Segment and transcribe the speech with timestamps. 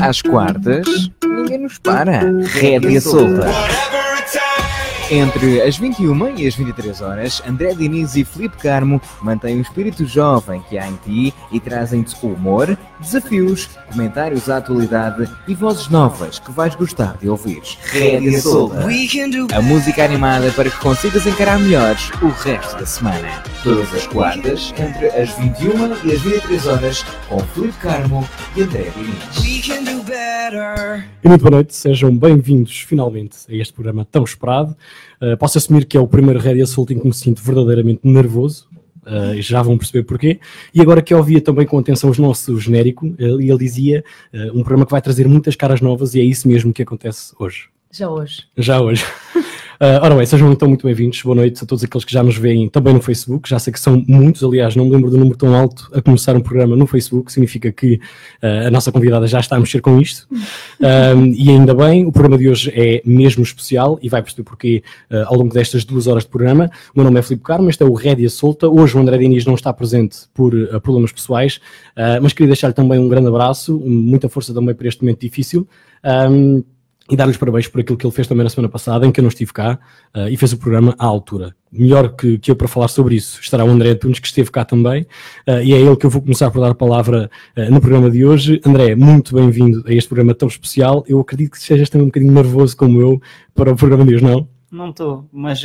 [0.00, 2.20] Às quartas, ninguém nos para.
[2.44, 3.46] Rédea solta.
[5.12, 10.06] Entre as 21 e as 23 horas, André Diniz e Felipe Carmo mantêm o espírito
[10.06, 16.38] jovem que há em ti e trazem-te humor, desafios, comentários à atualidade e vozes novas
[16.38, 17.60] que vais gostar de ouvir.
[17.86, 18.86] Rédea Solta.
[19.52, 23.42] A música animada para que consigas encarar melhores o resto da semana.
[23.64, 28.92] Todas as quartas, entre as 21 e as 23 horas, com Felipe Carmo e André
[28.96, 29.44] Diniz.
[31.22, 34.76] E muito boa noite, sejam bem-vindos finalmente a este programa tão esperado.
[35.20, 38.68] Uh, posso assumir que é o primeiro Rédia Assault em que me sinto verdadeiramente nervoso,
[39.06, 40.40] uh, e já vão perceber porquê.
[40.74, 44.04] E agora que eu ouvia também com atenção o nosso genérico, uh, e ele dizia
[44.54, 47.68] um programa que vai trazer muitas caras novas, e é isso mesmo que acontece hoje.
[47.92, 48.44] Já hoje.
[48.56, 49.04] Já hoje.
[49.82, 51.22] Uh, ora bem, sejam então muito bem-vindos.
[51.22, 53.48] Boa noite a todos aqueles que já nos veem também no Facebook.
[53.48, 56.36] Já sei que são muitos, aliás, não me lembro do número tão alto a começar
[56.36, 57.32] um programa no Facebook.
[57.32, 60.28] Significa que uh, a nossa convidada já está a mexer com isto.
[60.80, 64.82] Um, e ainda bem, o programa de hoje é mesmo especial e vai perceber porquê
[65.10, 66.70] uh, ao longo destas duas horas de programa.
[66.94, 68.66] O meu nome é Filipe Carmo, este é o Rédia Solta.
[68.66, 71.60] Hoje o André Diniz não está presente por problemas pessoais,
[72.22, 75.68] mas queria deixar-lhe também um grande abraço, muita força também para este momento difícil.
[76.02, 76.64] Um,
[77.10, 79.22] e dar-lhes parabéns por aquilo que ele fez também na semana passada, em que eu
[79.22, 79.78] não estive cá,
[80.16, 81.54] uh, e fez o programa à altura.
[81.72, 84.64] Melhor que, que eu para falar sobre isso estará o André Antunes, que esteve cá
[84.64, 85.02] também,
[85.48, 88.10] uh, e é ele que eu vou começar por dar a palavra uh, no programa
[88.10, 88.60] de hoje.
[88.64, 91.04] André, muito bem-vindo a este programa tão especial.
[91.08, 93.20] Eu acredito que estejas também um bocadinho nervoso como eu
[93.54, 94.48] para o programa de hoje, não?
[94.70, 95.64] Não estou, mas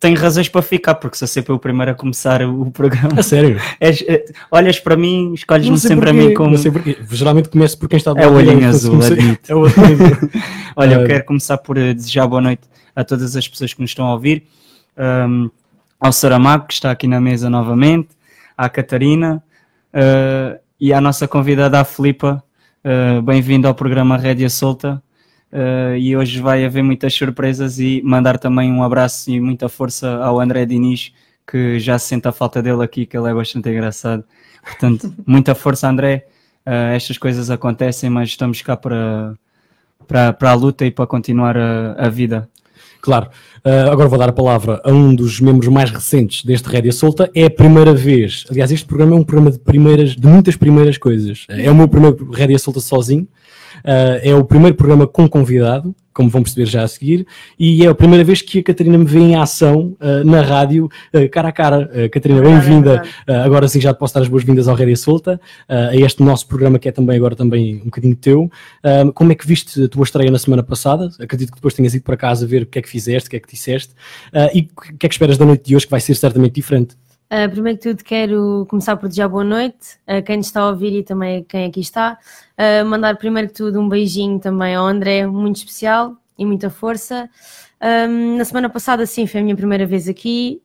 [0.00, 3.20] tenho razões para ficar, porque sou sempre o primeiro a começar o programa.
[3.20, 3.60] A sério?
[3.78, 6.50] És, é, olhas para mim, escolhes-me sempre porquê, a mim como.
[6.52, 6.96] Não sei porquê.
[7.10, 9.52] Geralmente começo por quem está do É o olhinho azul, admito.
[9.52, 9.64] É o
[10.74, 12.62] Olha, eu quero começar por eh, desejar boa noite
[12.96, 14.44] a todas as pessoas que nos estão a ouvir.
[14.96, 15.50] Um,
[16.00, 18.08] ao Saramago, que está aqui na mesa novamente,
[18.56, 19.42] à Catarina
[19.94, 22.42] uh, e à nossa convidada, a Filipa.
[22.82, 25.02] Uh, Bem-vindo ao programa Rédia Solta.
[25.52, 30.08] Uh, e hoje vai haver muitas surpresas e mandar também um abraço e muita força
[30.22, 31.12] ao André Diniz,
[31.46, 34.24] que já se sente a falta dele aqui, que ele é bastante engraçado.
[34.62, 36.26] Portanto, muita força, André.
[36.64, 39.34] Uh, estas coisas acontecem, mas estamos cá para,
[40.06, 42.48] para, para a luta e para continuar a, a vida.
[43.00, 43.28] Claro.
[43.64, 47.30] Uh, agora vou dar a palavra a um dos membros mais recentes deste Rédia Solta.
[47.34, 48.44] É a primeira vez.
[48.50, 51.46] Aliás, este programa é um programa de primeiras, de muitas primeiras coisas.
[51.48, 53.26] É o meu primeiro Rédia Solta sozinho.
[53.78, 57.26] Uh, é o primeiro programa com convidado, como vão perceber já a seguir,
[57.58, 60.88] e é a primeira vez que a Catarina me vê em ação uh, na rádio,
[61.14, 61.90] uh, cara a cara.
[62.10, 63.02] Catarina, bem-vinda.
[63.26, 66.78] agora sim já te posso dar as boas-vindas ao Rédia Solta, a este nosso programa
[66.78, 68.50] que é também agora também um bocadinho teu.
[69.14, 71.10] como é que viste a tua estreia na semana passada?
[71.20, 73.36] Acredito que depois tenhas ido para casa ver o que é que fizeste, o que
[73.36, 73.94] é que disseste,
[74.54, 76.96] e o que é que esperas da noite de hoje, que vai ser certamente diferente?
[77.32, 80.92] Uh, primeiro que tudo, quero começar por desejar boa noite a quem está a ouvir
[80.98, 82.18] e também a quem aqui está.
[82.58, 87.30] Uh, mandar primeiro que tudo um beijinho também ao André, muito especial e muita força.
[87.80, 90.60] Um, na semana passada, sim, foi a minha primeira vez aqui.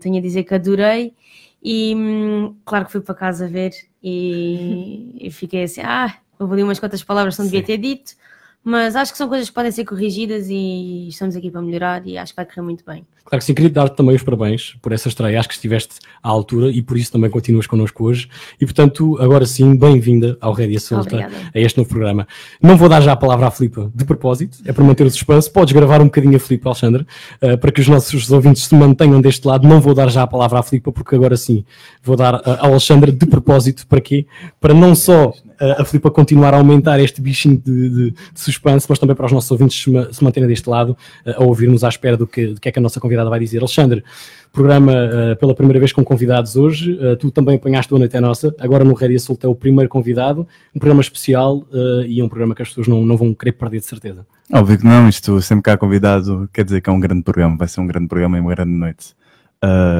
[0.00, 1.14] Tenho a dizer que adorei.
[1.62, 3.70] E hum, claro que fui para casa ver
[4.02, 8.16] e, e fiquei assim: ah, houve ali umas quantas palavras que não devia ter dito
[8.62, 12.18] mas acho que são coisas que podem ser corrigidas e estamos aqui para melhorar e
[12.18, 13.04] acho que vai correr muito bem.
[13.24, 16.28] Claro que sim, queria dar-te também os parabéns por essa estreia, acho que estiveste à
[16.28, 18.28] altura e por isso também continuas connosco hoje.
[18.60, 22.26] E portanto, agora sim, bem-vinda ao Rédia Solta, a este novo programa.
[22.60, 25.50] Não vou dar já a palavra à Filipa de propósito, é para manter o suspense.
[25.50, 27.06] Podes gravar um bocadinho a Filipa, Alexandre,
[27.40, 29.66] uh, para que os nossos ouvintes se mantenham deste lado.
[29.66, 31.64] Não vou dar já a palavra à Filipa, porque agora sim
[32.02, 34.26] vou dar uh, ao Alexandre de propósito, para quê?
[34.60, 38.98] Para não só a Filipa continuar a aumentar este bichinho de, de, de, suspense, mas
[38.98, 42.26] também para os nossos ouvintes se, manterem deste lado, uh, a ouvirmos à espera do
[42.26, 43.58] que, do que é que a nossa convidada vai dizer.
[43.58, 44.02] Alexandre,
[44.52, 48.20] programa uh, pela primeira vez com convidados hoje, uh, tu também apanhaste o Noite é
[48.20, 51.66] Nossa, agora no Rédia Solta é o primeiro convidado, um programa especial
[52.06, 54.26] e é um programa que as pessoas não, não vão querer perder de certeza.
[54.52, 57.68] Óbvio que não, isto sempre cá convidado quer dizer que é um grande programa, vai
[57.68, 59.14] ser um grande programa e uma grande noite.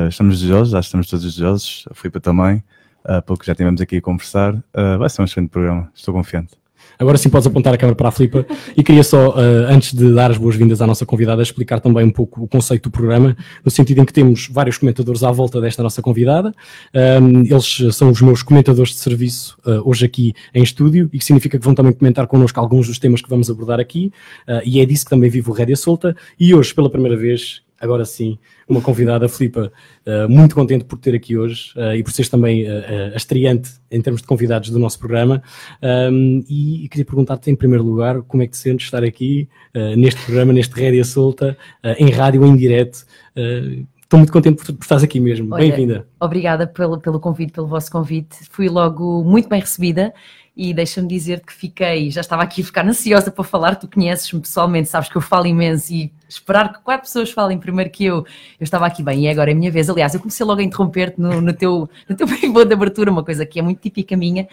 [0.08, 2.62] estamos desejosos, já estamos todos desejosos, a Filipa também
[3.04, 4.54] uh, pelo que já tivemos aqui a conversar.
[4.54, 6.60] Uh, vai ser um excelente programa, estou confiante.
[7.00, 8.44] Agora sim podes apontar a câmera para a Filipa
[8.76, 9.38] e queria só, uh,
[9.70, 12.92] antes de dar as boas-vindas à nossa convidada, explicar também um pouco o conceito do
[12.92, 16.54] programa, no sentido em que temos vários comentadores à volta desta nossa convidada.
[16.94, 21.24] Um, eles são os meus comentadores de serviço uh, hoje aqui em estúdio e que
[21.24, 24.12] significa que vão também comentar connosco alguns dos temas que vamos abordar aqui
[24.46, 27.62] uh, e é disso que também vive o Rédia Solta e hoje, pela primeira vez,
[27.80, 28.38] agora sim,
[28.68, 29.72] uma convidada, Filipa,
[30.06, 33.70] uh, muito contente por ter aqui hoje uh, e por seres também uh, a estreante
[33.90, 35.42] em termos de convidados do nosso programa.
[35.82, 39.48] Um, e, e, queria perguntar-te, em primeiro lugar, como é que te sentes estar aqui
[39.96, 41.56] neste programa, neste Rédia Solta,
[41.98, 43.04] em rádio, em direto.
[44.02, 45.54] Estou muito contente por, por estás aqui mesmo.
[45.56, 46.06] Bem-vinda.
[46.20, 48.36] Obrigada pelo, pelo convite, pelo vosso convite.
[48.50, 50.12] Fui logo muito bem recebida
[50.56, 54.40] e deixa-me dizer que fiquei, já estava aqui a ficar ansiosa para falar, tu conheces-me
[54.40, 58.18] pessoalmente, sabes que eu falo imenso e esperar que quatro pessoas falem primeiro que eu,
[58.18, 58.24] eu
[58.64, 59.90] estava aqui bem, e agora é a minha vez.
[59.90, 63.24] Aliás, eu comecei logo a interromper-te no, no, teu, no teu pivô de abertura, uma
[63.24, 64.48] coisa que é muito típica minha,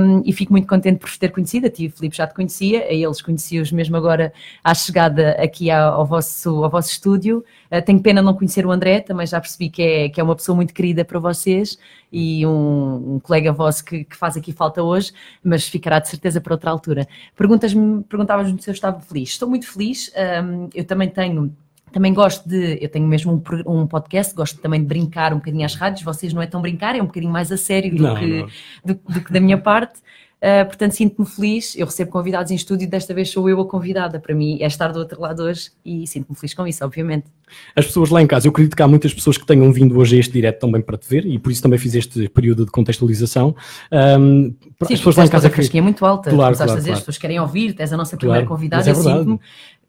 [0.00, 1.66] um, e fico muito contente por vos ter conhecido.
[1.66, 4.32] A ti, Filipe, já te conhecia, a eles conheci-os mesmo agora
[4.62, 7.44] à chegada aqui ao, ao vosso, ao vosso estúdio.
[7.70, 10.34] Uh, tenho pena não conhecer o André, também já percebi que é, que é uma
[10.34, 11.78] pessoa muito querida para vocês
[12.12, 15.12] e um, um colega vosso que, que, faz aqui falta hoje,
[15.44, 17.06] mas ficará de certeza para outra altura.
[17.36, 19.30] Perguntas-me, perguntavas-me se eu estava feliz.
[19.30, 20.10] Estou muito feliz,
[20.42, 21.52] um, eu também tenho
[21.92, 25.64] também gosto de, eu tenho mesmo um, um, podcast, gosto também de brincar um bocadinho
[25.64, 28.14] às rádios, vocês não é tão brincar, é um bocadinho mais a sério do, não,
[28.14, 28.48] que, não.
[28.84, 30.00] Do, do, que da minha parte.
[30.36, 31.74] Uh, portanto, sinto-me feliz.
[31.74, 34.20] Eu recebo convidados em estúdio desta vez sou eu a convidada.
[34.20, 37.24] Para mim é estar do outro lado hoje e sinto-me feliz com isso, obviamente.
[37.74, 40.16] As pessoas lá em casa, eu acredito que há muitas pessoas que tenham vindo hoje
[40.16, 42.70] a este direto também para te ver e por isso também fiz este período de
[42.70, 43.56] contextualização.
[43.90, 44.54] Um,
[44.84, 45.46] Sim, as pessoas lá em casa.
[45.46, 45.78] A que...
[45.78, 46.92] é muito alta, claro, claro, claro.
[46.92, 48.86] as pessoas querem ouvir, és a nossa primeira claro, convidada.
[48.86, 49.40] É eu sinto-me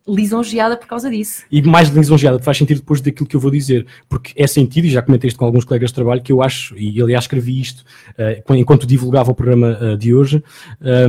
[0.08, 1.44] lisonjeada por causa disso.
[1.52, 4.90] E mais lisonjeada, faz sentido depois daquilo que eu vou dizer, porque é sentido, e
[4.90, 7.84] já comentei isto com alguns colegas de trabalho, que eu acho, e aliás escrevi isto
[8.18, 10.44] uh, enquanto divulgava o programa uh, de hoje,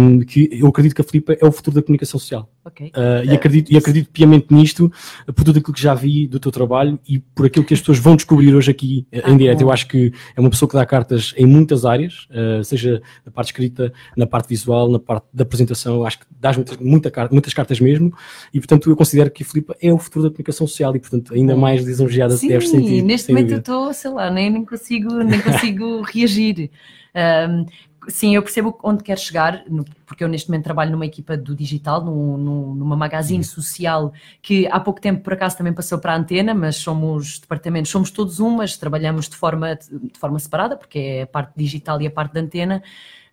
[0.00, 2.48] um, que eu acredito que a Filipa é o futuro da comunicação social.
[2.68, 2.88] Okay.
[2.88, 4.92] Uh, e, acredito, e acredito piamente nisto,
[5.26, 7.98] por tudo aquilo que já vi do teu trabalho e por aquilo que as pessoas
[7.98, 9.60] vão descobrir hoje aqui ah, em direto.
[9.62, 12.28] Eu acho que é uma pessoa que dá cartas em muitas áreas,
[12.64, 16.76] seja na parte escrita, na parte visual, na parte da apresentação, acho que dás muitas,
[16.78, 18.12] muita, muitas cartas mesmo,
[18.52, 21.34] e portanto eu considero que a Filipa é o futuro da comunicação social e, portanto,
[21.34, 23.02] ainda mais lisonjeada Sim, deve sentir.
[23.02, 26.70] neste momento eu estou, sei lá, nem, nem consigo, nem consigo reagir.
[27.14, 27.66] Um,
[28.08, 29.64] sim, eu percebo onde quer chegar,
[30.06, 33.44] porque eu neste momento trabalho numa equipa do digital, num, numa magazine uhum.
[33.44, 37.90] social que há pouco tempo por acaso também passou para a antena, mas somos departamentos,
[37.90, 42.00] somos todos um, mas trabalhamos de forma, de forma separada, porque é a parte digital
[42.00, 42.82] e a parte da antena.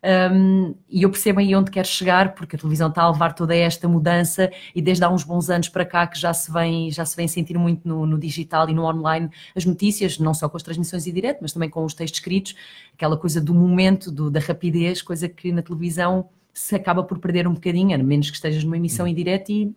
[0.05, 3.55] Um, e eu percebo aí onde quer chegar, porque a televisão está a levar toda
[3.55, 7.03] esta mudança e desde há uns bons anos para cá que já se vem, já
[7.03, 10.57] se vem sentir muito no, no digital e no online as notícias, não só com
[10.57, 12.55] as transmissões em direto, mas também com os textos escritos,
[12.93, 17.47] aquela coisa do momento, do, da rapidez, coisa que na televisão se acaba por perder
[17.47, 19.73] um bocadinho, a menos que estejas numa emissão em direto e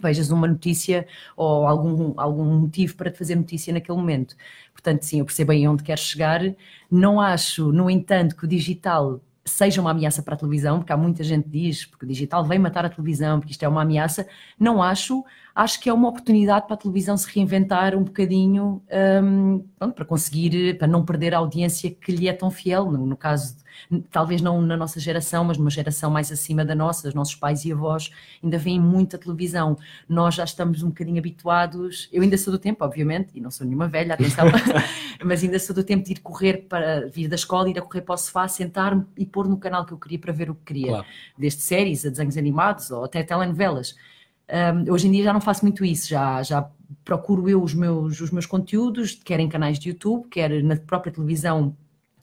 [0.00, 4.36] vejas uma notícia ou algum, algum motivo para te fazer notícia naquele momento.
[4.72, 6.40] Portanto, sim, eu percebo aí onde quer chegar.
[6.90, 10.96] Não acho, no entanto, que o digital seja uma ameaça para a televisão, porque há
[10.96, 13.82] muita gente que diz porque o digital vem matar a televisão, porque isto é uma
[13.82, 14.26] ameaça.
[14.58, 15.24] Não acho,
[15.54, 18.82] acho que é uma oportunidade para a televisão se reinventar um bocadinho
[19.22, 22.90] um, pronto, para conseguir, para não perder a audiência que lhe é tão fiel.
[22.90, 23.56] No, no caso,
[24.10, 27.64] talvez não na nossa geração, mas numa geração mais acima da nossa, os nossos pais
[27.64, 28.10] e avós
[28.42, 29.76] ainda veem muita televisão.
[30.08, 32.08] Nós já estamos um bocadinho habituados.
[32.12, 34.46] Eu ainda sou do tempo, obviamente, e não sou nenhuma velha, atenção,
[35.24, 38.02] mas ainda sou do tempo de ir correr para vir da escola, ir a correr
[38.02, 40.64] para o sofá, sentar-me e pôr no canal que eu queria para ver o que
[40.64, 41.06] queria, claro.
[41.36, 43.96] desde séries a desenhos animados ou até telenovelas.
[44.50, 46.70] Um, hoje em dia já não faço muito isso, já, já
[47.04, 51.12] procuro eu os meus, os meus conteúdos, quer em canais de YouTube, quer na própria
[51.12, 51.76] televisão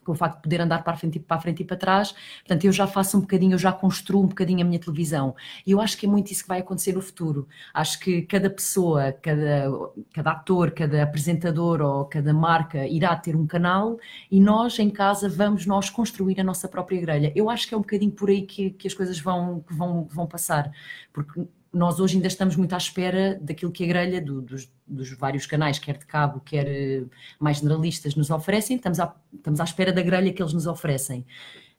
[0.05, 2.13] com o facto de poder andar para a frente, para a frente e para trás,
[2.39, 5.35] portanto eu já faço um bocadinho, eu já construo um bocadinho a minha televisão
[5.65, 7.47] e eu acho que é muito isso que vai acontecer no futuro.
[7.73, 9.69] Acho que cada pessoa, cada,
[10.13, 13.97] cada ator, cada apresentador ou cada marca irá ter um canal
[14.31, 17.31] e nós em casa vamos nós construir a nossa própria grelha.
[17.35, 20.27] Eu acho que é um bocadinho por aí que, que as coisas vão, vão, vão
[20.27, 20.71] passar,
[21.11, 25.11] porque nós hoje ainda estamos muito à espera daquilo que a grelha do, dos, dos,
[25.11, 27.03] vários canais, quer de cabo, quer eh,
[27.37, 31.25] mais generalistas, nos oferecem, estamos à, estamos à espera da grelha que eles nos oferecem.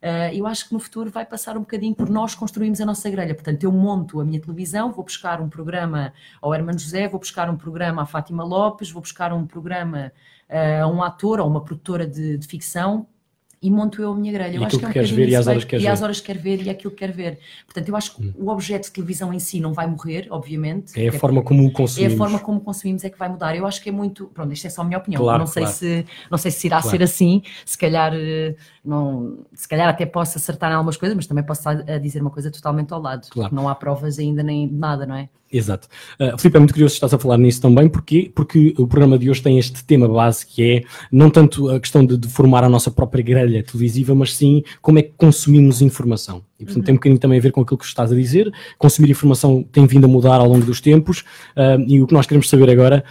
[0.03, 3.09] Uh, eu acho que no futuro vai passar um bocadinho por nós construirmos a nossa
[3.09, 3.35] grelha.
[3.35, 6.12] Portanto, eu monto a minha televisão, vou buscar um programa
[6.43, 10.12] ao Hermano José, vou buscar um programa à Fátima Lopes, vou buscar um programa
[10.50, 13.07] uh, a um ator ou uma produtora de, de ficção
[13.66, 14.52] e monto eu a minha grelha.
[14.52, 15.88] E eu acho que é um queres ver e às horas queres ver.
[15.88, 17.40] E às horas quer ver e é aquilo que quer ver.
[17.64, 18.32] Portanto, eu acho que hum.
[18.37, 20.99] o objeto de televisão em si não vai morrer, obviamente.
[21.00, 22.12] É a forma como o consumimos.
[22.12, 23.56] É a forma como consumimos é que vai mudar.
[23.56, 24.26] Eu acho que é muito.
[24.26, 25.20] Pronto, isto é só a minha opinião.
[25.20, 25.76] Claro, não, sei claro.
[25.76, 26.96] se, não sei se irá claro.
[26.96, 27.42] ser assim.
[27.64, 28.54] Se calhar, eh,
[28.85, 31.62] não, se calhar até posso acertar em algumas coisas, mas também posso
[32.00, 33.26] dizer uma coisa totalmente ao lado.
[33.30, 33.52] Claro.
[33.52, 35.28] Não há provas ainda nem nada, não é?
[35.50, 35.87] Exato.
[36.21, 39.17] Uh, Filipe, é muito curioso que estás a falar nisso também, porque, porque o programa
[39.17, 42.65] de hoje tem este tema base que é não tanto a questão de, de formar
[42.65, 46.43] a nossa própria grelha televisiva, mas sim como é que consumimos informação.
[46.59, 46.85] E, portanto, uhum.
[46.85, 48.50] tem um bocadinho também a ver com aquilo que estás a dizer.
[48.79, 51.23] Consumir informação tem vindo a mudar ao longo dos tempos
[51.55, 53.05] um, e o que nós queremos saber agora,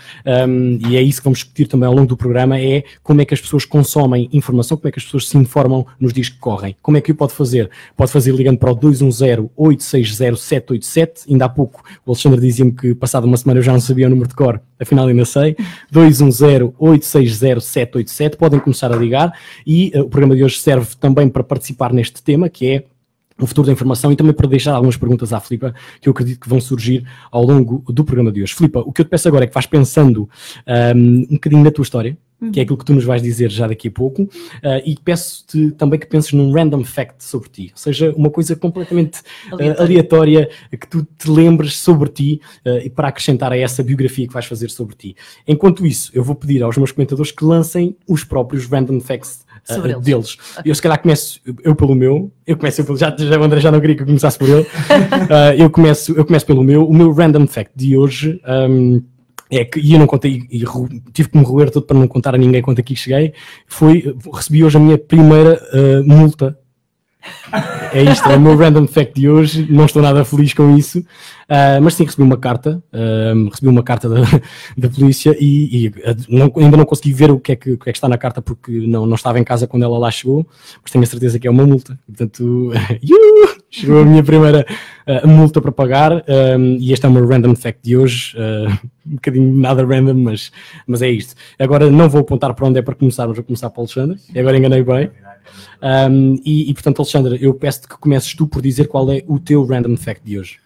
[0.48, 3.25] um, e é isso que vamos discutir também ao longo do programa, é como é
[3.25, 6.39] que as pessoas consomem informação, como é que as pessoas se informam nos dias que
[6.39, 6.75] correm.
[6.82, 7.70] Como é que o pode fazer?
[7.96, 11.30] Pode fazer ligando para o 210-860-787.
[11.30, 14.10] Ainda há pouco o Alexandre dizia-me que passado uma semana eu já não sabia o
[14.10, 15.55] número de cor, afinal ainda sei.
[15.94, 18.36] 210-860-787.
[18.36, 19.32] Podem começar a ligar
[19.65, 22.86] e uh, o programa de hoje serve também para participar neste tema, que é
[23.39, 26.39] o futuro da informação e também para deixar algumas perguntas à Filipa que eu acredito
[26.39, 28.55] que vão surgir ao longo do programa de hoje.
[28.55, 30.29] Filipa, o que eu te peço agora é que vais pensando
[30.96, 32.17] um, um bocadinho na tua história,
[32.52, 34.30] que é aquilo que tu nos vais dizer já daqui a pouco, uh,
[34.86, 39.20] e peço-te também que penses num random fact sobre ti, ou seja, uma coisa completamente
[39.52, 44.28] uh, aleatória que tu te lembres sobre ti uh, e para acrescentar a essa biografia
[44.28, 45.16] que vais fazer sobre ti.
[45.48, 49.94] Enquanto isso, eu vou pedir aos meus comentadores que lancem os próprios random facts Sobre
[49.94, 50.06] uh, eles.
[50.06, 50.38] deles.
[50.64, 53.60] Eu se calhar começo eu pelo meu, eu começo eu pelo, já, já o André
[53.60, 54.66] já não queria que eu começasse por ele.
[55.58, 56.88] Eu, começo, eu começo pelo meu.
[56.88, 59.02] O meu random fact de hoje um,
[59.50, 60.64] é que, e eu não contei, e
[61.14, 63.34] tive que me roer todo para não contar a ninguém quando aqui cheguei,
[63.68, 66.58] foi, recebi hoje a minha primeira uh, multa.
[67.94, 69.65] É isto, é o meu random fact de hoje.
[69.70, 72.84] Não estou nada feliz com isso, uh, mas sim recebi uma carta.
[72.94, 74.22] um, recebi uma carta da,
[74.77, 75.94] da polícia e, e, uh,
[76.29, 78.41] não- ainda não consegui ver o que, é que, que é que está na carta
[78.41, 80.46] porque não, não estava em casa quando ela lá chegou,
[80.82, 81.98] mas tenho a certeza que é uma multa.
[82.05, 83.17] Portanto, iu,
[83.70, 84.65] chegou a minha primeira
[85.08, 86.24] uh, multa para pagar
[86.58, 88.36] um, e este é o meu random fact de hoje.
[88.38, 90.51] uh, um bocadinho nada random, mas,
[90.88, 91.36] mas é isto.
[91.60, 94.17] Agora não vou apontar para onde é para começar, mas vou começar para o Alexandre.
[94.36, 95.12] Agora enganei bem.
[95.82, 99.40] Um, e, e, portanto, Alexandre, eu peço-te que comeces tu por dizer qual é o
[99.40, 100.58] teu random fact de hoje.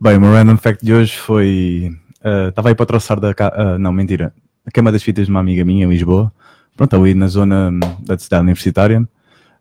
[0.00, 1.92] Bem, o meu random fact de hoje foi.
[2.24, 3.34] ah, Estava aí para troçar da.
[3.38, 4.32] ah, não, mentira.
[4.66, 6.32] A queima das fitas de uma amiga minha em Lisboa.
[6.76, 9.06] Pronto, ali na zona hum, da cidade universitária.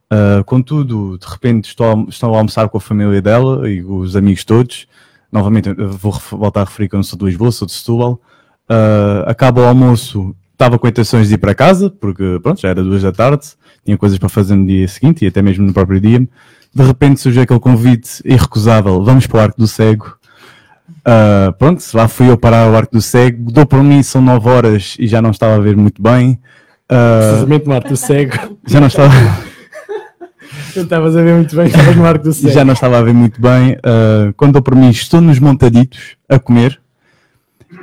[0.09, 4.43] Ah, contudo, de repente estou estou a almoçar com a família dela e os amigos
[4.43, 4.87] todos.
[5.31, 8.19] Novamente, vou voltar a referir que eu não sou de Lisboa, sou de Setúbal.
[8.67, 12.83] Ah, acaba o almoço, estava com intenções de ir para casa, porque pronto, já era
[12.83, 13.47] duas da tarde,
[13.83, 16.19] tinha coisas para fazer no dia seguinte e até mesmo no próprio dia.
[16.73, 20.15] De repente surgiu aquele convite irrecusável: vamos para o Arco do Cego.
[21.03, 23.51] Ah, pronto, lá fui eu parar o Arco do Cego.
[23.51, 26.39] Dou por mim, são 9 horas e já não estava a ver muito bem.
[26.87, 28.57] Ah, Precisamente no Arco do Cego.
[28.67, 29.11] já não estava.
[30.75, 32.53] Não estavas a ver muito bem, estavas no Arco do Cego.
[32.53, 33.73] já não estava a ver muito bem.
[33.73, 36.79] Uh, quando dou por mim, estou nos montaditos a comer.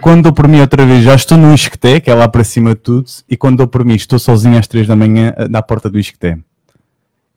[0.00, 2.70] Quando dou por mim outra vez, já estou no Isqueté, que é lá para cima
[2.70, 3.06] de tudo.
[3.28, 5.98] E quando dou por mim, estou sozinho às 3 da manhã uh, na porta do
[5.98, 6.38] Isqueté.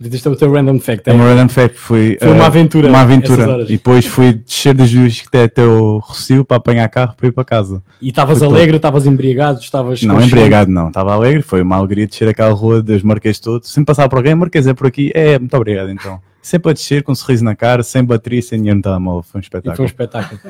[0.04, 1.08] Este é o teu random fact.
[1.08, 1.16] É É?
[1.16, 3.64] uma random fact, foi, Foi uma uh, aventura, Uma aventura.
[3.64, 7.32] E depois fui descer desde o Isqueté até o Rocio para apanhar carro para ir
[7.32, 7.84] para casa.
[8.02, 10.02] E estavas alegre, estavas embriagado, estavas.
[10.02, 13.72] Não, embriagado não, estava alegre, foi uma alegria descer aquela rua dos Marquês todos.
[13.72, 16.20] Sempre passava por alguém, Marquês é por aqui, é, muito obrigado então.
[16.42, 19.40] Sempre a descer, com um sorriso na cara, sem bateria, sem dinheiro no telemóvel, foi
[19.40, 20.40] um E foi um espetáculo.
[20.40, 20.42] espetáculo.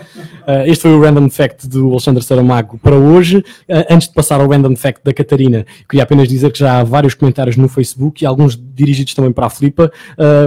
[0.47, 3.37] Uh, este foi o Random Fact do Alexandre Saramago para hoje.
[3.37, 3.43] Uh,
[3.89, 7.13] antes de passar ao Random Fact da Catarina, queria apenas dizer que já há vários
[7.13, 9.91] comentários no Facebook e alguns dirigidos também para a Filipa.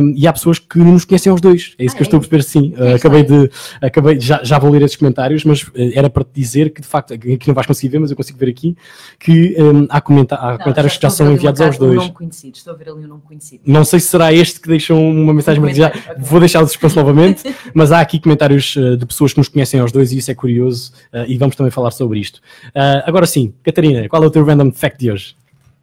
[0.01, 1.75] um, e há pessoas que não nos conhecem aos dois.
[1.79, 2.75] É isso que eu estou a perceber, sim.
[2.79, 3.51] Uh, acabei de.
[3.83, 6.87] Acabei, já, já vou ler esses comentários, mas uh, era para te dizer que de
[6.89, 8.77] facto, aqui não vais conseguir ver, mas eu consigo ver aqui,
[9.21, 11.99] que um, há, comenta há Não, comentários que já são enviados aos carta, Um dois.
[12.01, 12.57] nome conhecido.
[12.57, 13.63] Estou a ver ali um nome conhecido.
[13.67, 16.31] Não sei se será este que deixou uma mensagem, mas já comentário, ok.
[16.31, 17.55] vou deixar o suspense novamente.
[17.75, 20.35] Mas há aqui comentários uh, de pessoas que nos conhecem aos dois e isso é
[20.35, 22.37] curioso uh, e vamos também falar sobre isto.
[22.69, 25.37] Uh, agora sim, Catarina, qual é o teu random fact de hoje?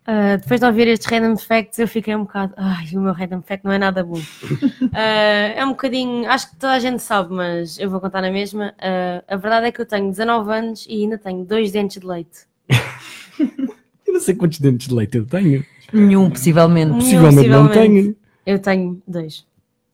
[0.06, 2.54] Ah, depois de ouvir estes random facts, eu fiquei um bocado.
[2.58, 4.20] Ai, o meu random fact não é nada bom.
[4.94, 6.28] Ah, é um bocadinho.
[6.30, 8.74] Acho que toda a gente sabe, mas eu vou contar na mesma.
[8.80, 12.08] Ah, a verdade é que eu tenho 19 anos e ainda tenho dois dentes de
[12.08, 12.40] leite.
[14.08, 15.66] Eu não sei quantos dentes de leite eu tenho.
[15.94, 16.92] Nenhum, possivelmente.
[16.92, 17.00] Nenhum.
[17.00, 18.04] Possivelmente não possivelmente.
[18.04, 18.16] tenho.
[18.46, 19.46] Eu tenho dois.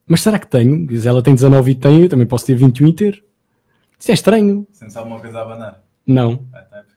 [0.07, 0.87] Mas será que tenho?
[0.87, 3.23] Diz ela tem 19 e tem, eu também posso ter 21 e ter.
[3.99, 4.65] Isso é estranho.
[4.71, 5.83] Sentes alguma coisa a abanar?
[6.05, 6.39] Não.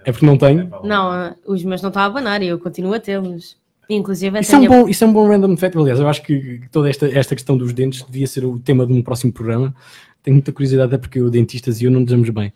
[0.04, 0.70] É porque não tenho.
[0.84, 3.58] Não, ah, os meus não estão a abanar e eu continuo a tê-los.
[3.88, 5.76] Inclusive, Isso é, um tenho- bom, isso é um bom random fact.
[5.76, 8.92] Aliás, eu acho que toda esta, esta questão dos dentes devia ser o tema de
[8.92, 9.74] um próximo programa.
[10.22, 12.52] Tenho muita curiosidade, até porque o dentistas e eu não nos damos bem.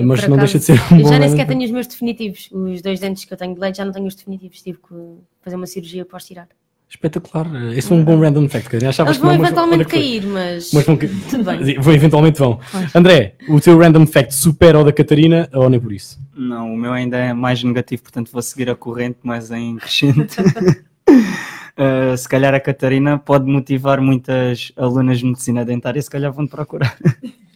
[0.00, 1.70] Mas por não acaso, deixa de ser um Eu bom já nem sequer tenho os
[1.70, 2.50] meus definitivos.
[2.52, 4.60] Os dois dentes que eu tenho de leite já não tenho os definitivos.
[4.60, 4.94] Tive que
[5.40, 6.48] fazer uma cirurgia para os tirar.
[6.88, 7.46] Espetacular.
[7.76, 8.64] Esse foi um bom random fact.
[8.66, 8.90] Catarina.
[8.90, 10.70] Achavas Eles que não, vão mas eventualmente que cair, mas.
[10.72, 10.96] Mas vão,
[11.28, 11.80] Tudo bem.
[11.80, 12.60] vão- eventualmente vão.
[12.94, 16.18] André, o teu random fact supera o da Catarina ou nem por isso?
[16.34, 20.36] Não, o meu ainda é mais negativo, portanto vou seguir a corrente, mas em crescente.
[20.40, 26.46] Uh, se calhar a Catarina pode motivar muitas alunas de medicina dentária, se calhar vão
[26.46, 26.96] procurar.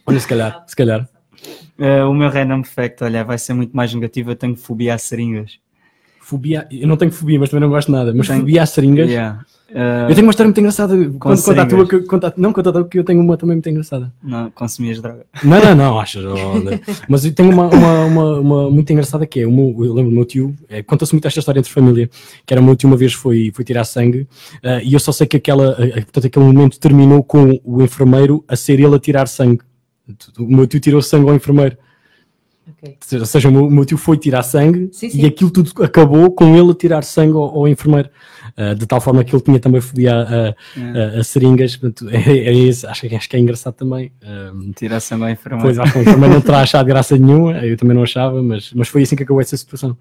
[0.05, 1.07] Olha, se calhar, se calhar.
[1.79, 4.31] Uh, o meu random fact, olha, vai ser muito mais negativo.
[4.31, 5.57] Eu tenho fobia a seringas.
[6.31, 8.13] Fobia, eu não tenho fobia, mas também não gosto de nada.
[8.15, 9.09] Mas Tenho- fobia às seringas.
[9.09, 9.41] Yeah.
[9.69, 10.95] Uh, Eu tenho uma história muito engraçada.
[11.65, 11.97] Tua, que-
[12.37, 14.13] não conta a tua, que eu tenho uma também muito engraçada.
[14.23, 15.25] Não, consumias droga.
[15.43, 16.23] Não, não, não, achas?
[17.09, 20.09] Mas eu tenho uma, uma, uma, uma muito engraçada que é, o meu, eu lembro
[20.11, 22.09] do meu tio, é, conta-se muito esta história entre família,
[22.45, 24.25] que era o meu tio uma vez foi, foi tirar sangue
[24.63, 28.43] ah, e eu só sei que aquela, ah, portanto, aquele momento terminou com o enfermeiro
[28.47, 29.59] a ser ele a tirar sangue.
[30.39, 31.77] O meu tio tirou sangue ao enfermeiro.
[32.69, 32.97] Ok.
[33.19, 35.21] Ou seja, o meu, tio foi tirar sangue Sim, sim.
[35.21, 38.09] e aquilo tudo acabou com ele a tirar sangue ao, ao enfermeiro.
[38.57, 41.75] Uh, de tal forma que ele tinha também fobia a, a, a- a seringas.
[41.75, 42.87] Portanto, é, é isso.
[42.87, 44.11] Acho, que- acho que é engraçado também.
[44.23, 45.63] Um, Tira-se a enfermeira.
[45.63, 48.71] Pois, acho que o enfermeiro não terá achado graça nenhuma, eu também não achava, mas,
[48.73, 49.97] mas foi assim que acabou essa situação.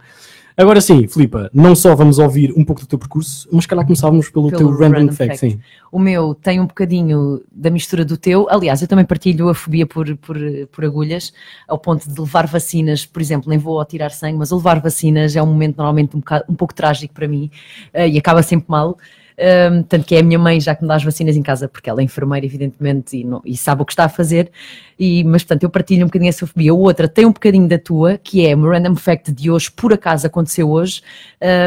[0.60, 4.28] Agora sim, Filipa, não só vamos ouvir um pouco do teu percurso, mas calhar começávamos
[4.28, 5.38] pelo, Pelo teu random, random fact, fact.
[5.38, 5.60] sim.
[5.90, 8.46] O meu tem um bocadinho da mistura do teu.
[8.50, 10.36] Aliás, eu também partilho a fobia por, por,
[10.70, 11.32] por agulhas,
[11.66, 15.34] ao ponto de levar vacinas, por exemplo, nem vou ao tirar sangue, mas levar vacinas
[15.34, 17.50] é um momento normalmente um, bocado- um pouco trágico para mim
[17.94, 18.98] eh, e acaba sempre mal.
[19.40, 21.66] Um, tanto que é a minha mãe já que me dá as vacinas em casa,
[21.66, 24.50] porque ela é enfermeira, evidentemente, e, não- e sabe o que está a fazer.
[24.98, 26.74] E, mas, portanto, eu partilho um bocadinho essa fobia.
[26.74, 30.26] Outra tem um bocadinho da tua, que é o random fact de hoje, por acaso
[30.26, 31.00] aconteceu hoje.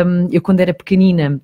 [0.06, 1.42] Um, eu, quando era pequenina,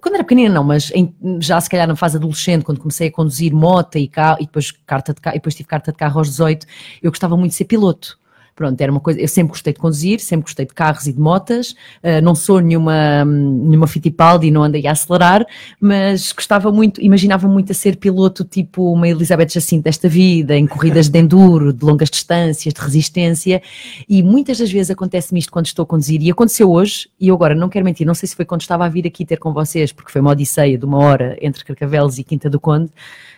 [0.00, 3.12] quando era pequenina não, mas em- já se calhar na fase adolescente, quando comecei a
[3.12, 6.28] conduzir moto e carro, e depois, carta de e depois tive carta de carro aos
[6.28, 6.66] 18,
[7.02, 8.18] eu gostava muito de ser piloto.
[8.58, 11.20] Pronto, era uma coisa, eu sempre gostei de conduzir, sempre gostei de carros e de
[11.20, 15.46] motas, ah, não sou nenhuma, nenhuma Fittipaldi, não andei a acelerar,
[15.80, 20.66] mas gostava muito, imaginava muito a ser piloto tipo uma Elizabeth Jacinto desta vida, em
[20.66, 23.62] corridas de enduro, de longas distâncias, de resistência,
[24.08, 27.36] e muitas das vezes acontece-me isto quando estou a conduzir, e aconteceu hoje, e eu
[27.36, 29.52] agora não quero mentir, não sei se foi quando estava a vir aqui ter com
[29.52, 32.90] vocês, porque foi uma odisseia de uma hora entre Carcavelos e Quinta do Conde,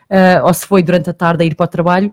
[0.09, 2.11] ah, ou se foi durante a tarde a ir para o trabalho,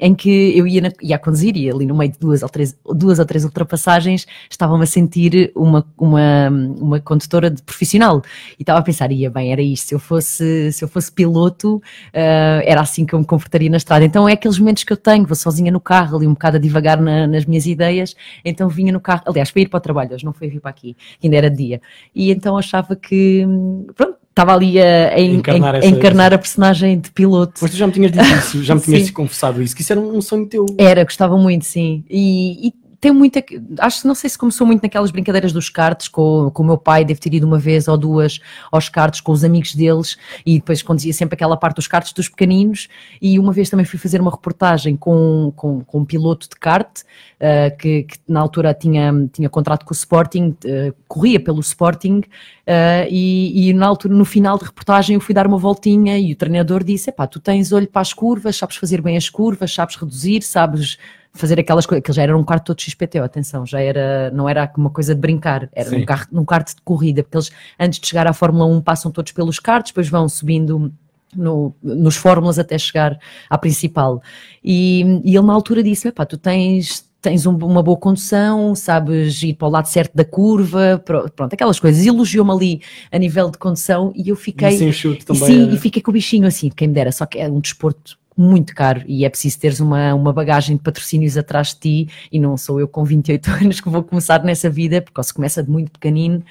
[0.00, 2.48] em que eu ia, na, ia a conduzir e ali no meio de duas ou
[2.48, 6.48] três, duas ou três ultrapassagens estava-me a sentir uma, uma,
[6.78, 8.22] uma condutora de profissional.
[8.58, 11.80] E estava a pensar, ia bem, era isto, se eu fosse, se eu fosse piloto
[12.12, 14.96] ah, era assim que eu me comportaria na estrada, então é aqueles momentos que eu
[14.96, 18.68] tenho, vou sozinha no carro ali um bocado a divagar na- nas minhas ideias, então
[18.68, 20.96] vinha no carro, aliás foi ir para o trabalho hoje, não foi vir para aqui,
[21.22, 21.80] ainda era dia,
[22.14, 23.46] e então achava que,
[23.94, 27.54] pronto, estava ali a, a en- Encarnar a essa- encarnar a personagem de piloto.
[27.58, 29.98] Pois tu já me tinhas dito isso, já me tinhas confessado isso, que isso era
[30.00, 30.66] um sonho teu.
[30.76, 32.04] Era, gostava muito, sim.
[32.10, 33.44] E, e tem muita.
[33.78, 36.78] Acho que não sei se começou muito naquelas brincadeiras dos karts com, com o meu
[36.78, 40.56] pai, deve ter ido uma vez ou duas aos karts com os amigos deles e
[40.56, 42.88] depois conduzia sempre aquela parte dos karts dos pequeninos.
[43.20, 47.02] E uma vez também fui fazer uma reportagem com, com, com um piloto de kart
[47.40, 52.22] ah, que, que na altura tinha, tinha contrato com o Sporting, ah, corria pelo Sporting.
[52.66, 56.32] ah, e, e na altura, no final de reportagem, eu fui dar uma voltinha e
[56.32, 59.72] o treinador disse: Epá, tu tens olho para as curvas, sabes fazer bem as curvas,
[59.74, 60.98] sabes reduzir, sabes
[61.36, 64.70] fazer aquelas coisas, que já era um kart todo XPTO, atenção, já era, não era
[64.76, 66.02] uma coisa de brincar, era Sim.
[66.02, 69.10] um, carro, um kart de corrida, porque eles antes de chegar à Fórmula 1 passam
[69.10, 70.92] todos pelos karts, depois vão subindo
[71.34, 73.18] no- nos fórmulas até chegar
[73.50, 74.22] à principal.
[74.64, 79.42] E, e ele na altura disse: "Epá, tu tens, tens um- uma boa condução, sabes
[79.42, 82.06] ir para o lado certo da curva, pro- pronto, aquelas coisas.
[82.06, 82.80] Elogiou-me ali
[83.12, 84.68] a nível de condução e eu fiquei.
[84.68, 85.42] Isso encheu-te E também.
[85.44, 88.16] sim, e fiquei com o bichinho assim, quem me dera, só que é um desporto
[88.36, 92.38] muito caro e é preciso teres uma, uma bagagem de patrocínios atrás de ti e
[92.38, 95.70] não sou eu com 28 anos que vou começar nessa vida, porque se começa de
[95.70, 96.42] muito pequenino,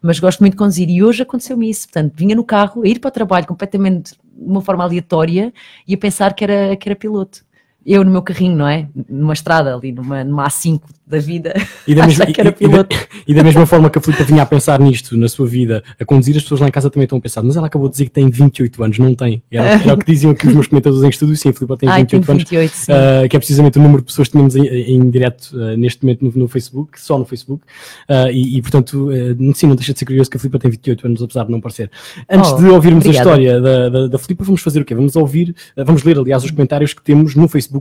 [0.00, 3.00] mas gosto muito de conduzir e hoje aconteceu-me isso, portanto vinha no carro, a ir
[3.00, 5.52] para o trabalho completamente de uma forma aleatória
[5.86, 7.44] e a pensar que era, que era piloto.
[7.84, 8.88] Eu no meu carrinho, não é?
[9.08, 11.52] Numa estrada ali, numa, numa A5 da vida,
[11.86, 12.86] E da, mesma, e- e- da-
[13.28, 16.04] e da mesma forma que a Filipa vinha a pensar nisto na sua vida, a
[16.04, 18.04] conduzir, as pessoas lá em casa também estão a pensar, mas ela acabou de dizer
[18.06, 19.42] que tem 28 anos, não tem.
[19.50, 21.88] Era, era o que diziam aqui os meus comentadores em estúdio, sim, a Filipa tem
[21.90, 22.42] Ai, tenho 28 anos.
[22.44, 22.92] 28, sim.
[22.92, 26.02] Uh, que é precisamente o número de pessoas que tínhamos em, em direto uh, neste
[26.04, 27.62] momento no, no Facebook, só no Facebook,
[28.08, 30.70] Uh, e, e, portanto, uh, sim, não deixa de ser curioso que a Filipa tem
[30.70, 31.90] 28 anos, apesar de não parecer.
[32.30, 33.30] Antes Oh, de ouvirmos obrigada.
[33.30, 34.94] a história da, da, da Filipa, vamos fazer o quê?
[34.94, 37.71] Vamos ouvir, vamos ler, aliás, os comentários que temos no Facebook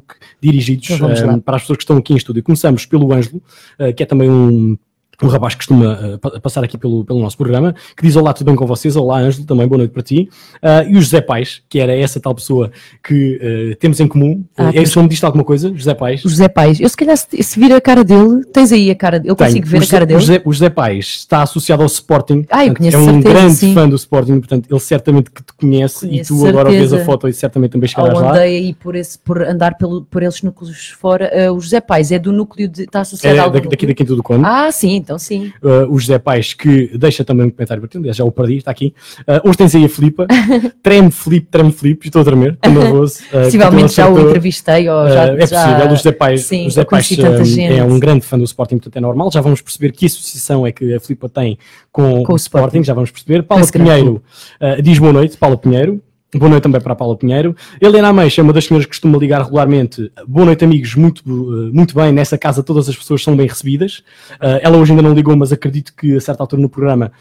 [0.42, 1.38] dirigidos Então lá.
[1.40, 2.44] para as pessoas que estão aqui em estúdio.
[2.44, 3.42] Começamos pelo Ângelo,
[3.80, 4.78] uh, que é também um.
[5.22, 8.34] Um rapaz que costuma uh, pa- passar aqui pelo, pelo nosso programa, que diz olá,
[8.34, 8.96] tudo bem com vocês?
[8.96, 10.28] Olá, Ângelo, também boa noite para ti.
[10.56, 12.72] Uh, e o José Pais, que era essa tal pessoa
[13.04, 13.40] que
[13.72, 14.44] uh, temos em comum.
[14.58, 15.72] Ah, é esse nome diz alguma coisa?
[15.76, 16.26] José Pais?
[16.26, 18.96] O José Pais, eu se calhar se, se vir a cara dele, tens aí a
[18.96, 19.48] cara dele, eu Tem.
[19.48, 20.18] consigo ver o a José, cara dele.
[20.18, 22.46] O José, o José Pais está associado ao Sporting.
[22.50, 23.74] Ah, eu conheço é um certeza, grande sim.
[23.76, 27.06] fã do Sporting, portanto, ele certamente que te conhece Conheço, e tu agora vês a
[27.06, 28.32] foto e certamente também chegarás Ao lá.
[28.32, 31.30] andei aí por, esse, por andar pelo, por esses núcleos fora.
[31.54, 32.84] o José Pais é do núcleo de.
[32.84, 33.96] Está associado É a algum daqui, daqui da núcleo?
[34.08, 34.44] Quinta do Conde.
[34.46, 35.52] Ah, sim, então sim.
[35.64, 38.58] Uh, o José Pais que deixa também um comentário para ti, aliás, já o perdi,
[38.58, 38.94] está aqui.
[39.22, 40.28] Uh, hoje tens aí a Filipa,
[40.84, 43.20] treme Filipe, treme Filipe, estou a tremer, estou nervoso.
[43.34, 45.24] Uh, Possivelmente já o entrevistei ou Uh, já.
[45.28, 48.38] é já- possível, o José Pais, Sim, o José Pais, um, é um grande fã
[48.38, 49.32] do Sporting, portanto é normal.
[49.32, 51.58] Já vamos perceber que associação é que a Filipa tem
[51.92, 52.84] com, Com o Sporting, Sporting.
[52.84, 53.44] já vamos perceber.
[53.44, 54.24] Paula grande Pinheiro
[54.62, 56.02] uh, diz boa noite, Paula Pinheiro.
[56.34, 57.54] Boa noite também para a Paula Pinheiro.
[57.82, 60.10] Helena Ameixa é uma das senhoras que costuma ligar regularmente.
[60.26, 60.96] Boa noite, amigos.
[60.96, 62.14] Muito, uh, muito bem.
[62.14, 63.98] Nessa casa todas as pessoas são bem recebidas.
[64.36, 67.12] Uh, ela hoje ainda não ligou, mas acredito que a certa altura no programa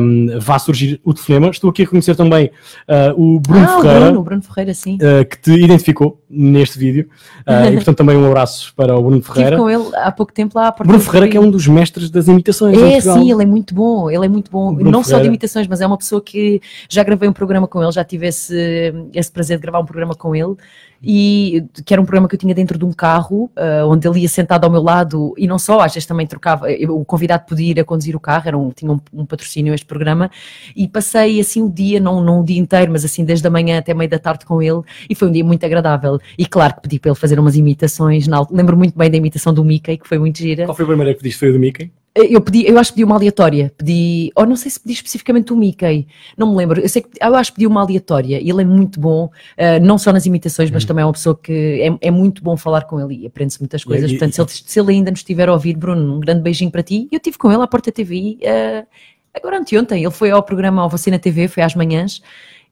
[0.00, 1.50] um, vá surgir o telefonema.
[1.50, 2.50] Estou aqui a reconhecer também
[2.88, 4.96] uh, o Bruno ah, o Ferreira Bruno, o Bruno Ferreira, sim.
[4.96, 7.08] uh, que te identificou neste vídeo.
[7.46, 9.56] Uh, e portanto também um abraço para o Bruno Ferreira.
[9.56, 10.70] Estive com ele há pouco tempo lá.
[10.70, 12.76] Bruno Ferreira que é um dos mestres das imitações.
[12.78, 15.18] É, sim, ele é muito bom, ele é muito bom, Bruno não Ferreira.
[15.18, 18.04] só de imitações, mas é uma pessoa que já gravei um programa com ele, já
[18.04, 20.56] tive esse, esse prazer de gravar um programa com ele
[21.02, 24.20] e que era um programa que eu tinha dentro de um carro, uh, onde ele
[24.20, 27.44] ia sentado ao meu lado e não só, às vezes também trocava, eu, o convidado
[27.46, 30.30] podia ir a conduzir o carro, era um, tinha um, um, patrocínio este programa,
[30.74, 33.78] e passei assim o dia, não, não o dia inteiro, mas assim desde a manhã
[33.78, 36.18] até meio da tarde com ele, e foi um dia muito agradável.
[36.38, 39.52] E claro que pedi para ele fazer umas imitações, na, lembro muito bem da imitação
[39.52, 40.64] do Mickey, que foi muito gira.
[40.64, 41.38] Qual foi a primeira que pediste?
[41.38, 41.90] Foi a do Mickey?
[42.16, 45.52] Eu pedi, eu acho que pedi uma aleatória, pedi, ou não sei se pedi especificamente
[45.52, 48.62] o Mickey, não me lembro, eu sei que eu acho que pedi uma aleatória, ele
[48.62, 50.86] é muito bom, uh, não só nas imitações, mas hum.
[50.86, 51.52] também é uma pessoa que
[52.00, 54.40] é, é muito bom falar com ele e aprende-se muitas coisas, e, portanto, e, se,
[54.40, 57.18] ele, se ele ainda nos estiver a ouvir, Bruno, um grande beijinho para ti, eu
[57.18, 58.86] estive com ele à Porta TV, uh, eh,
[59.34, 62.22] agora anteontem, ele foi ao programa ao Vacina TV, foi às manhãs,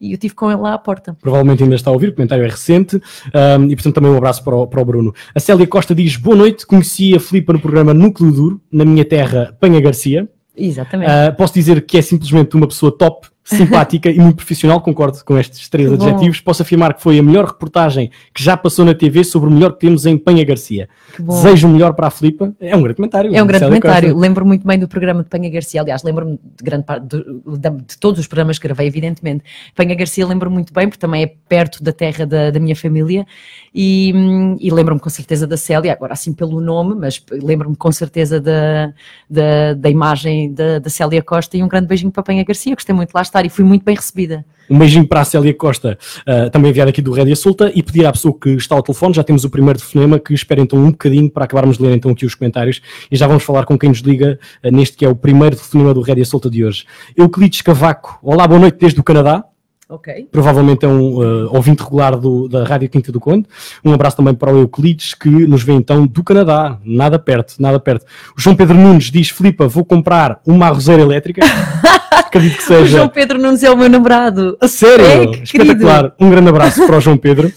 [0.00, 1.16] e eu tive com ele lá à porta.
[1.20, 4.42] Provavelmente ainda está a ouvir, o comentário é recente um, e portanto também um abraço
[4.42, 5.14] para o, para o Bruno.
[5.34, 9.04] A Célia Costa diz: Boa noite, conheci a Filipa no programa Núcleo Duro, na minha
[9.04, 10.28] terra, Penha Garcia.
[10.56, 11.10] Exatamente.
[11.10, 15.38] Uh, posso dizer que é simplesmente uma pessoa top simpática e muito profissional, concordo com
[15.38, 16.40] estes três adjetivos.
[16.40, 19.72] Posso afirmar que foi a melhor reportagem que já passou na TV sobre o melhor
[19.72, 20.88] que temos em Penha Garcia.
[21.18, 22.54] Desejo o melhor para a Filipa.
[22.58, 23.34] É um grande comentário.
[23.34, 24.16] É um grande comentário.
[24.16, 25.82] Lembro muito bem do programa de Penha Garcia.
[25.82, 29.44] Aliás, lembro-me de grande parte de, de, de, todos os programas que gravei, evidentemente.
[29.74, 33.26] Penha Garcia lembro muito bem, porque também é perto da terra da, da minha família.
[33.74, 34.14] E,
[34.58, 38.92] e lembro-me com certeza da Célia, agora assim pelo nome, mas lembro-me com certeza da,
[39.28, 41.58] da, da imagem da, da Célia Costa.
[41.58, 42.74] E um grande beijinho para Penha Garcia.
[42.74, 44.44] Gostei muito lá estar e fui muito bem recebida.
[44.70, 48.06] Um beijinho para a Célia Costa, uh, também enviar aqui do Rédia Solta e pedir
[48.06, 50.90] à pessoa que está ao telefone, já temos o primeiro telefonema, que espera então um
[50.90, 53.90] bocadinho para acabarmos de ler então aqui os comentários e já vamos falar com quem
[53.90, 56.86] nos liga uh, neste que é o primeiro telefonema do Rédia Solta de hoje.
[57.14, 59.44] Euclides Cavaco, olá, boa noite desde o Canadá.
[59.88, 60.28] Ok.
[60.32, 63.46] Provavelmente é um uh, ouvinte regular do, da Rádio Quinta do Conde.
[63.84, 67.78] Um abraço também para o Euclides, que nos vê então do Canadá, nada perto, nada
[67.78, 68.06] perto.
[68.36, 71.42] O João Pedro Nunes diz: Filipa, vou comprar uma arrozeira elétrica.
[72.10, 72.82] Acredito que seja.
[72.82, 74.56] O João Pedro Nunes é o meu namorado.
[74.60, 75.34] A sério?
[75.34, 76.10] É, Espetacular.
[76.10, 76.14] Querido.
[76.18, 77.52] Um grande abraço para o João Pedro.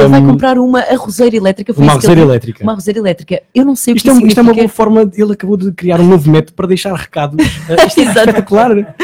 [0.00, 1.72] Ele vai comprar uma arrozeira elétrica.
[1.76, 2.62] uma arrozeira elétrica.
[2.64, 3.42] Uma arrozeira elétrica.
[3.54, 4.40] Eu não sei isto o que é, significa.
[4.40, 5.10] Isto é uma boa forma.
[5.14, 7.44] Ele acabou de criar um novo método para deixar recados.
[7.86, 8.96] isto é espetacular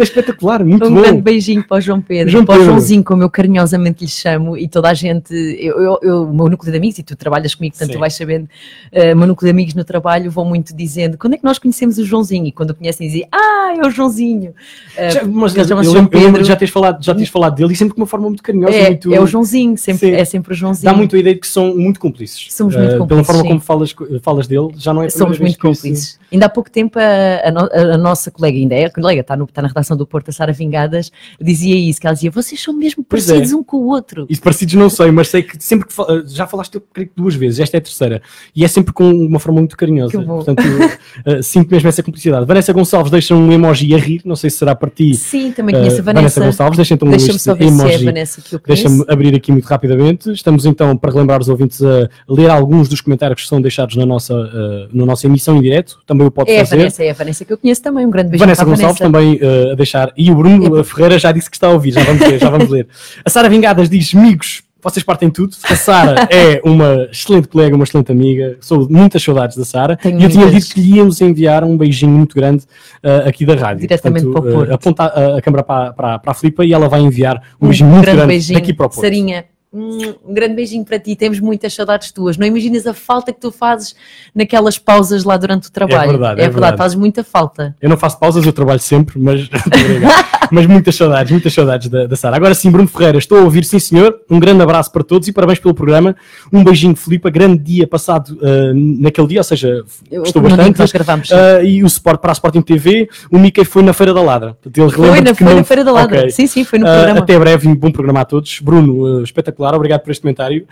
[0.00, 0.98] é espetacular, muito um bom.
[0.98, 4.10] Um grande beijinho para o João Pedro, João para o Joãozinho, como eu carinhosamente lhe
[4.10, 7.16] chamo, e toda a gente, eu, eu, eu, o meu núcleo de amigos, e tu
[7.16, 7.96] trabalhas comigo, portanto Sim.
[7.96, 11.34] tu vais sabendo, uh, o meu núcleo de amigos no trabalho vão muito dizendo, quando
[11.34, 12.46] é que nós conhecemos o Joãozinho?
[12.46, 14.50] E quando o conhecem dizem, ah, é o Joãozinho.
[14.50, 16.44] Uh, já, mas eu, eu, João Pedro.
[16.44, 18.74] já tens, falado, já tens falado dele e sempre de uma forma muito carinhosa.
[18.74, 19.14] É, muito...
[19.14, 20.90] é o Joãozinho, sempre, é sempre o Joãozinho.
[20.90, 22.46] Dá muito a ideia de que são muito cúmplices.
[22.50, 23.04] Somos muito cúmplices.
[23.04, 23.48] Uh, pela forma sim.
[23.48, 26.18] como falas, falas dele, já não é Somos muito cúmplices.
[26.32, 29.44] Ainda há pouco tempo a, a, a, nossa colega, ainda é a colega, está, no,
[29.44, 32.74] está na redação do Porto, a Sara Vingadas, dizia isso, que ela dizia, vocês são
[32.74, 33.06] mesmo é.
[33.08, 33.54] parecidos é.
[33.54, 34.26] um com o outro.
[34.28, 36.06] Isso parecidos não sei, mas sei que sempre que fal...
[36.26, 38.22] já falaste, creio que duas vezes, esta é a terceira,
[38.54, 40.22] e é sempre com uma forma muito carinhosa.
[40.22, 42.46] Portanto, uh, sinto mesmo essa cumplicidade.
[42.46, 45.14] Vanessa Gonçalves deixa um emoji a rir, não sei se será para ti.
[45.14, 46.20] Sim, também conheço a Vanessa.
[46.20, 47.88] Vanessa Gonçalves, deixa então um só ver emoji.
[47.88, 50.30] se é a Vanessa que eu Deixa-me abrir aqui muito rapidamente.
[50.30, 54.06] Estamos então, para relembrar os ouvintes, a ler alguns dos comentários que são deixados na
[54.06, 56.00] nossa, uh, na nossa emissão em direto.
[56.06, 56.74] Também o pode é fazer.
[56.74, 59.12] A Vanessa, é a Vanessa que eu conheço também, um grande beijo Vanessa Gonçalves Vanessa.
[59.12, 60.12] também uh, deixar.
[60.16, 60.82] E o Bruno.
[60.84, 62.86] Ferreira já disse que está a ouvir, já vamos ler, já vamos ler.
[63.24, 65.54] A Sara Vingadas diz, amigos, vocês partem tudo.
[65.68, 68.56] A Sara é uma excelente colega, uma excelente amiga.
[68.60, 69.98] Sou muitas saudades da Sara.
[70.04, 72.64] E eu tinha dito que lhe íamos enviar um beijinho muito grande
[73.04, 73.80] uh, aqui da rádio.
[73.80, 74.70] Diretamente Portanto, para o Porto.
[74.70, 77.66] Uh, aponta a, a câmera para, para, para a Filipa e ela vai enviar um,
[77.66, 78.58] um beijinho muito grande beijinho.
[78.58, 79.02] daqui para o Porto.
[79.02, 82.36] Sarinha, um grande beijinho para ti, temos muitas saudades tuas.
[82.36, 83.94] Não imaginas a falta que tu fazes
[84.34, 86.08] naquelas pausas lá durante o trabalho.
[86.08, 86.78] É verdade, é, é verdade, verdade.
[86.78, 87.76] fazes muita falta.
[87.80, 89.48] Eu não faço pausas, eu trabalho sempre, mas,
[90.50, 92.36] mas muitas saudades, muitas saudades da, da Sara.
[92.36, 94.20] Agora sim, Bruno Ferreira, estou a ouvir, sim senhor.
[94.30, 96.16] Um grande abraço para todos e parabéns pelo programa.
[96.52, 97.30] Um beijinho, Filipe.
[97.30, 100.78] Grande dia passado uh, naquele dia, ou seja, eu, estou bastante.
[100.78, 104.12] Nós gravamos, uh, e o Sport para a Sporting TV, o Mickey foi na Feira
[104.12, 104.56] da Ladra.
[104.64, 105.56] Ele foi na, foi não...
[105.56, 106.18] na Feira da Ladra.
[106.18, 106.30] Okay.
[106.30, 107.20] Sim, sim, foi no uh, programa.
[107.20, 108.60] Até breve, um bom programa a todos.
[108.60, 110.66] Bruno, espetacular, obrigado por este comentário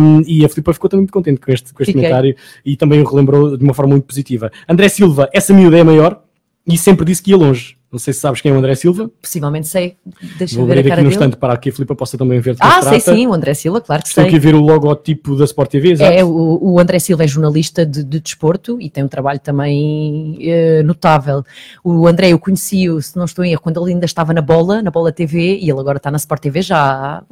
[0.00, 3.00] um, e a Filipa ficou também muito contente com este, com este comentário e também
[3.00, 4.50] o relembrou de uma forma muito positiva.
[4.68, 6.20] André Silva, essa miúda é maior
[6.66, 7.79] e sempre disse que ia longe.
[7.92, 9.10] Não sei se sabes quem é o André Silva.
[9.20, 9.96] Possivelmente sei.
[10.38, 12.56] Deixa Vou ver a cara aqui no instante para que a Filipa possa também ver.
[12.60, 14.28] Ah, sei sim, o André Silva, claro que Estou sei.
[14.28, 16.12] aqui a ver o logotipo da Sport TV, exato.
[16.12, 20.38] É, o, o André Silva é jornalista de, de desporto e tem um trabalho também
[20.38, 21.44] uh, notável.
[21.82, 24.80] O André eu conheci-o, se não estou em erro, quando ele ainda estava na Bola,
[24.80, 27.22] na Bola TV, e ele agora está na Sport TV já há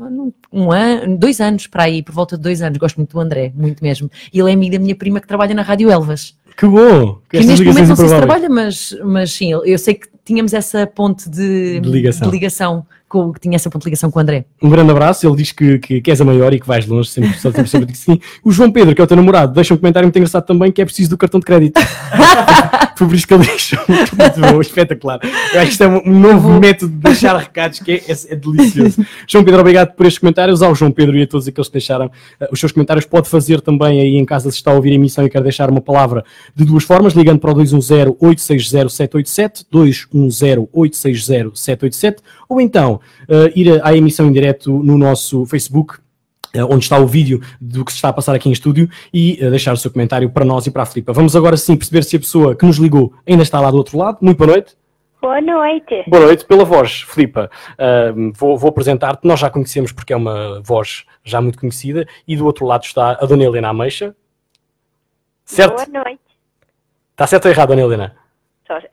[0.53, 2.79] um ano, dois anos para aí, por volta de dois anos.
[2.79, 4.11] Gosto muito do André, muito mesmo.
[4.33, 6.35] E ele é amigo da minha prima que trabalha na Rádio Elvas.
[6.57, 7.21] Que bom!
[7.31, 10.53] Que, que neste momento não sei se trabalha, mas, mas sim, eu sei que tínhamos
[10.53, 12.29] essa ponte de, de ligação.
[12.29, 14.45] De ligação com, que tinha essa ponto de ligação com o André.
[14.62, 17.09] Um grande abraço, ele diz que, que, que és a maior e que vais longe,
[17.09, 18.21] sempre, sempre, sempre que sim.
[18.45, 20.83] O João Pedro, que é o teu namorado, deixa um comentário muito engraçado também, que
[20.83, 21.81] é preciso do cartão de crédito.
[22.96, 23.78] Foi por isso que ele deixou.
[23.88, 25.20] Muito bom, espetacular.
[25.22, 28.37] Eu acho que isto é um novo método de deixar recados que é, é, é
[28.37, 29.04] delicioso.
[29.26, 30.62] João Pedro, obrigado por estes comentários.
[30.62, 32.11] Ao João Pedro e a todos aqueles que deixaram uh,
[32.50, 35.24] os seus comentários, pode fazer também aí em casa se está a ouvir a emissão
[35.24, 42.16] e quer deixar uma palavra de duas formas, ligando para o 210-860-787, 210-860-787,
[42.48, 45.98] ou então uh, ir à emissão em direto no nosso Facebook,
[46.71, 49.51] onde está o vídeo do que se está a passar aqui em estúdio e uh,
[49.51, 51.13] deixar o seu comentário para nós e para a Filipa.
[51.13, 53.99] Vamos agora sim perceber se a pessoa que nos ligou ainda está lá do outro
[53.99, 54.19] lado.
[54.21, 54.77] Muito boa noite.
[55.21, 56.05] Boa noite.
[56.07, 57.51] Boa noite, pela voz, Filipa.
[57.73, 62.37] Uh, vou, vou apresentar-te, nós já conhecemos porque é uma voz já muito conhecida e
[62.37, 64.15] do outro lado está a Dona Helena Ameixa.
[65.45, 65.75] Certo?
[65.75, 66.21] Boa noite.
[67.11, 68.17] Está certo ou errado, Dona Helena?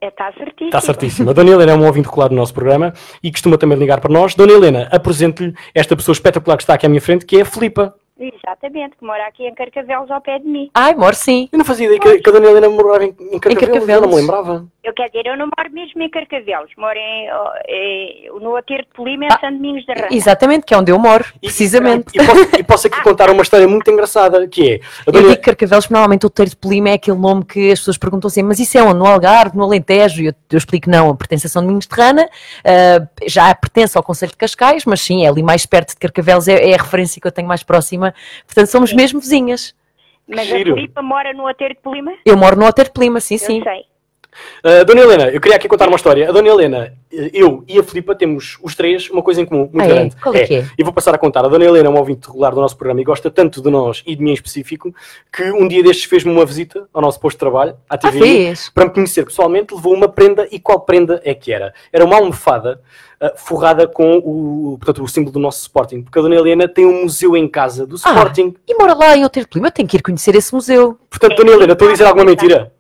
[0.02, 0.68] Está certíssimo.
[0.68, 1.30] Está certíssimo.
[1.30, 4.12] A Dona Helena é um ouvinte regular do nosso programa e costuma também ligar para
[4.14, 4.34] nós.
[4.34, 7.46] Dona Helena, apresento-lhe esta pessoa espetacular que está aqui à minha frente, que é a
[7.46, 7.94] Filipa.
[8.18, 10.70] Exatamente, que mora aqui em Carcavelos ao pé de mim.
[10.74, 11.50] Ai, moro sim.
[11.52, 13.90] Eu não fazia ideia que, que a Dona Helena morava em, em Carcavelos, Carcavelos.
[13.90, 14.66] eu não me lembrava.
[14.86, 18.84] Eu quero dizer, eu não moro mesmo em Carcavelos, moro em, oh, em- no Aterro
[18.84, 20.08] de Polima, em Ah, São Domingos da Rana.
[20.12, 22.06] Exatamente, que é onde eu moro, E- precisamente.
[22.14, 24.76] E, posso, e posso aqui contar uma história muito engraçada, que é...
[24.76, 27.72] A Eu Dona, digo Carcavelos, porque normalmente o Teiro de Polima é aquele nome que
[27.72, 29.00] as pessoas perguntam assim, mas isso é onde?
[29.00, 30.22] No Algarve, no Alentejo?
[30.22, 32.30] E eu, eu explico não, pertence a São Domingos de Rana,
[32.64, 36.48] ah, já pertence ao Conselho de Cascais, mas sim, é ali mais perto de Carcavelos,
[36.48, 38.14] é, é a referência que eu tenho mais próxima,
[38.46, 39.74] portanto somos mesmo vizinhas.
[40.28, 40.74] Mas giro.
[40.74, 42.12] a Filipa mora no Aterro de Polima?
[42.26, 43.64] Eu moro no Hotel de Polima, sim, Eu sim.
[43.64, 43.86] sei.
[44.64, 46.28] Uh, Dona Helena, eu queria aqui contar uma história.
[46.30, 49.70] A Dona Helena, eh, eu e a Filipa temos os três uma coisa em comum,
[49.72, 49.88] muito Ah, é?
[49.88, 50.16] grande.
[50.18, 50.66] Qual é que é?
[50.78, 51.46] E vou passar a contar.
[51.46, 54.04] A Dona Helena é uma ouvinte regular do nosso programa e gosta tanto de nós
[54.06, 54.94] e de mim em específico
[55.32, 58.20] que um dia destes fez-me uma visita ao nosso posto de trabalho, à Ah, TV,
[58.20, 58.70] fez?
[58.70, 61.74] para me conhecer pessoalmente, levou uma prenda e qual prenda é que era?
[61.94, 62.82] Era uma almofada
[63.22, 66.86] uh, forrada com o, portanto, o símbolo do nosso Sporting, porque a Dona Helena tem
[66.86, 68.10] um museu em casa do Ah.
[68.10, 68.56] Sporting.
[68.68, 70.98] E mora lá em Polima, eu tenho que ir conhecer esse museu.
[71.10, 72.72] Portanto, Dona Helena, estou a dizer alguma mentira?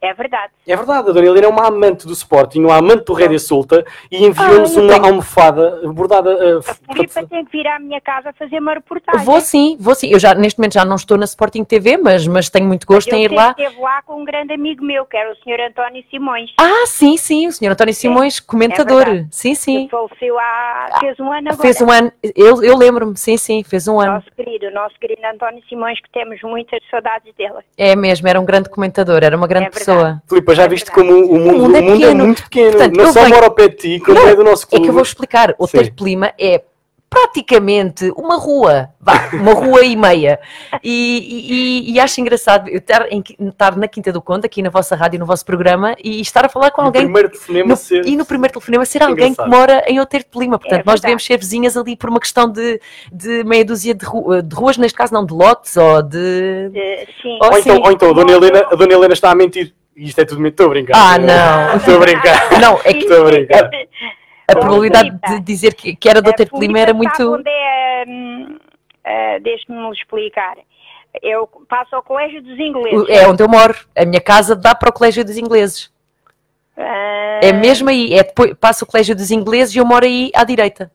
[0.00, 0.52] É verdade.
[0.66, 3.84] É verdade, a Dona Helena é uma amante do Sporting, uma amante do Rédea Solta
[4.10, 6.30] e enviou-nos Ah, eu uma tenho- almofada bordada.
[6.30, 6.58] uh,
[6.88, 9.24] A Filipa tem que vir à minha casa fazer uma reportagem.
[9.24, 10.08] Vou sim, vou sim.
[10.12, 13.12] Eu já, neste momento já não estou na Sporting TV, mas, mas tenho muito gosto
[13.12, 13.50] em ir Eu lá.
[13.50, 15.68] esteve lá com um grande amigo meu, que era o Sr.
[15.68, 19.04] António Simões, Ah, sim, sim, o senhor António Simões, comentador.
[19.04, 19.28] verdade.
[19.32, 19.84] sim, sim.
[19.86, 20.98] que faleceu há...
[21.00, 21.56] fez um ano agora.
[21.62, 24.12] Fez um ano, eu, eu lembro-me, sim, sim, fez um ano.
[24.12, 27.54] Nosso querido, nosso querido António Simões, que temos muitas saudades dele.
[27.76, 29.70] É mesmo, era um grande comentador, era uma grande É.
[29.88, 30.22] pessoa.
[30.28, 32.24] Filipa, já É viste como o mundo, O mundo é o mundo é pequeno.
[32.24, 32.70] muito pequeno.
[32.72, 34.68] Portanto, não só venho- mora ao pé de ti, como Não, é do nosso É
[34.68, 34.84] clube.
[34.84, 35.54] que eu vou explicar.
[35.58, 35.90] O Sim.
[35.96, 36.62] Polima é
[37.10, 40.38] praticamente uma rua, vá, uma rua e meia.
[40.82, 44.70] E, e- e acho engraçado eu estar, em- estar na Quinta do Conde, aqui na
[44.70, 47.02] vossa rádio, no vosso programa, e estar a falar com No alguém.
[47.04, 48.06] primeiro telefonema no- ser.
[48.06, 49.50] E no primeiro telefonema ser alguém Engraçado.
[49.50, 50.58] que mora em Outeiro de Polima.
[50.58, 52.80] Portanto, É nós devemos ser vizinhas ali por uma questão de,
[53.12, 56.70] de meia dúzia de, ru- de ruas, neste caso não, de lotes ou de.
[57.22, 57.38] Sim.
[57.42, 59.74] Oh, Ou então, ou então a, Dona Helena, a Dona Helena está a mentir.
[59.96, 60.52] E isto é tudo mentira.
[60.52, 60.94] Estou a brincar.
[60.96, 61.76] Ah, não.
[61.76, 62.60] Estou a brincar.
[62.60, 63.70] Não, é que Estou a brincar.
[64.48, 67.34] A probabilidade de dizer que, que era do A Outeiro de Polima era muito.
[67.34, 68.56] onde é, hum,
[69.04, 70.56] ah, Deixe-me explicar.
[71.22, 73.08] Eu passo ao Colégio dos Ingleses.
[73.08, 73.74] É onde eu moro.
[73.96, 75.90] A minha casa dá para o Colégio dos Ingleses.
[76.76, 78.14] Ah, É mesmo aí.
[78.14, 80.90] É depois, passo o Colégio dos Ingleses e eu moro aí à direita.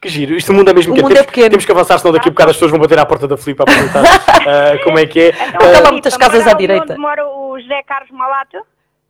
[0.00, 0.34] Que giro.
[0.34, 1.08] Isto o mundo é mesmo O pequeno.
[1.08, 1.50] mundo é Temos, pequeno.
[1.50, 3.64] temos que avançar, senão daqui a bocado as pessoas vão bater à porta da Filipa
[3.64, 4.02] a perguntar
[4.48, 5.28] ah, como é que é.
[5.28, 6.92] Então, lá Filipa, muitas casas à direita.
[6.94, 8.56] Onde mora o José Carlos Malato?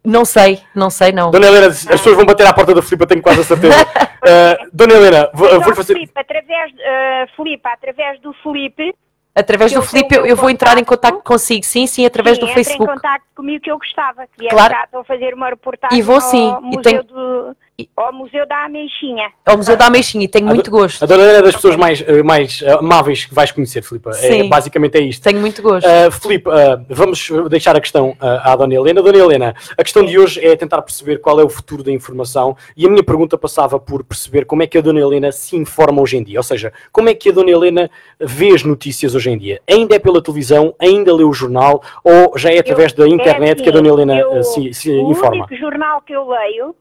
[0.05, 1.31] Não sei, não sei, não.
[1.31, 3.77] Dona Helena, as pessoas vão bater à porta da Filipa, tenho quase a certeza.
[3.95, 5.93] Ah, Dona Helena, vou, Então, vou fazer.
[5.95, 8.95] Filipe, através, ah, Filipe, através do Filipe,
[9.33, 11.19] Através Eu do Filipe eu, eu vou entrar em contacto.
[11.19, 11.65] contato consigo.
[11.65, 12.83] Sim, sim, através sim, do Facebook.
[12.91, 14.27] em contato comigo que eu gostava.
[14.27, 14.75] Que vier Claro.
[14.93, 17.57] a fazer uma reportagem E vou sim, ao, e museu tenho- do,
[17.97, 19.31] ao Museu da Ameixinha.
[19.47, 21.03] Ao Museu da Ameixinha e tenho A muito gosto.
[21.03, 24.11] A Dona Helena é das pessoas mais, ah, mais ah, amáveis que vais conhecer, Filipa.
[24.11, 24.49] É, Sim.
[24.49, 25.23] basicamente é isto.
[25.23, 25.87] Tenho muito gosto.
[25.87, 29.03] Uh, Filipe, uh, vamos deixar a questão uh, à Dona Helena.
[29.03, 32.57] Dona Helena, a questão de hoje é tentar perceber qual é o futuro da informação
[32.77, 36.01] e a minha pergunta passava por perceber como é que a Dona Helena se informa
[36.03, 36.39] hoje em dia.
[36.39, 39.61] Ou seja, como é que a Dona Helena vê as notícias hoje em dia?
[39.69, 40.75] Ainda é pela televisão?
[40.79, 41.83] Ainda lê o jornal?
[42.05, 45.11] Ou já é através da internet é que a Dona Helena eu- se, se o
[45.11, 45.45] informa?
[45.47, 46.75] único jornal que eu leio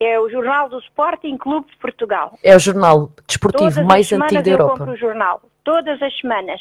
[0.00, 2.38] é o jornal do Sporting Clube de Portugal.
[2.42, 4.78] É o jornal desportivo Todas mais antigo da eu Europa.
[4.78, 5.42] compro o jornal.
[5.62, 6.60] Todas as semanas.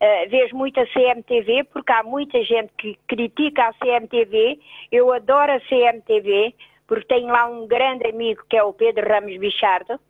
[0.00, 4.58] Uh, vejo muito a CMTV, porque há muita gente que critica a CMTV.
[4.90, 6.52] Eu adoro a CMTV,
[6.88, 10.00] porque tenho lá um grande amigo que é o Pedro Ramos Bichardo,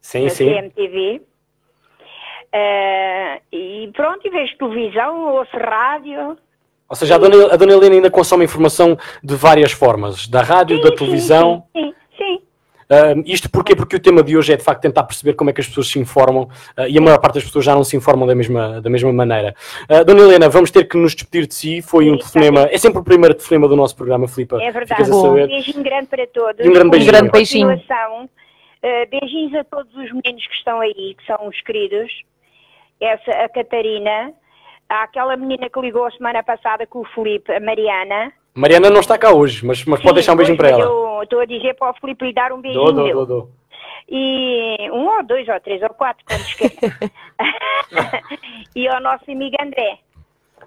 [0.00, 0.48] Sim, na sim.
[0.48, 1.20] CMTV.
[2.54, 6.38] Uh, e pronto, e vejo televisão, ouço rádio.
[6.88, 10.76] Ou seja, a Dona, a Dona Helena ainda consome informação de várias formas, da rádio,
[10.76, 11.64] Sim, da sim, televisão.
[11.76, 12.42] Sim, sim, sim.
[12.88, 13.74] Uh, isto porquê?
[13.74, 15.88] Porque o tema de hoje é de facto tentar perceber como é que as pessoas
[15.88, 18.80] se informam uh, e a maior parte das pessoas já não se informam da mesma,
[18.80, 19.56] da mesma maneira.
[19.90, 21.82] Uh, Dona Helena, vamos ter que nos despedir de si.
[21.82, 24.62] Foi um telefonema, é sempre o primeiro telefonema do nosso programa, Filipa.
[24.62, 25.10] É verdade.
[25.10, 26.64] Um beijinho grande para todos.
[26.64, 27.10] E um grande beijinho.
[27.10, 27.70] Um grande beijinho.
[27.74, 32.12] Uh, beijinhos a todos os meninos que estão aí, que são os queridos.
[33.00, 34.32] Essa, a Catarina,
[34.88, 38.32] aquela menina que ligou a semana passada com o Felipe, a Mariana.
[38.54, 40.84] Mariana não está cá hoje, mas, mas Sim, pode deixar um beijinho para ela.
[40.84, 42.92] Eu estou a dizer para o Felipe lhe dar um beijinho.
[42.92, 43.50] Dou, dou, dou,
[44.08, 46.92] E um ou dois ou três ou quatro, quando esquecer.
[48.74, 49.98] e ao nosso amigo André.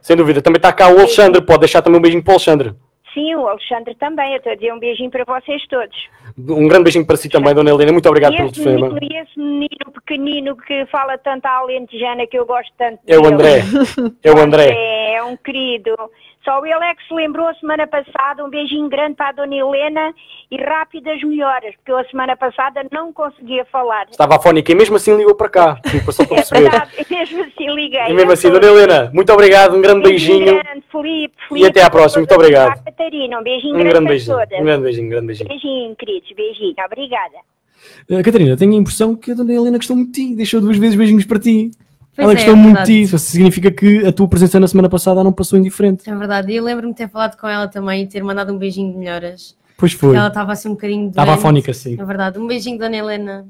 [0.02, 2.76] Sem dúvida, também está cá o Alexandre, pode deixar também um beijinho para o Alexandre.
[3.14, 4.32] Sim, o Alexandre também.
[4.32, 6.10] Eu estou a dizer um beijinho para vocês todos.
[6.48, 7.92] Um grande beijinho para si também, Dona Helena.
[7.92, 8.98] Muito obrigado pelo telefonema.
[9.02, 13.26] E esse menino pequenino que fala tanto à alentejana que eu gosto tanto É o
[13.26, 13.62] André.
[14.24, 14.70] É o André.
[14.72, 15.96] É, é um querido.
[16.44, 18.44] Só ele é que se lembrou a semana passada.
[18.44, 20.14] Um beijinho grande para a Dona Helena
[20.50, 24.08] e rápidas melhoras, porque eu a semana passada não conseguia falar.
[24.10, 25.82] Estava afónica e mesmo assim ligou para cá.
[26.12, 26.60] Só para perceber.
[26.60, 28.08] É verdade, mesmo assim liguei.
[28.10, 30.46] E mesmo assim, Dona Helena, muito obrigado, um grande beijinho.
[30.46, 32.84] Grande, Felipe, Felipe, e até à próxima, muito obrigado.
[32.84, 34.60] Catarina, um beijinho um grande, grande beijinho, todas.
[34.60, 35.50] Um grande beijinho, um grande beijinho.
[35.50, 37.38] Beijinho, queridos, beijinho, obrigada.
[38.10, 40.78] Uh, Catarina, tenho a impressão que a Dona Helena gostou muito de ti, deixou duas
[40.78, 41.72] vezes beijinhos para ti.
[42.20, 42.92] Pois Ela é, gostou é muito de verdade.
[42.92, 46.10] ti, isso significa que a tua presença na semana passada não passou indiferente.
[46.10, 46.52] É verdade.
[46.52, 48.98] E eu lembro-me de ter falado com ela também e ter mandado um beijinho de
[48.98, 49.56] melhoras.
[49.78, 50.18] Pois foi.
[50.18, 51.12] Ela estava assim um bocadinho doente.
[51.12, 51.98] Estava afónica, sim.
[51.98, 52.38] É verdade.
[52.38, 53.48] Um beijinho, Dona Helena.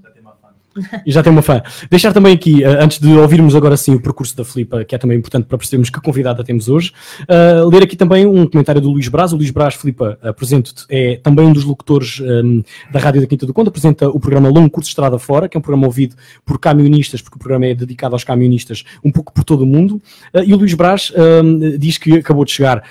[1.05, 1.61] Já tem uma fã.
[1.89, 4.97] Deixar também aqui, uh, antes de ouvirmos agora sim o percurso da Filipa, que é
[4.97, 6.91] também importante para percebermos que convidada temos hoje,
[7.23, 9.33] uh, ler aqui também um comentário do Luís Braz.
[9.33, 13.45] O Luís Braz, Filipa, apresento-te, é também um dos locutores um, da Rádio da Quinta
[13.45, 16.59] do Conto, apresenta o programa Longo Curso Estrada Fora, que é um programa ouvido por
[16.59, 20.01] camionistas, porque o programa é dedicado aos camionistas, um pouco por todo o mundo.
[20.33, 21.11] Uh, e o Luís Braz
[21.43, 22.83] um, diz que acabou de chegar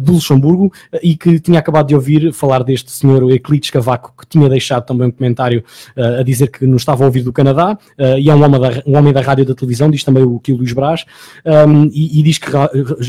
[0.00, 4.48] do Luxemburgo e que tinha acabado de ouvir falar deste senhor Euclides Cavaco, que tinha
[4.48, 5.64] deixado também um comentário
[5.96, 8.82] a dizer que nos estava a ouvir do Canadá, uh, e é um homem, da,
[8.86, 11.04] um homem da rádio e da televisão, diz também o que o Luís Brás,
[11.44, 12.48] um, e, e, diz que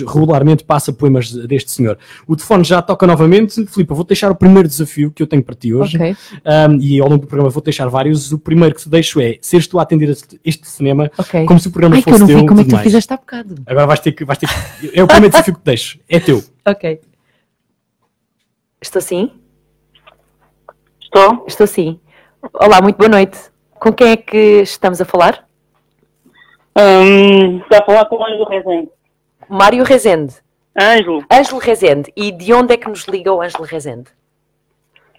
[0.07, 1.97] regularmente passa poemas deste senhor.
[2.27, 3.65] O telefone já toca novamente.
[3.65, 6.15] Filipe, vou deixar o primeiro desafio que eu tenho para ti hoje, okay.
[6.45, 8.31] um, e ao longo do programa vou deixar vários.
[8.31, 11.45] O primeiro que te deixo é seres tu a atender este cinema okay.
[11.45, 12.39] como se o programa Ai, fosse que eu não teu.
[12.39, 13.55] Vi como é que tu fizeste há bocado.
[13.65, 14.25] Agora vais ter que.
[14.25, 15.99] Vais ter que é o primeiro desafio que te deixo.
[16.07, 16.43] É teu.
[16.65, 17.01] Ok.
[18.81, 19.31] Estou sim?
[21.01, 21.45] Estou?
[21.47, 21.99] Estou sim.
[22.53, 23.52] Olá, muito boa noite.
[23.83, 25.45] Com quem é que estamos a falar?
[26.73, 28.89] Um, está a falar com o Ângelo Rezende.
[29.49, 30.35] Mário Rezende.
[30.73, 31.25] Ângelo.
[31.29, 32.13] Ângelo Rezende.
[32.15, 34.09] E de onde é que nos liga o Ângelo Rezende?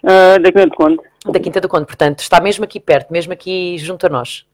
[0.03, 0.99] Uh, da Quinta do Conde.
[1.27, 4.47] Da Quinta do Conde, portanto, está mesmo aqui perto, mesmo aqui junto a nós.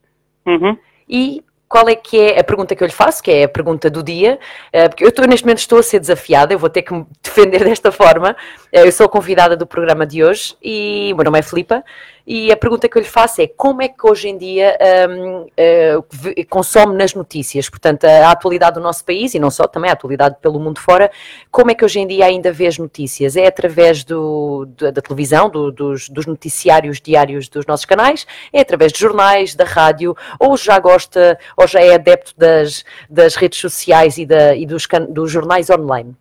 [0.44, 0.76] Uhum.
[1.08, 3.88] E qual é que é a pergunta que eu lhe faço, que é a pergunta
[3.88, 4.40] do dia,
[4.88, 7.62] porque eu estou, neste momento estou a ser desafiada, eu vou ter que me defender
[7.62, 8.36] desta forma.
[8.72, 11.84] Eu sou a convidada do programa de hoje e o meu nome é Filipa.
[12.32, 14.78] E a pergunta que eu lhe faço é como é que hoje em dia
[15.10, 19.66] um, uh, consome nas notícias, portanto, a, a, atualidade do nosso país e não só,
[19.66, 21.10] também a atualidade pelo mundo fora,
[21.50, 23.36] como é que hoje em dia ainda vê as notícias?
[23.36, 28.24] É através do, da, da televisão, do, dos, dos, noticiários diários dos nossos canais?
[28.52, 30.16] É através de jornais, da rádio?
[30.38, 34.86] Ou já gosta, ou já é adepto das, das redes sociais e, da, e dos,
[35.08, 36.14] dos jornais online?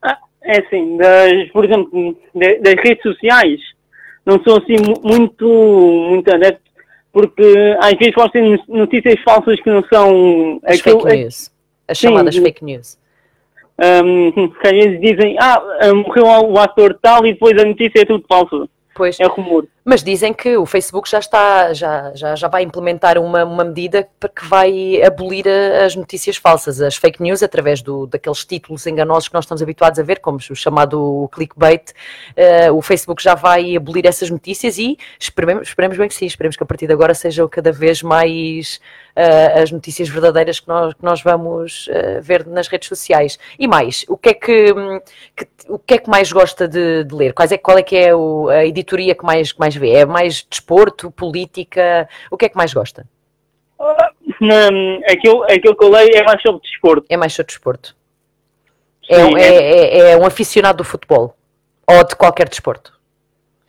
[0.00, 3.60] Ah, é assim, das, por exemplo, das redes sociais
[4.28, 5.46] não sou assim muito,
[6.10, 6.60] muito adepto,
[7.10, 10.60] porque às vezes posso ter notícias falsas que não são...
[10.64, 11.50] As aquilo, fake news.
[11.88, 12.98] As chamadas sim, fake news.
[13.78, 15.62] Um, que às vezes dizem, ah,
[15.94, 18.68] morreu o ator tal e depois a notícia é tudo falso.
[18.94, 19.18] Pois.
[19.18, 19.66] É rumor.
[19.90, 24.06] Mas dizem que o Facebook já está, já, já, já vai implementar uma, uma medida
[24.36, 29.28] que vai abolir a, as notícias falsas, as fake news, através do, daqueles títulos enganosos
[29.28, 31.92] que nós estamos habituados a ver, como o chamado clickbait.
[32.36, 36.54] Uh, o Facebook já vai abolir essas notícias e esperemos, esperemos bem que sim, esperemos
[36.54, 38.82] que a partir de agora sejam cada vez mais
[39.16, 43.38] uh, as notícias verdadeiras que nós, que nós vamos uh, ver nas redes sociais.
[43.58, 44.74] E mais, o que é que,
[45.34, 47.32] que o que, é que mais gosta de, de ler?
[47.34, 49.92] Quais é, qual é que é o, a editoria que mais, que mais vê?
[49.92, 52.08] É mais desporto, política?
[52.30, 53.06] O que é que mais gosta?
[54.40, 57.06] Um, aquilo, aquilo que eu leio é mais sobre desporto.
[57.08, 57.96] É mais sobre desporto.
[59.08, 61.34] É, Sim, é, é, é, um aficionado do futebol?
[61.86, 62.97] Ou de qualquer desporto?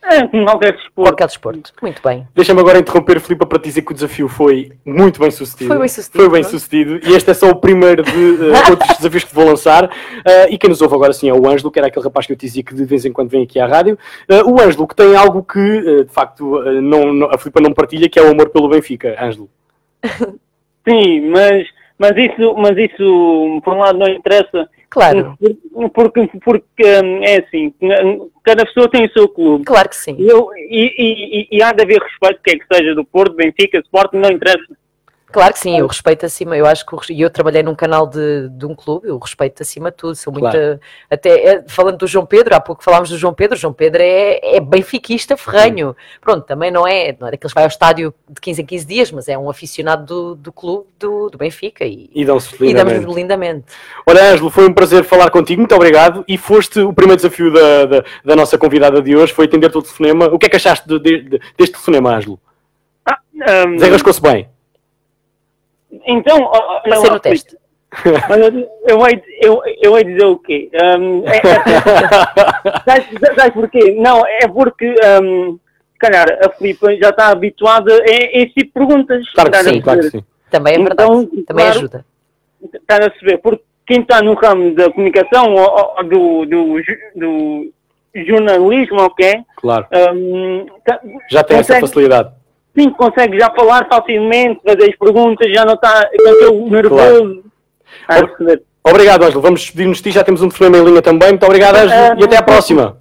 [0.02, 0.92] É, qualquer desporto.
[0.94, 1.72] Qualquer desporto.
[1.82, 2.26] Muito bem.
[2.34, 5.68] Deixa-me agora interromper, Filipe, para te dizer que o desafio foi muito bem sucedido.
[5.68, 6.24] Foi bem sucedido.
[6.24, 7.00] Foi bem sucedido.
[7.06, 9.84] E este é só o primeiro de uh, outros desafios que vou lançar.
[9.84, 12.32] Uh, e quem nos ouve agora sim é o Ângelo, que era aquele rapaz que
[12.32, 13.98] eu te dizia que de vez em quando vem aqui à rádio.
[14.28, 18.08] Uh, o Ângelo, que tem algo que, de facto, não, não, a Filipa não partilha,
[18.08, 19.16] que é o amor pelo Benfica.
[19.22, 19.50] Ângelo.
[20.88, 21.66] Sim, mas
[22.00, 24.66] mas isso, mas isso, por um lado, não interessa.
[24.88, 25.36] Claro.
[25.92, 27.74] Porque, porque hum, é assim,
[28.42, 29.66] cada pessoa tem o seu clube.
[29.66, 30.16] Claro que sim.
[30.18, 30.94] Eu, e,
[31.52, 34.64] e, e há de haver respeito, quer que seja do Porto, Benfica, Sport, não interessa.
[35.32, 38.66] Claro que sim, eu respeito acima, eu acho que eu trabalhei num canal de, de
[38.66, 40.80] um clube, eu respeito acima de tudo, sou muito, claro.
[41.08, 44.56] até é, falando do João Pedro, há pouco falámos do João Pedro, João Pedro é,
[44.56, 46.18] é benfiquista ferranho, sim.
[46.20, 48.86] pronto, também não é, não é daqueles que vai ao estádio de 15 em 15
[48.86, 52.96] dias, mas é um aficionado do, do clube do, do Benfica e, e dão-se lindamente.
[52.96, 53.64] E damos lindamente.
[54.04, 57.86] Olha Ângelo, foi um prazer falar contigo, muito obrigado, e foste o primeiro desafio da,
[57.86, 60.88] da, da nossa convidada de hoje, foi atender-te o telefonema, o que é que achaste
[60.88, 62.40] de, de, de, deste telefonema, Ângelo?
[63.06, 63.20] Ah,
[63.66, 63.76] um...
[63.76, 64.48] Desenrascou-se bem?
[66.06, 66.50] Então,
[66.84, 67.56] Passei no teste.
[68.28, 68.38] Mas
[68.86, 69.08] eu, vou,
[69.40, 70.70] eu, eu vou dizer o quê?
[70.74, 73.96] Um, é, é, sabes, porquê?
[73.98, 75.58] Não, é porque, um,
[75.98, 79.28] calhar, a Filipe já está habituada a, esse tipo de perguntas.
[79.32, 80.24] Claro que sim, claro que sim.
[80.50, 82.06] Também é verdade, então, também claro, ajuda.
[82.74, 86.82] Está a saber, porque quem está no ramo da comunicação ou, ou do, do,
[87.16, 87.72] do,
[88.26, 89.44] jornalismo, ok?
[89.56, 89.86] Claro.
[90.14, 92.39] Um, tá, já tem consegue, essa facilidade
[92.76, 96.08] sim, consegue já falar facilmente, fazer as perguntas, já não está
[96.70, 97.44] nervoso.
[98.06, 98.62] Claro.
[98.82, 99.42] Obrigado, Ângelo.
[99.42, 101.28] Vamos despedir-nos de ti, já temos um telefonema em linha também.
[101.30, 102.98] Muito obrigado, Ângelo, uh, e até à próxima.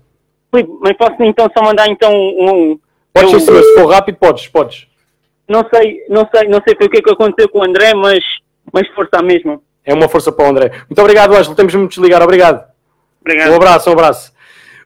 [0.51, 2.80] Filipe, mas posso então só mandar então um...
[3.13, 4.88] Podes eu, se for rápido, podes, podes.
[5.47, 8.24] Não sei, não sei, não sei o que é que aconteceu com o André, mas,
[8.72, 9.63] mas força mesmo.
[9.84, 10.72] É uma força para o André.
[10.88, 11.55] Muito obrigado, Ângelo.
[11.55, 12.22] Temos de desligar.
[12.22, 12.63] Obrigado.
[13.22, 13.51] Obrigado.
[13.51, 14.32] Um abraço, um abraço.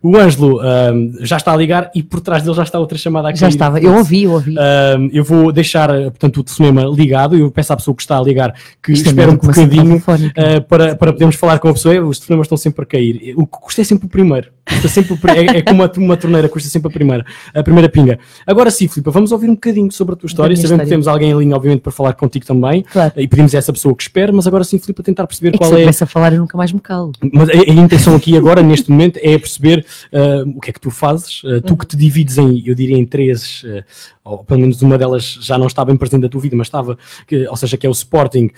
[0.03, 3.29] O Ângelo um, já está a ligar e por trás dele já está outra chamada
[3.29, 3.39] aqui.
[3.39, 4.53] Já estava, eu ouvi, eu ouvi.
[4.53, 7.37] Um, eu vou deixar, portanto, o telefonema ligado.
[7.37, 10.61] Eu peço à pessoa que está a ligar que Isto é espere um bocadinho uh,
[10.67, 12.01] para, para podermos falar com a pessoa.
[12.01, 13.33] Os telefonemas estão sempre a cair.
[13.37, 14.51] O que custa é sempre o primeiro.
[14.65, 17.89] Custa sempre o, é, é, como uma, uma torneira, custa sempre a primeira, a primeira
[17.89, 18.17] pinga.
[18.47, 20.55] Agora sim, Filipe, vamos ouvir um bocadinho sobre a tua história.
[20.55, 20.83] Sabendo história.
[20.85, 22.83] que temos alguém em linha, obviamente, para falar contigo também.
[22.83, 23.13] Claro.
[23.17, 25.57] E pedimos a essa pessoa que espera, mas agora sim, Filipe, a tentar perceber é
[25.57, 25.91] qual é.
[25.91, 27.11] Se a falar, eu nunca mais me calo.
[27.31, 30.79] Mas a, a intenção aqui agora, neste momento, é perceber uh, o que é que
[30.79, 33.83] tu fazes, uh, tu que te divides em, eu diria, em três, uh,
[34.23, 36.97] ou pelo menos uma delas já não estava bem presente da tua vida, mas estava,
[37.27, 38.49] que, ou seja, que é o Sporting,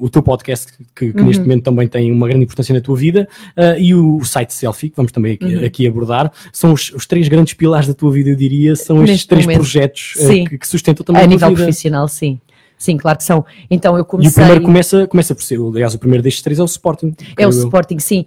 [0.00, 1.26] o teu podcast, que, que uhum.
[1.26, 3.26] neste momento também tem uma grande importância na tua vida,
[3.78, 5.64] e o, o site Selfie, que vamos também aqui, uhum.
[5.64, 9.24] aqui abordar, são os, os, três grandes pilares da tua vida, eu diria, são estes
[9.24, 9.60] três momento.
[9.60, 10.14] projetos
[10.48, 11.62] que, que, sustentam também a, a nível vida.
[11.62, 12.38] profissional, sim.
[12.78, 13.44] Sim, claro que são.
[13.70, 14.28] Então eu comecei...
[14.28, 17.14] E o primeiro começa, começa por ser, aliás, o primeiro destes três é o Sporting.
[17.38, 17.50] É o.
[17.50, 18.26] Sporting, sim.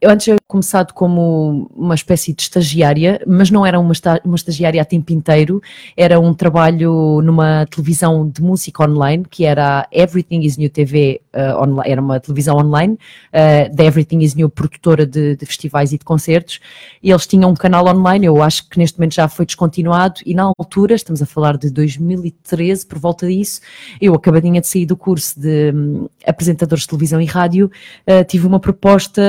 [0.00, 3.92] eu antes eu começado como uma espécie de estagiária, mas não era uma,
[4.24, 5.60] uma estagiária a tempo inteiro,
[5.94, 11.62] era um trabalho numa televisão de música online, que era Everything is New TV, uh,
[11.62, 15.98] online, era uma televisão online, uh, da Everything is New, produtora de, de, festivais e
[15.98, 16.60] de concertos,
[17.02, 20.34] e eles tinham um canal online, eu acho que neste momento já foi descontinuado, e
[20.34, 23.57] na altura, estamos a falar de 2013, por volta disso,
[24.00, 27.70] eu acabadinha de sair do curso de um, apresentadores de televisão e rádio,
[28.06, 29.22] uh, tive uma proposta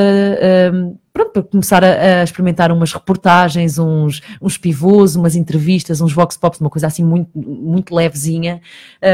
[0.74, 6.14] um, pronto, para começar a, a, experimentar umas reportagens, uns, uns pivôs, umas entrevistas, uns
[6.14, 8.62] vox pops, uma coisa assim muito, muito levezinha.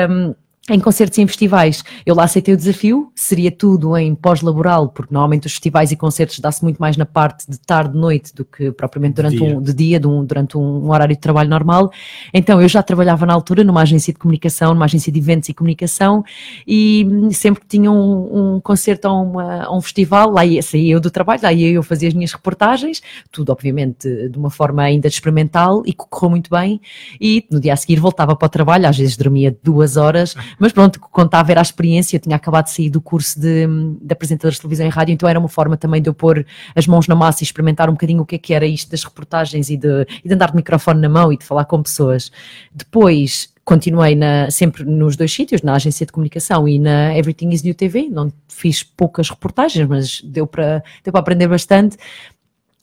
[0.10, 0.36] Um,
[0.70, 1.84] em concertos e em festivais.
[2.06, 6.40] Eu lá aceitei o desafio, seria tudo em pós-laboral, porque normalmente os festivais e concertos
[6.40, 9.46] dá-se muito mais na parte de tarde, noite, do que propriamente durante dia.
[9.46, 11.92] um de dia, de um, durante um, um, horário de trabalho normal.
[12.34, 15.54] Então eu já trabalhava na altura numa agência de comunicação, numa agência de eventos e
[15.54, 16.24] comunicação,
[16.68, 21.00] e sempre que tinha um, um concerto ou uma, um festival, lá ia, saía eu
[21.00, 25.08] do trabalho, lá ia eu fazer as minhas reportagens, tudo obviamente de uma forma ainda
[25.08, 26.82] experimental e que correu muito bem,
[27.22, 30.72] e no dia a seguir voltava para o trabalho, às vezes dormia duas horas, mas
[30.72, 33.68] pronto, contava era a experiência, eu tinha acabado de sair do curso de,
[34.02, 36.46] de apresentadores de televisão e rádio, então era uma forma também de eu pôr
[36.76, 39.04] as mãos na massa e experimentar um bocadinho o que é que era isto das
[39.04, 42.32] reportagens e de, e de andar de microfone na mão e de falar com pessoas.
[42.74, 47.64] Depois continuei na, sempre nos dois sítios, na agência de comunicação e na Everything is
[47.64, 51.98] New TV, não fiz poucas reportagens, mas deu para, deu para aprender bastante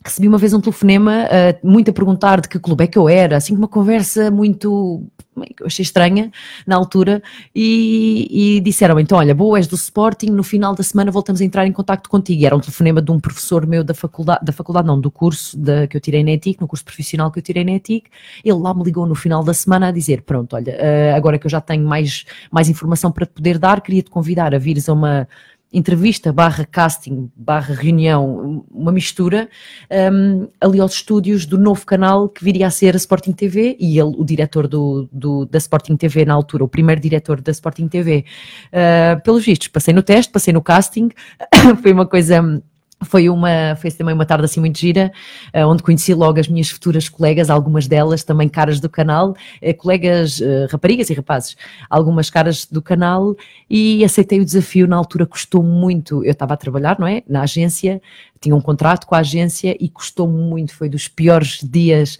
[0.05, 3.09] recebi uma vez um telefonema uh, muito a perguntar de que clube é que eu
[3.09, 5.07] era, assim uma conversa muito
[5.61, 6.31] eu achei estranha
[6.67, 7.23] na altura
[7.55, 11.45] e, e disseram então olha, boa, és do Sporting no final da semana voltamos a
[11.45, 12.43] entrar em contato contigo.
[12.43, 15.57] E era um telefonema de um professor meu da faculdade, da faculdade não, do curso
[15.57, 18.11] da, que eu tirei na ETIC, no curso profissional que eu tirei na ETIC,
[18.45, 21.47] ele lá me ligou no final da semana a dizer, pronto, olha uh, agora que
[21.47, 24.89] eu já tenho mais, mais informação para te poder dar, queria te convidar a vires
[24.89, 25.27] a uma
[25.73, 29.49] entrevista barra casting barra reunião, uma mistura,
[30.13, 33.99] um, ali aos estúdios do novo canal que viria a ser a Sporting TV e
[33.99, 37.89] ele, o diretor do, do da Sporting TV na altura, o primeiro diretor da Sporting
[37.89, 38.25] TV.
[38.69, 41.11] Uh, pelos vistos, passei no teste, passei no casting,
[41.83, 42.63] foi uma coisa
[43.05, 45.13] foi uma foi também uma tarde assim muito gira,
[45.55, 49.75] uh, onde conheci logo as minhas futuras colegas, algumas delas também caras do canal, uh,
[49.77, 51.57] colegas uh, raparigas e rapazes,
[51.89, 53.37] algumas caras do canal
[53.69, 54.87] e aceitei o desafio.
[54.87, 58.01] Na altura custou muito, eu estava a trabalhar, não é, na agência,
[58.41, 60.75] tinha um contrato com a agência e custou muito.
[60.75, 62.19] Foi dos piores dias,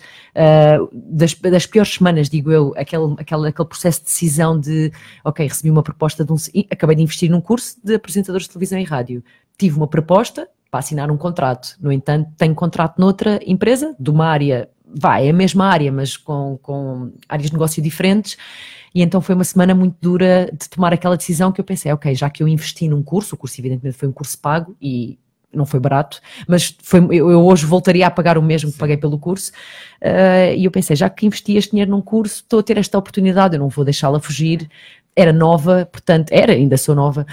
[0.93, 4.93] das, das, piores semanas, digo eu, aquele, aquele, aquele processo de decisão de,
[5.25, 6.37] ok, recebi uma proposta de um,
[6.71, 9.25] acabei de investir num curso de apresentadores de televisão e rádio.
[9.63, 11.77] Tive uma proposta, para assinar um contrato.
[11.81, 16.17] No entanto, tenho contrato noutra empresa, de uma área, vai, é a mesma área, mas
[16.17, 18.37] com, com áreas de negócio diferentes.
[18.93, 22.13] E então foi uma semana muito dura de tomar aquela decisão que eu pensei, ok,
[22.13, 25.17] já que eu investi num curso, o curso evidentemente foi um curso pago e
[25.55, 28.97] não foi barato, mas foi, eu, eu hoje voltaria a pagar o mesmo que paguei
[28.97, 29.53] pelo curso.
[30.03, 32.99] Uh, e eu pensei, já que investi este dinheiro num curso, estou a ter esta
[32.99, 34.69] oportunidade, eu não vou deixá-la fugir.
[35.15, 37.25] Era nova, portanto, era, ainda sou nova.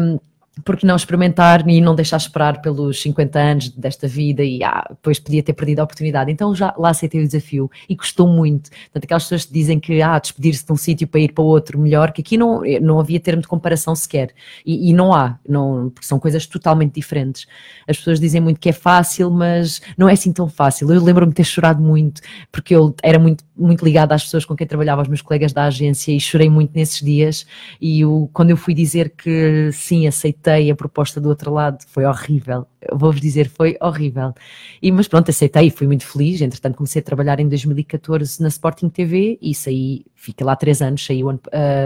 [0.00, 0.18] Um,
[0.62, 5.18] porque não experimentar e não deixar esperar pelos 50 anos desta vida e ah, depois
[5.18, 6.30] podia ter perdido a oportunidade.
[6.30, 8.70] Então já lá aceitei o desafio e custou muito.
[8.70, 11.78] Portanto, aquelas pessoas que dizem que ah, despedir-se de um sítio para ir para outro
[11.78, 14.30] melhor, que aqui não, não havia termo de comparação sequer.
[14.64, 17.46] E, e, não há, não, porque são coisas totalmente diferentes.
[17.88, 20.92] As pessoas dizem muito que é fácil, mas não é assim tão fácil.
[20.92, 24.54] Eu lembro-me de ter chorado muito, porque eu era muito, muito ligada às pessoas com
[24.54, 27.44] quem trabalhava, os meus colegas da agência, e chorei muito nesses dias.
[27.80, 31.78] E o, quando eu fui dizer que sim, aceitei aceitei a proposta do outro lado,
[31.88, 32.66] foi horrível.
[32.92, 34.34] Vou-vos dizer, foi horrível.
[34.80, 36.40] E, mas pronto, aceitei, fui muito feliz.
[36.40, 41.04] Entretanto, comecei a trabalhar em 2014 na Sporting TV e saí, fiquei lá três anos,
[41.04, 41.38] saí uh,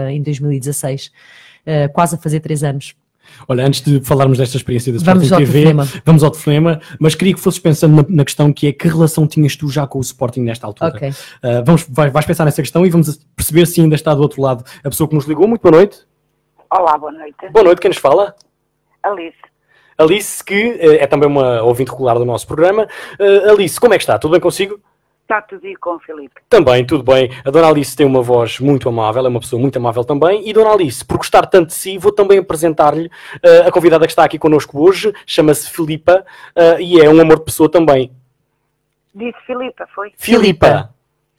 [0.09, 1.07] em 2016,
[1.65, 2.95] uh, quase a fazer três anos.
[3.47, 5.65] Olha, antes de falarmos desta experiência da Sporting vamos TV,
[6.03, 9.27] vamos ao telefonema, mas queria que fosses pensando na, na, questão que é que relação
[9.27, 10.89] tinhas tu já com o Sporting nesta altura.
[10.89, 11.09] Okay.
[11.09, 14.41] Uh, vamos, vais, vais pensar nessa questão e vamos perceber se ainda está do outro
[14.41, 15.47] lado a pessoa que nos ligou.
[15.47, 15.99] Muito boa noite.
[16.71, 17.49] Olá, boa noite.
[17.51, 18.35] Boa noite, quem nos fala?
[19.03, 19.37] Alice.
[19.97, 22.87] Alice, que eh, é também uma ouvinte regular do nosso programa.
[23.19, 24.17] Uh, Alice, como é que está?
[24.17, 24.79] Tudo bem consigo?
[25.23, 26.41] Está tudo e com o Filipe.
[26.49, 27.29] Também, tudo bem.
[27.45, 30.47] A Dona Alice tem uma voz muito amável, é uma pessoa muito amável também.
[30.47, 34.11] E Dona Alice, por gostar tanto de si, vou também apresentar-lhe uh, a convidada que
[34.11, 35.13] está aqui connosco hoje.
[35.27, 36.25] Chama-se Filipa
[36.55, 38.11] uh, e é um amor de pessoa também.
[39.13, 40.13] Disse Filipa, foi?
[40.17, 40.95] Filipa.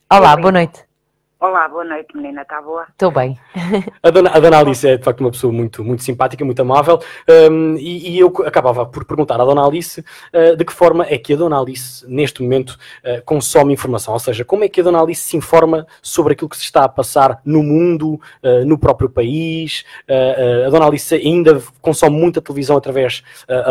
[0.08, 0.89] Olá, boa noite.
[1.42, 2.86] Olá, boa noite, menina, está boa?
[2.90, 3.38] Estou bem.
[4.02, 7.00] A dona, a dona Alice é de facto uma pessoa muito, muito simpática, muito amável,
[7.50, 11.16] um, e, e, eu acabava por perguntar à dona Alice uh, de que forma é
[11.16, 14.84] que a dona Alice, neste momento, uh, consome informação, ou seja, como é que a
[14.84, 18.78] dona Alice se informa sobre aquilo que se está a passar no mundo, uh, no
[18.78, 19.84] próprio país.
[20.66, 23.22] a dona Alice ainda consome muita televisão através,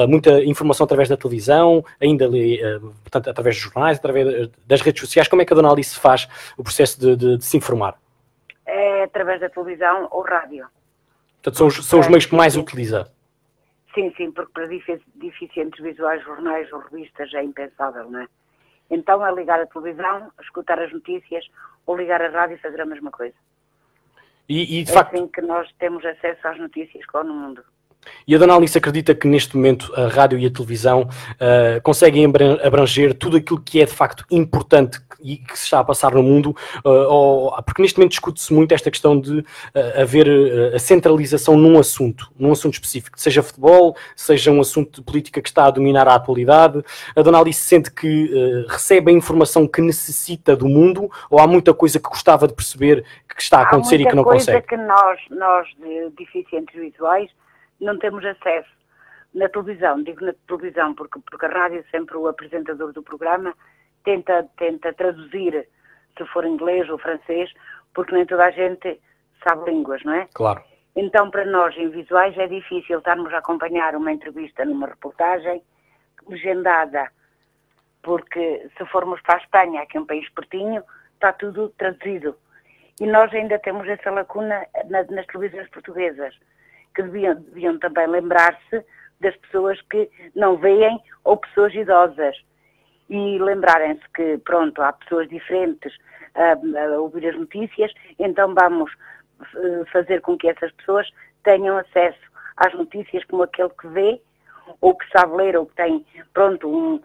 [0.08, 2.60] muita informação através da televisão, ainda lê,
[3.04, 5.28] portanto, através de jornais, através das redes sociais.
[5.28, 8.00] Como é que a dona Alice faz o processo de, de, de se informar?
[8.66, 10.68] É através da televisão ou rádio.
[11.36, 13.12] Portanto, são os, são os meios que mais utiliza?
[13.94, 18.28] Sim, sim, porque para deficientes visuais, jornais ou revistas é impensável, não é?
[18.90, 21.46] Então é ligar a televisão, escutar as notícias
[21.86, 23.36] ou ligar a rádio e fazer a mesma coisa.
[24.48, 25.16] E, e de é facto...
[25.16, 27.64] assim que nós temos acesso às notícias que há no mundo.
[28.28, 32.26] E a Dona Alice acredita que neste momento a rádio e a televisão uh, conseguem
[32.64, 36.24] abranger tudo aquilo que é de facto importante e que se está a passar no
[36.24, 39.46] mundo, uh, ou, porque neste momento discute-se muito esta questão de uh,
[40.02, 40.28] haver
[40.74, 45.50] a centralização num assunto, num assunto específico, seja futebol, seja um assunto de política que
[45.50, 46.84] está a dominar a atualidade.
[47.16, 48.32] A Dona Alice sente que
[48.68, 53.04] recebe a informação que necessita do mundo, ou há muita coisa que gostava de perceber
[53.28, 54.58] que está a acontecer e que não consegue?
[54.58, 57.30] Há muita coisa que nós, nós de deficientes visuais,
[57.80, 58.70] não temos acesso.
[59.34, 63.54] Na televisão, digo na televisão porque, porque a rádio, sempre o apresentador do programa,
[64.04, 65.68] tenta, tenta traduzir,
[66.18, 67.52] se for inglês ou francês,
[67.94, 69.00] porque nem toda a gente
[69.44, 70.28] sabe línguas, não é?
[70.34, 70.64] Claro.
[70.96, 75.62] Então, para nós, em visuais, é difícil estarmos a acompanhar uma entrevista numa reportagem
[76.28, 77.10] legendada,
[78.02, 82.36] porque se formos para a Espanha, que é um país pertinho, está tudo traduzido.
[83.00, 86.36] E nós ainda temos essa lacuna nas televisões portuguesas
[86.96, 88.84] que deviam, deviam também lembrar-se
[89.20, 92.36] das pessoas que não veem ou pessoas idosas.
[93.10, 95.94] E lembrarem-se que, pronto, há pessoas diferentes
[96.36, 98.92] a, a ouvir as notícias, então vamos
[99.56, 101.10] eh, fazer com que essas pessoas
[101.44, 102.20] tenham acesso
[102.56, 104.22] às notícias como aquele que vê,
[104.82, 107.02] ou que sabe ler, ou que tem, pronto, um,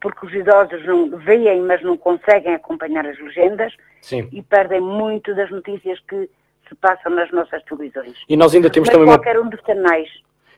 [0.00, 4.28] porque os idosos não veem, mas não conseguem acompanhar as legendas Sim.
[4.32, 6.30] e perdem muito das notícias que
[6.68, 8.14] se passam nas nossas televisões.
[8.28, 9.46] E nós ainda temos Mas também qualquer uma...
[9.46, 10.08] um dos canais.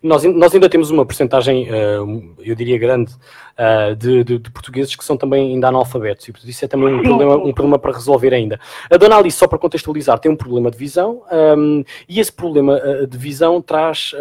[0.03, 4.95] Nós, nós ainda temos uma porcentagem, uh, eu diria grande, uh, de, de, de, portugueses
[4.95, 8.33] que são também ainda analfabetos, e isso é também um problema, um problema para resolver
[8.33, 8.61] ainda.
[8.91, 11.23] A Dona Alice, só para contextualizar, tem um problema de visão,
[11.57, 14.15] um, e esse problema uh, de visão traz,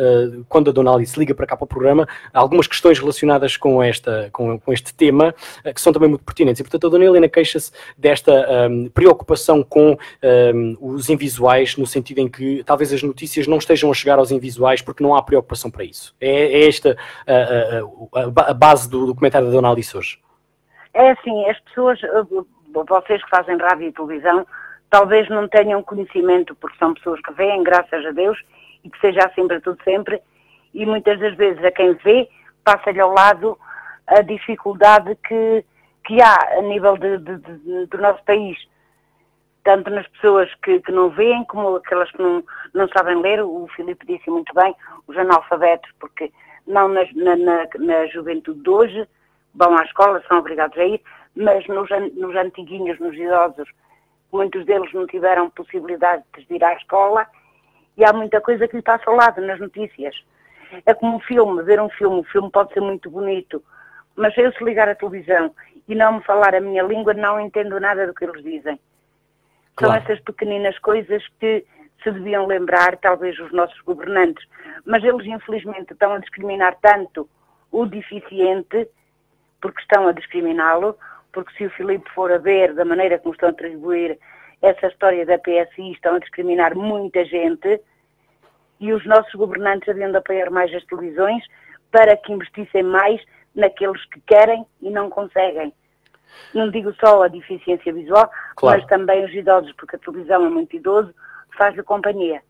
[0.49, 4.29] quando a Dona Alice liga para cá para o programa, algumas questões relacionadas com, esta,
[4.31, 5.33] com, com este tema,
[5.73, 6.59] que são também muito pertinentes.
[6.59, 12.19] E portanto a Dona Helena queixa-se desta um, preocupação com um, os invisuais, no sentido
[12.19, 15.64] em que talvez as notícias não estejam a chegar aos invisuais porque não há preocupação
[15.69, 16.15] para isso.
[16.19, 16.97] É, é esta
[17.27, 20.19] a, a, a, base do, do comentário da Dona Alice hoje.
[20.93, 21.99] É assim, as pessoas,
[22.87, 24.45] vocês que fazem rádio e televisão,
[24.89, 28.39] talvez não tenham conhecimento, porque são pessoas que veem, graças a Deus,
[28.83, 30.21] e que seja assim para tudo sempre,
[30.73, 32.29] e muitas das vezes a quem vê,
[32.63, 33.57] passa-lhe ao lado
[34.07, 35.65] a dificuldade que,
[36.05, 38.57] que há a nível de, de, de, do nosso país
[39.65, 42.43] tanto nas pessoas que, que não veem como aquelas que não,
[42.73, 43.41] não sabem ler.
[43.41, 44.73] O Filipe disse muito bem,
[45.07, 46.31] os analfabetos, porque
[46.67, 49.07] não na, na, na juventude de hoje
[49.53, 51.01] vão à escola, são obrigados a ir,
[51.35, 53.69] mas nos, nos antiguinhos, nos idosos,
[54.31, 57.27] muitos deles não tiveram possibilidade de ir à escola
[57.97, 60.15] e há muita coisa que lhe passa ao lado nas notícias.
[60.85, 63.63] É como um filme, ver um filme, o filme pode ser muito bonito,
[64.15, 65.53] mas eu se ligar a televisão
[65.87, 68.79] e não me falar a minha língua, não entendo nada do que eles dizem.
[69.79, 70.03] São claro.
[70.03, 71.65] essas pequeninas coisas que
[72.03, 74.45] se deviam lembrar, talvez, os nossos governantes.
[74.85, 77.27] Mas eles, infelizmente, estão a discriminar tanto
[77.71, 78.87] o deficiente,
[79.61, 80.95] porque estão a discriminá-lo,
[81.33, 84.17] porque se o Filipe for a ver da maneira como estão a atribuir
[84.61, 87.81] essa história da PSI, estão a discriminar muita gente,
[88.79, 91.43] e os nossos governantes haviam de apoiar mais as televisões
[91.91, 93.21] para que investissem mais
[93.55, 95.73] naqueles que querem e não conseguem.
[96.53, 98.79] Não digo só a deficiência visual, claro.
[98.79, 101.13] mas também os idosos, porque a televisão é muito idoso,
[101.55, 102.41] faz-lhe companhia.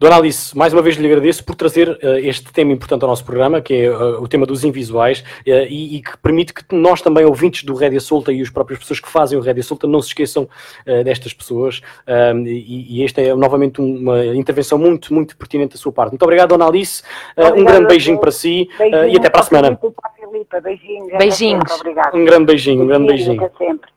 [0.00, 3.24] Dona Alice, mais uma vez lhe agradeço por trazer uh, este tema importante ao nosso
[3.24, 7.02] programa, que é uh, o tema dos invisuais, uh, e, e, que permite que nós
[7.02, 10.00] também, ouvintes do Rédia Solta e as próprias pessoas que fazem o Rédia Solta, não
[10.00, 10.48] se esqueçam
[11.04, 11.80] destas pessoas.
[12.46, 16.12] e, e, esta é novamente uma intervenção muito, muito pertinente da sua parte.
[16.12, 17.02] Muito obrigado, Dona Alice.
[17.56, 19.80] um grande beijinho para si e até para a semana.
[20.62, 21.18] Beijinho.
[21.18, 21.82] Beijinhos.
[22.14, 23.50] Um grande beijinho, um grande beijinho.
[23.58, 23.90] sempre.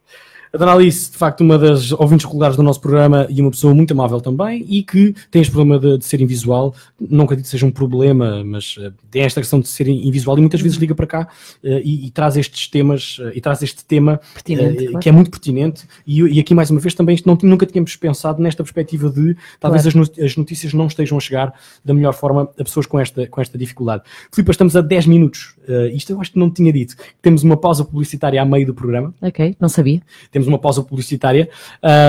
[0.54, 3.74] A Dona Alice, de facto, uma das ouvintes regulares do nosso programa e uma pessoa
[3.74, 6.76] muito amável também e que tem este problema de, de ser invisual.
[7.00, 10.42] Não acredito que seja um problema, mas uh, tem esta questão de ser invisual e
[10.42, 11.30] muitas vezes liga para cá
[11.64, 15.00] uh, e, e, traz estes temas uh, e traz este tema claro.
[15.00, 15.86] que é muito pertinente.
[16.06, 19.84] E, e, aqui, mais uma vez, também não, nunca tínhamos pensado nesta perspectiva de talvez
[19.84, 20.02] claro.
[20.02, 21.54] as, as, notícias não estejam a chegar
[21.86, 24.04] da melhor forma a pessoas com esta, com esta dificuldade.
[24.30, 25.56] Filipe, estamos a 10 minutos.
[25.94, 26.96] isto eu acho que não tinha dito.
[27.22, 29.14] Temos uma pausa publicitária a meio do programa.
[29.22, 30.02] Ok, não sabia.
[30.30, 31.50] Temos temos uma pausa publicitária,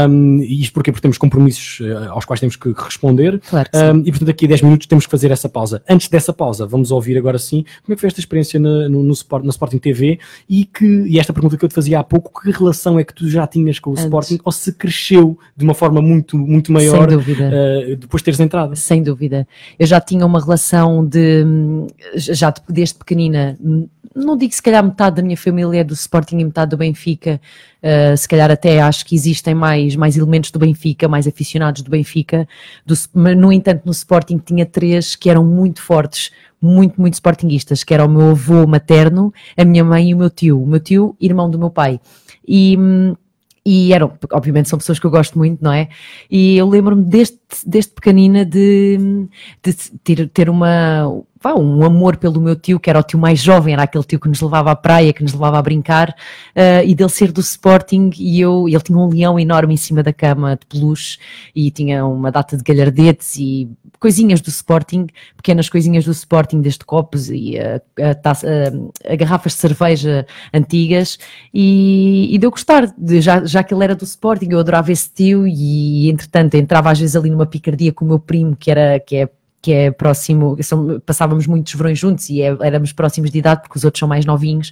[0.08, 3.78] um, e isto porque, porque temos compromissos uh, aos quais temos que responder, claro que
[3.78, 5.82] um, e portanto aqui a 10 minutos temos que fazer essa pausa.
[5.88, 9.02] Antes dessa pausa, vamos ouvir agora sim como é que foi esta experiência na, no,
[9.02, 10.18] no Sport, na Sporting TV
[10.48, 13.14] e, que, e esta pergunta que eu te fazia há pouco, que relação é que
[13.14, 14.04] tu já tinhas com o Antes.
[14.04, 18.74] Sporting ou se cresceu de uma forma muito, muito maior uh, depois de teres entrado?
[18.76, 19.46] Sem dúvida.
[19.78, 21.44] Eu já tinha uma relação de,
[22.16, 23.58] já desde pequenina,
[24.14, 27.40] não digo se calhar metade da minha família é do Sporting e metade do Benfica,
[27.82, 31.90] uh, se calhar até acho que existem mais, mais elementos do Benfica, mais aficionados do
[31.90, 32.48] Benfica,
[32.84, 32.94] do,
[33.36, 38.04] no entanto no Sporting tinha três que eram muito fortes, muito, muito sportinguistas, que era
[38.04, 41.50] o meu avô materno, a minha mãe e o meu tio, o meu tio, irmão
[41.50, 42.00] do meu pai.
[42.46, 42.78] E,
[43.64, 45.88] e eram, obviamente são pessoas que eu gosto muito, não é?
[46.30, 49.28] E eu lembro-me desde, desde pequenina de,
[49.62, 53.40] de ter, ter uma, pá, um amor pelo meu tio, que era o tio mais
[53.40, 56.86] jovem, era aquele tio que nos levava à praia, que nos levava a brincar, uh,
[56.86, 60.12] e dele ser do Sporting, e eu, ele tinha um leão enorme em cima da
[60.12, 61.18] cama de peluche,
[61.54, 66.84] e tinha uma data de galhardetes e coisinhas do Sporting, pequenas coisinhas do Sporting, desde
[66.84, 67.80] copos e a,
[68.10, 71.18] a, taça, a, a garrafas de cerveja antigas,
[71.52, 75.10] e, e deu gostar, de, já, já que ele era do Sporting, eu adorava esse
[75.12, 78.98] tio, e entretanto entrava às vezes ali numa picardia com o meu primo, que era,
[79.00, 79.28] que é
[79.62, 83.78] que é próximo, são, passávamos muitos verões juntos e é, éramos próximos de idade porque
[83.78, 84.70] os outros são mais novinhos.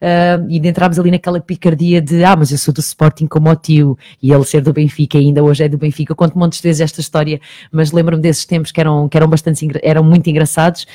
[0.00, 3.54] Uh, e entrávamos ali naquela picardia de ah, mas eu sou do Sporting como o
[3.54, 6.66] tio e ele ser do Benfica ainda hoje é do Benfica, eu conto montes de
[6.66, 7.38] vezes esta história,
[7.70, 10.86] mas lembro-me desses tempos que eram, que eram bastante, eram muito engraçados.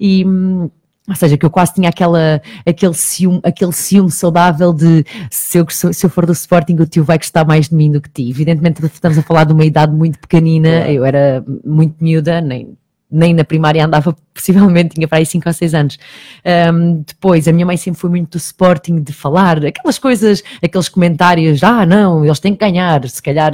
[0.00, 0.70] E hum,
[1.08, 5.66] ou seja, que eu quase tinha aquela, aquele, ciúme, aquele ciúme saudável de se eu,
[5.68, 8.30] se eu for do Sporting, o tio vai gostar mais de mim do que ti.
[8.30, 12.76] Evidentemente, estamos a falar de uma idade muito pequenina, eu era muito miúda, nem
[13.10, 15.98] nem na primária andava possivelmente tinha para aí 5 ou 6 anos.
[16.72, 20.88] Um, depois, a minha mãe sempre foi muito do Sporting, de falar aquelas coisas, aqueles
[20.88, 23.52] comentários, ah, não, eles têm que ganhar, se calhar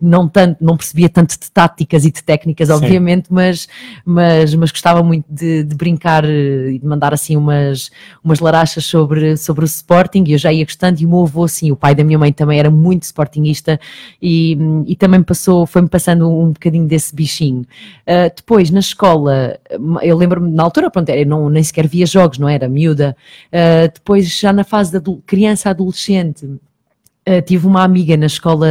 [0.00, 3.68] não tanto, não percebia tanto de táticas e de técnicas, obviamente, mas,
[4.04, 7.90] mas, mas gostava muito de, de, brincar e de mandar assim umas,
[8.24, 11.44] umas larachas sobre, sobre o Sporting, e eu já ia gostando, e o meu avô,
[11.44, 13.78] assim, o pai da minha mãe também era muito Sportingista,
[14.20, 14.56] e,
[14.86, 17.66] e também passou, foi-me passando um bocadinho desse bichinho.
[18.06, 19.58] Uh, depois, na escola,
[20.02, 22.68] eu lembro-me, na altura, pronto, eu não, nem sequer via jogos, não era?
[22.68, 23.16] Miúda.
[23.48, 26.48] Uh, depois, já na fase de criança, adolescente,
[27.28, 28.66] Uh, tive uma amiga na escola,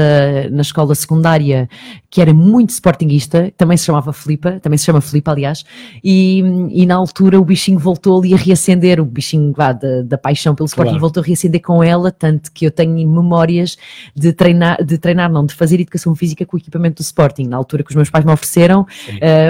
[0.52, 1.70] na escola secundária
[2.12, 5.64] que era muito sportinguista, também se chamava Filipa, também se chama Filipa, aliás,
[6.04, 6.39] e,
[6.70, 10.54] e na altura o bichinho voltou ali a reacender, o bichinho vá, da, da paixão
[10.54, 10.99] pelo Sporting claro.
[10.99, 13.78] voltou a reacender com ela, tanto que eu tenho memórias
[14.14, 17.56] de treinar, de treinar, não, de fazer educação física com o equipamento do Sporting, na
[17.56, 18.86] altura que os meus pais me ofereceram,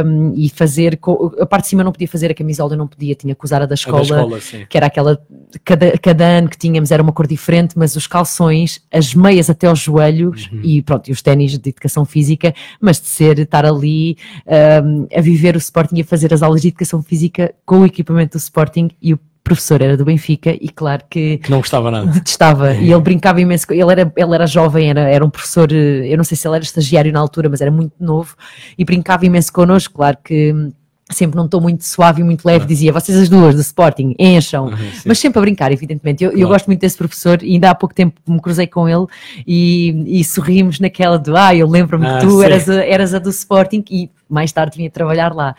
[0.06, 1.00] um, e fazer,
[1.40, 3.44] a parte de cima eu não podia fazer, a camisola eu não podia, tinha que
[3.44, 5.20] usar a da escola, a da escola que era aquela,
[5.66, 9.68] cada, cada ano que tínhamos era uma cor diferente, mas os calções as meias até
[9.68, 10.62] aos joelhos uhum.
[10.64, 14.18] e pronto, e os ténis de educação física, mas de ser, estar ali
[14.84, 17.86] um, a viver o Sporting e a fazer as aulas de educação física com o
[17.86, 21.90] equipamento do Sporting e o professor era do Benfica e claro que, que não gostava
[21.90, 22.06] nada.
[22.12, 23.66] Detestava e ele brincava imenso.
[23.72, 26.64] Ele era, ele era jovem, era, era um professor, eu não sei se ele era
[26.64, 28.36] estagiário na altura, mas era muito novo
[28.78, 29.96] e brincava imenso connosco.
[29.96, 30.54] Claro que
[31.12, 34.68] sempre não estou muito suave e muito leve, dizia, vocês as duas do Sporting, encham,
[34.68, 36.24] uhum, mas sempre a brincar, evidentemente.
[36.24, 36.44] Eu, claro.
[36.44, 39.06] eu, gosto muito desse professor e ainda há pouco tempo me cruzei com ele
[39.46, 43.20] e, e sorrimos naquela do, ah, eu lembro-me ah, que tu eras a, eras a
[43.20, 43.84] do Sporting.
[43.90, 45.56] E mais tarde vinha trabalhar lá.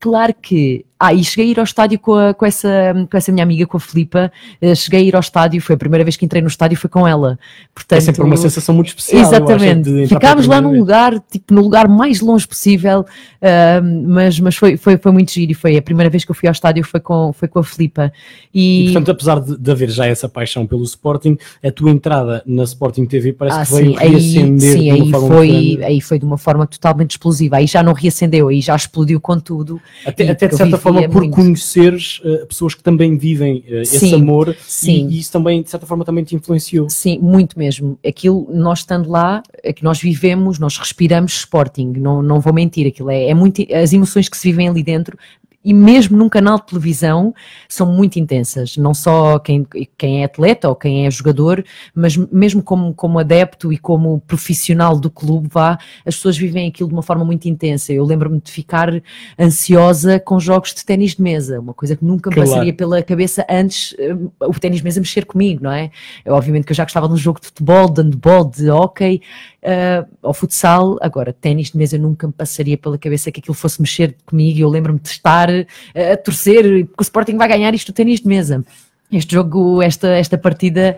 [0.00, 2.68] Claro que ah, e cheguei a ir ao estádio com, a, com, essa,
[3.10, 4.32] com essa minha amiga, com a Filipa.
[4.62, 6.88] Uh, cheguei a ir ao estádio, foi a primeira vez que entrei no estádio, foi
[6.88, 7.38] com ela.
[7.74, 9.20] Portanto, é sempre uma sensação muito especial.
[9.20, 10.06] Exatamente.
[10.06, 10.80] Ficámos lá num vez.
[10.80, 15.52] lugar, tipo, no lugar mais longe possível, uh, mas, mas foi, foi, foi muito giro
[15.52, 17.64] e foi a primeira vez que eu fui ao estádio foi com, foi com a
[17.64, 18.10] Filipa.
[18.54, 18.80] E...
[18.80, 22.62] e portanto, apesar de, de, haver já essa paixão pelo Sporting, a tua entrada na
[22.62, 26.24] Sporting TV parece ah, que veio sim, reacender aí, sim, aí foi, aí foi de
[26.24, 27.58] uma forma totalmente explosiva.
[27.58, 28.15] Aí já não reacendeu,
[28.48, 29.80] aí já explodiu com tudo.
[30.04, 31.34] Até, até de certa forma por muito.
[31.34, 35.08] conheceres uh, pessoas que também vivem uh, esse amor sim.
[35.08, 36.88] E, e, isso também, de certa forma, também te influenciou.
[36.88, 37.98] Sim, muito mesmo.
[38.06, 42.86] Aquilo, nós estando lá, é que nós vivemos, nós respiramos Sporting, não, não vou mentir,
[42.86, 45.18] aquilo é, é muito, as emoções que se vivem ali dentro
[45.66, 47.34] e mesmo num canal de televisão
[47.68, 49.66] são muito intensas, não só quem,
[49.98, 54.96] quem é atleta ou quem é jogador, mas mesmo como, como adepto e como profissional
[54.96, 57.92] do clube, vá, as pessoas vivem aquilo de uma forma muito intensa.
[57.92, 59.02] Eu lembro-me de ficar
[59.36, 62.48] ansiosa com jogos de ténis de mesa, uma coisa que nunca me claro.
[62.48, 65.90] passaria pela cabeça antes eh, o ténis de mesa mexer comigo, não é?
[66.24, 69.20] Eu, obviamente que eu já gostava de um jogo de futebol, de handball, de hockey,
[69.66, 73.80] uh, ao futsal, agora ténis de mesa nunca me passaria pela cabeça que aquilo fosse
[73.80, 74.60] mexer comigo.
[74.60, 78.20] Eu lembro-me de estar uh, a torcer que o Sporting vai ganhar isto do ténis
[78.20, 78.64] de mesa
[79.10, 80.96] este jogo, esta, esta partida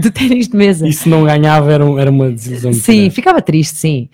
[0.00, 0.86] de, ténis de mesa.
[0.88, 2.72] E se não ganhava era, era uma desilusão.
[2.72, 4.08] Sim, ficava triste, sim.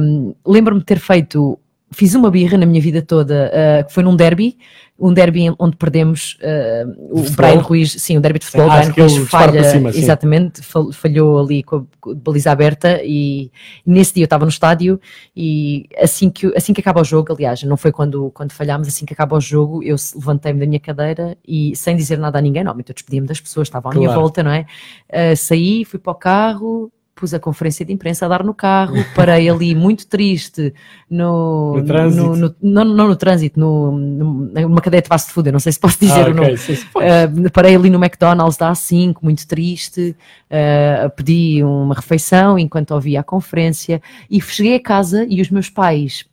[0.00, 1.58] Um, Lembro-me de ter feito,
[1.94, 4.58] fiz uma birra na minha vida toda, uh, que foi num derby,
[4.98, 7.22] um derby onde perdemos uh, o?
[7.30, 10.60] Brian Ruiz, sim, o derby de futebol, ah, Brian Ruiz falha, cima, exatamente,
[10.92, 13.50] falhou ali com a baliza aberta e,
[13.84, 15.00] nesse dia eu estava no estádio
[15.36, 19.04] e assim que, assim que acaba o jogo, aliás, não foi quando, quando falhámos, assim
[19.04, 22.62] que acaba o jogo, eu levantei-me da minha cadeira e sem dizer nada a ninguém,
[22.62, 24.06] normalmente eu despedi-me das pessoas, estavam à claro.
[24.06, 24.66] minha volta, não é?
[25.08, 28.96] Uh, saí, fui para o carro, pus a conferência de imprensa a dar no carro,
[29.14, 30.74] parei ali muito triste
[31.08, 35.48] no, no trânsito, no, no, não, não, no trânsito, no, numa cadeia de fast food,
[35.48, 36.56] eu não sei se posso dizer ah, o nome.
[36.56, 40.16] Sim, uh, parei ali no McDonald's da A5, muito triste,
[40.50, 45.70] uh, pedi uma refeição enquanto ouvia a conferência e cheguei a casa e os meus
[45.70, 46.24] pais,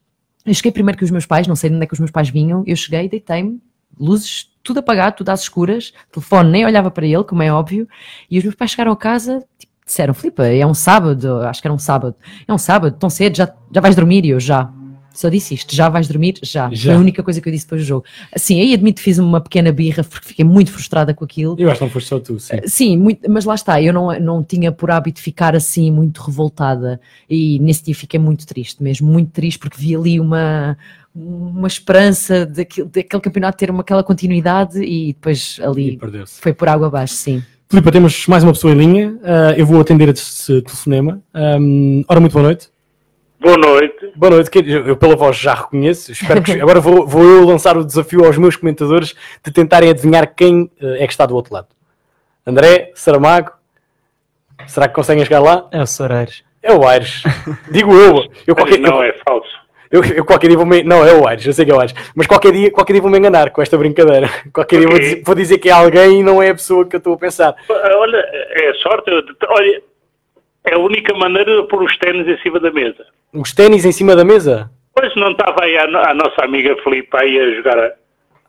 [0.45, 2.11] eu cheguei primeiro que os meus pais, não sei de onde é que os meus
[2.11, 3.61] pais vinham, eu cheguei, deitei-me,
[3.99, 7.88] luzes tudo apagado, tudo às escuras, telefone nem olhava para ele, como é óbvio,
[8.29, 11.67] e os meus pais chegaram a casa, tipo, disseram, Filipe, é um sábado, acho que
[11.67, 12.15] era um sábado,
[12.47, 14.25] é um sábado, tão cedo, já, já vais dormir?
[14.25, 14.71] E eu, já.
[15.13, 16.35] Só disse isto, já vais dormir?
[16.41, 16.69] Já.
[16.71, 16.91] já.
[16.91, 18.05] Foi a única coisa que eu disse depois do jogo.
[18.33, 21.57] Assim, aí admito que fiz uma pequena birra porque fiquei muito frustrada com aquilo.
[21.59, 22.55] Eu acho que não foste só tu, sim.
[22.55, 26.21] Uh, sim, muito, mas lá está, eu não, não tinha por hábito ficar assim muito
[26.21, 30.77] revoltada e nesse dia fiquei muito triste mesmo, muito triste porque vi ali uma,
[31.13, 36.87] uma esperança daquele, daquele campeonato ter uma, aquela continuidade e depois ali foi por água
[36.87, 37.43] abaixo, sim.
[37.72, 39.11] Filipe, temos mais uma pessoa em linha.
[39.22, 41.22] Uh, eu vou atender esse telefonema.
[41.34, 42.67] Um, ora, muito boa noite.
[43.39, 44.11] Boa noite.
[44.13, 46.11] Boa noite, eu, eu pela voz já reconheço.
[46.11, 50.36] Espero que agora vou, vou, eu lançar o desafio aos meus comentadores de tentarem adivinhar
[50.36, 51.69] quem uh, é que está do outro lado.
[52.45, 53.51] André, Saramago,
[54.67, 55.69] será que conseguem chegar lá?
[55.72, 56.43] É o Soares.
[56.61, 57.24] É o Aires.
[57.72, 58.26] Digo eu.
[58.47, 58.80] eu qualquer...
[58.80, 59.61] Não, é falso.
[59.91, 60.83] Eu, eu, qualquer dia vou me...
[60.83, 61.93] Não, é o Aires, eu sei que é o Aires.
[62.15, 64.29] Mas qualquer dia, qualquer dia vou me enganar com esta brincadeira.
[64.53, 64.79] Qualquer okay.
[64.79, 66.99] dia vou dizer, vou dizer, que é alguém e não é a pessoa que eu
[66.99, 67.55] estou a pensar.
[67.69, 69.11] Olha, é sorte.
[69.11, 69.81] Olha,
[70.63, 73.05] é a única maneira de pôr os ténis em cima da mesa.
[73.33, 74.71] Os ténis em cima da mesa?
[74.93, 77.91] Pois não estava aí a, a nossa amiga Filipe aí a jogar a...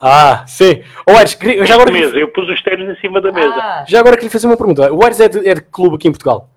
[0.01, 0.83] Ah, sim.
[1.09, 1.93] O Aires, já agora...
[1.93, 3.55] Mesa, eu pus os ténis em cima da mesa.
[3.55, 3.85] Ah.
[3.89, 4.93] Já agora queria fazer uma pergunta.
[4.93, 6.49] O Aires é de, é de clube aqui em Portugal?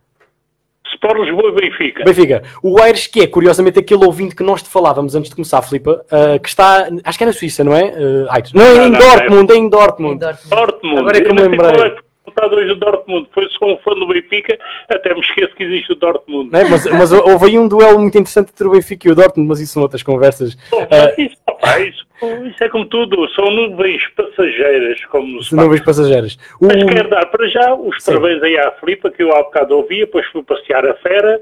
[0.95, 2.03] Sport Lisboa e Benfica.
[2.03, 2.43] Benfica.
[2.63, 5.89] O Aires, que é curiosamente aquele ouvinte que nós te falávamos antes de começar, Filipe,
[5.89, 7.83] uh, que está, acho que é na Suíça, não é?
[7.83, 8.53] Uh, Aires.
[8.53, 10.49] Não, não, em, não, Dortmund, é em Dortmund, em Dortmund.
[10.49, 10.99] Dortmund.
[10.99, 11.95] Agora é que eu me lembrei
[12.35, 13.27] resultado hoje do Dortmund.
[13.33, 14.57] Foi só um fã do Benfica,
[14.89, 16.55] até me esqueço que existe o Dortmund.
[16.55, 19.49] É, mas, mas houve aí um duelo muito interessante entre o Benfica e o Dortmund,
[19.49, 20.55] mas isso são outras conversas.
[20.69, 22.05] Bom, uh, isso, opa, isso,
[22.47, 25.05] isso, é como tudo, são nuvens passageiras.
[25.05, 26.37] Como se nuvens passageiras.
[26.59, 26.67] O...
[26.67, 28.11] Mas quero dar para já os Sim.
[28.11, 31.41] parabéns aí à Filipa, que eu há bocado ouvia, depois fui passear a fera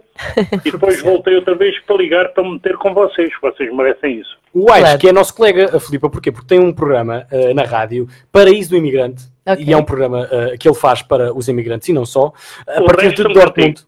[0.65, 3.31] e depois voltei outra vez para ligar para me meter com vocês.
[3.41, 4.37] Vocês merecem isso.
[4.53, 4.99] O Aires, claro.
[4.99, 6.31] que é nosso colega, a Filipa, porquê?
[6.31, 9.65] Porque tem um programa uh, na rádio, Paraíso do Imigrante, okay.
[9.65, 12.33] e é um programa uh, que ele faz para os imigrantes e não só,
[12.67, 13.85] a o partir de Dortmund.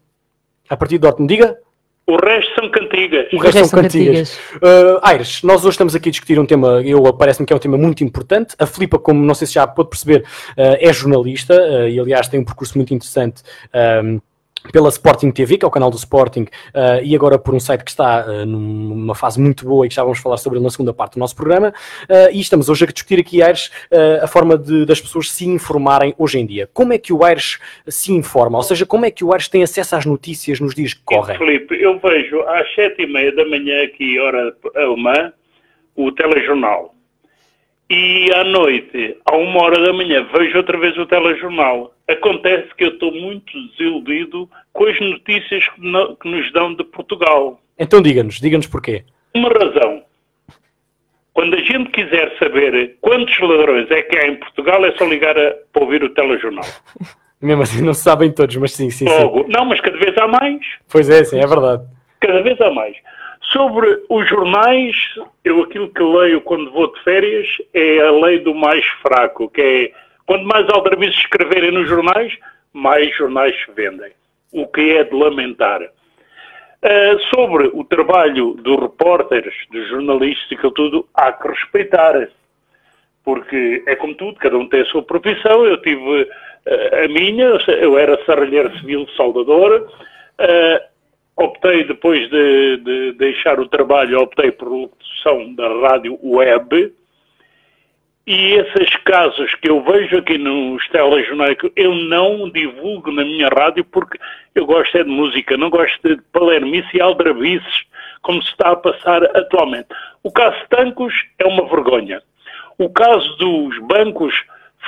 [0.68, 1.58] A partir de Dortmund, diga?
[2.08, 3.32] O resto são cantigas.
[3.32, 4.38] O resto, são cantigas.
[4.56, 7.58] Uh, Aires, nós hoje estamos aqui a discutir um tema, eu parece-me que é um
[7.58, 8.54] tema muito importante.
[8.60, 12.28] A Filipa, como não sei se já pôde perceber, uh, é jornalista uh, e aliás
[12.28, 13.42] tem um percurso muito interessante
[14.72, 17.84] pela Sporting TV, que é o canal do Sporting, uh, e agora por um site
[17.84, 20.70] que está uh, numa fase muito boa e que já vamos falar sobre ele na
[20.70, 21.72] segunda parte do nosso programa.
[22.08, 23.70] Uh, e estamos hoje a discutir aqui, Aires,
[24.22, 26.68] a forma de, das pessoas se informarem hoje em dia.
[26.72, 28.58] Como é que o Aires se informa?
[28.58, 31.38] Ou seja, como é que o Aires tem acesso às notícias nos dias que correm?
[31.38, 35.32] Felipe, eu vejo às sete e meia da manhã aqui, hora alemã,
[35.94, 36.95] o telejornal.
[37.88, 41.94] E à noite, a uma hora da manhã, vejo outra vez o telejornal.
[42.08, 46.82] Acontece que eu estou muito desiludido com as notícias que, no, que nos dão de
[46.82, 47.60] Portugal.
[47.78, 49.04] Então diga-nos, diga-nos porquê.
[49.34, 50.02] Uma razão.
[51.32, 55.38] Quando a gente quiser saber quantos ladrões é que há em Portugal, é só ligar
[55.38, 56.64] a, para ouvir o telejornal.
[57.40, 59.50] Mesmo assim, não se sabem todos, mas sim, sim, Logo, sim.
[59.50, 60.60] Não, mas cada vez há mais.
[60.90, 61.84] Pois é, sim, é verdade.
[62.18, 62.96] Cada vez há mais.
[63.56, 64.94] Sobre os jornais,
[65.42, 69.62] eu aquilo que leio quando vou de férias é a lei do mais fraco, que
[69.62, 69.92] é
[70.26, 72.36] quando mais aldrabices escreverem nos jornais,
[72.74, 74.12] mais jornais se vendem.
[74.52, 75.80] O que é de lamentar.
[75.80, 82.28] Uh, sobre o trabalho dos repórteres, dos jornalistas e tudo, há que respeitar.
[83.24, 85.64] Porque é como tudo, cada um tem a sua profissão.
[85.64, 89.88] Eu tive uh, a minha, eu era serralheiro civil de Salvador.
[90.38, 90.95] Uh,
[91.36, 96.92] optei, depois de, de, deixar o trabalho, optei por locução da rádio web.
[98.26, 103.84] E esses casos que eu vejo aqui nos telejornais, eu não divulgo na minha rádio
[103.84, 104.18] porque
[104.52, 107.84] eu gosto é de música, não gosto de palermice e aldrabices,
[108.22, 109.86] como se está a passar atualmente.
[110.24, 112.20] O caso Tancos é uma vergonha.
[112.76, 114.34] O caso dos bancos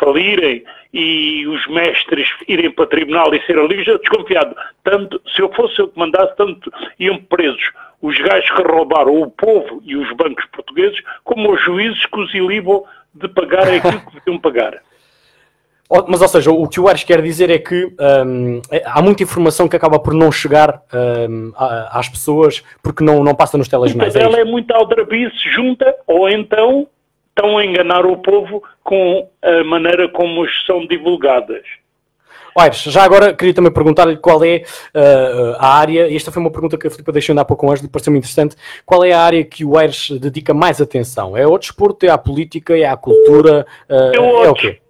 [0.01, 4.55] falirem e os mestres irem para o tribunal e serem livres, eu desconfiado.
[4.83, 7.71] Tanto, se eu fosse eu que mandasse, tanto iam presos
[8.01, 12.33] os gajos que roubaram o povo e os bancos portugueses, como os juízes que os
[12.33, 14.79] ilibam de pagar aquilo que deviam pagar.
[16.07, 17.87] Mas, ou seja, o que o Ares quer dizer é que
[18.27, 23.25] um, é, há muita informação que acaba por não chegar um, às pessoas porque não,
[23.25, 24.13] não passa nos telejornais.
[24.13, 26.87] Mas é ela é muito aldrabice junta, ou então
[27.39, 31.63] estão a enganar o povo com a maneira como são divulgadas.
[32.57, 36.51] Aires, já agora queria também perguntar-lhe qual é uh, a área, e esta foi uma
[36.51, 39.45] pergunta que a Filipe deixou ainda há pouco antes, pareceu-me interessante, qual é a área
[39.45, 41.37] que o Aires dedica mais atenção?
[41.37, 44.81] É ao desporto, é à política, é à cultura, uh, é o quê?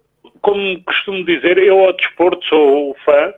[0.41, 3.33] Como costumo dizer, eu ao desporto sou fã,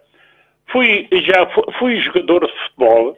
[0.71, 3.17] fui, já fui, fui jogador de futebol,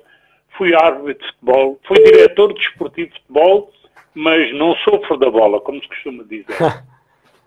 [0.58, 3.72] fui árbitro de futebol, fui diretor desportivo de futebol,
[4.16, 6.46] mas não sofro da bola, como se costuma dizer.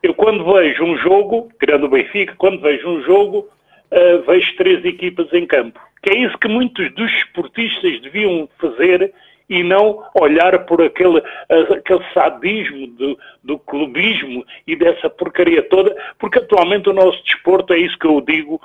[0.02, 3.48] Eu quando vejo um jogo, tirando o Benfica, quando vejo um jogo,
[3.90, 5.80] uh, vejo três equipas em campo.
[6.02, 9.12] Que é isso que muitos dos esportistas deviam fazer
[9.48, 15.96] e não olhar por aquele, uh, aquele sadismo do, do clubismo e dessa porcaria toda,
[16.18, 18.60] porque atualmente o nosso desporto, é isso que eu digo,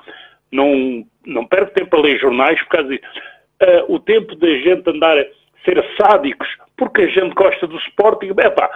[0.51, 3.03] não, não perco tempo a ler jornais por causa disso.
[3.61, 5.25] Uh, o tempo da gente andar a
[5.63, 6.47] ser sádicos
[6.81, 8.29] porque a gente gosta do Sporting.
[8.39, 8.67] Epá,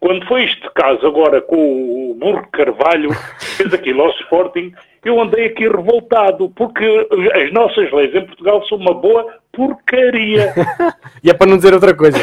[0.00, 4.74] quando foi este caso agora com o Burro Carvalho, fez aquilo ao Sporting,
[5.04, 6.84] eu andei aqui revoltado, porque
[7.32, 10.52] as nossas leis em Portugal são uma boa porcaria.
[11.22, 12.18] e é para não dizer outra coisa.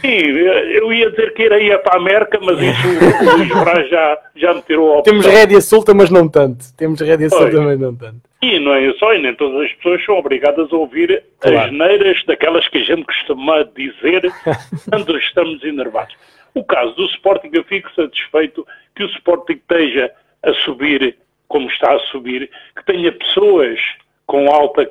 [0.00, 4.18] Sim, eu ia dizer que iria para a América, mas isso o Luís Braz já,
[4.36, 6.64] já me tirou ao Temos rédea solta, mas não tanto.
[6.76, 8.20] Temos rédea solta, mas não tanto.
[8.42, 11.58] E não é só, e nem todas as pessoas são obrigadas a ouvir Claro.
[11.58, 14.30] as neiras daquelas que a gente costuma dizer
[14.88, 16.14] quando estamos enervados.
[16.54, 18.66] O caso do Sporting, eu fico satisfeito
[18.96, 20.10] que o Sporting esteja
[20.42, 21.16] a subir
[21.50, 23.80] como está a subir, que tenha pessoas
[24.24, 24.88] com alta,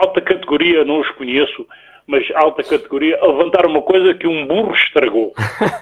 [0.00, 1.66] alta categoria, não os conheço,
[2.06, 5.32] mas alta categoria, a levantar uma coisa que um burro estragou.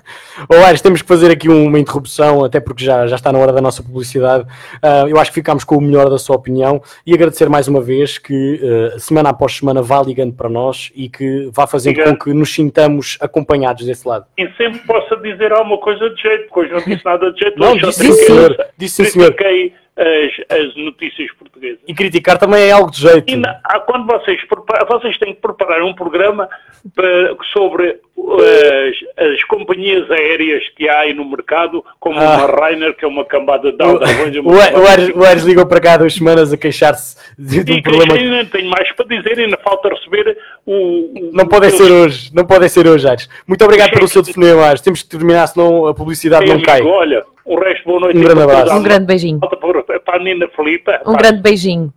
[0.64, 3.60] Aires, temos que fazer aqui uma interrupção, até porque já, já está na hora da
[3.60, 4.46] nossa publicidade.
[4.82, 7.80] Ah, eu acho que ficámos com o melhor da sua opinião e agradecer mais uma
[7.80, 12.16] vez que ah, semana após semana vá ligando para nós e que vá fazendo com
[12.16, 14.24] que nos sintamos acompanhados desse lado.
[14.38, 17.58] E sempre possa dizer alguma coisa de jeito, porque hoje não disse nada de jeito.
[17.58, 18.66] Não, disse sim, senhor.
[18.78, 19.34] Disse sim, senhor.
[19.34, 21.78] critiquei as, as notícias portuguesas.
[21.86, 23.30] E criticar também é algo de jeito.
[23.32, 24.40] E na- quando vocês,
[24.88, 26.48] vocês têm que preparar um programa
[26.94, 32.46] para- sobre as, as companhias aéreas que há aí no mercado, como Ah.
[32.46, 34.36] uma Rainer, que é uma cambada de O, aldrabões.
[34.36, 37.82] o, o Aires ligou para cá há duas semanas a queixar-se de, de um E
[37.82, 38.14] que problema.
[38.14, 40.36] ainda tenho mais para dizer, ainda falta receber
[40.66, 40.72] o.
[40.72, 43.28] o- Não pode o- ser hoje, não pode ser hoje, Aires.
[43.46, 44.80] Muito obrigado pelo seu telefonema, Aires.
[44.80, 46.82] Temos que terminar, senão a publicidade não Amigo, cai.
[46.82, 48.18] Olha, o resto, boa noite.
[48.18, 48.74] Um grande abraço.
[48.74, 49.38] Um grande beijinho.
[49.40, 49.82] Falta para,
[50.18, 51.00] para a Filipa.
[51.06, 51.92] Um grande beijinho.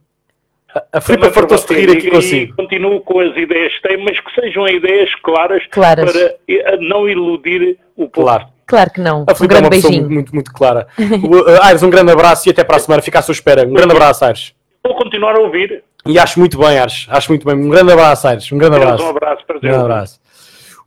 [0.93, 2.55] A Filipa fartou-se de rir aqui E consigo.
[2.55, 6.11] Continuo com as ideias que tem, mas que sejam ideias claras, Claras.
[6.11, 8.28] para eh, não iludir o povo.
[8.28, 8.45] Claro.
[8.68, 9.26] Claro que não.
[9.28, 10.09] A Um Filipa é grande uma pessoa beijinho.
[10.11, 10.88] muito, muito clara.
[10.99, 13.01] Uh, Aires, um grande abraço e até para a semana.
[13.01, 13.65] Fica à sua espera.
[13.65, 14.53] Um grande abraço, Aires.
[14.84, 15.84] Vou continuar a ouvir.
[16.05, 17.07] E acho muito bem, Aires.
[17.09, 17.55] Acho muito bem.
[17.55, 18.51] Um grande abraço, Aires.
[18.51, 19.03] Um grande abraço.
[19.03, 19.70] Um abraço, prazer.
[19.70, 20.20] Um grande abraço.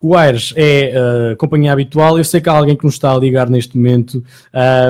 [0.02, 0.94] O Aires é
[1.32, 2.16] uh, companhia habitual.
[2.16, 4.24] Eu sei que há alguém que nos está a ligar neste momento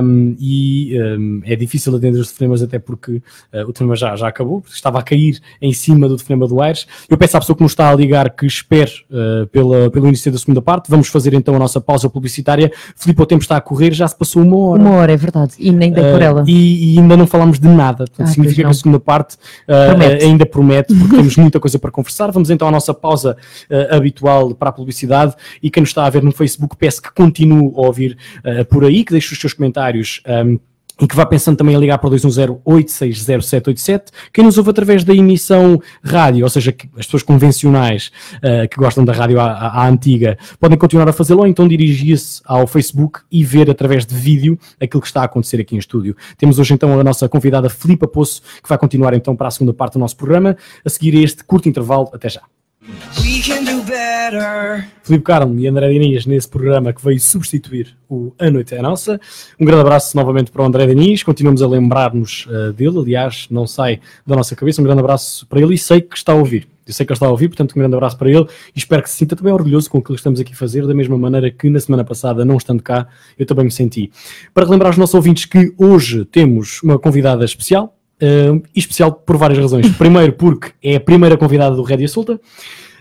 [0.05, 3.15] um, e um, é difícil atender os telefonemas, até porque
[3.53, 6.87] uh, o telefonema já, já acabou, estava a cair em cima do telefonema do Aires.
[7.09, 10.31] Eu peço à pessoa que nos está a ligar que espere uh, pela, pelo início
[10.31, 10.89] da segunda parte.
[10.89, 12.71] Vamos fazer então a nossa pausa publicitária.
[12.95, 14.81] Filipe, o tempo está a correr, já se passou uma hora.
[14.81, 15.55] Uma hora, é verdade.
[15.59, 16.45] E nem dei por ela.
[16.47, 18.05] E, e ainda não falámos de nada.
[18.07, 19.37] Portanto, Ah, significa que a segunda parte
[19.67, 20.25] Promete.
[20.25, 22.31] ainda promete, porque temos muita coisa para conversar.
[22.31, 23.37] Vamos então à nossa pausa
[23.91, 25.00] habitual para a publicidade.
[25.63, 28.85] E quem nos está a ver no Facebook, peço que continue a ouvir uh, por
[28.85, 30.23] aí, que deixe os seus comentários.
[30.47, 30.59] um,
[31.03, 34.09] e que vá pensando também a ligar para o 210-860-787.
[34.33, 39.03] Quem nos ouve através da emissão rádio, ou seja, as pessoas convencionais uh, que gostam
[39.03, 43.21] da rádio à, à- à antiga, podem continuar a fazê-lo ou então dirigir-se ao Facebook
[43.31, 46.15] e ver através de vídeo aquilo que está a acontecer aqui em estúdio.
[46.37, 49.73] Temos hoje então a nossa convidada Filipa Poço, que vai continuar então para a segunda
[49.73, 52.11] parte do nosso programa, a seguir a este curto intervalo.
[52.13, 52.43] Até já.
[55.03, 59.21] Filipe Carmo e André Diniz nesse programa que veio substituir o A Noite é Nossa.
[59.59, 63.67] Um grande abraço novamente para o André Diniz, continuamos a lembrar-nos uh, dele, aliás, não
[63.67, 64.81] sai da nossa cabeça.
[64.81, 66.69] Um grande abraço para ele e sei que está a ouvir.
[66.87, 69.03] Eu sei que ele está a ouvir, portanto, um grande abraço para ele e espero
[69.03, 71.51] que se sinta também orgulhoso com aquilo que estamos aqui a fazer, da mesma maneira
[71.51, 73.07] que na semana passada, não estando cá,
[73.39, 74.11] eu também me senti.
[74.53, 79.59] Para relembrar aos nossos ouvintes que hoje temos uma convidada especial, Uh, especial por várias
[79.59, 79.89] razões.
[79.97, 82.35] Primeiro, porque é a primeira convidada do Rédia Solta.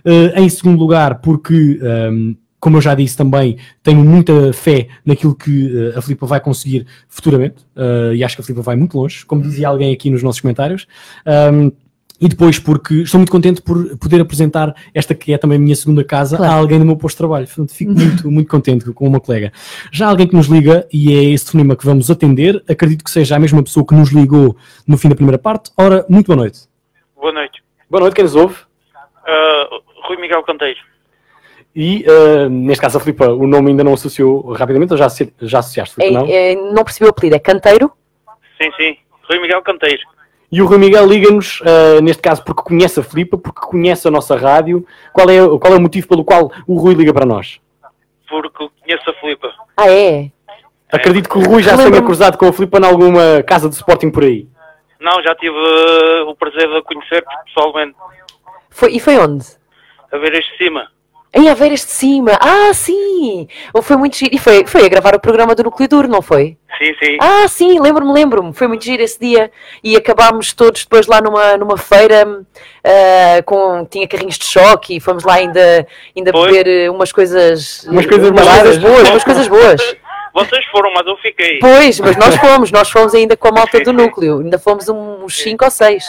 [0.06, 1.80] Uh, em segundo lugar, porque,
[2.12, 6.40] um, como eu já disse também, tenho muita fé naquilo que uh, a Filipa vai
[6.40, 7.58] conseguir futuramente.
[7.76, 10.42] Uh, e acho que a Filipa vai muito longe, como dizia alguém aqui nos nossos
[10.42, 10.88] comentários.
[11.54, 11.72] Um,
[12.22, 15.76] e depois, porque estou muito contente por poder apresentar esta que é também a minha
[15.76, 17.48] segunda casa a alguém do meu posto de trabalho.
[17.48, 19.52] Portanto, fico muito, muito contente com uma colega.
[19.92, 22.62] Já há alguém que nos liga e é esse telefonema que vamos atender.
[22.70, 25.72] Acredito que seja a mesma pessoa que nos ligou no fim da primeira parte.
[25.78, 26.60] Ora, muito boa noite.
[27.16, 27.64] Boa noite.
[27.90, 28.56] Boa noite, quem nos ouve?
[28.56, 30.80] Uh, Rui Miguel Canteiro.
[31.74, 35.08] E, uh, neste caso, a Filipa, o nome ainda não associou rapidamente ou já,
[35.42, 36.26] já associaste, Filipe, não?
[36.26, 37.92] É, é, não percebi o apelido, é Canteiro?
[38.62, 38.98] Sim, sim.
[39.30, 40.02] Rui Miguel Canteiro.
[40.52, 44.12] E o Rui Miguel liga-nos, uh, neste caso, porque conhece a Filipa, porque conhece a
[44.12, 44.86] nossa rádio.
[45.14, 47.60] Qual é, qual é o motivo pelo qual o Rui liga para nós?
[48.28, 49.54] Porque conheço a Filipa.
[49.78, 50.32] Ah, é?
[50.92, 53.76] Acredito que o Rui já se tenha cruzado com a Filipa em alguma casa de
[53.76, 54.48] Sporting por aí.
[55.00, 57.96] Não, já tive uh, o prazer de a conhecer pessoalmente.
[58.70, 59.46] Foi, e foi onde?
[60.12, 60.90] A ver este cima.
[61.34, 62.32] Em Aveiras de Cima.
[62.42, 63.48] Ah, sim!
[63.84, 64.34] Foi muito giro.
[64.34, 66.58] E foi, foi a gravar o programa do Núcleo Duro, não foi?
[66.80, 67.18] Sim, sim.
[67.22, 68.54] Ah, sim, lembro-me, lembro-me.
[68.54, 69.52] Foi muito giro esse dia.
[69.84, 72.44] E acabámos todos depois lá numa, numa feira
[72.84, 73.86] ah, com.
[73.86, 75.86] tinha carrinhos de choque e fomos lá ainda,
[76.18, 77.86] ainda beber eh, umas coisas.
[77.86, 78.64] Umas coisas umas baratas.
[78.64, 79.96] coisas boas, umas coisas boas.
[80.34, 81.60] Vocês foram, mas eu fiquei.
[81.60, 84.40] Pois, mas nós fomos, nós fomos ainda com a malta do núcleo.
[84.40, 86.06] Ainda fomos uns 5 ou 6.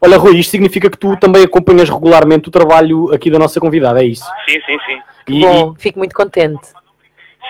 [0.00, 4.02] Olha, Rui, isto significa que tu também acompanhas regularmente o trabalho aqui da nossa convidada,
[4.02, 4.24] é isso?
[4.48, 4.98] Sim, sim, sim.
[5.28, 6.68] E, Bom, fico muito contente.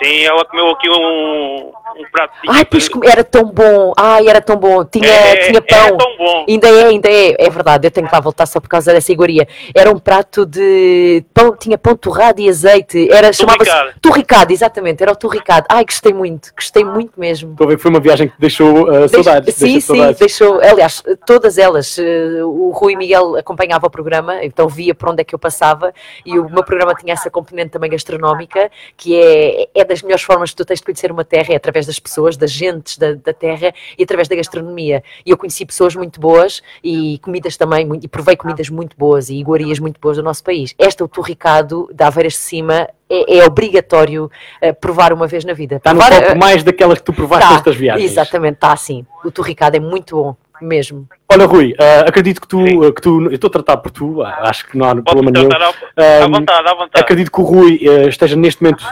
[0.02, 3.92] Sim, ela comeu aqui um, um prato de Ai, pois era tão bom.
[3.96, 4.84] Ai, era tão bom.
[4.84, 5.78] Tinha, É, tinha pão.
[5.78, 6.44] era tão bom.
[6.48, 7.36] Ainda é, ainda é.
[7.38, 9.46] É verdade, eu tenho que lá voltar só por causa dessa iguaria.
[9.74, 13.08] Era um prato de pão, tinha pão torrado e azeite.
[13.10, 14.00] Era, chamava-se Torricado.
[14.00, 15.66] Torricado, exatamente, era o torricado.
[15.68, 17.52] Ai, gostei muito, gostei muito mesmo.
[17.52, 19.54] Estou a ver que foi uma viagem que deixou uh, saudades.
[19.54, 20.18] Sim, deixa sim, saudades.
[20.18, 20.60] deixou.
[20.60, 21.98] Aliás, todas elas.
[21.98, 25.92] eh, O Rui Miguel acompanhava o programa, então via por onde é que eu passava
[26.24, 30.50] e o meu programa tinha essa componente também gastronómica, que é, é das melhores formas
[30.50, 33.32] que tu tens de conhecer uma terra, é através das pessoas, das gentes da, da
[33.32, 35.02] terra e através da gastronomia.
[35.24, 39.28] E eu conheci pessoas muito boas e comidas também, muito- e provei comidas muito boas
[39.30, 40.74] e iguarias muito boas do nosso país.
[40.78, 44.30] Esta, o Torricado, da Aveiras de Cima, é, é obrigatório
[44.60, 45.76] eh, provar uma vez na vida.
[45.76, 48.10] Está no top eh, mais daquelas que tu provaste Tá, nestas viagens.
[48.10, 49.06] Exatamente, está assim.
[49.24, 51.08] O torricado é muito bom, mesmo.
[51.28, 54.20] Olha, Rui, uh, acredito que tu, uh, que tu, eu estou a tratar por tu,
[54.20, 55.48] uh, acho que não há problema nenhum.
[55.48, 56.90] tratar à- à vontade, à vontade.
[57.04, 58.84] Acredito que o Rui uh, esteja neste momento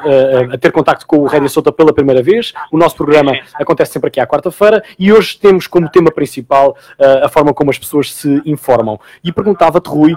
[0.52, 2.52] a ter contacto com o Rédia Solta pela primeira vez.
[2.72, 6.76] O nosso programa acontece sempre aqui à quarta-feira e hoje temos como tema principal
[7.22, 8.98] a forma como as pessoas se informam.
[9.22, 10.14] E perguntava-te, Rui,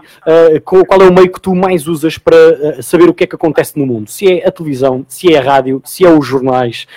[0.66, 3.78] qual é o meio que tu mais usas para saber o que é que acontece
[3.78, 4.10] no mundo?
[4.10, 6.88] Se é a televisão, se é a rádio, se é os jornais,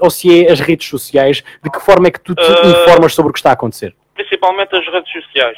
[0.00, 3.30] ou se é as redes sociais, de que forma é que tu te informas sobre
[3.30, 3.94] o que está a acontecer?
[4.14, 5.56] Principalmente as redes sociais.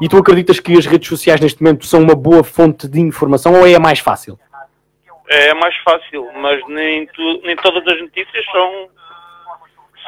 [0.00, 3.52] E tu acreditas que as redes sociais neste momento são uma boa fonte de informação
[3.54, 4.38] ou é a mais fácil?
[5.28, 8.88] É mais fácil, mas nem, tu- nem todas as notícias são,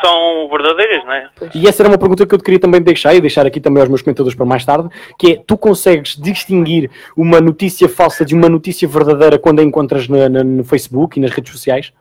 [0.03, 1.31] são verdadeiras, não é?
[1.55, 3.81] E essa era uma pergunta que eu te queria também deixar e deixar aqui também
[3.83, 8.35] aos meus comentadores para mais tarde, que é, tu consegues distinguir uma notícia falsa de
[8.35, 11.93] uma notícia verdadeira quando a encontras na- na- no Facebook e nas redes sociais?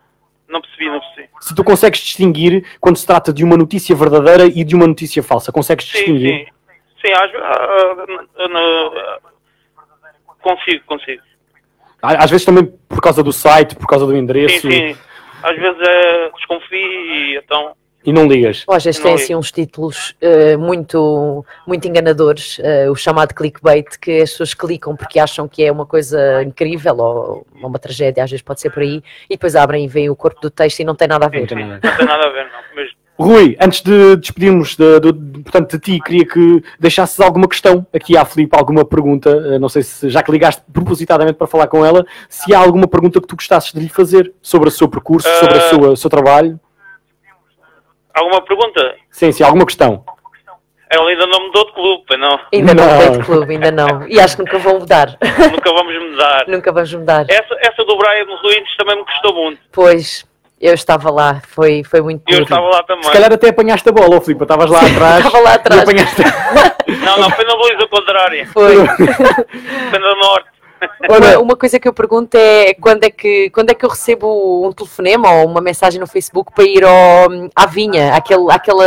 [0.48, 1.09] Não percebi, não percebi.
[1.40, 5.24] Se tu consegues distinguir quando se trata de uma notícia verdadeira e de uma notícia
[5.24, 6.48] falsa, consegues distinguir?
[7.02, 9.20] Sim, sim, às, ah, ah, ah,
[10.42, 11.22] consigo, consigo.
[12.02, 14.98] Às vezes também por causa do site, por causa do endereço Sim, sim.
[15.44, 17.76] Às vezes é, desconfio e então
[18.06, 18.64] e não ligas.
[18.84, 24.32] Vezes tem assim uns títulos eh, muito, muito enganadores, eh, o chamado clickbait, que as
[24.32, 28.62] pessoas clicam porque acham que é uma coisa incrível ou uma tragédia, às vezes pode
[28.62, 31.08] ser por aí, e depois abrem e veem o corpo do texto e não tem
[31.08, 31.42] nada a ver.
[31.42, 31.48] não
[31.80, 32.60] tem nada a ver, não.
[32.76, 32.90] Mas
[33.22, 37.86] Rui, antes de despedirmos de, de- de- portanto, de ti, queria que deixasses alguma questão
[37.94, 41.68] aqui à Filipe, alguma pergunta, eh, não sei se já que ligaste propositadamente para falar
[41.68, 44.88] com ela, se há alguma pergunta que tu gostasses de lhe fazer sobre o seu
[44.88, 46.58] percurso, sobre o seu, o seu trabalho.
[48.20, 48.96] Alguma pergunta?
[49.10, 50.04] Sim, sim, alguma questão.
[50.92, 52.40] Ela ainda não mudou de clube, pois não.
[52.52, 52.94] Ainda não, Não.
[52.96, 54.08] mudei de clube, ainda não.
[54.08, 55.08] E acho que nunca vão mudar.
[55.52, 56.46] Nunca vamos mudar.
[56.48, 57.26] nunca vamos mudar.
[57.30, 59.62] Essa, essa do Brian Ruins também me custou muito.
[59.72, 60.26] Pois,
[60.60, 62.44] eu estava lá, foi, foi muito Eu duro.
[62.44, 63.04] estava lá também.
[63.04, 65.18] Se calhar até apanhaste a bola, ó, Filipe, estavas lá atrás.
[65.26, 65.80] Estava lá atrás.
[65.82, 66.24] e apanhaste-
[67.06, 68.48] Não, não, foi na baliza contrária.
[68.48, 68.76] Foi.
[69.92, 70.50] Foi no norte.
[71.10, 74.68] Uma, uma coisa que eu pergunto é quando é que, quando é que eu recebo
[74.68, 78.82] um telefonema ou uma mensagem no Facebook para ir ao, à vinha, aquele, Ao aquele,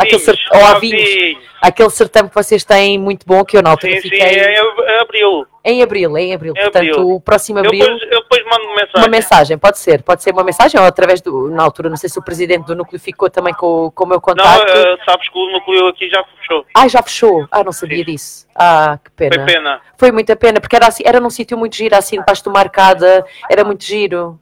[0.00, 1.38] Avinhos, cer- ao ao Avinhos, Avinhos.
[1.66, 4.54] Aquele certame que vocês têm muito bom, que eu na altura Sim, sim, fiquei é
[4.54, 5.46] em abril.
[5.64, 6.52] em abril, em abril.
[6.56, 7.10] Em Portanto, abril.
[7.10, 7.80] o próximo Eu abril.
[7.84, 8.90] depois, eu depois mando mensagem.
[8.96, 12.08] Uma mensagem, pode ser, pode ser uma mensagem ou através do, na altura, não sei
[12.08, 14.72] se o presidente do núcleo ficou também com, com o meu Não, contacto.
[14.72, 16.64] eh, sabes que o núcleo aqui já fechou.
[16.74, 17.46] Ah, já fechou.
[17.50, 18.46] Ah, não sabia disso.
[18.54, 19.34] Ah, que pena.
[19.36, 19.80] Foi pena.
[19.98, 23.24] Foi muita pena, porque era, assim, era num sítio muito giro, assim, debaixo do marcada,
[23.50, 24.38] era muito giro.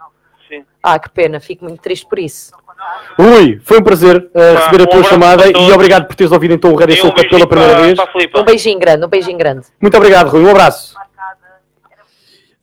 [0.49, 0.65] Sim.
[0.83, 2.53] Ah, que pena, fico muito triste por isso.
[3.19, 6.33] Rui, foi um prazer uh, receber a um tua abraço chamada e obrigado por teres
[6.33, 7.99] ouvido então o Rádio um Solta pela primeira para- vez.
[8.29, 8.41] para.
[8.41, 9.67] Um beijinho grande, um beijinho grande.
[9.81, 10.43] Muito obrigado, Rui.
[10.45, 10.94] Um abraço.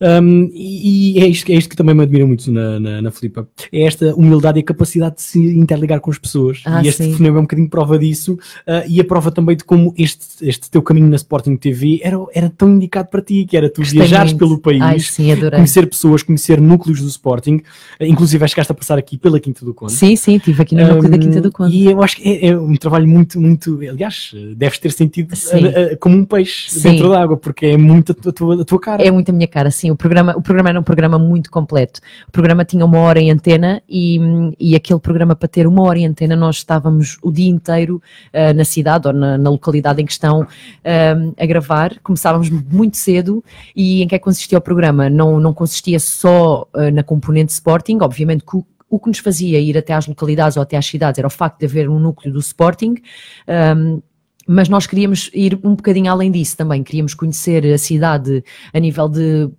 [0.01, 3.47] Um, e, é, isto, é isto que também me admira muito na, na, na Filipa.
[3.71, 6.63] É esta humildade e a capacidade de se interligar com as pessoas.
[6.65, 8.33] Ah, e este telefonema é um bocadinho prova disso.
[8.33, 12.17] uh, e a prova também de como este, este teu caminho na Sporting TV era,
[12.33, 15.87] era tão indicado para ti, que era tu Gostei viajares pelo país, Ai, sim, conhecer
[15.87, 17.57] pessoas, conhecer núcleos do Sporting.
[17.99, 19.93] Uh, inclusive, chegaste a passar aqui pela Quinta do Conde.
[19.93, 21.75] Sim, sim, estive aqui no núcleo da Quinta do Conde.
[21.75, 23.79] E eu acho que é, é um trabalho muito, muito.
[23.87, 26.89] Aliás, deves ter sentido uh, como um peixe Sim.
[26.89, 29.03] dentro da água, porque é muito a tua, a tua cara.
[29.03, 29.90] É muito a minha cara, sim.
[29.91, 31.99] O programa, o programa era um programa muito completo.
[32.27, 34.19] O programa tinha uma hora em antena e,
[34.59, 38.01] e aquele programa, para ter uma hora em antena, nós estávamos o dia inteiro
[38.33, 40.47] ah, na cidade ou na, na localidade em questão
[40.83, 41.99] ah, a gravar.
[42.01, 43.43] Começávamos muito cedo
[43.75, 45.09] e em que é que consistia o programa?
[45.09, 48.57] Não, não consistia só ah, na componente Sporting, obviamente que
[48.89, 51.59] o, que nos fazia ir até às localidades ou até às cidades era o facto
[51.59, 52.95] de haver um núcleo do Sporting.
[53.47, 54.01] ah,
[54.47, 59.07] mas nós queríamos ir um bocadinho além disso também, queríamos conhecer a cidade a nível
[59.07, 59.49] de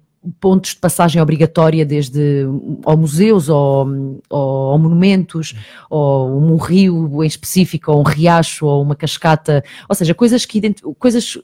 [0.41, 2.47] pontos de passagem obrigatória, desde
[2.85, 3.87] ou museus, ou,
[4.31, 5.55] ou, ou monumentos,
[5.91, 10.75] ou um rio em específico, ou um riacho, ou uma cascata, ou seja, coisas que,
[10.99, 11.37] coisas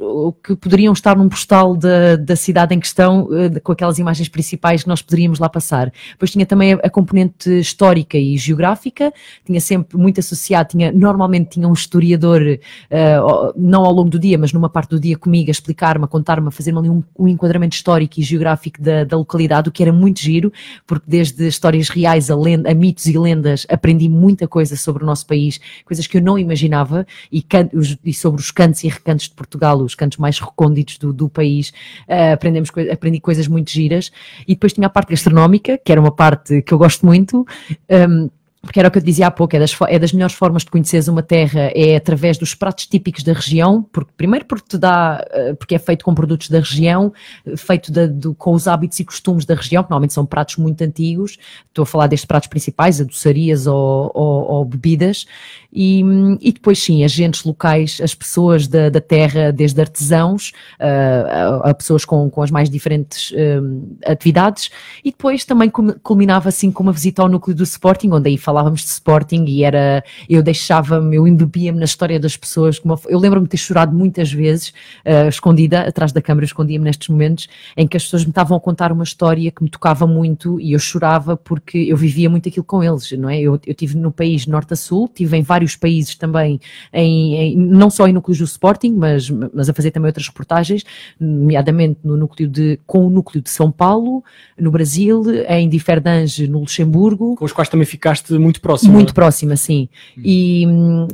[0.42, 4.82] que poderiam estar num postal da, da cidade em questão, eh, com aquelas imagens principais
[4.82, 5.92] que nós poderíamos lá passar.
[6.12, 9.12] Depois tinha também a, a componente histórica e geográfica,
[9.44, 14.38] tinha sempre muito associado, tinha, normalmente tinha um historiador, uh, não ao longo do dia,
[14.38, 17.26] mas numa parte do dia comigo, a explicar-me, a contar-me, a fazer-me ali um, um
[17.26, 20.52] enquadramento histórico e geográfico da, da, localidade, o que era muito giro,
[20.86, 25.06] porque desde histórias reais a, lenda, a, mitos e lendas aprendi muita coisa sobre o
[25.06, 28.88] nosso país, coisas que eu não imaginava, e, can, os, e sobre os cantos e
[28.88, 31.70] recantos de Portugal, os cantos mais recônditos do, do país,
[32.08, 34.10] uh, aprendemos, aprendi coisas muito giras,
[34.46, 37.46] e depois tinha a parte gastronómica, que era uma parte que eu gosto muito,
[37.90, 40.64] um, porque era o que eu dizia há pouco, é das, é das melhores formas
[40.64, 44.78] de conheceres uma terra, é através dos pratos típicos da região, porque, primeiro porque te
[44.78, 47.12] dá, eh, porque é feito com produtos da região,
[47.56, 50.82] feito de, de, com os hábitos e costumes da região, que normalmente são pratos muito
[50.82, 55.26] antigos, estou a falar destes pratos principais, adoçarias ou, ou, ou bebidas,
[55.72, 56.02] e,
[56.40, 61.74] e, depois sim, agentes locais, as pessoas da, da terra, desde artesãos uh, a, a,
[61.74, 64.70] pessoas com, com as mais diferentes uh, atividades,
[65.04, 68.80] e depois também culminava assim com uma visita ao núcleo do Sporting, onde aí falávamos
[68.80, 73.50] de Sporting e era, eu deixava-me, eu embebia-me na história das pessoas, eu lembro-me de
[73.50, 74.72] ter chorado muitas vezes,
[75.04, 77.46] uh, escondida, atrás da câmara, escondia-me nestes momentos,
[77.76, 80.72] em que as pessoas me estavam a contar uma história que me tocava muito e
[80.72, 83.38] eu chorava porque eu vivia muito aquilo com eles, não é?
[83.38, 86.58] Eu, eu tive no país norte a sul, tive em vários países também,
[86.90, 90.84] em, em, não só em núcleos do Sporting, mas, mas a fazer também outras reportagens,
[91.20, 94.24] nomeadamente no núcleo de, com o núcleo de São Paulo,
[94.58, 97.36] no Brasil, em Differdange, no Luxemburgo.
[97.36, 98.92] Com os quais também ficaste muito próxima.
[98.92, 99.88] Muito próxima, sim.
[100.16, 100.22] Hum.
[100.24, 100.64] E,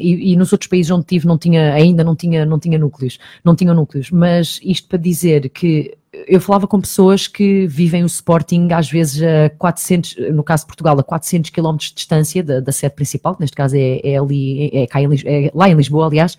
[0.01, 3.19] e, e, nos outros países onde tive não tinha, ainda não tinha, não tinha núcleos,
[3.43, 5.97] não tinha núcleos, mas isto para dizer que
[6.27, 10.69] eu falava com pessoas que vivem o Sporting às vezes a 400, no caso de
[10.69, 14.17] Portugal, a 400 km de distância da, da sede principal, que neste caso é, é
[14.17, 16.39] ali, é, é, é, lá em Lisboa, aliás,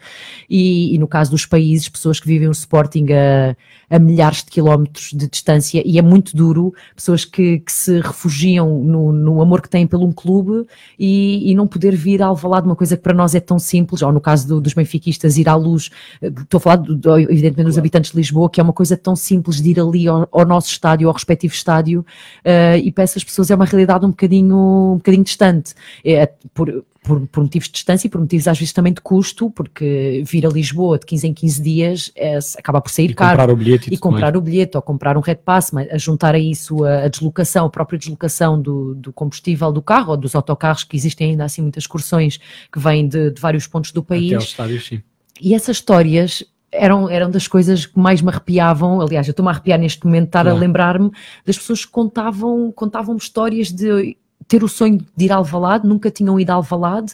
[0.49, 3.55] e, e, no caso dos países, pessoas que vivem o Sporting a,
[3.89, 8.79] a milhares de quilómetros de distância e é muito duro, pessoas que, que se refugiam
[8.83, 10.65] no, no, amor que têm pelo um clube
[10.97, 14.01] e, e não poder vir a Alvalade, uma coisa que para nós é tão simples,
[14.01, 15.89] ou no caso do, dos benfiquistas ir à luz,
[16.21, 19.15] estou a falar do, do, evidentemente dos habitantes de Lisboa, que é uma coisa tão
[19.15, 22.05] simples de ir ali ao, ao nosso estádio, ao respectivo estádio,
[22.45, 24.55] uh, e para essas pessoas é uma realidade um bocadinho,
[24.93, 25.73] um bocadinho distante.
[26.03, 29.49] É, por, por, por, motivos de distância e por motivos às vezes também de custo,
[29.51, 33.37] porque vir a Lisboa de 15 em 15 dias é, acaba por sair e caro.
[33.37, 34.35] Comprar o bilhete e, e comprar mais.
[34.35, 37.67] o bilhete ou comprar um Red Pass, mas a juntar a isso a, a deslocação,
[37.67, 41.61] a própria deslocação do, do, combustível do carro ou dos autocarros, que existem ainda assim
[41.61, 42.39] muitas excursões
[42.71, 44.27] que vêm de, de vários pontos do país.
[44.27, 45.01] Até aos estádios, sim.
[45.39, 46.43] E essas histórias
[46.77, 49.01] eram, eram das coisas que mais me arrepiavam.
[49.01, 50.57] Aliás, eu estou-me a arrepiar neste momento, estar claro.
[50.57, 51.11] a lembrar-me
[51.45, 54.15] das pessoas que contavam, contavam histórias de
[54.47, 57.13] ter o sonho de ir a Alvalade, nunca tinham ido a Alvalade,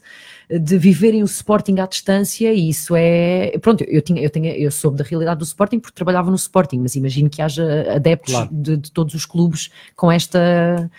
[0.50, 4.70] de viverem o Sporting à distância e isso é, pronto, eu, tinha, eu, tinha, eu
[4.70, 8.50] soube da realidade do Sporting porque trabalhava no Sporting, mas imagino que haja adeptos claro.
[8.52, 10.92] de, de, todos os clubes com esta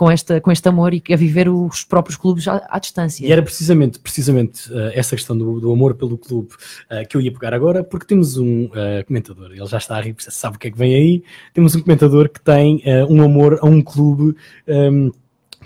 [0.00, 3.22] com, esta, com este amor e a viver os próprios clubes à, à distância.
[3.22, 6.48] E era precisamente, precisamente uh, essa questão do, do, amor pelo clube
[6.90, 10.00] uh, que eu ia pegar agora, porque temos um uh, comentador, ele já está a
[10.00, 11.22] rir, sabe o que é que vem aí,
[11.52, 14.34] temos um comentador que tem um amor a um clube
[14.66, 15.12] um,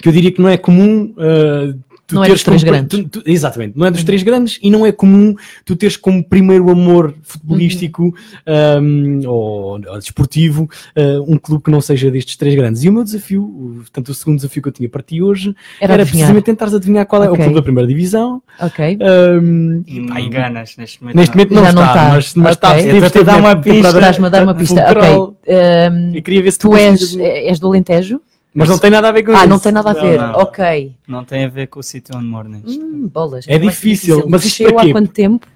[0.02, 1.14] que eu diria que não é comum
[2.06, 2.98] tu não é dos três como, grandes.
[2.98, 6.22] Tu, tu, exatamente, não é dos três grandes e não é comum tu teres como
[6.22, 8.14] primeiro amor futebolístico
[8.46, 9.22] uhum.
[9.24, 12.84] um, ou, ou, desportivo uh, um clube que não seja destes três grandes.
[12.84, 15.54] E o meu desafio, o, portanto, o segundo desafio que eu tinha para ti hoje
[15.80, 17.40] era, era precisamente tentares adivinhar qual é okay.
[17.40, 18.42] o clube da primeira divisão.
[18.60, 18.98] Ok.
[19.00, 21.16] Um, e me enganas neste momento.
[21.16, 22.80] Neste momento não, Já está, não está, mas, mas okay.
[22.80, 22.92] está.
[22.92, 23.88] Deves ter dar uma pista.
[23.88, 24.84] Estás-me a dar uma pista.
[24.90, 25.34] Ok.
[25.46, 28.20] Um, eu queria ver se tu és, és do Alentejo?
[28.54, 29.42] Mas não tem nada a ver com ah, isso.
[29.42, 30.18] Ah, não tem nada a ver.
[30.18, 30.38] Não, não.
[30.38, 30.92] Ok.
[31.08, 32.78] Não tem a ver com o sítio onde moro neste.
[32.78, 33.44] Hum, bolas.
[33.48, 35.46] É difícil, difícil, mas isto Desceu há quanto tempo?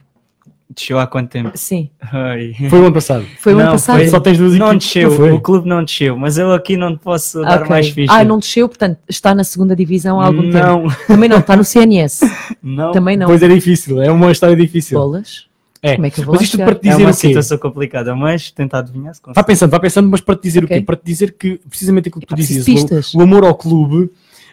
[0.70, 1.52] Desceu há quanto tempo?
[1.54, 1.88] Sim.
[2.00, 2.54] Ai.
[2.68, 3.24] Foi o ano passado.
[3.38, 3.98] Foi o ano passado.
[3.98, 4.08] Foi...
[4.08, 7.00] Só tens duas Não desceu, Não o clube não desceu, mas eu aqui não te
[7.00, 7.70] posso dar okay.
[7.70, 8.12] mais ficha.
[8.12, 10.88] Ah, não desceu, portanto está na segunda divisão há algum não.
[10.88, 10.96] tempo.
[11.06, 12.20] Também não, está no CNS.
[12.60, 12.92] Não.
[12.92, 13.28] Também não.
[13.28, 14.98] Pois é difícil, é uma história difícil.
[14.98, 15.47] Bolas.
[15.82, 15.94] É.
[15.94, 17.28] Como é que eu vou mas isto para te dizer é uma o quê?
[17.28, 20.78] situação complicada, mas tentar adivinhar se Vá pensando, vá pensando, mas para te dizer okay.
[20.78, 20.86] o quê?
[20.86, 24.10] Para te dizer que precisamente aquilo que tu dizias, o, o, amor ao clube.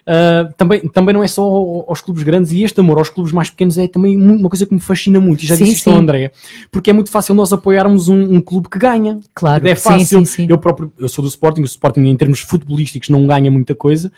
[0.08, 3.50] Uh, também, também não é só aos clubes grandes e este amor aos clubes mais
[3.50, 5.98] pequenos é também uma coisa que me fascina muito e já sim, disse isto ao
[5.98, 6.32] André
[6.70, 10.26] porque é muito fácil nós apoiarmos um, um clube que ganha claro, é fácil, sim,
[10.26, 13.74] sim, eu próprio eu sou do Sporting, o Sporting em termos futebolísticos não ganha muita
[13.74, 14.12] coisa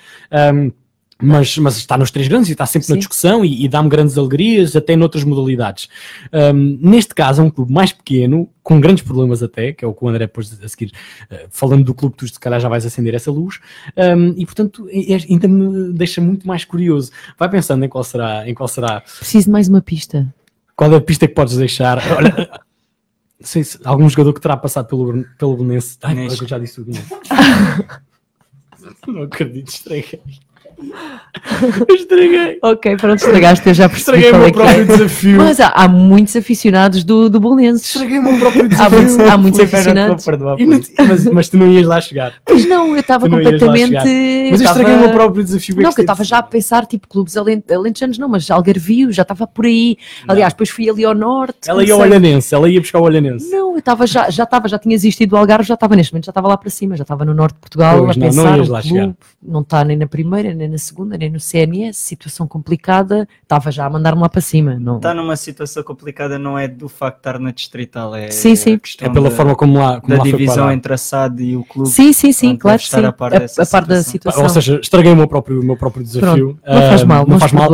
[0.53, 0.73] um,
[1.21, 2.93] mas, mas está nos três grandes e está sempre Sim.
[2.93, 5.89] na discussão e, e dá-me grandes alegrias, até noutras modalidades.
[6.31, 9.93] Um, neste caso, é um clube mais pequeno, com grandes problemas até, que é o
[9.93, 10.91] que o André depois a seguir,
[11.31, 13.59] uh, falando do clube, tu se calhar já vais acender essa luz,
[13.97, 17.11] um, e portanto é, é, ainda me deixa muito mais curioso.
[17.37, 18.47] Vai pensando em qual será.
[18.47, 19.01] Em qual será.
[19.01, 20.31] Preciso de mais uma pista.
[20.75, 21.97] Qual é a pista que podes deixar?
[22.15, 22.61] Olha,
[23.39, 25.97] sei se algum jogador que terá passado pelo, pelo Belenense.
[26.03, 26.91] Ai, eu já disse tudo.
[29.07, 30.21] Não, não acredito, estraguei.
[31.89, 32.59] Estraguei.
[32.61, 34.17] Ok, pronto, estragaste, eu já percebi.
[34.19, 34.85] Estraguei o meu é próprio é.
[34.85, 35.37] desafio.
[35.37, 37.87] Mas há, há, muitos aficionados do, do Bolenses.
[37.87, 38.97] Estraguei o meu próprio desafio.
[38.97, 40.25] Há muitos, há muitos aficionados.
[41.07, 42.33] mas, mas, tu não ias lá chegar.
[42.45, 43.93] Pois não, eu estava completamente.
[44.51, 45.75] Mas eu estraguei o meu próprio desafio.
[45.77, 49.47] Não, que eu estava já a pensar, tipo, clubes alentejanos, não, mas Algarvio, já estava
[49.47, 49.97] por aí.
[50.25, 50.33] Não.
[50.33, 51.69] Aliás, depois fui ali ao norte.
[51.69, 53.49] Ela ia ao Olhanense, ela ia buscar o Olhanense.
[53.49, 56.25] Não, eu estava já, já estava, já tinha existido do Algarve, já estava neste momento,
[56.25, 58.43] já estava lá para cima, já estava no norte de Portugal pois, a não, pensar.
[58.43, 61.97] Não, ias lá clube, não está nem na primeira, nem na segunda, nem no CNS,
[61.97, 64.77] situação complicada, estava já a mandar-me lá para cima.
[64.79, 64.97] Não...
[64.97, 68.79] Está numa situação complicada, não é do facto de estar na distrital, é, sim, sim.
[69.01, 71.63] é pela da, forma como lá como da lá divisão entre a SAD e o
[71.63, 71.89] clube.
[71.89, 73.05] Sim, sim, sim, claro sim.
[73.05, 74.43] A par, a, a par da situação.
[74.43, 76.57] Ou seja, estraguei o meu próprio, o meu próprio desafio.
[76.63, 77.69] Pronto, não faz mal, não faz mal.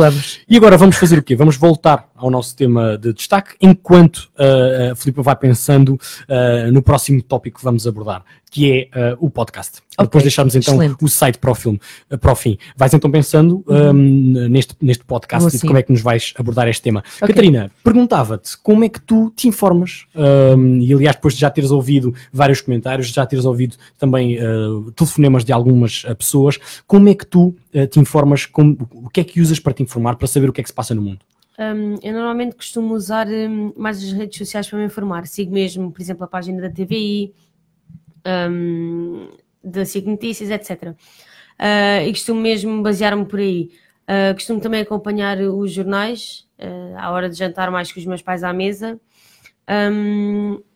[0.48, 1.36] E agora vamos fazer o quê?
[1.36, 6.82] Vamos voltar ao nosso tema de destaque, enquanto uh, a Filipe vai pensando uh, no
[6.82, 9.82] próximo tópico que vamos abordar, que é uh, o podcast.
[9.92, 10.06] Okay.
[10.06, 11.04] Depois deixarmos então Excelente.
[11.04, 11.78] o site para o, filme,
[12.10, 12.56] uh, para o fim.
[12.74, 14.48] Vais então pensando um, uhum.
[14.48, 17.04] neste, neste podcast e como é que nos vais abordar este tema.
[17.16, 17.28] Okay.
[17.28, 21.70] Catarina, perguntava-te como é que tu te informas, um, e aliás, depois de já teres
[21.70, 27.26] ouvido vários comentários, já teres ouvido também uh, telefonemas de algumas pessoas, como é que
[27.26, 27.54] tu
[27.90, 28.48] te informas,
[28.92, 30.74] o que é que usas para te informar, para saber o que é que se
[30.74, 31.18] passa no mundo?
[31.58, 35.26] Um, eu normalmente costumo usar um, mais as redes sociais para me informar.
[35.26, 37.32] Sigo mesmo, por exemplo, a página da TVI,
[38.50, 39.28] um,
[39.62, 40.90] da SIC Notícias, etc.
[40.90, 40.96] Uh,
[41.58, 43.70] ah, e costumo mesmo basear-me por aí.
[44.02, 48.20] Uh, costumo também acompanhar os jornais, uh, à hora de jantar mais com os meus
[48.20, 49.00] pais à mesa.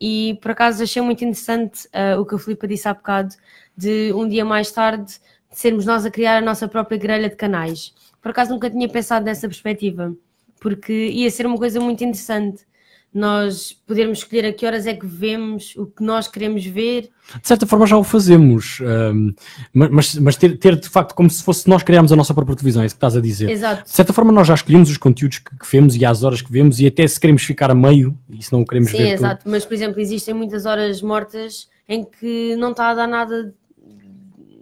[0.00, 1.86] E por acaso achei muito interessante
[2.18, 3.34] o que a Filipa disse há bocado,
[3.76, 7.92] de um dia mais tarde sermos nós a criar a nossa própria grelha de canais.
[8.22, 10.16] Por acaso nunca tinha pensado nessa perspectiva
[10.60, 12.66] porque ia ser uma coisa muito interessante.
[13.12, 17.09] Nós podermos escolher a que horas é que vemos, o que nós queremos ver.
[17.40, 19.32] De certa forma já o fazemos, um,
[19.72, 22.82] mas, mas ter, ter, de facto como se fosse nós criarmos a nossa própria televisão,
[22.82, 23.48] é isso que estás a dizer.
[23.48, 23.85] Exato.
[23.85, 26.52] De certa forma nós já escolhemos os conteúdos que, que vemos e as horas que
[26.52, 29.05] vemos e até se queremos ficar a meio e se não o queremos Sim, ver.
[29.05, 29.52] Sim, exato, tudo.
[29.52, 33.55] mas por exemplo existem muitas horas mortas em que não está a dar nada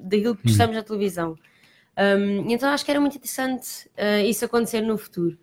[0.02, 0.51] daquilo que hum.
[0.51, 0.78] gostamos hum.
[0.78, 1.36] na televisão.
[1.98, 5.36] Um, então acho que era muito interessante uh, isso acontecer no futuro.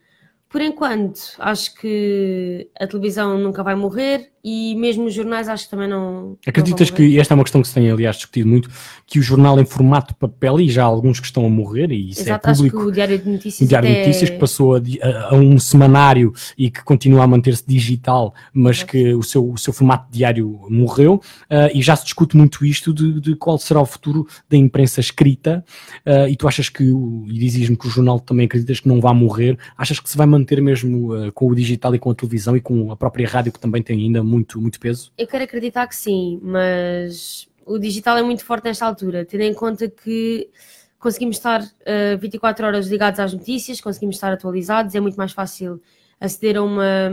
[0.54, 5.72] Por enquanto, acho que a televisão nunca vai morrer e mesmo os jornais acho que
[5.72, 6.38] também não.
[6.46, 8.70] Acreditas não que esta é uma questão que se tem, aliás, discutido muito,
[9.08, 12.12] que o jornal em formato papel, e já há alguns que estão a morrer, e
[12.12, 12.78] isso Exato, é público.
[12.78, 13.66] Acho que o Diário de Notícias.
[13.66, 14.80] O Diário de Notícias que passou a,
[15.30, 19.74] a, um semanário e que continua a manter-se digital, mas que o seu, o seu
[19.74, 23.86] formato diário morreu, uh, e já se discute muito isto de, de, qual será o
[23.86, 25.64] futuro da imprensa escrita,
[26.06, 29.14] uh, e tu achas que, e dizes-me que o jornal também acreditas que não vai
[29.14, 32.16] morrer, achas que se vai manter manter mesmo uh, com o digital e com a
[32.16, 35.12] televisão e com a própria rádio que também tem ainda muito, muito peso?
[35.18, 39.54] Eu quero acreditar que sim, mas o digital é muito forte nesta altura, tendo em
[39.54, 40.50] conta que
[41.00, 45.34] conseguimos estar uh, eh, 24 horas ligados às notícias, conseguimos estar atualizados, é muito mais
[45.34, 45.82] fácil
[46.20, 47.12] aceder a uma,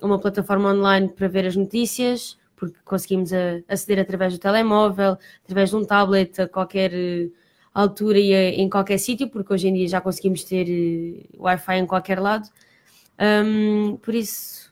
[0.00, 5.70] uma plataforma online para ver as notícias, porque conseguimos eh, aceder através do telemóvel, através
[5.70, 6.92] de um tablet, a qualquer
[7.74, 10.66] altura e em qualquer sítio, porque hoje em dia já conseguimos ter
[11.38, 12.48] Wi-Fi em qualquer lado.
[13.20, 14.65] Um, por isso,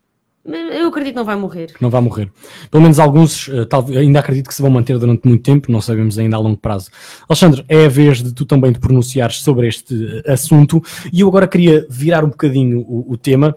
[0.47, 1.73] eu acredito que não vai morrer.
[1.81, 2.31] Não vai morrer.
[2.71, 5.81] Pelo menos alguns, uh, talvez, ainda acredito que se vão manter durante muito tempo, não
[5.81, 6.91] sabemos ainda a longo prazo.
[7.29, 11.29] Alexandre, é a vez de tu também te pronunciares sobre este eh, assunto e eu
[11.29, 13.55] agora queria virar um bocadinho o, o tema,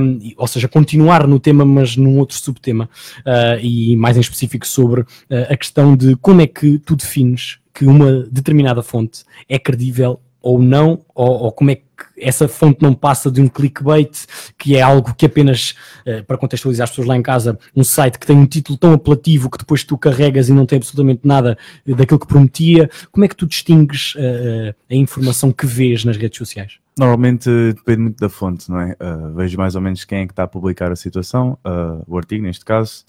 [0.00, 2.88] um, ou seja, continuar no tema, mas num outro subtema,
[3.20, 5.06] uh, e mais em específico sobre uh,
[5.48, 10.60] a questão de como é que tu defines que uma determinada fonte é credível ou
[10.60, 11.83] não, ou, ou, como é que
[12.16, 14.26] essa fonte não passa de um clickbait,
[14.58, 15.74] que é algo que apenas,
[16.06, 18.92] uh, para contextualizar as pessoas lá em casa, um site que tem um título tão
[18.92, 21.56] apelativo que depois tu carregas e não tem absolutamente nada
[21.86, 22.90] daquilo que prometia.
[23.10, 26.78] Como é que tu distingues uh, a informação que vês nas redes sociais?
[26.96, 28.96] Normalmente depende muito da fonte, não é?
[29.00, 31.58] Uh, vejo mais ou menos quem é que está a publicar a situação,
[32.06, 33.04] o artigo neste caso.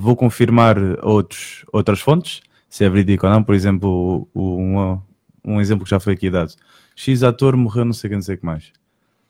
[0.00, 3.44] vou confirmar outros, outras fontes, se é verídico ou não.
[3.44, 4.98] Por exemplo, um,
[5.44, 6.52] um exemplo que já foi aqui dado.
[7.00, 8.72] X ator morreu não sei o que, que mais.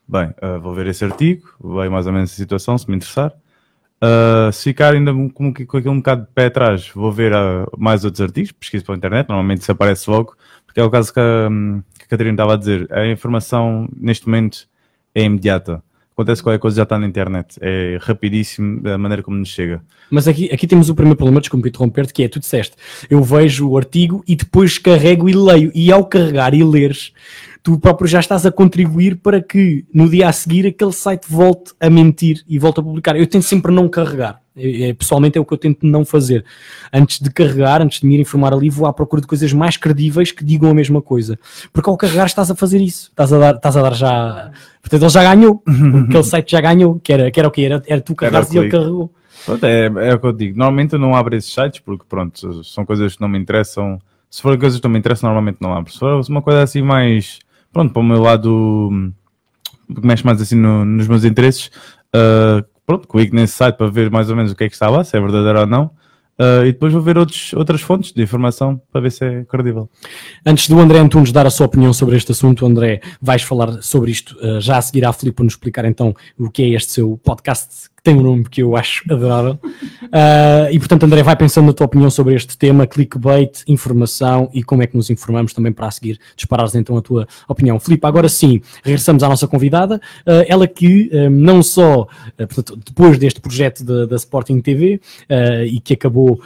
[0.08, 3.32] Bem, uh, vou ver esse artigo, veio mais ou menos a situação, se me interessar.
[4.02, 7.70] Uh, se ficar ainda com, com aquele um bocado de pé atrás, vou ver uh,
[7.78, 10.34] mais outros artigos, pesquiso pela internet, normalmente isso aparece logo,
[10.66, 14.26] porque é o caso que, um, que a Catarina estava a dizer, a informação neste
[14.26, 14.66] momento
[15.14, 15.80] é imediata.
[16.20, 17.56] Acontece qualquer coisa, já está na internet.
[17.62, 19.80] É rapidíssimo a maneira como nos chega.
[20.10, 22.76] Mas aqui, aqui temos o primeiro problema, desculpa interromper-te, que é, tu disseste,
[23.08, 25.72] eu vejo o artigo e depois carrego e leio.
[25.74, 27.14] E ao carregar e leres,
[27.62, 31.72] tu próprio já estás a contribuir para que no dia a seguir aquele site volte
[31.80, 33.16] a mentir e volte a publicar.
[33.16, 34.42] Eu tento sempre não carregar.
[34.60, 36.44] É, pessoalmente é o que eu tento não fazer.
[36.92, 39.76] Antes de carregar, antes de me ir informar ali, vou à procura de coisas mais
[39.76, 41.38] credíveis que digam a mesma coisa.
[41.72, 43.08] Porque ao carregar estás a fazer isso.
[43.10, 44.50] Estás a dar, estás a dar já.
[44.80, 45.62] Portanto, ele já ganhou.
[46.08, 47.00] Aquele site já ganhou.
[47.02, 47.62] Que era, que era o quê?
[47.62, 49.12] Era, era tu carregares e ele carregou.
[49.44, 50.58] Pronto, é, é o que eu digo.
[50.58, 54.00] Normalmente eu não abro esses sites porque, pronto, são coisas que não me interessam.
[54.28, 55.92] Se forem coisas que não me interessam, normalmente não abro.
[55.92, 57.38] Se for uma coisa assim mais,
[57.72, 59.12] pronto, para o meu lado,
[59.94, 61.70] que mexe mais assim no, nos meus interesses,
[62.14, 64.88] uh, pronto, clico nesse site para ver mais ou menos o que é que está
[64.88, 65.90] lá, se é verdadeiro ou não.
[66.40, 69.90] Uh, e depois vou ver outros, outras fontes de informação para ver se é credível.
[70.44, 74.10] Antes do André Antunes dar a sua opinião sobre este assunto, André, vais falar sobre
[74.10, 77.20] isto uh, já a seguir à Filipe nos explicar então o que é este seu
[77.22, 79.58] podcast que tem um nome que eu acho adorável.
[79.62, 84.62] Uh, e portanto, André, vai pensando na tua opinião sobre este tema, clickbait, informação e
[84.62, 87.78] como é que nos informamos também para a seguir disparares então a tua opinião.
[87.78, 89.96] Filipe, agora sim, regressamos à nossa convidada,
[90.26, 92.06] uh, ela que um, não só, uh,
[92.36, 95.00] portanto, depois deste projeto da, da Sporting TV
[95.66, 96.40] e que acabou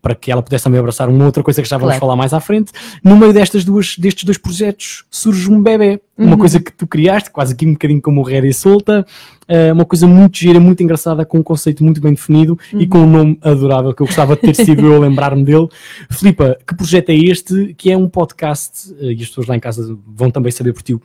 [0.00, 2.00] para que ela pudesse também abraçar uma outra coisa que já vamos claro.
[2.00, 6.32] falar mais à frente, no meio destas duas, destes dois projetos surge um bebê, uma
[6.32, 6.38] uhum.
[6.38, 9.04] coisa que tu criaste, quase aqui um bocadinho como o Rédia Solta,
[9.48, 12.80] uh, uma coisa muito gira, muito engraçada, com um conceito muito bem definido uhum.
[12.80, 15.68] e com um nome adorável que eu gostava de ter sido eu a lembrar-me dele.
[16.10, 17.74] Filipa, que projeto é este?
[17.74, 20.82] Que é um podcast, uh, e as pessoas lá em casa vão também saber por
[20.82, 20.98] ti,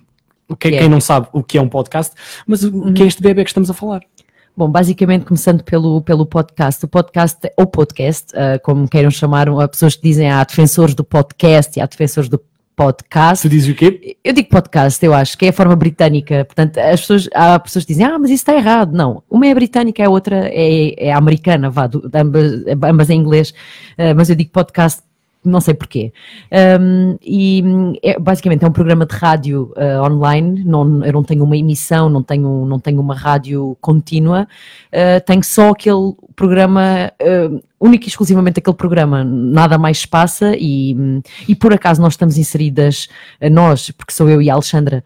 [0.59, 0.79] quem, é.
[0.79, 2.13] quem não sabe o que é um podcast,
[2.47, 2.93] mas o uhum.
[2.93, 4.01] que é este bebê que estamos a falar?
[4.55, 9.67] Bom, basicamente começando pelo, pelo podcast, o podcast, ou podcast, uh, como queiram chamar, há
[9.67, 12.39] pessoas que dizem há defensores do podcast e há defensores do
[12.81, 13.47] podcast.
[13.47, 14.17] Tu dizes o quê?
[14.23, 16.43] Eu digo podcast, eu acho, que é a forma britânica.
[16.45, 18.91] Portanto, as pessoas, há pessoas que dizem, ah, mas isso está errado.
[18.91, 23.51] Não, uma é britânica, a outra é, é americana, vá, do, ambas, ambas em inglês.
[23.97, 25.03] Uh, mas eu digo podcast
[25.43, 26.13] não sei porquê.
[26.79, 27.63] Um, e
[28.03, 32.09] é, basicamente é um programa de rádio uh, online, não, eu não tenho uma emissão,
[32.09, 34.47] não tenho, não tenho uma rádio contínua,
[34.93, 40.95] uh, tenho só aquele programa, uh, único e exclusivamente aquele programa, nada mais passa e,
[41.47, 43.07] e por acaso nós estamos inseridas,
[43.51, 45.03] nós, porque sou eu e a Alexandra,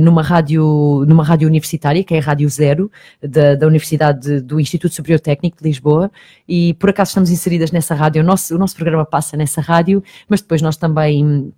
[0.00, 2.90] numa rádio, numa rádio universitária, que é a Rádio Zero,
[3.20, 6.10] da, da Universidade de, do Instituto Superior Técnico de Lisboa,
[6.48, 10.02] e por acaso estamos inseridas nessa rádio, o nosso, o nosso programa passa nessa rádio,
[10.28, 11.52] mas depois nós também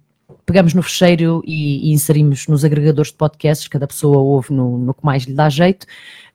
[0.47, 4.95] pegamos no fecheiro e, e, inserimos nos agregadores de podcasts, cada pessoa ouve no, no
[4.95, 5.87] que mais lhe dá jeito.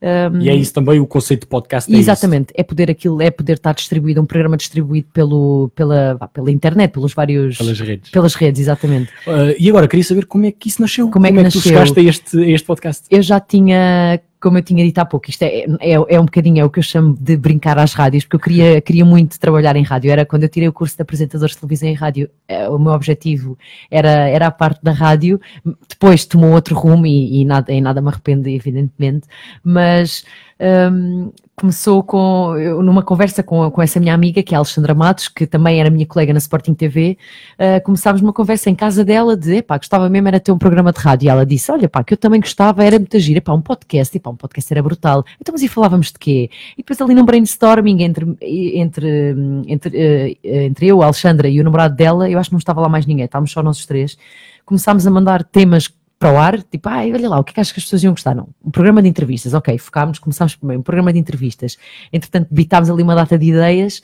[0.01, 1.93] Um, e é isso também o conceito de podcast.
[1.93, 2.55] É exatamente, isso.
[2.55, 7.13] é poder aquilo, é poder estar distribuído, um programa distribuído pelo, pela, pela internet, pelos
[7.13, 7.57] vários.
[7.57, 8.09] Pelas redes.
[8.09, 9.11] Pelas redes, exatamente.
[9.27, 11.09] Uh, e agora, queria saber como é que isso nasceu.
[11.09, 11.61] Como, é como é que, nasceu?
[11.61, 13.05] tu chegaste a este, a este podcast?
[13.09, 16.61] Eu já tinha como eu tinha dito há pouco, isto é, é, é, um bocadinho
[16.61, 19.75] é o que eu chamo de brincar às rádios, porque eu queria, queria muito trabalhar
[19.75, 20.09] em rádio.
[20.09, 22.93] Era quando eu tirei o curso de apresentadores de televisão em rádio, é, o meu
[22.93, 23.57] objetivo
[23.91, 25.39] era, era a parte da rádio.
[25.87, 29.27] Depois tomou outro rumo e, e nada, em nada me arrependo, evidentemente,
[29.63, 30.23] mas
[30.61, 34.93] um, começou com eu, numa conversa com, com essa minha amiga, que é a Alexandra
[34.93, 37.17] Matos, que também era minha colega na Sporting TV.
[37.53, 40.91] Uh, começámos uma conversa em casa dela de epá, gostava mesmo era ter um programa
[40.91, 41.27] de rádio.
[41.27, 44.15] E ela disse: Olha, pá, que eu também gostava, era muito gira, epá, um podcast,
[44.15, 45.25] epá, um podcast era brutal.
[45.39, 46.49] Então, mas e falávamos de quê?
[46.73, 49.35] E depois ali num brainstorming entre, entre,
[49.67, 52.81] entre, uh, entre eu, a Alexandra e o namorado dela, eu acho que não estava
[52.81, 54.17] lá mais ninguém, estávamos só nós os três.
[54.65, 55.87] Começámos a mandar temas
[56.19, 58.03] para o ar, tipo, ah, olha lá, o que é que achas que as pessoas
[58.03, 58.35] iam gostar?
[58.35, 61.77] Não, um programa de entrevistas, ok, focámos, começámos primeiro, um programa de entrevistas,
[62.11, 64.01] entretanto, bitámos ali uma data de ideias,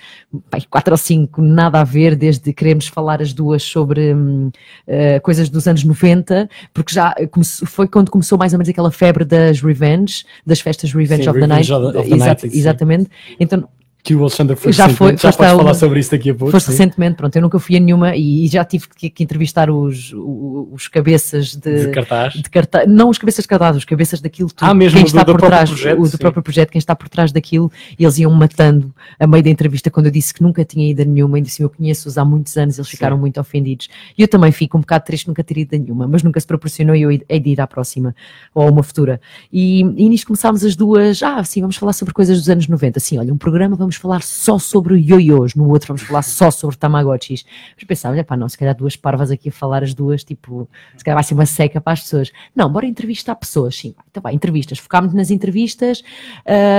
[0.50, 5.50] pai, quatro ou cinco, nada a ver, desde queremos falar as duas sobre uh, coisas
[5.50, 9.60] dos anos 90, porque já começou, foi quando começou mais ou menos aquela febre das
[9.60, 13.68] revenge, das festas Revenge Sim, of, Revenge the Night, of the Night, exatamente, então
[14.06, 16.52] que o Alexandre foi já foi, já podes falar sobre isso daqui a pouco.
[16.52, 20.14] Foste recentemente, pronto, eu nunca fui a nenhuma e, já tive que, que entrevistar os,
[20.14, 22.34] os, cabeças de, de cartaz.
[22.34, 25.24] de cartaz, não os cabeças de cartaz, os cabeças daquilo tudo, ah, mesmo quem está
[25.24, 28.20] do, por trás, projeto, o do próprio projeto, quem está por trás daquilo, e eles
[28.20, 31.40] iam matando a meio da entrevista quando eu disse que nunca tinha ido a nenhuma,
[31.40, 32.98] e disse eu conheço-os há muitos anos, eles sim.
[32.98, 33.90] ficaram muito ofendidos.
[34.16, 36.46] E eu também fico um bocado triste nunca ter ido a nenhuma, mas nunca se
[36.46, 38.16] proporcionou e eu hei de ir à próxima,
[38.54, 39.20] ou a uma futura.
[39.52, 43.00] E, e nisto começámos as duas, ah, sim, vamos falar sobre coisas dos anos 90,
[43.00, 46.78] assim, olha, um programa, vamos falar só sobre ioiôs, no outro vamos falar só sobre
[46.78, 47.46] Tamagotchis.
[47.76, 50.68] Mas pensava, olha pá, não, se calhar duas parvas aqui a falar as duas, tipo,
[50.98, 52.32] se calhar vai ser uma seca para as pessoas.
[52.56, 56.04] Não, bora entrevistar pessoas, sim, então vai, entrevistas, focámos nas entrevistas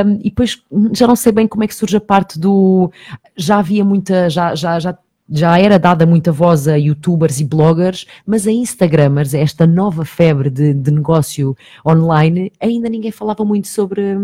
[0.07, 0.63] um, e depois
[0.93, 2.91] já não sei bem como é que surge a parte do.
[3.37, 4.97] Já havia muita, já, já, já
[5.29, 10.49] já era dada muita voz a youtubers e bloggers, mas a instagramers, esta nova febre
[10.49, 14.17] de, de negócio online, ainda ninguém falava muito sobre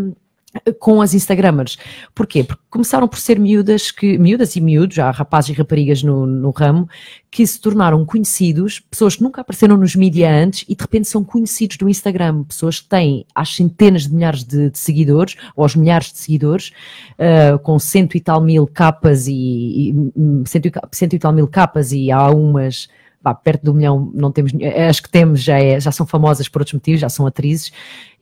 [0.79, 1.77] com as Instagramers.
[2.13, 2.43] Porquê?
[2.43, 6.51] Porque começaram por ser miúdas, que, miúdas e miúdos, já rapazes e raparigas no, no
[6.51, 6.87] ramo,
[7.31, 11.23] que se tornaram conhecidos, pessoas que nunca apareceram nos mídia antes e de repente são
[11.23, 15.75] conhecidos do Instagram, pessoas que têm às centenas de milhares de, de seguidores, ou aos
[15.75, 16.71] milhares de seguidores,
[17.13, 19.95] uh, com cento e tal mil capas e, e
[20.45, 22.87] cento, cento e tal mil capas e há umas
[23.23, 24.51] bah, perto do milhão não temos,
[24.89, 27.71] as que temos já, é, já são famosas por outros motivos, já são atrizes,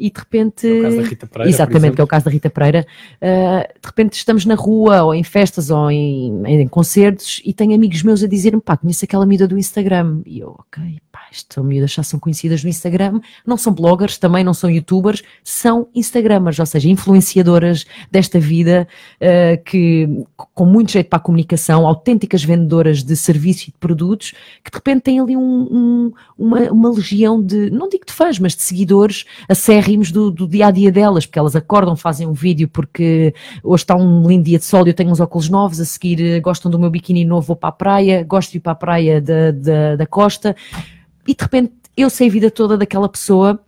[0.02, 0.68] e de repente.
[0.68, 1.50] É o caso da Rita Pereira.
[1.50, 2.88] Exatamente, que é o caso da Rita Pereira.
[3.22, 7.76] Uh, de repente estamos na rua, ou em festas, ou em, em, concertos, e tenho
[7.76, 10.22] amigos meus a dizer-me, pá, conheço aquela miúda do Instagram.
[10.26, 14.44] E eu, ok, pá, estas miúdas já são conhecidas no Instagram, não são bloggers, também
[14.44, 18.88] não são youtubers, são instagramers, ou seja, influenciadoras desta vida,
[19.22, 20.10] uh, que
[20.56, 24.34] com muito jeito para a comunicação, autênticas vendedoras de serviços e de produtos,
[24.64, 28.40] que de repente têm ali um, um, uma, uma legião de, não digo de fãs,
[28.40, 32.34] mas de seguidores acérrimos do, do dia a dia delas, porque elas acordam, fazem um
[32.34, 35.80] vídeo porque hoje está um lindo dia de sol e eu tenho uns óculos novos,
[35.80, 38.62] a seguir eh, gostam do meu biquíni novo, vou para a praia, gosto de ir
[38.62, 40.56] para a praia da, da, da costa
[41.28, 43.60] e de repente eu sei a vida toda daquela pessoa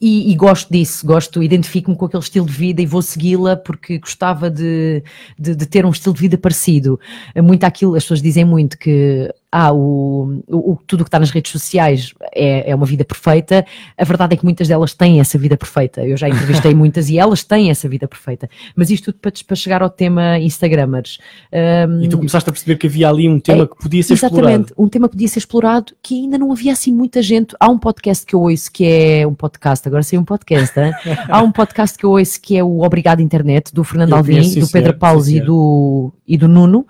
[0.00, 3.98] e, e, gosto disso, gosto, identifico-me com aquele estilo de vida e vou segui-la porque
[3.98, 5.00] gostava de,
[5.38, 6.98] de, de, ter um estilo de vida parecido.
[7.36, 11.28] Muito aquilo, as pessoas dizem muito que ah, o, o, tudo o que está nas
[11.28, 13.66] redes sociais é, é uma vida perfeita.
[13.98, 16.02] A verdade é que muitas delas têm essa vida perfeita.
[16.02, 18.48] Eu já entrevistei muitas e elas têm essa vida perfeita.
[18.74, 21.18] Mas isto tudo para, para chegar ao tema Instagramers.
[21.52, 24.14] Um, e tu começaste a perceber que havia ali um tema é, que podia ser
[24.14, 24.62] exatamente, explorado.
[24.62, 27.54] Exatamente, um tema que podia ser explorado que ainda não havia assim muita gente.
[27.60, 30.72] Há um podcast que eu ouço que é um podcast, agora sei um podcast,
[31.28, 34.68] há um podcast que eu ouço que é o Obrigado Internet, do Fernando Alvim, do
[34.68, 36.86] Pedro Paulo e do, e do Nuno.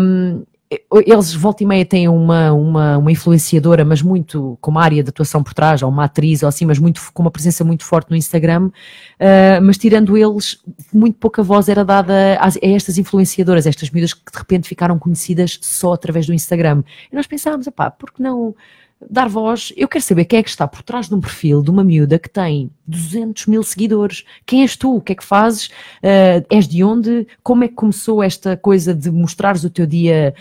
[0.00, 0.42] Um,
[1.06, 5.08] eles volta e meia têm uma, uma, uma influenciadora, mas muito com uma área de
[5.08, 8.10] atuação por trás, ou uma atriz, ou assim, mas muito, com uma presença muito forte
[8.10, 10.58] no Instagram, uh, mas tirando eles,
[10.92, 14.98] muito pouca voz era dada a, a estas influenciadoras, estas miúdas que de repente ficaram
[14.98, 16.82] conhecidas só através do Instagram.
[17.10, 18.54] E nós pensámos, pá, por que não
[19.10, 19.72] dar voz.
[19.76, 22.18] Eu quero saber quem é que está por trás de um perfil de uma miúda
[22.18, 24.24] que tem 200 mil seguidores.
[24.46, 24.96] Quem és tu?
[24.96, 25.66] O que é que fazes?
[26.02, 27.26] Uh, és de onde?
[27.42, 30.34] Como é que começou esta coisa de mostrares o teu dia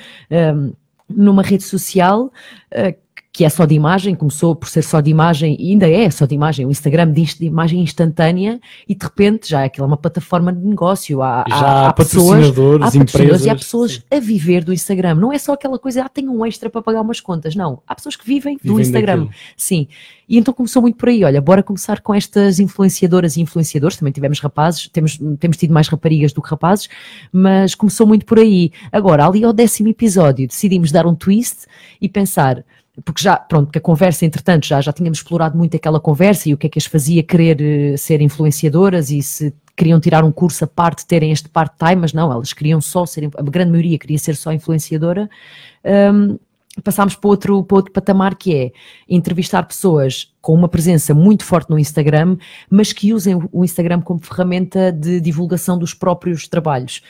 [0.56, 0.74] um,
[1.10, 2.32] numa rede social?
[2.72, 2.96] Uh,
[3.34, 6.26] que é só de imagem, começou por ser só de imagem e ainda é só
[6.26, 9.96] de imagem, o Instagram diz de imagem instantânea e de repente já aquilo é uma
[9.96, 12.48] plataforma de negócio, há, já há, há pessoas,
[12.82, 14.02] há empresas, e há pessoas sim.
[14.12, 17.02] a viver do Instagram, não é só aquela coisa, ah, tenho um extra para pagar
[17.02, 19.36] umas contas, não, há pessoas que vivem, vivem do Instagram, daquilo.
[19.56, 19.88] sim,
[20.28, 24.12] e então começou muito por aí, olha, bora começar com estas influenciadoras e influenciadores, também
[24.12, 26.90] tivemos rapazes, temos, temos tido mais raparigas do que rapazes,
[27.32, 31.66] mas começou muito por aí, agora ali ao décimo episódio decidimos dar um twist
[32.02, 32.66] e pensar,
[33.06, 36.54] porque já, pronto, que a conversa, entretanto, já, já tínhamos explorado muito aquela conversa e
[36.54, 40.32] o que é que as fazia querer uh, ser influenciadoras e se queriam tirar um
[40.32, 43.98] curso a parte, terem este part-time, mas não, elas queriam só ser, a grande maioria
[43.98, 45.30] queria ser só influenciadora.
[46.14, 46.38] Um,
[46.84, 48.72] passámos para outro, para outro patamar que é
[49.10, 52.36] entrevistar pessoas com uma presença muito forte no Instagram,
[52.70, 57.02] mas que usem o Instagram como ferramenta de divulgação dos próprios trabalhos.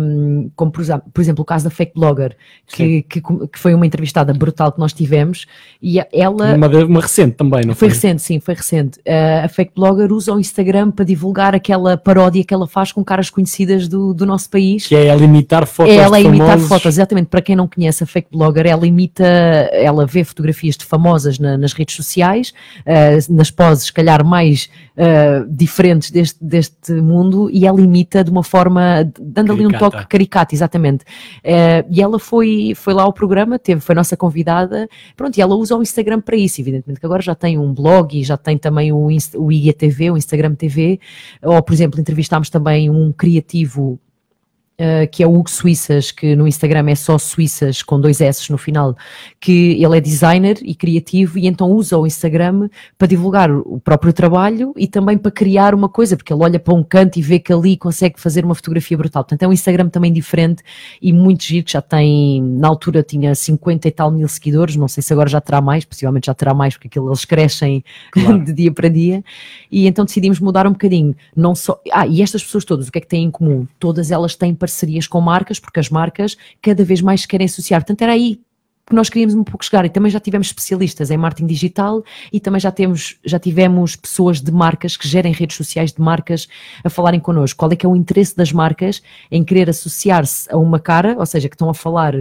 [0.00, 2.36] Um, como, por exemplo, o caso da Fake Blogger,
[2.66, 5.46] que, que, que, foi uma entrevistada brutal que nós tivemos,
[5.82, 6.54] e ela...
[6.54, 7.88] Uma, uma recente também, não foi?
[7.88, 8.98] Foi recente, sim, foi recente.
[9.00, 13.02] Uh, a Fake Blogger usa o Instagram para divulgar aquela paródia que ela faz com
[13.04, 14.86] caras conhecidas do, do nosso país.
[14.86, 17.26] Que é ela imitar fotos é ela de imitar fotos, exatamente.
[17.26, 21.58] Para quem não conhece a Fake Blogger, ela imita, ela vê fotografias de famosas na,
[21.58, 27.66] nas redes sociais, uh, nas poses, se calhar, mais uh, diferentes deste, deste mundo, e
[27.66, 31.04] ela imita de uma forma, dando ali um toque caricato, exatamente.
[31.44, 35.54] Uh, e ela foi, foi lá ao programa, teve, foi nossa convidada, pronto, e ela
[35.54, 38.58] usa o Instagram para isso, evidentemente que agora já tem um blog e já tem
[38.58, 41.00] também o, o IGTV, o Instagram TV,
[41.42, 43.98] ou, por exemplo, entrevistámos também um criativo
[44.80, 48.50] Uh, que é o Hugo Suíças, que no Instagram é só Suíças com dois S
[48.50, 48.96] no final,
[49.38, 54.10] que ele é designer e criativo e então usa o Instagram para divulgar o próprio
[54.10, 57.38] trabalho e também para criar uma coisa, porque ele olha para um canto e vê
[57.38, 59.22] que ali consegue fazer uma fotografia brutal.
[59.22, 60.62] Portanto, é um Instagram também diferente
[61.02, 64.88] e muito giro, que já tem, na altura tinha 50 e tal mil seguidores, não
[64.88, 68.42] sei se agora já terá mais, possivelmente já terá mais, porque aquilo, eles crescem claro.
[68.42, 69.22] de dia para dia,
[69.70, 72.98] e então decidimos mudar um bocadinho, não só, ah, e estas pessoas todas, o que
[72.98, 73.66] é que têm em comum?
[73.78, 77.80] Todas elas têm parcerias com marcas, porque as marcas cada vez mais querem associar.
[77.80, 78.40] Portanto, era aí
[78.86, 82.02] que nós queríamos um pouco chegar e também já tivemos especialistas em marketing digital
[82.32, 86.48] e também já temos já tivemos pessoas de marcas que gerem redes sociais de marcas
[86.82, 87.58] a falarem connosco.
[87.58, 91.24] Qual é que é o interesse das marcas em querer associar-se a uma cara, ou
[91.26, 92.14] seja, que estão a falar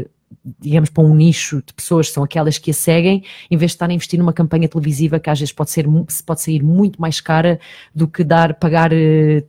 [0.59, 3.75] digamos, para um nicho de pessoas que são aquelas que a seguem, em vez de
[3.75, 5.85] estar a investir numa campanha televisiva que às vezes pode, ser,
[6.25, 7.59] pode sair muito mais cara
[7.93, 8.91] do que dar, pagar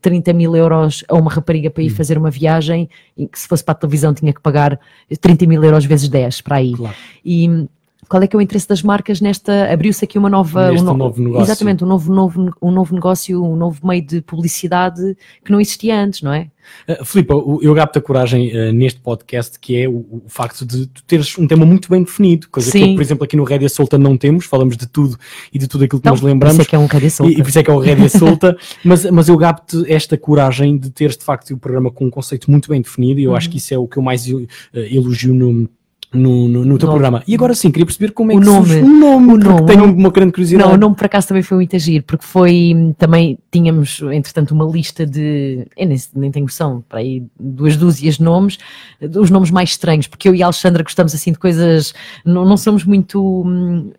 [0.01, 3.63] 30 mil euros a uma rapariga para ir fazer uma viagem, e que se fosse
[3.63, 4.79] para a televisão tinha que pagar
[5.21, 6.73] 30 mil euros vezes 10 para aí.
[6.73, 6.97] Claro.
[7.25, 7.69] E
[8.11, 10.87] qual é que é o interesse das marcas nesta, abriu-se aqui uma nova, Neste um
[10.93, 11.43] no- novo negócio.
[11.45, 15.97] exatamente, um novo, novo, um novo negócio, um novo meio de publicidade que não existia
[16.03, 16.49] antes, não é?
[16.89, 20.87] Uh, Filipe, eu gabo-te a coragem uh, neste podcast, que é o, o facto de
[20.87, 22.95] tu teres um tema muito bem definido, coisa que, Sim.
[22.95, 25.17] por exemplo, aqui no Rédia Solta não temos, falamos de tudo
[25.53, 26.57] e de tudo aquilo que Então, nós lembramos.
[26.57, 27.33] por isso é que é um Rédia Solta.
[27.33, 30.17] E, e por isso é que é o Rédia Solta, mas, mas eu gabo-te esta
[30.19, 33.35] coragem de teres, de facto, o programa com um conceito muito bem definido, e eu
[33.35, 33.53] acho Uhum.
[33.53, 35.69] que isso é o que eu mais uh, elogio no...
[36.13, 37.23] No, no, no teu No- programa.
[37.27, 39.67] E agora sim, queria perceber como é o que nome, surge o nome, o nome,
[39.67, 39.93] tenho nome.
[39.93, 40.69] uma grande curiosidade.
[40.69, 44.65] Não, o nome por acaso também foi muito agir, porque foi também tínhamos, entretanto, uma
[44.65, 48.59] lista de eu nem, nem tenho noção, para aí duas dúzias de nomes,
[49.01, 52.57] os nomes mais estranhos, porque eu e a Alexandra gostamos assim de coisas, não, não
[52.57, 53.45] somos muito.
[53.47, 53.93] hum,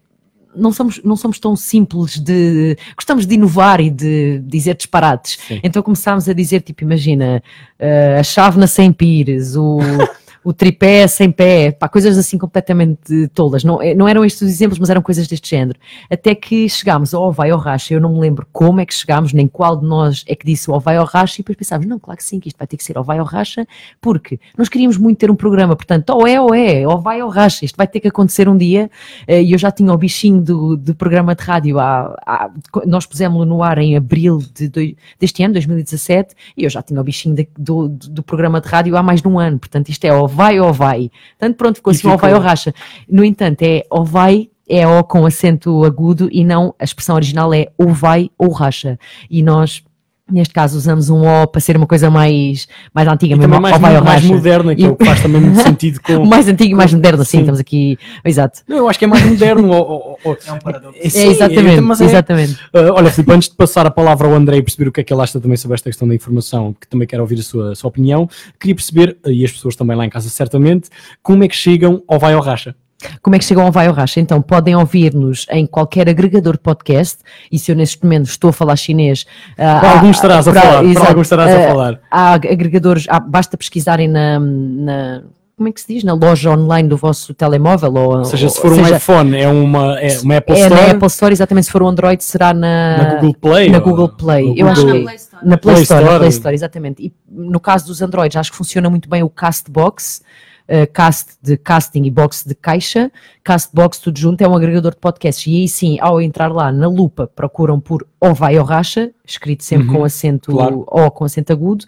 [0.53, 2.75] Não somos, não somos tão simples de.
[2.97, 5.37] Gostamos de inovar e de dizer disparates.
[5.47, 5.61] Sim.
[5.63, 7.41] Então começámos a dizer, tipo, imagina,
[7.79, 9.79] eh, a chávena sem pires, o,
[10.43, 13.63] o tripé sem pé, pá, coisas assim completamente tolas.
[13.63, 15.79] Não, eh, não eram estes os exemplos, mas eram coisas deste género.
[16.09, 19.33] Até que chegámos ao vai ao racha, eu não me lembro como é que chegámos,
[19.33, 21.99] nem qual de nós é que disse ao vai ao racha, e depois pensámos, não,
[21.99, 23.67] claro que sim, que isto vai ter que ser ao vai ao racha,
[24.01, 27.29] porque nós queríamos muito ter um programa, portanto, ou é ou é, ou vai ao
[27.29, 28.89] racha, isto vai ter que acontecer um dia,
[29.27, 32.49] eh, e eu já tinha o bichinho do, do programa de rádio, há, há-
[32.87, 37.03] nós pusemos-lo no ar em abril de deste ano, 2017, e eu já tinha o
[37.03, 40.13] bichinho de- do, do, programa de rádio há mais de um ano, portanto, isto é
[40.13, 41.11] ou vai ou vai.
[41.37, 42.73] Portanto, pronto, ficou assim, ou vai ou racha.
[43.07, 47.53] No entanto, é ou vai, é O com acento agudo e não, a expressão original
[47.53, 48.97] é ou vai ou racha.
[49.29, 49.83] E nós,
[50.31, 53.77] neste caso, usamos um O para ser uma coisa mais, mais antiga, E mesmo, mais,
[53.79, 54.27] mais racha.
[54.27, 56.25] moderna, que é o que faz também muito sentido com.
[56.25, 57.39] mais antigo e mais moderno, assim, sim.
[57.39, 58.61] estamos aqui, exato.
[58.67, 59.69] Não, eu acho que é mais moderno.
[59.71, 60.97] ou- ou- ou- É um paradoxo.
[61.01, 62.53] É, sim, É, exatamente, mas exatamente.
[62.73, 65.03] Uh, olha, Filipe, antes de passar a palavra ao André e perceber o que é
[65.03, 67.71] que ele acha também sobre esta questão da informação, que também quero ouvir a sua,
[67.71, 68.29] a sua opinião,
[68.59, 70.89] queria perceber, e as pessoas também lá em casa certamente,
[71.21, 72.75] como é que chegam ao Vai ao Racha.
[73.21, 74.19] Como é que chegam ao Vai ao Racha?
[74.19, 77.19] Então, podem ouvir-nos em qualquer agregador de podcast,
[77.51, 79.25] e se eu neste momento estou a falar chinês...
[79.57, 81.99] ah, Para há- alguns estarás a para- falar, para exato, alguns estarás a ah, falar.
[82.11, 85.21] Há agregadores, há- basta pesquisarem na, na-
[85.57, 86.03] Como é que se diz?
[86.03, 87.93] Na loja online do vosso telemóvel.
[87.93, 90.59] Ou, Ou seja, se ou for um seja, iPhone, é uma, é uma Apple é
[90.63, 90.81] Store.
[90.81, 91.65] na Apple Store, exatamente.
[91.65, 94.43] Se for um Android, será na, Na Google Play, Na Google Play.
[94.49, 95.45] ou Eu acho Google- que Play Store.
[95.47, 96.19] na Play, Play Store, na Store.
[96.19, 97.03] Play Store, exatamente.
[97.05, 100.21] E no caso dos Androids, acho que funciona muito bem o Castbox.
[100.69, 103.11] Uh, cast de casting e box de caixa,
[103.43, 106.87] Castbox tudo junto é um agregador de podcasts e aí sim, ao entrar lá na
[106.87, 110.83] lupa, procuram por ou vai ou racha, escrito sempre Uhum, com acento claro.
[110.87, 111.85] ou com acento agudo.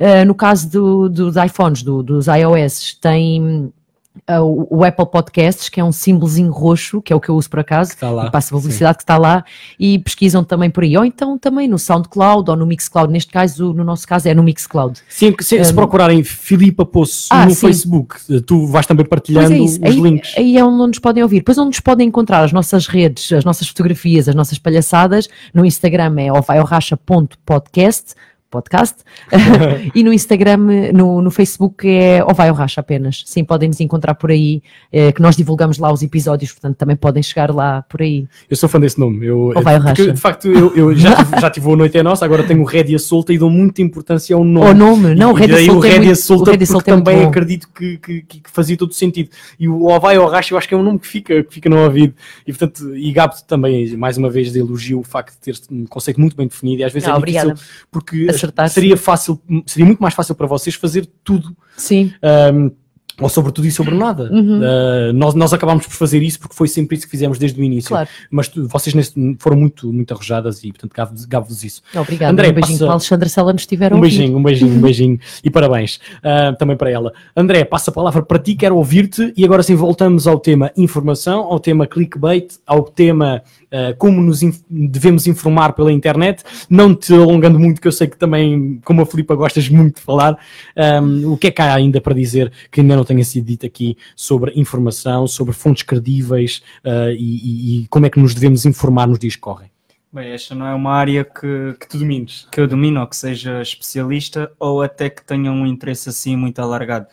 [0.00, 3.72] Uh, no caso do- dos iPhones, do- dos iOS, tem
[4.30, 7.48] uh, o, Apple Podcasts, que é um símbolozinho roxo, que é o que eu uso
[7.50, 9.44] por acaso, Está lá, passa a publicidade que está lá,
[9.78, 13.72] e pesquisam também por aí, ou então também no SoundCloud ou no Mixcloud, neste caso,
[13.72, 15.00] no nosso caso é no Mixcloud.
[15.08, 17.66] Sim, se, se Um, procurarem Filipa Poço Ah, no sim.
[17.66, 20.34] Facebook, tu vais também partilhando é os aí, links.
[20.36, 21.38] aí é onde nos podem ouvir.
[21.38, 25.64] Depois onde nos podem encontrar as nossas redes, as nossas fotografias, as nossas palhaçadas, no
[25.64, 28.14] Instagram é ovaioracha.podcast,
[28.50, 28.96] podcast,
[29.94, 33.22] e no Instagram, no, no Facebook é Ovai ao Racha apenas.
[33.26, 34.62] Sim, podem nos encontrar por aí,
[34.92, 38.26] eh, que nós divulgamos lá os episódios, portanto também podem chegar lá por aí.
[38.48, 39.26] Eu sou fã desse nome.
[39.26, 40.12] Eu, Ou vai ao porque, racha.
[40.12, 42.64] de facto, eu, eu já, tive, já tive o Noite é Nossa, agora tenho o
[42.64, 44.66] Rédia Solta e dou muita importância ao nome.
[44.68, 46.66] Ao nome, não, o E Rédia daí Solta o é Rédia muito- Solta o Rédia
[46.66, 49.30] Solta é também acredito que, que, que fazia todo sentido.
[49.58, 51.68] E o Ovai ao Racha eu acho que é um nome que fica, que fica
[51.68, 52.14] no ouvido.
[52.46, 55.86] E portanto, e Gabo também, mais uma vez, de elogio o facto de ter um
[55.86, 57.52] conceito muito bem definido e às vezes Ah, é obrigada.
[57.54, 61.56] difícil porque Acertar, seria fácil, seria muito mais fácil para vocês fazer tudo.
[61.76, 62.12] Sim.
[62.52, 62.70] Um,
[63.20, 64.30] ou sobre tudo e sobre nada.
[64.30, 64.60] Uhum.
[64.60, 67.64] Uh, nós, nós acabámos por fazer isso porque foi sempre isso que fizemos desde o
[67.64, 67.88] início.
[67.88, 68.08] Claro.
[68.30, 70.92] Mas tu- vocês nesse- foram muito, muito arrojadas e, portanto,
[71.28, 71.82] gavo-vos isso.
[71.94, 74.36] Obrigada, André, um beijinho passa- para a Alexandra se ela nos estiver a um beijinho,
[74.36, 77.12] um beijinho, um beijinho e parabéns uh, também para ela.
[77.34, 81.40] André, passa a palavra para ti, quero ouvir-te e agora sim voltamos ao tema informação,
[81.40, 87.58] ao tema clickbait, ao tema uh, como nos devemos informar pela internet, não te alongando
[87.58, 90.36] muito, que eu sei que também, como a Filipa, gostas muito de falar,
[91.02, 93.64] um, o que é que há ainda para dizer que ainda não tenha sido dito
[93.64, 99.06] aqui sobre informação, sobre fontes credíveis uh, e, e- como é que nos devemos informar
[99.06, 99.70] nos dias que correm?
[100.12, 103.16] Bem, esta não é uma área que, que tu domines, que eu domino, ou que
[103.16, 107.06] seja especialista, ou até que tenha um interesse assim muito alargado.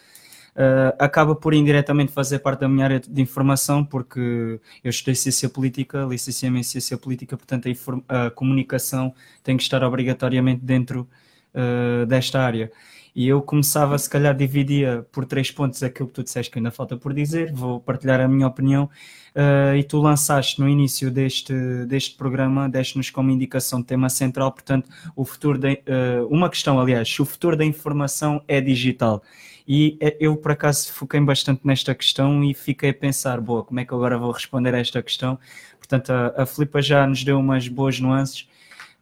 [0.56, 5.50] Uh, acaba por indiretamente fazer parte da minha área de informação, porque eu estudei ciência
[5.50, 7.68] política, licenciei-me em ciência política, portanto
[8.08, 9.14] a, a comunicação
[9.44, 11.10] tem que estar obrigatoriamente dentro
[11.56, 12.72] uh, desta área.
[13.16, 16.72] E eu começava, se calhar, dividia por três pontos aquilo que tu disseste que ainda
[16.72, 18.90] falta por dizer, vou partilhar a minha opinião.
[19.36, 21.54] Uh, e tu lançaste no início deste,
[21.86, 26.80] deste programa, deste-nos como indicação de tema central, portanto, o futuro de, uh, uma questão,
[26.80, 29.24] aliás, o futuro da informação é digital.
[29.68, 33.80] E eh, eu, por acaso, foquei bastante nesta questão e fiquei a pensar, boa, como
[33.80, 35.40] é que agora vou responder a esta questão?
[35.78, 38.42] Portanto, a, a Filipa já nos deu umas boas nuances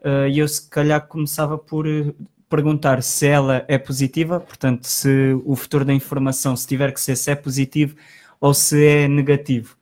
[0.01, 1.87] uh, e eu, se calhar, começava por
[2.51, 7.15] perguntar se ela é positiva, portanto, se o futuro da informação, se tiver que ser,
[7.15, 7.95] se é positivo
[8.39, 9.75] ou se é negativo.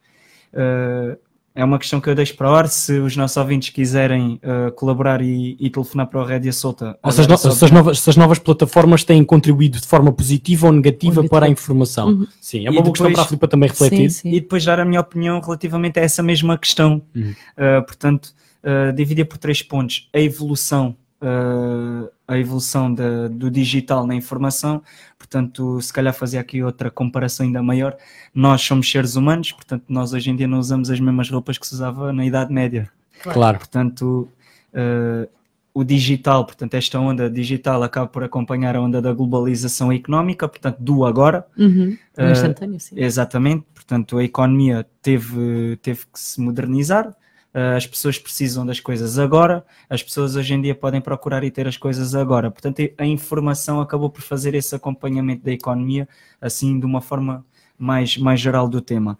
[0.53, 1.17] Uh,
[1.55, 2.67] é uma questão que eu deixo para a hora.
[2.67, 6.97] Se os nossos ouvintes quiserem uh, colaborar e, e, telefonar para o Rédia Solta.
[7.11, 10.67] Se as, no, se, as novas, se as, novas, plataformas têm contribuído de forma positiva
[10.67, 12.09] ou negativa para a informação.
[12.09, 12.27] Uhum.
[12.39, 14.09] Sim, é uma e boa depois, questão para a Filipa também refletir.
[14.09, 14.35] Sim, sim.
[14.35, 17.01] E depois dar a minha opinião relativamente a essa mesma questão.
[17.13, 17.31] Uhum.
[17.31, 18.33] Uh, portanto,
[18.63, 20.07] uh, dividir por três pontos.
[20.13, 24.83] A evolução uh, a evolução de, do digital na informação,
[25.17, 27.97] portanto, se calhar fazer aqui outra comparação ainda maior,
[28.33, 31.65] nós somos seres humanos, portanto, nós hoje em dia não usamos as mesmas roupas que
[31.65, 32.87] se usava na Idade Média.
[33.23, 33.57] Claro.
[33.57, 34.29] Portanto,
[34.73, 35.27] uh,
[35.73, 40.77] o digital, portanto, esta onda digital acaba por acompanhar a onda da globalização económica, portanto,
[40.79, 41.47] do agora.
[41.57, 41.97] Uhum.
[42.15, 42.93] Uh, instantâneo, sim.
[42.95, 47.11] Exatamente, portanto, a economia teve, teve que se modernizar,
[47.53, 51.67] as pessoas precisam das coisas agora, as pessoas hoje em dia podem procurar e ter
[51.67, 52.51] as coisas agora.
[52.51, 56.07] Portanto, a informação acabou por fazer esse acompanhamento da economia,
[56.39, 57.43] assim, de uma forma
[57.77, 59.17] mais, mais geral do tema.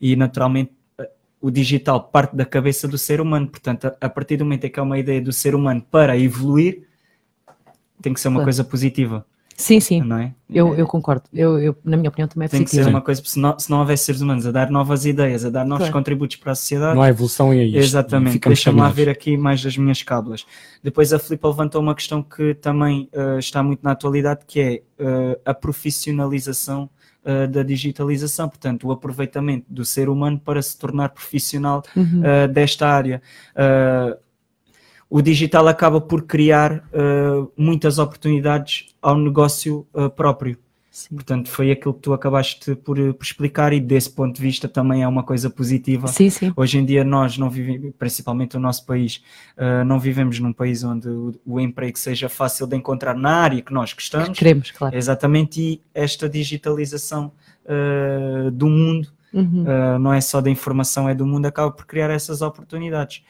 [0.00, 0.72] E, naturalmente,
[1.40, 3.48] o digital parte da cabeça do ser humano.
[3.48, 6.16] Portanto, a, a partir do momento em que é uma ideia do ser humano para
[6.16, 6.86] evoluir,
[8.00, 8.46] tem que ser uma claro.
[8.46, 9.26] coisa positiva.
[9.56, 10.00] Sim, sim.
[10.02, 10.34] Não é?
[10.48, 11.24] eu, eu concordo.
[11.32, 13.70] Eu, eu, na minha opinião, também é Tem que ser uma coisa, se não, se
[13.70, 15.92] não houvesse seres humanos a dar novas ideias, a dar novos claro.
[15.92, 16.94] contributos para a sociedade.
[16.94, 17.78] Não há evolução e é isto.
[17.78, 18.38] Exatamente.
[18.38, 20.44] Deixa-me lá ver aqui mais das minhas cábulas.
[20.82, 24.82] Depois a Filipe levantou uma questão que também uh, está muito na atualidade, que é
[25.02, 26.88] uh, a profissionalização
[27.24, 32.22] uh, da digitalização, portanto, o aproveitamento do ser humano para se tornar profissional uhum.
[32.52, 33.22] desta área
[35.12, 40.56] o digital acaba por criar uh, muitas oportunidades ao negócio uh, próprio.
[40.90, 41.16] Sim.
[41.16, 45.02] Portanto, foi aquilo que tu acabaste por, por, explicar e desse ponto de vista também
[45.02, 46.08] é uma coisa positiva.
[46.08, 46.50] Sim, sim.
[46.56, 49.22] Hoje em dia nós não vivemos, principalmente o nosso país,
[49.58, 53.60] uh, não vivemos num país onde o, o, emprego seja fácil de encontrar na área
[53.60, 54.38] que nós gostamos.
[54.38, 54.96] Queremos, claro.
[54.96, 57.32] Exatamente, e esta digitalização
[58.52, 59.64] do mundo, uhum.
[59.64, 63.22] uh, não é só da informação, é do mundo, acaba por criar essas oportunidades.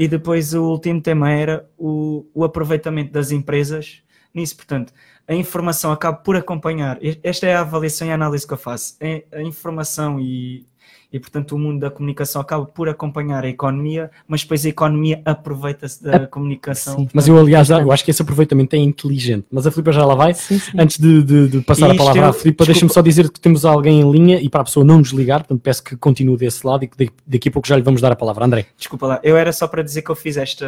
[0.00, 4.02] E depois o último tema era o, o aproveitamento das empresas
[4.32, 4.56] nisso.
[4.56, 4.94] Portanto,
[5.28, 6.98] a informação acaba por acompanhar.
[7.22, 8.96] Esta é a avaliação e a análise que eu faço.
[9.30, 10.66] A informação e
[11.12, 15.20] e, portanto, o mundo da comunicação acaba por acompanhar a economia, mas depois a economia
[15.24, 16.26] aproveita-se da a...
[16.26, 16.98] comunicação.
[16.98, 17.08] Sim.
[17.12, 19.46] Mas eu, aliás, eu acho que esse aproveitamento é inteligente.
[19.50, 20.34] Mas a Filipa já lá vai.
[20.34, 20.72] Sim, sim.
[20.78, 22.28] Antes de, de, de passar a palavra eu...
[22.28, 25.02] à Filipa, deixa-me só dizer que temos alguém em linha e para a pessoa não
[25.02, 28.00] desligar, portanto, peço que continue desse lado e que daqui a pouco já lhe vamos
[28.00, 28.44] dar a palavra.
[28.44, 28.66] André.
[28.76, 30.66] Desculpa lá, eu era só para dizer que eu fiz esta,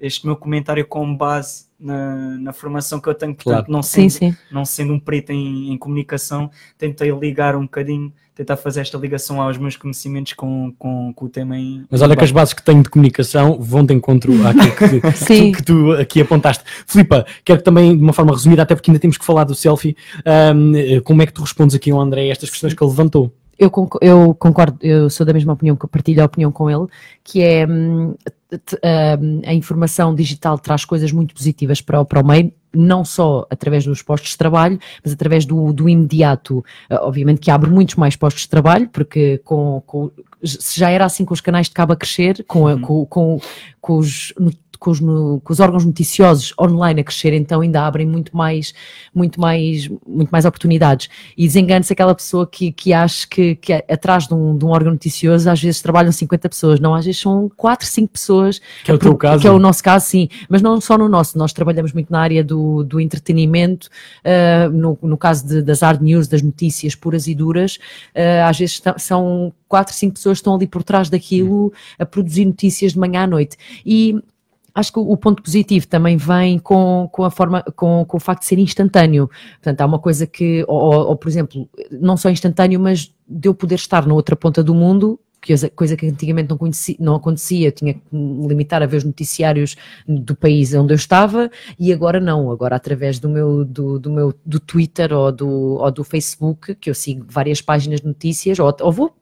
[0.00, 3.72] este meu comentário com base na, na, formação que eu tenho, portanto, claro.
[3.72, 4.36] não, sendo, sim, sim.
[4.50, 9.40] não sendo um preto em, em, comunicação, tentei ligar um bocadinho tentar fazer esta ligação
[9.40, 11.86] aos meus conhecimentos com, com, com o tema em.
[11.90, 15.52] Mas olha que as bases que tenho de comunicação vão de encontro àquilo que, que,
[15.52, 16.62] tu, que tu aqui apontaste.
[16.86, 19.54] Filipa, quero que também, de uma forma resumida, até porque ainda temos que falar do
[19.54, 19.96] selfie,
[20.54, 23.32] um, como é que tu respondes aqui ao André a estas questões que ele levantou?
[23.58, 23.72] Eu,
[24.02, 26.86] eu concordo, eu sou da mesma opinião, que partilho a opinião com ele,
[27.24, 28.14] que é hum,
[29.46, 33.84] a informação digital traz coisas muito positivas para o, para o meio, não só através
[33.84, 36.58] dos postos de trabalho, mas através do, do imediato.
[36.90, 40.10] Uh, obviamente que abre muitos mais postos de trabalho, porque com, com
[40.44, 42.80] se já era assim com os canais de cabo a crescer, com, a, uhum.
[42.80, 43.40] com, com,
[43.80, 44.32] com os
[44.78, 48.74] com os, no, com os, órgãos noticiosos online a crescer, então ainda abrem muito mais,
[49.14, 51.08] muito mais, muito mais oportunidades.
[51.36, 54.92] E desengane-se aquela pessoa que, que acha que, que atrás de um, de um, órgão
[54.92, 58.60] noticioso às vezes trabalham 50 pessoas, não, às vezes são 4, 5 pessoas.
[58.84, 59.40] Que é o teu caso.
[59.40, 60.28] Que é o nosso caso, sim.
[60.48, 63.88] Mas não só no nosso, nós trabalhamos muito na área do, do entretenimento,
[64.24, 67.76] uh, no, no caso de, das hard news, das notícias puras e duras,
[68.14, 72.44] uh, às vezes são quatro, cinco pessoas que estão ali por trás daquilo a produzir
[72.44, 73.56] notícias de manhã à noite.
[73.84, 74.16] E
[74.76, 78.42] acho que o ponto positivo também vem com, com a forma, com, com o facto
[78.42, 79.28] de ser instantâneo.
[79.54, 83.54] Portanto, há uma coisa que, ou, ou, por exemplo, não só instantâneo, mas de eu
[83.54, 85.18] poder estar na outra ponta do mundo,
[85.74, 89.76] coisa que antigamente não, conhecia, não acontecia, tinha que me limitar a ver os noticiários
[90.06, 94.34] do país onde eu estava, e agora não, agora através do meu, do, do meu
[94.44, 98.76] do Twitter ou do, ou do Facebook, que eu sigo várias páginas de notícias, ou,
[98.80, 99.14] ou vou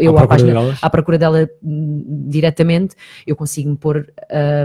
[0.00, 0.78] eu À página, delas?
[0.80, 2.94] à procura dela hum, diretamente,
[3.26, 4.12] eu consigo me pôr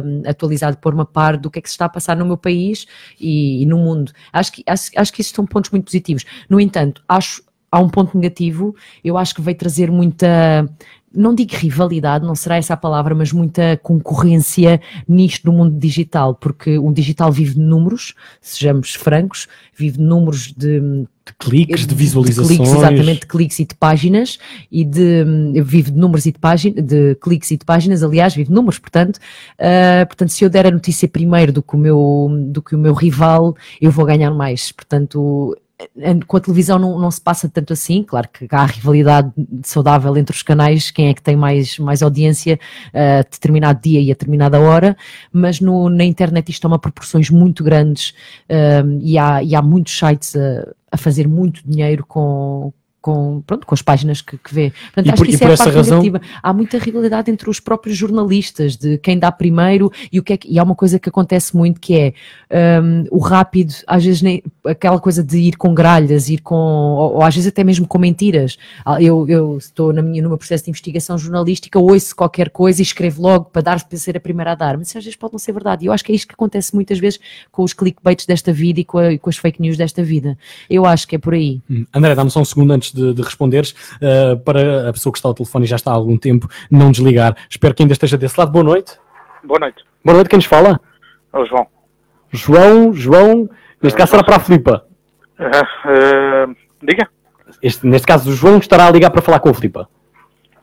[0.03, 2.37] hum, atualizado, pôr-me a par do que é que se está a passar no meu
[2.37, 2.85] país
[3.19, 4.11] e, e no mundo.
[4.31, 6.25] Acho que, acho, acho que esses são pontos muito positivos.
[6.49, 10.67] No entanto, acho há um ponto negativo, eu acho que veio trazer muita,
[11.13, 16.35] não digo rivalidade, não será essa a palavra, mas muita concorrência nisto do mundo digital,
[16.35, 21.87] porque o digital vive de números, sejamos francos, vive de números de, De cliques, de
[21.87, 22.57] de visualizações.
[22.57, 24.37] cliques, exatamente, de cliques e de páginas,
[24.71, 25.25] e de,
[25.63, 28.79] vive de números e de páginas, de cliques e de páginas, aliás, vive de números,
[28.79, 29.19] portanto,
[29.57, 32.79] ah, portanto, se eu der a notícia primeiro do que o meu, do que o
[32.79, 35.55] meu rival, eu vou ganhar mais, portanto,
[36.27, 39.31] com a televisão não, não se passa tanto assim, claro que há rivalidade
[39.63, 42.59] saudável entre os canais, quem é que tem mais, mais audiência
[42.93, 44.97] a determinado dia e a determinada hora,
[45.31, 48.13] mas no- na internet isto toma proporções muito grandes
[48.85, 53.65] um, e, há, e há muitos sites a, a fazer muito dinheiro com, com, pronto,
[53.65, 54.71] com as páginas que, que vê.
[54.93, 56.21] Portanto, E acho por- que isso é a parte razão- negativa.
[56.43, 60.37] Há muita rivalidade entre os próprios jornalistas, de quem dá primeiro e o que é
[60.37, 62.13] que, e há uma coisa que acontece muito que é
[62.81, 67.15] um, o rápido, às vezes nem, aquela coisa de ir com gralhas, ir com, ou,
[67.15, 68.57] ou às vezes até mesmo com mentiras.
[68.85, 72.81] Ah, Eu, eu estou na minha, no meu processo de investigação jornalística, ouço qualquer coisa
[72.81, 75.33] e escrevo logo para dar para ser a primeira a dar, mas às vezes pode
[75.33, 75.85] não ser verdade.
[75.85, 77.19] E eu acho que é isto que acontece muitas vezes
[77.51, 80.37] com os clickbaits desta vida e com, a- com as fake news desta vida.
[80.69, 81.61] Eu acho que é por aí.
[81.69, 81.85] Hum.
[81.93, 85.27] André, dá-me só um segundo antes de, de responderes, uh, para a pessoa que está
[85.29, 87.35] ao telefone e já está há algum tempo, não desligar.
[87.49, 88.51] Espero que ainda esteja desse lado.
[88.51, 88.97] Boa noite.
[89.43, 89.83] Boa noite.
[90.03, 90.79] Boa noite, quem nos fala?
[91.33, 91.67] É o João.
[92.31, 93.49] João, João,
[93.81, 94.85] neste caso será para a Filipa.
[95.37, 96.47] Ah, ah,
[96.83, 97.07] diga.
[97.61, 99.89] Este- neste caso, o João estará a ligar para falar com a Filipa.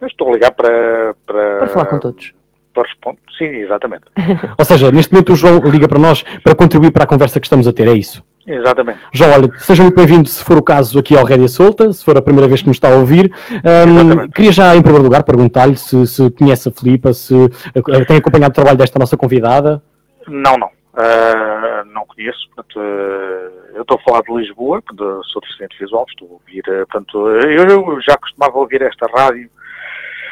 [0.00, 1.14] Eu estou a ligar para.
[1.26, 2.32] Para, Para falar com todos.
[2.74, 3.20] Para responder.
[3.38, 4.04] Sim, exatamente.
[4.58, 7.46] Ou seja, neste momento o João liga para nós para contribuir para a conversa que
[7.46, 8.22] estamos a ter, é isso?
[8.46, 9.00] Exatamente.
[9.12, 12.16] João, olha, seja muito bem-vindo, se for o caso, aqui ao Rédia Solta, se for
[12.16, 13.32] a primeira vez que nos está a ouvir.
[13.64, 17.34] Ahm, queria já, em primeiro lugar, perguntar-lhe se, se conhece a Filipa, se
[17.74, 19.82] eh, tem acompanhado o trabalho desta nossa convidada.
[20.28, 20.70] Não, não.
[20.94, 22.38] Ah, não conheço.
[22.54, 26.62] Portanto, ah, eu estou a falar de Lisboa, portanto, sou deficiente visual, estou a ouvir.
[26.68, 29.50] ah, Portanto, eu, eu já costumava ouvir esta rádio.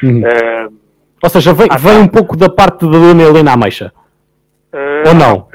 [0.01, 0.23] Uhum.
[0.25, 0.69] ah,
[1.21, 3.91] Ou seja, vem, vem um pouco da parte da Dona Helena Ameixa.
[4.73, 5.47] ah, Ou não?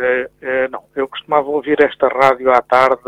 [0.64, 0.84] Ah, não.
[0.94, 3.02] Eu costumava ouvir esta rádio à tarde,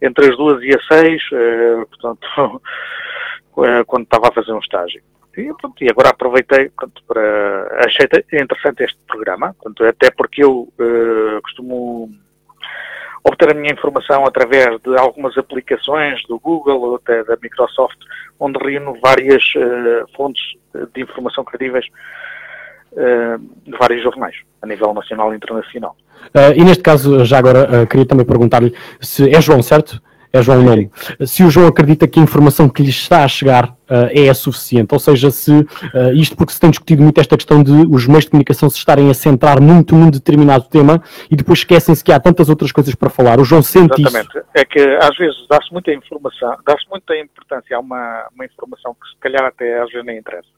[0.00, 2.60] entre as duas e as seis, ah, portanto,
[3.58, 5.02] ah, quando estava a fazer um estágio.
[5.36, 7.84] E, pronto, e agora aproveitei portanto, para.
[7.86, 12.10] Achei interessante este programa, portanto, até porque eu eh, costumo
[13.24, 17.98] obter a minha informação através de algumas aplicações do Google ou até da Microsoft,
[18.38, 20.42] onde reúno várias eh, fontes
[20.92, 21.98] de informação credíveis eh,
[22.94, 25.96] de vários jornais, a nível nacional e internacional.
[26.34, 30.00] Ah, e neste caso, já agora, ah, queria também perguntar-lhe se é João, certo?
[30.34, 30.90] É João o nome.
[31.26, 34.34] Se o João acredita que a informação que lhe está a chegar ah, é a
[34.34, 35.52] suficiente, ou seja, se
[36.14, 39.10] isto porque se tem discutido muito esta questão de os meios de comunicação se estarem
[39.10, 43.10] a centrar muito num determinado tema e depois esquecem-se que há tantas outras coisas para
[43.10, 43.40] falar.
[43.40, 44.16] O João sente isso.
[44.16, 44.46] Exatamente.
[44.54, 49.08] É que às vezes dá-se muita informação, dá-se muita importância a uma, uma informação que
[49.10, 50.48] se calhar até às vezes nem interessa.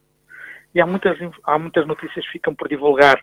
[0.74, 3.20] E há muitas, há muitas notícias que ficam por divulgar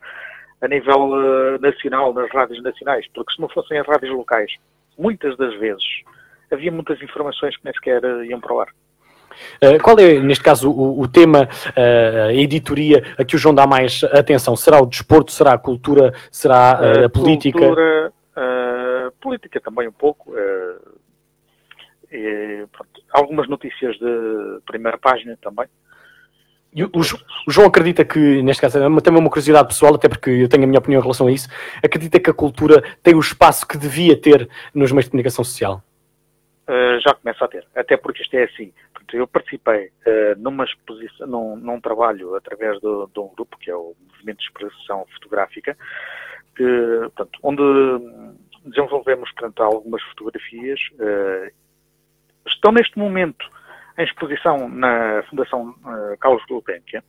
[0.62, 4.52] a nível eh, nacional, nas rádios nacionais, porque se não fossem as rádios locais,
[4.98, 5.84] muitas das vezes
[6.52, 8.68] havia muitas informações que nem sequer eh, iam para o ar.
[9.64, 11.48] Uh, qual é, neste caso, o, o tema,
[11.78, 14.56] uh, a editoria a que o João dá mais atenção?
[14.58, 15.32] Será o desporto?
[15.32, 16.14] Será a cultura?
[16.30, 17.58] Será uh, a política?
[17.58, 20.34] Cultura, eh, política também um pouco.
[20.38, 20.76] eh,
[22.12, 25.66] e, pronto, algumas notícias de primeira página também.
[26.74, 30.08] O, o Jo- o João acredita que, neste caso, é também uma curiosidade pessoal, até
[30.08, 31.50] porque eu tenho a minha opinião em relação a isso,
[31.84, 35.84] acredita que a cultura tem o espaço que devia ter nos meios de comunicação social?
[36.70, 38.72] Uh, já começa a ter, até porque isto é assim.
[39.14, 43.76] Eu participei uh, numa exposição, num, num trabalho através do- de um grupo que é
[43.76, 45.78] o Movimento de Expressão Fotográfica,
[46.56, 46.64] que,
[47.02, 47.62] portanto, onde
[48.66, 50.80] desenvolvemos portanto, algumas fotografias.
[50.94, 51.52] uh,
[52.48, 53.46] estão neste momento
[54.02, 57.02] em exposição na Fundação uh, Carlos Gulbenkian.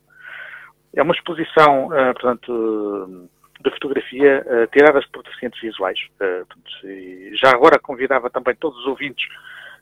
[0.95, 3.29] É uma exposição, uh, portanto,
[3.61, 5.99] de fotografia uh, tiradas por deficientes visuais.
[6.21, 9.27] Uh, já agora convidava também todos os ouvintes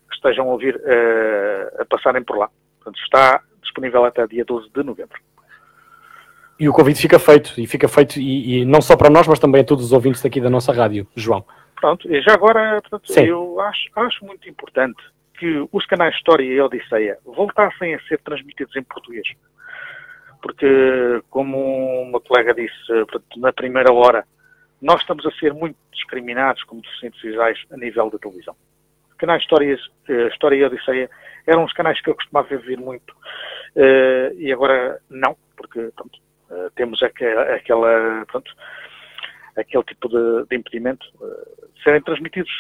[0.09, 0.81] que estejam a ouvir
[1.79, 2.51] a passarem por lá.
[2.77, 5.19] Portanto, está disponível até dia 12 de novembro.
[6.59, 9.39] E o convite fica feito, e fica feito, e, e não só para nós, mas
[9.39, 11.45] também a todos os ouvintes daqui da nossa rádio, João.
[11.81, 15.01] Pronto, e já agora, portanto, eu acho, acho muito importante
[15.41, 19.27] que os canais História e Odisseia voltassem a ser transmitidos em português.
[20.43, 22.75] Porque, como uma colega disse
[23.39, 24.27] na primeira hora,
[24.83, 28.55] nós estamos a ser muito discriminados como deficientes visuais a nível da televisão.
[29.17, 31.11] canais História, uh, História e Odisseia
[31.47, 33.11] eram os canais que eu costumava ver muito.
[33.75, 36.19] Uh, e agora não, porque pronto,
[36.51, 38.53] uh, temos aquela, aquela pronto,
[39.57, 41.07] aquele tipo de, de impedimento
[41.77, 42.51] de serem transmitidos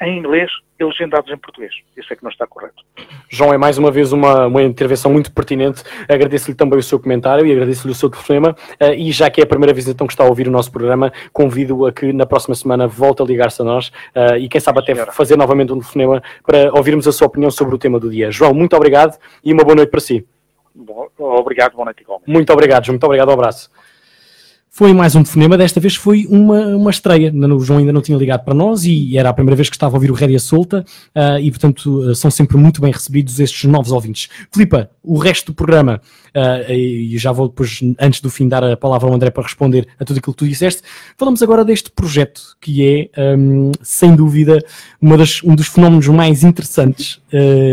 [0.00, 1.72] em inglês e legendados em português.
[1.96, 2.84] Isso é que não está correto.
[3.28, 5.82] João, é mais uma vez uma, uma intervenção muito pertinente.
[6.08, 8.54] Agradeço-lhe também o seu comentário e agradeço-lhe o seu telefonema.
[8.80, 10.70] Uh, e já que é a primeira vez então que está a ouvir o nosso
[10.70, 14.60] programa, convido-o a que na próxima semana volte a ligar-se a nós uh, e quem
[14.60, 15.12] sabe até Senhora.
[15.12, 18.30] fazer novamente um telefonema para ouvirmos a sua opinião sobre o tema do dia.
[18.30, 20.26] João, muito obrigado e uma boa noite para si.
[20.74, 22.30] Bom, obrigado, boa noite igualmente.
[22.30, 22.94] Muito obrigado, João.
[22.94, 23.68] Muito obrigado, um abraço.
[24.78, 27.32] Foi mais um telefonema, desta vez foi uma, uma estreia.
[27.34, 29.96] O João ainda não tinha ligado para nós e era a primeira vez que estava
[29.96, 30.84] a ouvir o Rédia Solta
[31.16, 34.28] uh, e, portanto, uh, são sempre muito bem recebidos estes novos ouvintes.
[34.52, 36.00] Filipa, o resto do programa,
[36.36, 39.88] uh, e já vou depois, antes do fim, dar a palavra ao André para responder
[39.98, 40.82] a tudo aquilo que tu disseste.
[41.16, 44.62] Falamos agora deste projeto que é, um, sem dúvida,
[45.00, 47.20] uma das, um dos fenómenos mais interessantes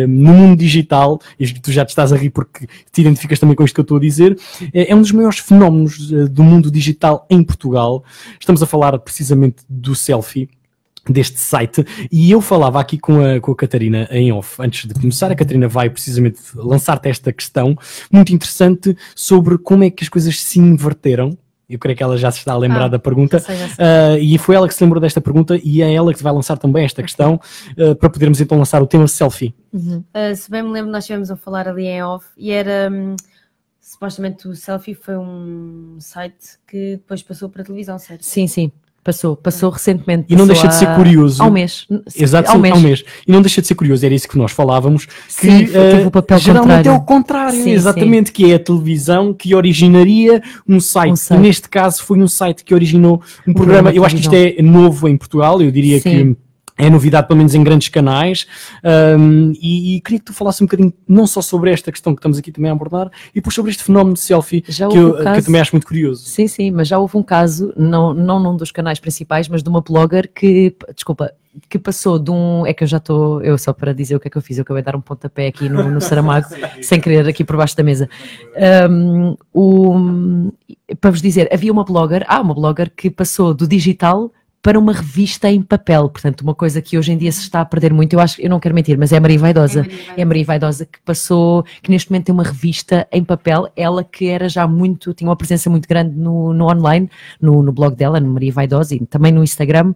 [0.07, 3.63] no mundo digital, e tu já te estás a rir porque te identificas também com
[3.63, 4.37] isto que eu estou a dizer,
[4.73, 8.03] é, é um dos maiores fenómenos do mundo digital em Portugal.
[8.39, 10.49] Estamos a falar precisamente do selfie
[11.11, 14.93] deste site e eu falava aqui com a, com a Catarina em off antes de
[14.93, 17.77] começar, a Catarina vai precisamente lançar-te esta questão
[18.11, 21.37] muito interessante sobre como é que as coisas se inverteram
[21.67, 23.39] eu creio que ela já se está a lembrar ah, da pergunta.
[23.39, 23.67] Sei, sei.
[23.67, 26.59] Uh, e foi ela que se lembrou desta pergunta e é ela que vai lançar
[26.59, 27.39] também esta questão
[27.75, 29.51] uh, para podermos então lançar o tema selfie.
[29.73, 30.03] Uhum.
[30.13, 32.87] Uh, se bem me lembro, nós estivemos a falar ali em off e era.
[32.91, 33.15] Um
[33.85, 38.23] supostamente o Selfie foi um site que depois passou para a televisão, certo?
[38.23, 38.71] Sim, sim.
[39.05, 40.25] Passou, passou recentemente.
[40.27, 41.43] E não deixa de ser curioso.
[41.43, 41.85] Ao mês.
[42.15, 42.73] Exato, ao mês.
[42.73, 43.03] ao mês.
[43.27, 45.05] E não deixa de ser curioso, era isso que nós falávamos.
[45.05, 46.89] Que sim, uh, o papel geralmente contrário.
[46.89, 48.33] é o contrário, sim, exatamente, sim.
[48.33, 51.11] que é a televisão que originaria um site.
[51.11, 51.39] um site.
[51.39, 53.91] E neste caso foi um site que originou um, um programa.
[53.91, 56.35] Eu acho que isto é novo em Portugal, eu diria que
[56.77, 58.45] é novidade, pelo menos em grandes canais,
[59.17, 62.19] um, e, e, queria que tu falasses um bocadinho não só sobre esta questão que
[62.19, 65.23] estamos aqui também a abordar, e depois sobre este fenómeno de selfie que eu, um
[65.23, 66.25] caso, que eu também acho muito curioso.
[66.25, 69.69] Sim, sim, mas já houve um caso, não, não num dos canais principais, mas de
[69.69, 71.31] uma blogger que, desculpa,
[71.69, 72.65] que passou de um.
[72.65, 73.41] É que eu já estou.
[73.41, 75.01] Eu só para dizer o que é que eu fiz, eu acabei de dar um
[75.01, 76.47] pontapé aqui no, no Saramago,
[76.81, 78.09] sem querer, aqui por baixo da mesa.
[78.89, 80.51] Um, o,
[80.99, 84.31] para vos dizer, havia uma blogger, há uma blogger que passou do digital
[84.65, 86.09] para uma revista em papel.
[86.09, 88.49] Portanto, uma coisa que hoje em dia se está a perder muito, eu acho, eu
[88.49, 89.81] não quero mentir, mas é a Maria Vaidosa.
[89.81, 93.07] É a Maria Vaidosa, é Maria Vaidosa que passou, que neste momento tem uma revista
[93.11, 97.07] em papel, ela que era já muito, tinha uma presença muito grande no, no online,
[97.39, 99.93] no, no blog dela, no Maria Vaidosa, e também no Instagram,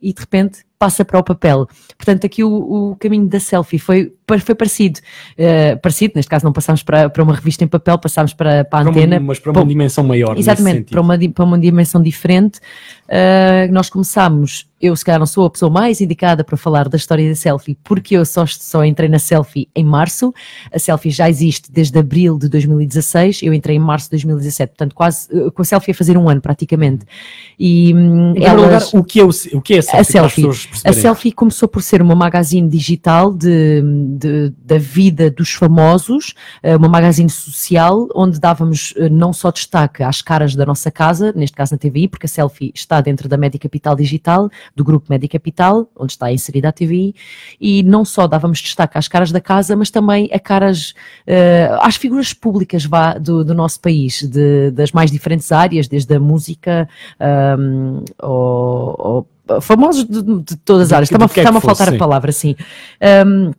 [0.00, 1.66] e de repente passa para o papel.
[1.96, 5.00] Portanto, aqui o, o caminho da selfie foi, foi parecido.
[5.38, 8.86] Uh, parecido, neste caso não passámos para, para uma revista em papel, passámos para, para
[8.86, 9.16] a antena.
[9.18, 10.38] Uma, mas para uma para, dimensão maior.
[10.38, 12.58] Exatamente, para uma, para uma dimensão diferente.
[13.08, 16.96] Uh, nós começámos eu se calhar não sou a pessoa mais indicada para falar da
[16.96, 20.34] história da selfie, porque eu só, só entrei na selfie em março.
[20.74, 24.94] A selfie já existe desde abril de 2016, eu entrei em março de 2017, portanto,
[24.94, 27.06] quase eh, com a selfie a fazer um ano praticamente.
[27.56, 30.18] E hum, elas, lugar, o que é, o, o que é a selfie?
[30.18, 33.82] A selfie, a selfie começou por ser uma magazine digital de,
[34.18, 40.02] de, da vida dos famosos, eh, uma magazine social, onde dávamos eh, não só destaque
[40.02, 43.36] às caras da nossa casa, neste caso na TVI, porque a selfie está dentro da
[43.36, 47.14] Média Capital Digital, do Grupo Média Capital, onde está inserida a TVI,
[47.60, 50.94] e não só dávamos destaque às caras da casa, mas também a caras,
[51.26, 56.14] uh, às figuras públicas vá, do, do nosso país, de, das mais diferentes áreas, desde
[56.14, 56.88] a música
[57.58, 61.10] um, ou, ou famosos de, de, todas as áreas.
[61.10, 61.96] Está-me a, a faltar sim.
[61.96, 62.56] a palavra, sim.
[63.26, 63.52] Um,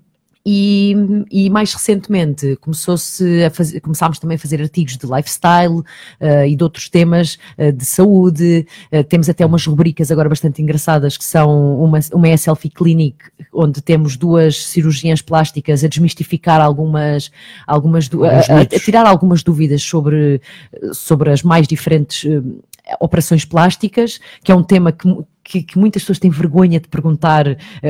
[0.45, 0.93] e,
[1.31, 6.53] e, mais recentemente começou-se a fazer, começámos também a fazer artigos de lifestyle uh, e
[6.53, 8.67] de outros temas uh, de saúde.
[8.91, 13.17] Uh, temos até umas rubricas agora bastante engraçadas que são uma, uma é Selfie Clinic,
[13.53, 17.31] onde temos duas cirurgias plásticas a desmistificar algumas,
[17.65, 20.41] algumas a, a, a, tirar algumas dúvidas sobre,
[20.91, 22.29] sobre as mais diferentes
[22.99, 25.07] operações plásticas, que é um tema que,
[25.41, 27.45] que, que, muitas pessoas têm vergonha de perguntar,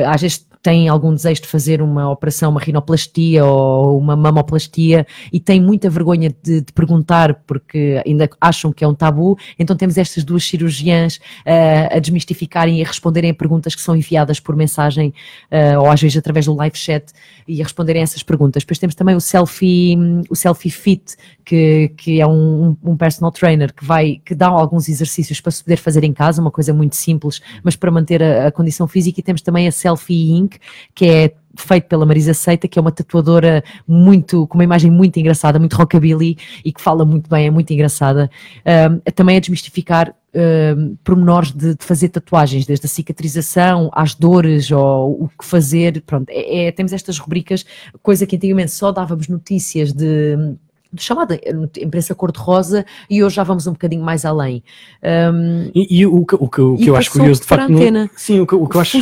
[0.06, 5.38] às vezes têm algum desejo de fazer uma operação, uma rinoplastia ou uma mamoplastia e
[5.38, 9.98] têm muita vergonha de, de perguntar porque ainda acham que é um tabu, então temos
[9.98, 14.56] estas duas cirurgiãs uh, a desmistificarem e a responderem a perguntas que são enviadas por
[14.56, 15.12] mensagem
[15.52, 17.12] uh, ou às vezes através do live chat
[17.46, 18.62] e a responderem a essas perguntas.
[18.62, 19.98] Depois temos também o selfie,
[20.30, 21.14] o selfie fit,
[21.44, 25.62] que, que é um, um personal trainer que vai, que dá alguns exercícios para se
[25.62, 29.20] poder fazer em casa, uma coisa muito simples, mas para manter a, a condição física
[29.20, 30.53] e temos também a selfie Pink,
[30.94, 35.18] que é feito pela Marisa Seita, que é uma tatuadora muito, com uma imagem muito
[35.18, 38.30] engraçada, muito rockabilly e que fala muito bem, é muito engraçada.
[38.66, 44.70] Um, também a desmistificar um, pormenores de, de, fazer tatuagens, desde a cicatrização às dores
[44.70, 46.02] ou o que fazer.
[46.02, 47.64] Pronto, é, é, temos estas rubricas,
[48.02, 50.56] coisa que antigamente só dávamos notícias de
[50.96, 51.40] chamada
[51.80, 54.62] imprensa cor-de-rosa e hoje já vamos um bocadinho mais além.
[55.02, 57.68] Um, e, e, o que, o que, o que eu acho curioso de facto.
[57.68, 58.92] No, sim, o que, o que eu acho.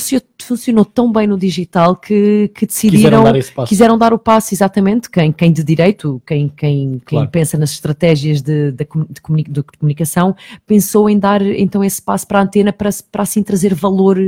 [0.45, 3.23] Funcionou, tão bem no digital que, que decidiram.
[3.23, 5.11] Quiseram dar, quiseram dar, o passo, exatamente.
[5.11, 7.27] Quem, quem de direito, quem, quem, claro.
[7.27, 10.35] quem pensa nas estratégias de, de, de, de, comunicação,
[10.67, 14.19] pensou em dar então esse passo para a antena para, para assim trazer valor,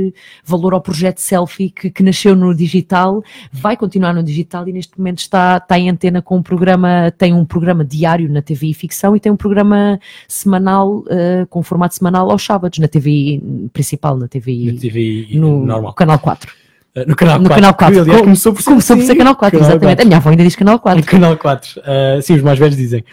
[0.43, 4.97] valor ao projeto Selfie que, que nasceu no digital, vai continuar no digital e neste
[4.97, 8.73] momento está, está em antena com um programa, tem um programa diário na TV e
[8.73, 13.41] ficção e tem um programa semanal, uh, com formato semanal aos sábados, na TV
[13.73, 15.93] principal, na TV, na TV no normal.
[16.05, 16.51] Canal 4.
[16.95, 17.55] Uh, no Canal no 4.
[17.55, 18.01] Canal 4.
[18.01, 19.95] aliás, começou por ser, começou por ser Canal 4, Canal exatamente.
[19.97, 20.01] 4.
[20.01, 20.99] A minha avó ainda diz Canal 4.
[20.99, 21.81] No Canal 4.
[21.81, 23.03] Uh, sim, os mais velhos dizem.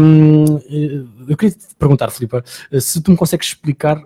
[0.00, 0.44] Um,
[1.28, 2.42] eu queria te perguntar, Filipe,
[2.80, 4.00] se tu me consegues explicar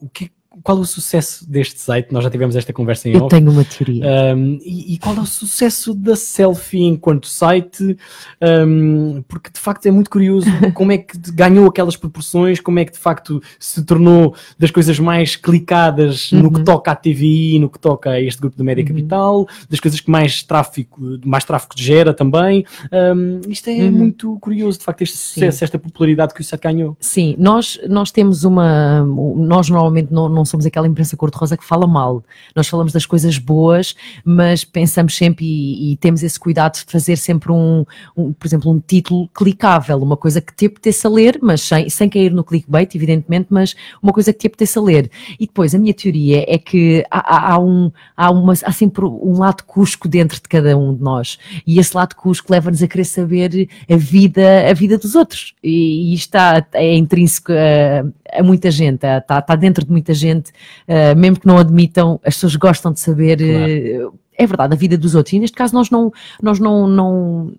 [0.00, 0.30] o que
[0.62, 2.12] qual é o sucesso deste site?
[2.12, 3.34] Nós já tivemos esta conversa em Eu off.
[3.34, 4.04] tenho uma teoria.
[4.34, 7.96] Um, e, e, qual é o sucesso da selfie enquanto site?
[8.40, 12.84] Um, porque de facto é muito curioso como é que ganhou aquelas proporções, como é
[12.84, 16.42] que de facto se tornou das coisas mais clicadas uhum.
[16.42, 18.88] no que toca à TVI, no que toca a este grupo de média uhum.
[18.88, 22.64] capital, das coisas que mais tráfico, mais tráfico gera também.
[22.92, 23.92] Um, isto é uhum.
[23.92, 25.64] muito curioso, de facto, este sucesso, Sim.
[25.64, 26.96] esta popularidade que o site ganhou.
[27.00, 29.04] Sim, nós, nós temos uma.
[29.04, 32.22] Nós normalmente não, não somos aquela imprensa cor-de-rosa que fala mal.
[32.54, 37.16] Nós falamos das coisas boas, mas pensamos sempre e, e temos esse cuidado de fazer
[37.16, 37.84] sempre um,
[38.16, 41.88] um, por exemplo, um título clicável, uma coisa que te apetece a ler, mas sem,
[41.88, 45.10] sem cair no clickbait, evidentemente, mas uma coisa que te apetece a ler.
[45.40, 49.38] E depois, a minha teoria é que há, há, um, há, uma, há sempre um
[49.38, 51.38] lado cusco dentro de cada um de nós.
[51.66, 55.54] E esse lado cusco leva-nos a querer saber a vida, a vida dos outros.
[55.62, 60.41] E, e está, é intrínseco a, a muita gente, está, está dentro de muita gente
[60.42, 60.50] gente,
[60.88, 64.08] uh, mesmo que não admitam, as pessoas gostam de saber, claro.
[64.08, 65.32] uh, é verdade, a vida dos outros.
[65.32, 66.12] E neste caso nós não,
[66.42, 67.52] nós não, não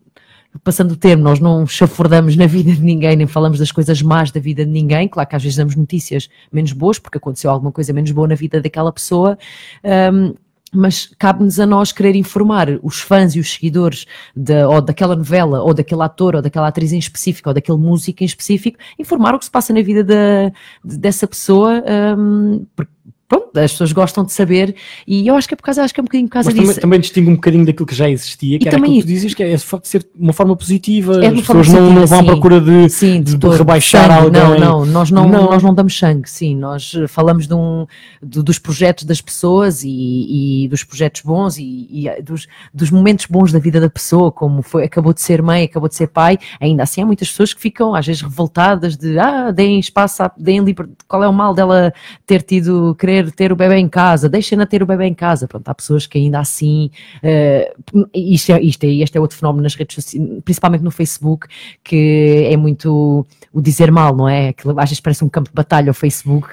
[0.63, 4.31] passando o termo, nós não chafurdamos na vida de ninguém, nem falamos das coisas más
[4.31, 5.07] da vida de ninguém.
[5.07, 8.35] Claro que às vezes damos notícias menos boas, porque aconteceu alguma coisa menos boa na
[8.35, 9.37] vida daquela pessoa.
[9.83, 10.33] Um,
[10.73, 14.05] mas cabe-nos a nós querer informar os fãs e os seguidores
[14.35, 18.23] de, ou daquela novela, ou daquele ator, ou daquela atriz em específico, ou daquele músico
[18.23, 20.51] em específico, informar o que se passa na vida de,
[20.83, 21.83] dessa pessoa,
[22.17, 22.91] um, porque
[23.27, 24.75] pronto, as pessoas gostam de saber
[25.07, 26.55] e eu acho que é por causa, acho que é um bocadinho por causa Mas
[26.59, 26.67] disso.
[26.73, 29.07] Também, também distingue um bocadinho daquilo que já existia, que E era também- aquilo que
[29.07, 31.75] tu dizes, que é de facto ser uma forma positiva, É de as pessoas não,
[31.81, 34.59] não positiva, vão à procura de, Sim, de, de rebaixar Sangue, alguém.
[34.59, 37.85] Não, não, nós não, nós não damos sangue, sim, nós eh, falamos de um,
[38.21, 42.91] do- dos projetos das pessoas e, e dos projetos bons e, e, eh, dos, dos
[42.91, 46.07] momentos bons da vida da pessoa, como foi, acabou de ser mãe, acabou de ser
[46.07, 50.23] pai, ainda assim há muitas pessoas que ficam às vezes revoltadas de, ah, deem espaço,
[50.37, 51.93] deem liberdade, qual é o mal dela
[52.25, 55.67] ter tido, querer ter o bebê em casa, deixem-na ter o bebê em casa, pronto,
[55.67, 56.89] há pessoas que ainda assim,
[57.21, 57.73] eh,
[58.13, 61.47] isto, é, isto, é, este é outro fenómeno nas redes sociais, principalmente no Facebook,
[61.83, 64.49] que é muito o dizer mal, não é?
[64.49, 66.47] Aquilo, às vezes parece um campo de batalha o Facebook,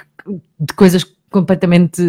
[0.58, 2.02] de coisas completamente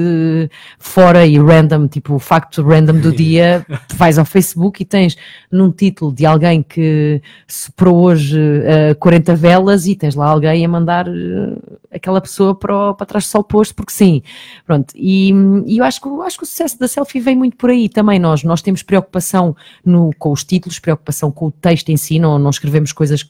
[0.80, 3.65] fora e random, tipo o facto random do dia,
[3.95, 5.15] vais ao Facebook e tens
[5.52, 10.69] num título de alguém que superou hoje eh, 40 velas e tens lá alguém a
[10.69, 11.56] mandar eh,
[11.93, 14.22] aquela pessoa para, o- para trás do sol posto, porque sim,
[14.65, 15.31] pronto, e,
[15.65, 18.18] e eu acho que, acho que o sucesso da selfie vem muito por aí também,
[18.19, 22.39] nós, nós temos preocupação no, com os títulos, preocupação com o texto em si, não,
[22.39, 23.30] não escrevemos coisas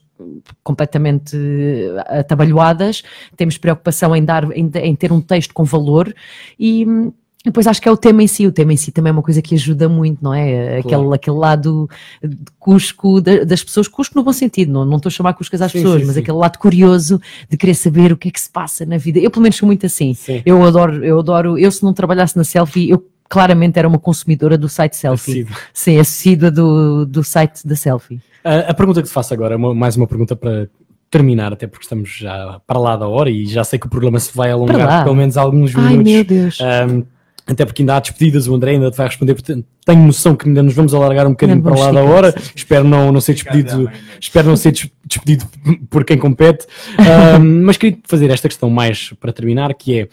[0.63, 3.03] completamente eh, atabalhoadas,
[3.35, 6.13] temos preocupação em dar, em, em ter um texto com valor
[6.59, 7.11] e hum,
[7.43, 9.23] depois acho que é o tema em si, o tema em si também é uma
[9.23, 10.77] coisa que ajuda muito, não é?
[10.77, 11.13] Aquele, Claro.
[11.13, 11.89] aquele lado
[12.23, 15.59] de cusco da- das pessoas, cusco no bom sentido, não, não estou a chamar cuscas
[15.59, 16.21] às Sim, pessoas, sim, mas sim.
[16.21, 17.19] aquele lado curioso
[17.49, 19.17] de querer saber o que é que se passa na vida.
[19.17, 20.15] Eu pelo menos sou muito assim,
[20.45, 24.57] eu adoro, eu adoro, eu se não trabalhasse na selfie, eu claramente era uma consumidora
[24.57, 25.31] do site selfie.
[25.31, 25.55] Assídua.
[25.73, 28.19] Sim, assídua do, do site da selfie.
[28.43, 30.67] A, a pergunta que te faço agora é uma- mais uma pergunta para
[31.09, 34.19] terminar, até porque estamos já para lá da hora e já sei que o programa
[34.19, 36.11] se vai alongar pelo menos alguns Ai, minutos.
[36.13, 36.57] meu Deus.
[36.61, 37.03] Ahm,
[37.47, 40.47] até porque ainda há despedidas, o André ainda te vai responder, portanto tenho noção que
[40.47, 42.33] ainda nos vamos alargar um bocadinho para lá da hora.
[42.55, 43.89] Espero não, não ser despedido,
[44.19, 45.45] espero não ser des- despedido
[45.89, 46.65] por quem compete.
[46.97, 50.07] Ahm, mas queria fazer esta questão mais para terminar, que é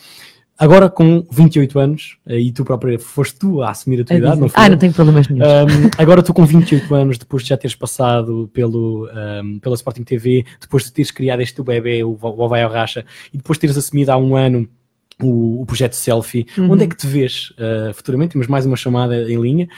[0.58, 4.48] agora com 28 anos, e tu própria foste tu a assumir a tua idade, não
[4.48, 4.60] foi?
[4.60, 4.70] ah, eu?
[4.70, 5.44] não tenho problemas nenhum.
[5.44, 9.08] Um, agora tu com 28 anos, depois de já teres passado pelo,
[9.42, 12.70] um, pela Sporting TV, depois de teres criado este teu bebê, o, o Vai ao
[12.70, 14.68] Racha, e depois de teres assumido há um ano
[15.22, 16.46] o, o, projeto Selfie.
[16.56, 16.72] Uhum.
[16.72, 18.32] Onde é que te vês uh, futuramente?
[18.32, 19.68] Temos mais uma chamada em linha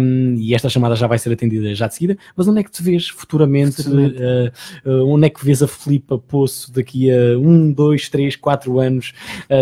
[0.00, 2.18] um, e esta chamada já vai ser atendida já de seguida.
[2.36, 3.82] Mas onde é que te vês futuramente?
[3.82, 4.18] futuramente.
[4.84, 8.78] Uh, uh, onde é que vês a Filipa Poço daqui a um, dois, três, quatro
[8.78, 9.12] anos?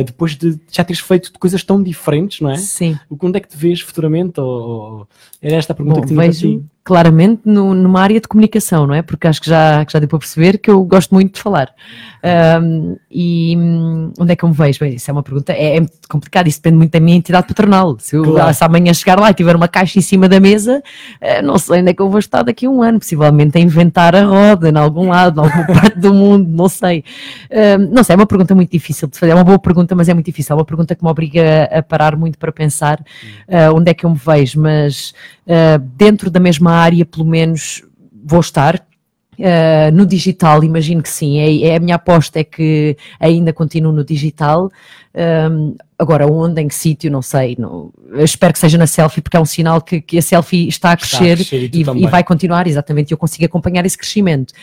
[0.05, 2.57] depois de já teres feito coisas tão diferentes, não é?
[2.57, 2.99] Sim.
[3.23, 4.41] Onde é que te vês futuramente?
[4.41, 5.09] Ou, ou...
[5.41, 6.41] Era esta a pergunta Bom, que tinha vejo...
[6.41, 6.76] para ti?
[6.87, 9.03] Claramente no, numa área de comunicação, não é?
[9.03, 11.75] Porque acho que já, que já deu para perceber que eu gosto muito de falar.
[12.63, 14.79] Um, e hum, onde é que eu me vejo?
[14.79, 17.49] Bem, isso é uma pergunta, é, é muito complicado, isso depende muito da minha entidade
[17.49, 17.97] patronal.
[17.99, 18.55] Se eu Claro.
[18.55, 20.81] se amanhã chegar lá e tiver uma caixa em cima da mesa,
[21.21, 23.61] eh, não sei onde é que eu vou estar daqui a um ano, possivelmente a
[23.61, 27.03] inventar a roda em algum lado, em alguma parte do mundo, não sei.
[27.51, 30.09] Um, não sei, é uma pergunta muito difícil de fazer, é uma boa pergunta, mas
[30.09, 33.01] é muito difícil, é uma pergunta que me obriga a parar muito para pensar
[33.49, 35.13] uh, onde é que eu me vejo, mas
[35.47, 37.82] uh, dentro da mesma área, pelo menos,
[38.24, 38.85] vou estar.
[39.39, 43.93] Uh, no digital, imagino que sim, é, é a minha aposta é que ainda continuo
[43.93, 44.70] no digital.
[45.51, 47.55] Um, agora, onde, em que sítio, não sei.
[47.59, 50.93] Não, espero que seja na selfie, porque é um sinal que, que a selfie está
[50.93, 53.85] a Está a crescer, crescer e e, e vai continuar, exatamente, e eu consigo acompanhar
[53.85, 54.55] esse crescimento.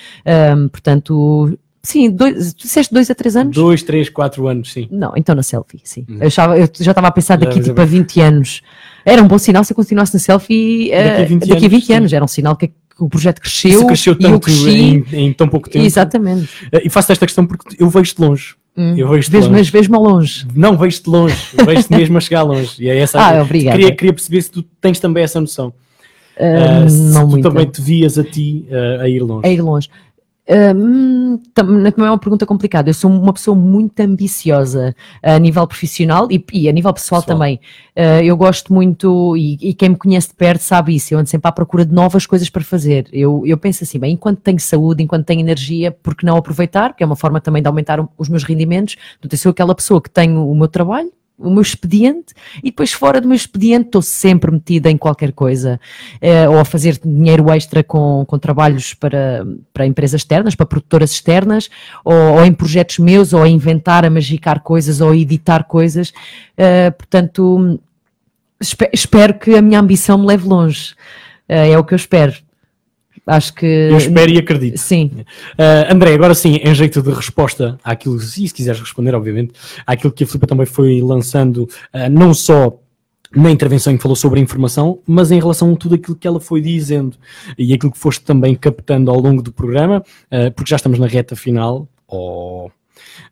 [0.56, 3.56] Um, portanto, sim, dois, tu disseste dois a três anos?
[3.56, 4.88] Dois, três, quatro anos, sim.
[4.90, 6.04] Não, então na selfie, sim.
[6.10, 6.18] Uhum.
[6.20, 8.62] Eu, achava- eu já estava a pensar daqui Já, tipo a 20 anos.
[9.06, 11.70] Era um bom sinal se eu continuasse na selfie eh, Daqui a 20 daqui a
[11.70, 12.14] 20 anos, anos.
[12.14, 14.70] Era um sinal que, o projeto cresceu, Isso cresceu e eu tanto cresci.
[14.70, 15.84] em, em tão pouco tempo.
[15.86, 16.44] Exatamente.
[16.74, 18.56] Uh, E faço esta questão porque eu vejo-te longe.
[18.78, 18.96] Hum.
[18.98, 19.72] Eu vejo-te longe.
[19.72, 20.48] mas ao longe.
[20.56, 21.36] Não, vejo-te longe.
[21.66, 22.76] Vejo-te mesmo a chegar longe.
[22.80, 23.78] E é essa Ah, obrigada.
[23.78, 25.74] Queria, queria perceber se tu tens também essa noção.
[26.40, 27.48] Ah, Uh, se tu muito.
[27.48, 29.46] também te vias a ti uh, a ir longe.
[29.48, 29.90] A ir longe.
[30.46, 32.90] Hum, tam- também é uma pergunta complicada.
[32.90, 37.60] Eu sou uma pessoa muito ambiciosa a nível profissional e, e a nível pessoal, também.
[37.96, 41.30] Uh, eu gosto muito, e, e quem me conhece de perto sabe isso, eu ando
[41.30, 43.08] sempre à procura de novas coisas para fazer.
[43.14, 46.94] Eu, eu penso assim, bem, enquanto tenho saúde, enquanto tenho energia, por que não aproveitar?
[46.94, 48.96] Que é uma forma também de aumentar os meus rendimentos.
[48.96, 52.94] Portanto, eu sou aquela pessoa que tenho o meu trabalho, o meu expediente e depois
[52.94, 55.80] fora do meu expediente estou sempre metida em qualquer coisa
[56.22, 61.12] eh, ou a fazer dinheiro extra com, com trabalhos para, para empresas externas, para produtoras
[61.12, 61.70] externas
[62.06, 66.14] ou, ou em projetos meus ou a inventar, a magicar coisas ou a editar coisas.
[66.56, 67.80] Eh, portanto
[68.62, 70.94] espe- espero que a minha ambição me leve longe.
[71.50, 72.34] Eh, é o que eu espero
[73.26, 74.78] acho que Eu espero e acredito.
[74.78, 75.12] Sim.
[75.54, 79.54] Uh, André, agora sim, em jeito de resposta àquilo, se se quiseres responder, obviamente,
[79.86, 81.64] àquilo que a Filipa também foi lançando,
[81.94, 82.80] uh, não só
[83.36, 86.28] na intervenção em que falou sobre a informação, mas em relação a tudo aquilo que
[86.28, 87.18] ela foi dizendo
[87.58, 91.08] e aquilo que foste também captando ao longo do programa, uh, porque já estamos na
[91.08, 91.88] reta final.
[92.08, 92.70] Oh.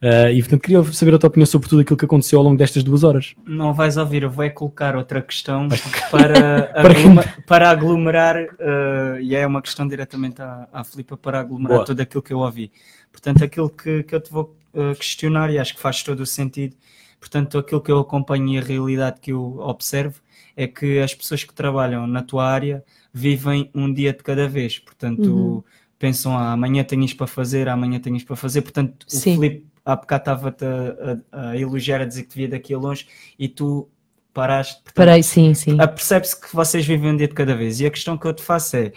[0.01, 2.57] Uh, e portanto queria saber a tua opinião sobre tudo aquilo que aconteceu ao longo
[2.57, 3.33] destas duas horas.
[3.45, 5.67] Não vais ouvir, eu vou é colocar outra questão
[6.11, 6.71] para,
[7.45, 11.85] Para aglomerar, eh, e é uma questão diretamente à, à Filipa, para aglomerar Boa.
[11.85, 12.71] tudo aquilo que eu ouvi.
[13.11, 16.25] Portanto, aquilo que, que eu te vou eh, questionar, e acho que faz todo o
[16.25, 16.75] sentido,
[17.19, 20.21] portanto, aquilo que eu acompanho e a realidade que eu observo
[20.55, 22.83] é que as pessoas que trabalham na tua área
[23.13, 25.63] vivem um dia de cada vez, portanto, Uhum.
[25.99, 29.35] pensam, ah, amanhã tenho isto para fazer, amanhã tenho isto para fazer, portanto, o Sim.
[29.35, 32.77] Filipe há bocado estava-te a, a- a elogiar, a dizer que te via daqui a
[32.77, 33.89] longe e tu
[34.33, 34.75] paraste.
[34.75, 35.77] portanto, Parei, sim, sim.
[35.77, 37.79] Percebe-se que vocês vivem um dia de cada vez.
[37.81, 38.91] E a questão que eu te faço é: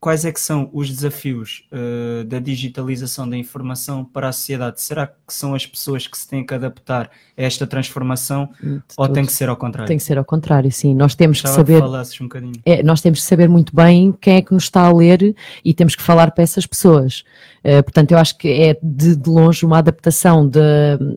[0.00, 4.80] quais é que são os desafios uh, da digitalização da informação para a sociedade?
[4.80, 8.48] Será que são as pessoas que se têm que adaptar a esta transformação
[8.96, 9.14] ou todo.
[9.14, 9.86] tem que ser ao contrário?
[9.86, 10.94] Tem que ser ao contrário, sim.
[10.94, 11.82] Nós temos que saber.
[11.82, 12.54] um bocadinho.
[12.64, 15.34] É, nós temos que saber muito bem quem é que nos está a ler
[15.64, 17.22] e temos que falar para essas pessoas.
[17.62, 20.60] Eh, portanto, eu acho que é de, de longe uma adaptação de-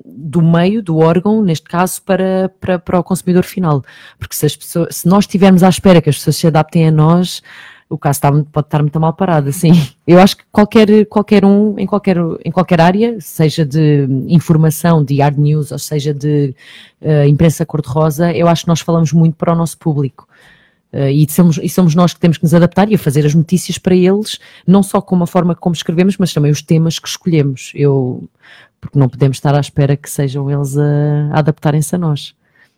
[0.06, 3.82] do meio, do órgão, neste caso, para, para, para o consumidor final.
[4.20, 6.92] Porque se, as pessoas, se nós estivermos à espera que as pessoas se adaptem a
[6.92, 7.42] nós,
[7.94, 9.72] o caso está, pode estar muito mal parado, assim.
[10.06, 15.22] Eu acho que qualquer, qualquer um, em qualquer, em qualquer área, seja de informação, de
[15.22, 16.56] hard news, ou seja de
[17.00, 20.28] eh, imprensa cor-de-rosa, eu acho que nós falamos muito para o nosso público.
[20.92, 23.34] Uh, e, somos, e somos nós que temos que nos adaptar e a fazer as
[23.34, 27.08] notícias para eles, não só com a forma como escrevemos, mas também os temas que
[27.08, 27.72] escolhemos.
[27.74, 28.24] Eu,
[28.80, 32.36] porque não podemos estar à espera que sejam eles a, a adaptarem-se a nós.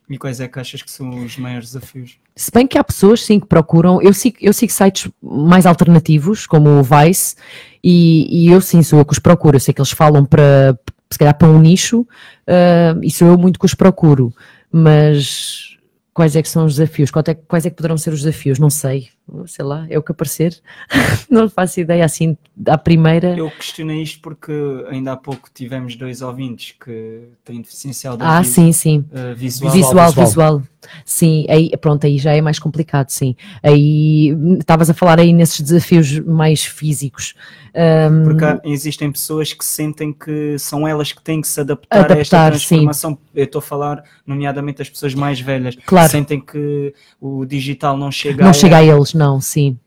[0.09, 2.17] E quais é que achas que são os maiores desafios?
[2.35, 4.01] Se bem que há pessoas, sim, que procuram.
[4.01, 7.35] Eu sigo, eu sigo sites mais alternativos, como o Vice,
[7.83, 9.55] e, e eu, sim, sou eu que os procuro.
[9.55, 10.77] Eu sei que eles falam para,
[11.09, 14.33] se calhar, para um nicho, uh, e sou eu muito que os procuro.
[14.71, 15.75] Mas
[16.13, 17.09] quais é que são os desafios?
[17.09, 18.59] Quais é, quais é que poderão ser os desafios?
[18.59, 19.09] Não sei.
[19.47, 20.59] Sei lá, é o que aparecer.
[21.29, 22.37] não faço ideia assim
[22.67, 23.35] à primeira.
[23.35, 24.51] Eu questionei isto porque
[24.89, 29.05] ainda há pouco tivemos dois ouvintes que têm deficiência Ah, sim, sim.
[29.11, 29.71] Uh, visual.
[29.71, 30.11] visual.
[30.11, 30.61] Visual,
[31.03, 33.35] Sim, aí, pronto, aí já é mais complicado, sim.
[33.61, 37.33] Aí estavas a falar aí nesses desafios mais físicos.
[37.75, 41.97] Um, Porque há, existem pessoas que sentem que são elas que têm que se adaptar,
[41.97, 43.17] Adaptar, a esta transformação.
[43.33, 46.05] Eu estou a falar, nomeadamente, as pessoas mais velhas, Claro.
[46.07, 49.79] que sentem que o digital não chega não a chega a eles, não, sim.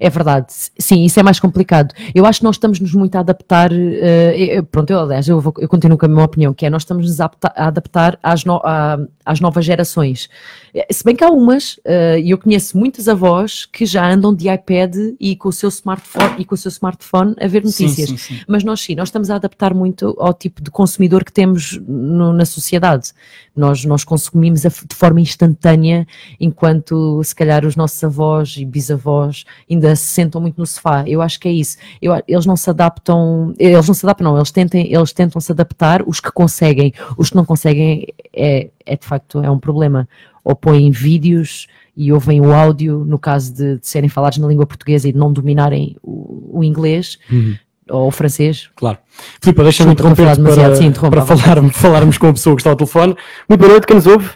[0.00, 0.46] É verdade,
[0.78, 1.92] sim, isso é mais complicado.
[2.14, 3.70] Eu acho que nós estamos-nos muito a adaptar.
[3.72, 6.82] eh, pronto, eu, aliás, eu, vou- eu continuo com a minha opinião, que é nós
[6.82, 10.28] estamos-nos a a adaptar às, no- à- às novas gerações.
[10.74, 11.78] Eh, Se bem que há umas,
[12.22, 16.34] e eu conheço muitas avós que já andam de iPad e com o seu smartphone,
[16.38, 18.08] e com o seu smartphone a ver Sim, notícias.
[18.10, 18.40] sim, sim.
[18.48, 22.32] Mas nós sim, nós estamos a adaptar muito ao tipo de consumidor que temos no-
[22.32, 23.12] na sociedade.
[23.54, 26.06] Nós, nós consumimos a de forma instantânea,
[26.40, 31.04] enquanto se calhar os nossos avós e bisavós ainda se sentam muito no sofá.
[31.06, 31.76] Eu acho que é isso.
[32.00, 35.52] Eu eles não se adaptam, eles não se adaptam, não, eles, tentem, eles tentam se
[35.52, 40.08] adaptar, os que conseguem, os que não conseguem é, é de facto é um problema.
[40.44, 41.66] Ou põem vídeos
[41.96, 45.18] e ouvem o áudio, no caso de, de serem falados na língua portuguesa e de
[45.18, 47.56] não dominarem o, o inglês Uhum.
[47.90, 48.68] ou o francês.
[48.76, 48.98] Claro.
[49.42, 51.40] Filipe, deixa-me interromper para, sim, para à vontade.
[51.42, 53.16] falar, falarmos com a pessoa que está ao telefone.
[53.48, 54.28] Muito boa noite, quem nos ouve?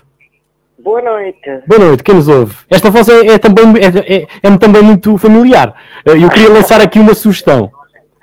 [0.82, 1.40] Boa noite.
[1.66, 2.54] Boa noite, quem nos ouve?
[2.70, 5.74] Esta voz é, é também, é, é- é-me também muito familiar.
[6.06, 7.70] Eh, Eu queria lançar aqui uma sugestão.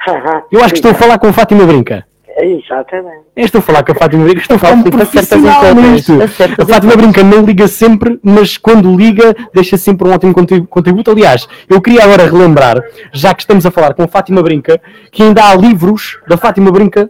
[0.51, 2.05] Eu acho que estou a falar com a Fátima Brinca.
[2.39, 3.25] Exatamente.
[3.35, 5.91] Eu estou a falar com a Fátima Brinca, estou a falar Filipe, profissional acertas em
[5.91, 6.21] nisto.
[6.61, 6.95] A Fátima.
[6.95, 11.09] Brinca não liga sempre, mas quando liga, deixa sempre um ótimo contribu- contributo.
[11.11, 12.79] Aliás, eu queria agora relembrar,
[13.11, 14.79] já que estamos a falar com a Fátima Brinca,
[15.11, 17.09] que ainda há livros da Fátima Brinca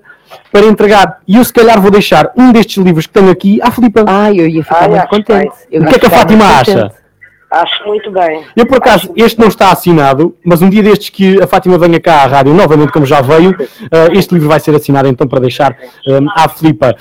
[0.51, 1.19] para entregar.
[1.27, 4.03] E eu, se calhar, vou deixar um destes livros que tenho aqui à Filipa.
[4.07, 5.55] Ah, eu ia ficar Ai, muito acho contente.
[5.71, 6.71] O que é que a Acho Fátima acha?
[6.73, 7.07] contente.
[7.49, 8.43] Acho muito bem.
[8.57, 11.97] Eu, por acaso, este não está assinado, mas um dia destes que a Fátima venha
[11.97, 13.55] cá à rádio, novamente, como já veio,
[13.89, 16.93] eh, este livro vai ser assinado então para deixar eh, à Filipa.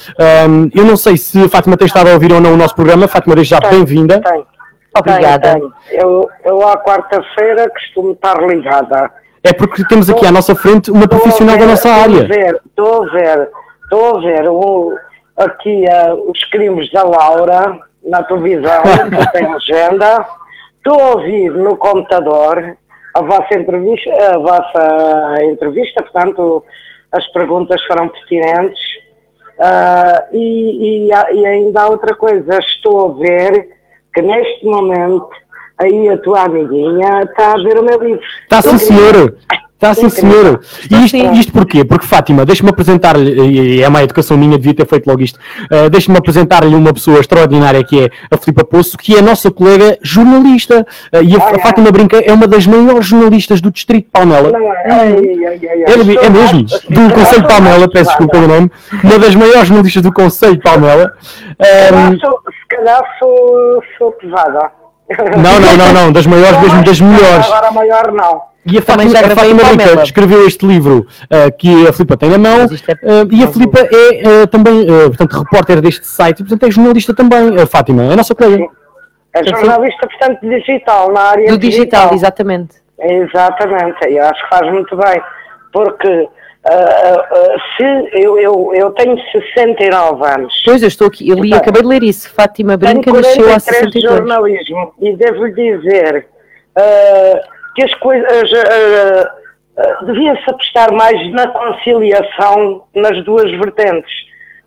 [0.48, 2.76] Um, eu não sei se a Fátima tem estado a ouvir ou não o nosso
[2.76, 3.08] programa.
[3.08, 4.22] Fátima, desde já bem-vinda.
[4.96, 5.54] Obrigada.
[5.54, 6.00] Tenho, tenho.
[6.00, 9.10] Eu, eu à quarta-feira costumo estar ligada.
[9.42, 12.26] É porque temos aqui à nossa frente uma profissional da nossa Estou a área.
[12.26, 13.48] ver, estou a ver,
[13.84, 14.96] estou a ver o-
[15.36, 20.26] aqui ah, os crimes da Laura na televisão, que tenho agenda.
[20.78, 22.76] Estou a ouvir no computador
[23.14, 26.64] a vossa entrevista, a vossa entrevista, portanto,
[27.12, 28.80] as perguntas foram pertinentes.
[29.58, 33.68] Ah, e, e e ainda há outra coisa, estou a ver
[34.14, 35.28] que neste momento
[35.78, 38.20] aí a tua amiguinha está a ver o meu livro.
[38.44, 39.34] Está sim, senhor.
[39.74, 40.60] Está sim, senhor.
[40.90, 41.84] E isto, isto porquê?
[41.84, 45.38] Porque, Fátima, deixa-me apresentar-lhe, e é má educação minha, devia ter feito logo isto,
[45.70, 49.50] uh, deixa-me apresentar-lhe uma pessoa extraordinária que é a Filipa Poço, que é a nossa
[49.50, 50.80] colega jornalista.
[51.12, 54.50] Uh, e a, Fátima Brinca é uma das maiores jornalistas do Distrito de Palmela.
[54.50, 54.90] Não é?
[54.90, 55.16] Ai.
[55.86, 58.70] É, é mesmo, do Conselho de Palmela, peço desculpa o nome,
[59.04, 61.12] uma das maiores jornalistas do Conselho de Palmela.
[61.20, 64.70] Se calhar Um, sou- Se calhar sou, sou pesada.
[65.08, 67.46] Não, não, não, não, das maiores, mesmo das melhores.
[67.46, 68.42] Agora maior não.
[68.66, 70.02] E a Também Fátima, já a Fátima Palmela.
[70.02, 74.42] escreveu este livro ah, que a Filipa tem na mão ah, e a Filipa é
[74.42, 78.16] ah, também, portanto, repórter deste site e, portanto, é jornalista também, a Fátima, é a
[78.16, 78.66] nossa colega.
[79.32, 82.74] É jornalista, portanto, digital, na área Do digital, exatamente.
[82.98, 85.22] Exatamente, eu acho que faz muito bem,
[85.72, 86.28] porque
[86.68, 90.62] ah, ah, ah, se eu, eu, eu tenho 69 anos.
[90.64, 92.28] Pois, eu estou aqui, eu li, acabei de ler isso.
[92.34, 94.04] Fátima Brinca nasceu há 43 de 62.
[94.04, 96.26] jornalismo e devo-lhe dizer
[96.76, 97.40] ah,
[97.74, 98.50] que as coisas
[100.06, 104.12] devia-se apostar mais na conciliação nas duas vertentes.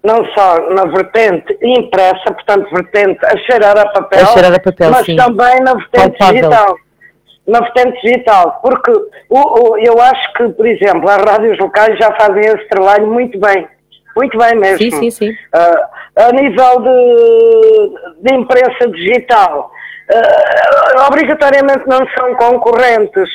[0.03, 4.91] Não só na vertente impressa, portanto, vertente a cheirar a papel, A cheirar a papel,
[4.91, 5.15] mas sim.
[5.17, 6.33] também na vertente Palpável.
[6.49, 6.77] digital.
[7.49, 8.91] Na vertente digital, porque
[9.29, 13.39] o- o- eu acho que, por exemplo, as rádios locais já fazem esse trabalho muito
[13.39, 13.67] bem.
[14.15, 14.77] Muito bem mesmo.
[14.77, 15.37] Sim, sim, sim.
[15.53, 15.89] Ah,
[16.27, 19.71] a nível de, de imprensa digital,
[20.13, 23.29] ah, obrigatoriamente não são concorrentes,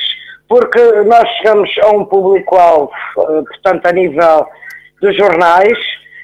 [0.47, 4.45] porque nós chegamos a um público-alvo, ah, portanto, a nível
[5.01, 5.77] dos jornais,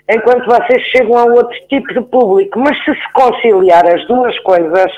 [0.10, 2.60] enquanto vocês chegam a outro tipo de público.
[2.60, 4.92] Mas se se conciliar as duas coisas,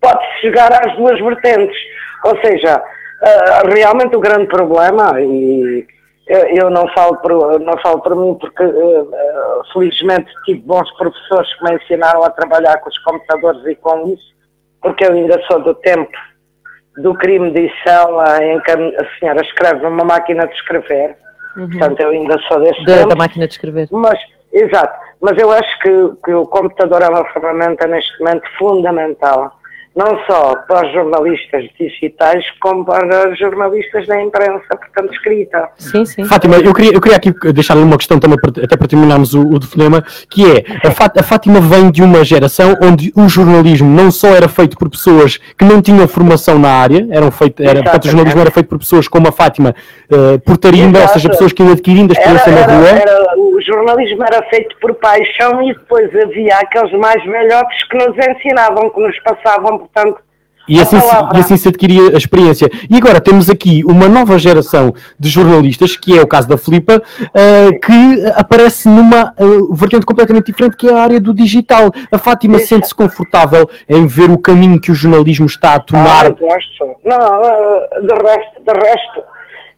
[0.00, 1.76] pode-se chegar às duas vertentes.
[2.24, 2.82] Ou seja,
[3.22, 5.86] ah, realmente o grande problema, e
[6.26, 10.90] eu, eu não, falo por, não falo por mim porque ah, ah, felizmente tive bons
[10.96, 14.34] professores que me ensinaram a trabalhar com os computadores e com isso,
[14.82, 16.12] porque eu ainda sou do tempo
[16.98, 21.16] do crime de edição em que a senhora escreve numa máquina de escrever.
[21.54, 23.08] Portanto, eu ainda sou desse Da, tempo.
[23.08, 23.88] da máquina de escrever.
[23.90, 24.18] Mas,
[24.52, 29.56] exato, mas eu acho que, que o computador é uma ferramenta neste momento fundamental.
[29.96, 35.68] Não só para os jornalistas digitais, como para os jornalistas da imprensa, portanto, escrita.
[35.78, 36.24] Sim, sim.
[36.24, 39.60] Fátima, eu queria, eu queria aqui deixar uma questão também, até para terminarmos o, o
[39.60, 44.10] telefonema, que é, a, Fá- a Fátima vem de uma geração onde o jornalismo não
[44.10, 48.04] só era feito por pessoas que não tinham formação na área, eram feito, era, portanto,
[48.06, 49.74] o jornalismo era feito por pessoas como a Fátima,
[50.10, 52.88] eh, por tarimba, ou seja, pessoas que iam adquirindo a Era, experiência na era- rua.
[53.00, 58.16] era- o jornalismo era feito por paixão e depois havia aqueles mais velhotes que nos
[58.18, 60.20] ensinavam, que nos passavam, portanto,
[60.66, 62.70] E assim, se, e assim se adquiria a experiência.
[62.90, 67.02] E agora temos aqui uma nova geração de jornalistas, que é o caso da Filipa,
[67.34, 71.90] eh, que aparece numa eh, vertente completamente diferente, que é a área do digital.
[72.10, 76.26] A Fátima sente-se confortável em ver o caminho que o jornalismo está a tomar.
[76.26, 76.96] Ah, gosto.
[77.04, 79.34] Não, eh, de resto, de resto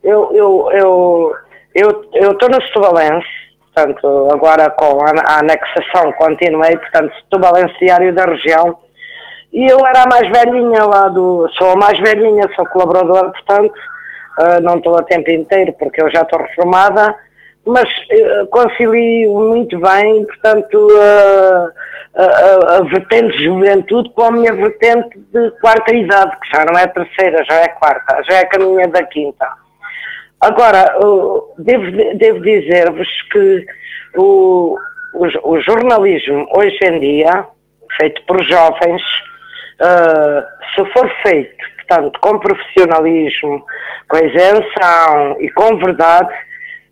[0.06, 1.34] eu eu eu
[1.74, 3.26] eu eu estou no Setubalense,
[3.74, 8.78] portanto, agora com a, a anexação continuei, portanto, Setubalense Diário da Região,
[9.56, 13.72] e eu era a mais velhinha lá do, sou a mais velhinha, sou colaboradora, portanto,
[14.38, 17.16] eh, não estou a tempo inteiro porque eu já estou reformada,
[17.64, 21.68] mas eh, concilio muito bem, portanto, eh,
[22.16, 26.62] a, a, a vertente de juventude com a minha vertente de quarta idade, que já
[26.66, 29.48] não é terceira, já é quarta, já é a caminha da quinta.
[30.38, 33.64] Agora, uh, devo, devo dizer-vos que
[34.18, 34.76] o,
[35.14, 37.46] o, o jornalismo hoje em dia,
[37.98, 39.02] feito por jovens,
[39.80, 40.42] uh,
[40.74, 43.64] se for feito, portanto, com profissionalismo,
[44.08, 46.32] com isenção e com verdade,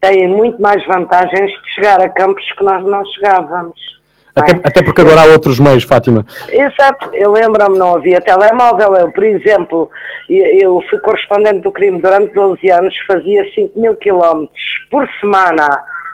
[0.00, 3.94] tem muito mais vantagens de chegar a campos que nós não chegávamos.
[4.36, 6.26] Até, até porque agora há outros meios, Fátima.
[6.48, 8.96] Exato, eu lembro-me, não havia telemóvel.
[8.96, 9.90] Eu, por exemplo,
[10.28, 15.68] eu eu fui correspondente do crime durante 12 anos, fazia 5 mil quilómetros por semana,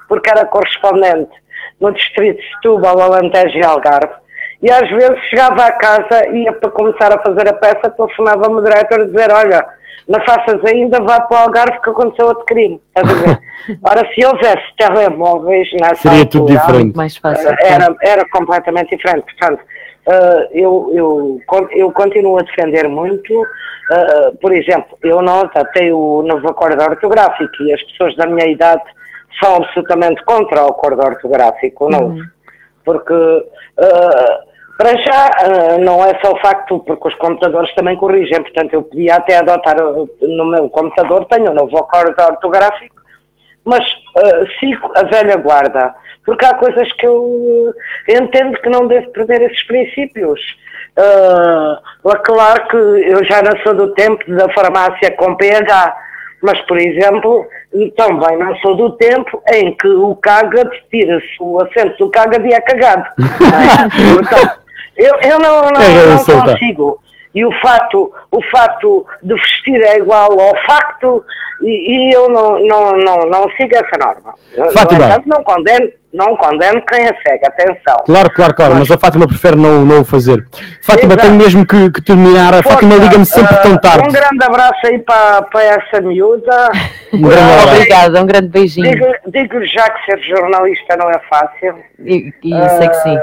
[0.06, 1.30] porque era correspondente
[1.80, 4.19] no distrito de Setúbal, Alentejo e Algarve.
[4.62, 8.62] E às vezes chegava à casa, ia para começar a fazer a peça, telefonava-me o
[8.62, 9.66] diretor a dizer, olha,
[10.06, 12.80] não faças ainda, vá para o Algarve que aconteceu outro crime.
[12.94, 13.40] Estás a ver?
[13.82, 16.96] Ora, se houvesse telemóveis nessa Seria tudo altura, diferente.
[16.96, 17.48] Mais fácil.
[17.62, 19.24] era, era completamente diferente.
[19.24, 19.62] Portanto,
[20.06, 23.32] eh, eu, eu, eu continuo a defender muito.
[23.92, 28.46] eh, por exemplo, eu não adaptei o novo acordo ortográfico e as pessoas da minha
[28.48, 28.82] idade
[29.42, 32.18] são absolutamente contra o acordo ortográfico novo.
[32.84, 33.14] Porque,
[33.78, 34.38] eh,
[34.80, 38.40] para já, eh, não é só o facto, porque os computadores também corrigem.
[38.40, 42.96] Portanto, eu podia até adotar eh, no meu computador, tenho o novo acordo ortográfico,
[43.62, 43.84] mas
[44.16, 45.94] eh, sigo a velha guarda,
[46.24, 47.74] porque há coisas que eu
[48.08, 50.40] entendo que não devo perder esses princípios.
[50.96, 51.76] Eh,
[52.06, 55.94] é claro que eu já não sou do tempo da farmácia com pH,
[56.42, 57.46] mas, por exemplo,
[57.98, 62.54] também não sou do tempo em que o caga tira-se o acento do caga de
[62.54, 63.04] é cagado.
[64.16, 64.60] Portanto,
[65.00, 66.52] eu, eu não, não, É, não solta.
[66.52, 66.98] consigo.
[67.32, 71.24] E o facto, o facto de vestir é igual ao facto,
[71.62, 74.34] e, e eu não, não, não, não sigo essa norma.
[74.72, 74.98] Fátima.
[74.98, 77.98] No entanto, não condeno, não condeno quem a segue, atenção.
[78.04, 80.44] Claro, claro, claro, mas a Fátima prefere não, não o fazer.
[80.82, 81.22] Fátima, Exato.
[81.28, 82.52] tenho mesmo que, que terminar.
[82.52, 84.08] A Fátima Força, liga-me sempre ah, tão tarde.
[84.08, 86.70] Um grande abraço aí para, para essa miúda.
[87.12, 87.64] Um grande Ah.
[87.72, 88.90] Obrigada, um grande beijinho.
[88.90, 91.76] Digo- Digo-lhe já que ser jornalista não é fácil.
[92.00, 93.18] E, e sei que sim.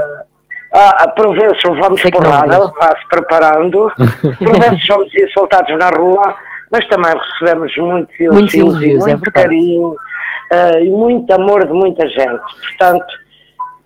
[0.73, 1.35] Ah, por
[1.75, 3.91] vamos por mas- vá-se preparando.
[4.37, 6.35] Por vezes somos soltados na rua,
[6.71, 9.31] mas também recebemos muitos elogios e é muito verdade.
[9.31, 9.95] carinho
[10.51, 12.41] ah, e muito amor de muita gente.
[12.61, 13.05] Portanto,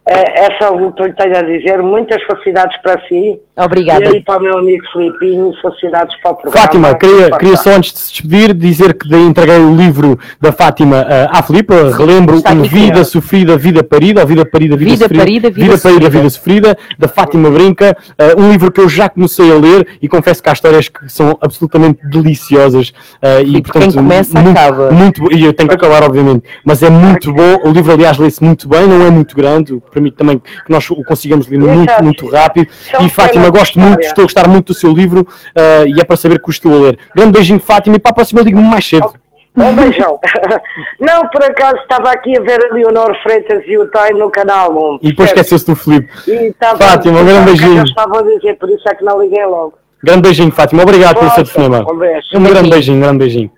[0.08, 3.40] é, essa luta eu lhe tenho a dizer, muitas felicidades para si.
[3.56, 4.06] Obrigada.
[4.06, 6.65] E aí para o meu amigo Filipinho, felicidades para o programa.
[6.65, 11.06] Fátima, queria, queria só antes de se despedir dizer que entreguei o livro da Fátima
[11.10, 13.06] eh, à Filipa, relembro está um Vida senhor.
[13.06, 16.10] Sofrida, Vida Parida, ou Vida Parida, Vida, Vida Sofrida, Parida, Vida Vida Parida, Sofrida.
[16.10, 20.07] Vida Sofrida, da Fátima Brinca, eh, um livro que eu já comecei a ler e
[20.07, 24.57] confesso que há histórias que são absolutamente deliciosas eh, e, E portanto, quem começa, muito,
[24.57, 24.91] acaba.
[24.91, 28.41] muito e eu tenho que acabar obviamente, mas é muito bom, o livro aliás lê-se
[28.44, 31.60] muito bem, não é muito grande, o que permite também que nós o consigamos ler
[31.60, 32.68] muito, muito rápido
[33.02, 36.15] e Fátima, gosto muito, estou a gostar muito do seu livro eh, e é para
[36.15, 36.99] saber que o estou a ler.
[37.15, 39.14] Grande beijinho Fátima e para a próxima eu ligo-me mais cedo.
[39.56, 40.18] Um beijão.
[40.99, 44.72] não, por acaso estava aqui a ver a Leonor Freitas e o Tai no canal
[44.94, 44.99] 1.
[45.02, 46.10] E depois esqueceu-se do Filipe.
[46.26, 47.80] Estava Fátima, um grande o que é beijinho.
[47.80, 49.73] eu estava a dizer, por isso é que não liguei logo.
[50.03, 50.84] Grande beijinho, Fátima.
[50.84, 51.91] Obrigado pelo seu telefonema.
[51.91, 52.28] um beijo.
[52.34, 53.52] Um grande beijinho, um grande beijinho.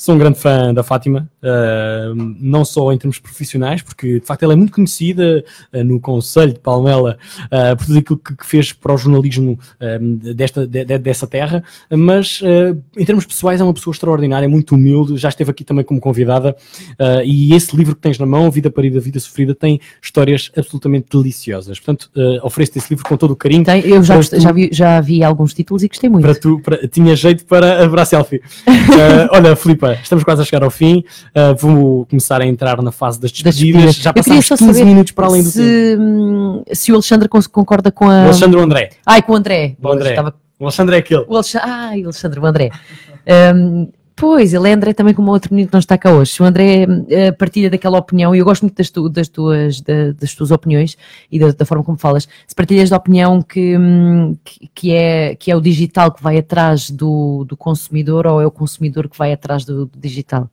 [0.00, 4.42] Sou um grande fã da Fátima, uh, não só em termos profissionais, porque de facto
[4.42, 5.44] ela é muito conhecida
[5.74, 9.58] uh, no Conselho de Palmela uh, por tudo aquilo que, que, fez para o jornalismo
[10.34, 12.40] desta, de, de, dessa terra, mas
[12.96, 16.56] em termos pessoais é uma pessoa extraordinária, muito humilde, já esteve aqui também como convidada,
[17.24, 21.78] e esse livro que tens na mão, Vida Parida, Vida Sofrida, tem histórias absolutamente deliciosas.
[21.78, 22.10] Portanto,
[22.42, 23.64] ofereço-te esse livro com todo o carinho.
[23.64, 26.24] Tem, eu já, tu, já, vi, já vi alguns títulos e gostei muito.
[26.24, 28.40] Para tu, para, tinha jeito para, para a selfie.
[29.30, 29.54] olha,
[29.94, 31.04] Estamos quase a chegar ao fim.
[31.28, 33.84] Uh, vou começar a entrar na fase das despedidas.
[33.84, 36.64] Das Já passámos 15 minutos para além do se, tempo.
[36.72, 38.22] Se o Alexandre concorda com a.
[38.22, 38.90] O Alexandre o André.
[39.04, 39.76] Ai, com o André.
[39.82, 40.10] O André.
[40.10, 40.34] Estava...
[40.58, 41.24] O Alexandre é aquele.
[41.28, 41.70] O Alexandre...
[41.70, 42.70] Ai, Alexandre, o André.
[43.54, 43.88] Um,
[44.20, 46.42] Pois, ele é André também como outro menino que não está cá hoje.
[46.42, 50.12] O André uh, partilha daquela opinião, e eu gosto muito das, tu, das tuas, da,
[50.12, 50.94] das tuas opiniões
[51.32, 52.28] e da, da, forma como falas.
[52.46, 56.36] Se partilhas da opinião que, hum, que, que, é, que é o digital que vai
[56.36, 60.50] atrás do, do consumidor ou é o consumidor que vai atrás do, do digital?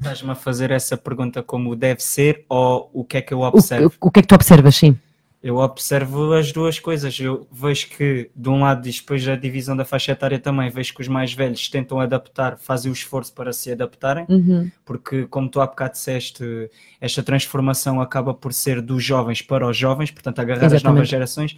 [0.00, 3.92] Estás-me a fazer essa pergunta como deve ser ou o que é que eu observo?
[4.00, 4.98] O, o que é que tu observas, sim?
[5.44, 7.20] Eu observo as duas coisas.
[7.20, 11.02] Eu vejo que, de um lado, depois a divisão da faixa etária também, vejo que
[11.02, 14.70] os mais velhos tentam adaptar, fazem o esforço para se adaptarem, uhum.
[14.86, 19.76] porque, como tu há bocado disseste, esta transformação acaba por ser dos jovens para os
[19.76, 20.86] jovens, portanto, agarrar Exatamente.
[20.86, 21.56] as novas gerações.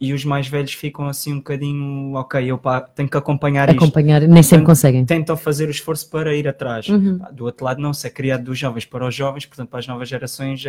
[0.00, 4.22] E os mais velhos ficam assim um bocadinho, ok, eu pá, tenho que acompanhar, acompanhar
[4.22, 4.32] isto.
[4.32, 5.04] nem sempre conseguem.
[5.04, 6.88] Tentam fazer o esforço para ir atrás.
[6.88, 7.20] Uhum.
[7.30, 9.86] Do outro lado, não, se é criado dos jovens para os jovens, portanto, para as
[9.86, 10.64] novas gerações,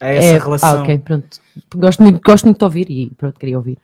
[0.00, 0.68] é, essa é, relação.
[0.68, 1.26] Ah, ok, pronto.
[1.74, 3.78] Gosto muito, gosto muito de ouvir e pronto, queria ouvir.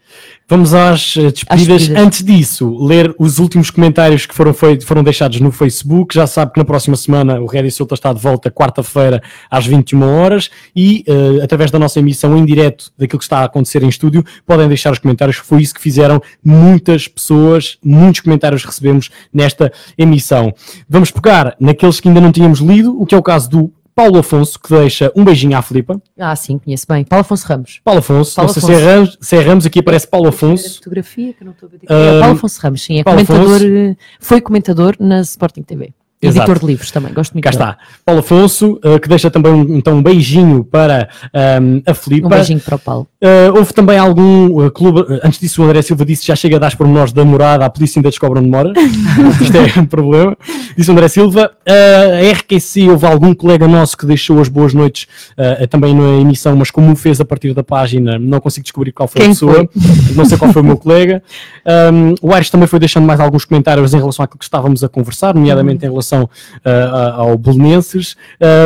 [0.48, 1.66] Vamos às eh, despedidas.
[1.66, 2.04] despedidas.
[2.04, 6.14] Antes disso, ler os últimos comentários que foram, feitos, foram deixados no Facebook.
[6.14, 9.20] Já sabe que na próxima semana o Rédio Solta está de volta, quarta-feira,
[9.50, 10.50] às 21 horas.
[10.74, 14.24] E uh, através da nossa emissão em direto daquilo que está a acontecer em estúdio,
[14.46, 15.38] podem deixar os comentários.
[15.38, 17.76] Foi isso que fizeram muitas pessoas.
[17.84, 20.54] Muitos comentários recebemos nesta emissão.
[20.88, 24.18] Vamos pegar naqueles que ainda não tínhamos lido, o que é o caso do Paulo
[24.18, 26.00] Afonso, que deixa um beijinho à Filipa.
[26.18, 27.04] Ah, sim, conheço bem.
[27.04, 27.80] Paulo Afonso Ramos.
[27.84, 28.66] Paulo Afonso, Paulo não Afonso.
[28.66, 30.76] sei se é Ramos, se é Ramos, aqui aparece Paulo Afonso.
[30.76, 31.80] fotografia que não estou a ver.
[31.84, 33.96] É Paulo Afonso Ramos, sim, é Paulo comentador, Afonso.
[34.20, 35.92] foi comentador na Sporting TV.
[36.28, 36.50] Exato.
[36.50, 37.44] Editor de livros também, gosto muito.
[37.44, 37.78] Cá está.
[38.04, 42.26] Paulo Afonso, uh, que deixa também um, então um beijinho para um, ehm, a Filipe.
[42.26, 43.06] Um beijinho para o Paulo.
[43.22, 46.58] Uh, houve também algum uh, clube, antes disso o André Silva disse já chega a
[46.58, 48.72] dar pormenores da morada, a polícia ainda descobre onde mora.
[49.40, 50.36] Isto é um problema.
[50.76, 51.50] Disse o André Silva.
[51.66, 55.06] a RQC, houve algum colega nosso que deixou as boas noites
[55.70, 59.08] também na emissão, mas como o fez a partir da página, não consigo descobrir qual
[59.08, 59.54] foi Quem a pessoa.
[59.54, 59.68] Foi?
[60.14, 61.22] Não sei qual foi o meu colega.
[61.66, 64.84] Um, ehm, o Aires também foi deixando mais alguns comentários em relação àquilo que estávamos
[64.84, 66.30] a conversar, nomeadamente em relação relação
[66.64, 68.16] uh, ao Belenenses.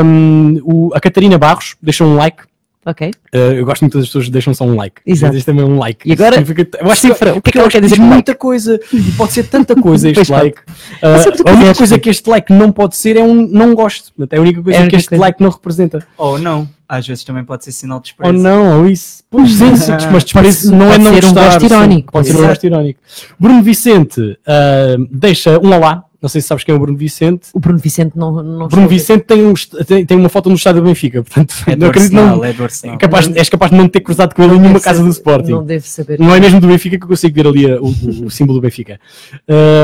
[0.04, 2.42] Um, o, a Catarina Barros deixou um like.
[2.86, 3.10] Ok.
[3.34, 5.02] Uh, eu gosto muito das pessoas que deixam só um like.
[5.04, 5.36] Exato.
[5.36, 6.08] Isto também é um like.
[6.08, 6.36] E agora,
[6.80, 8.00] eu acho cifra, que, o que é que ela quer dizer?
[8.00, 10.58] Muita coisa, e pode ser tanta coisa este like.
[10.58, 14.10] Uh, a única coisa que este like não pode ser é um não gosto.
[14.30, 15.20] É a única coisa é a única que este coisa.
[15.22, 16.06] like não representa.
[16.16, 16.68] Ou não.
[16.88, 18.34] Às vezes também pode ser sinal de desprezo.
[18.34, 19.22] Ou não, ou isso.
[19.30, 21.40] Pois sim, sim, mas desprezo não é não ser gostar.
[21.40, 22.12] Um gosto irónico.
[22.12, 23.00] Pode ser um gosto irónico.
[23.38, 27.48] Bruno Vicente uh, deixa um olá não sei se sabes quem é o Bruno Vicente.
[27.52, 28.42] O Bruno Vicente não.
[28.42, 29.54] não Bruno Vicente tem, um,
[29.86, 32.44] tem, tem, uma foto no estádio do Benfica, portanto, é não acredito não.
[32.44, 35.08] É, é capaz, és capaz de não ter cruzado com ele em nenhuma casa do
[35.10, 35.52] Sporting.
[35.52, 36.18] Não deve saber.
[36.18, 38.62] Não é mesmo do Benfica que eu consigo ver ali o, o, o símbolo do
[38.62, 38.98] Benfica.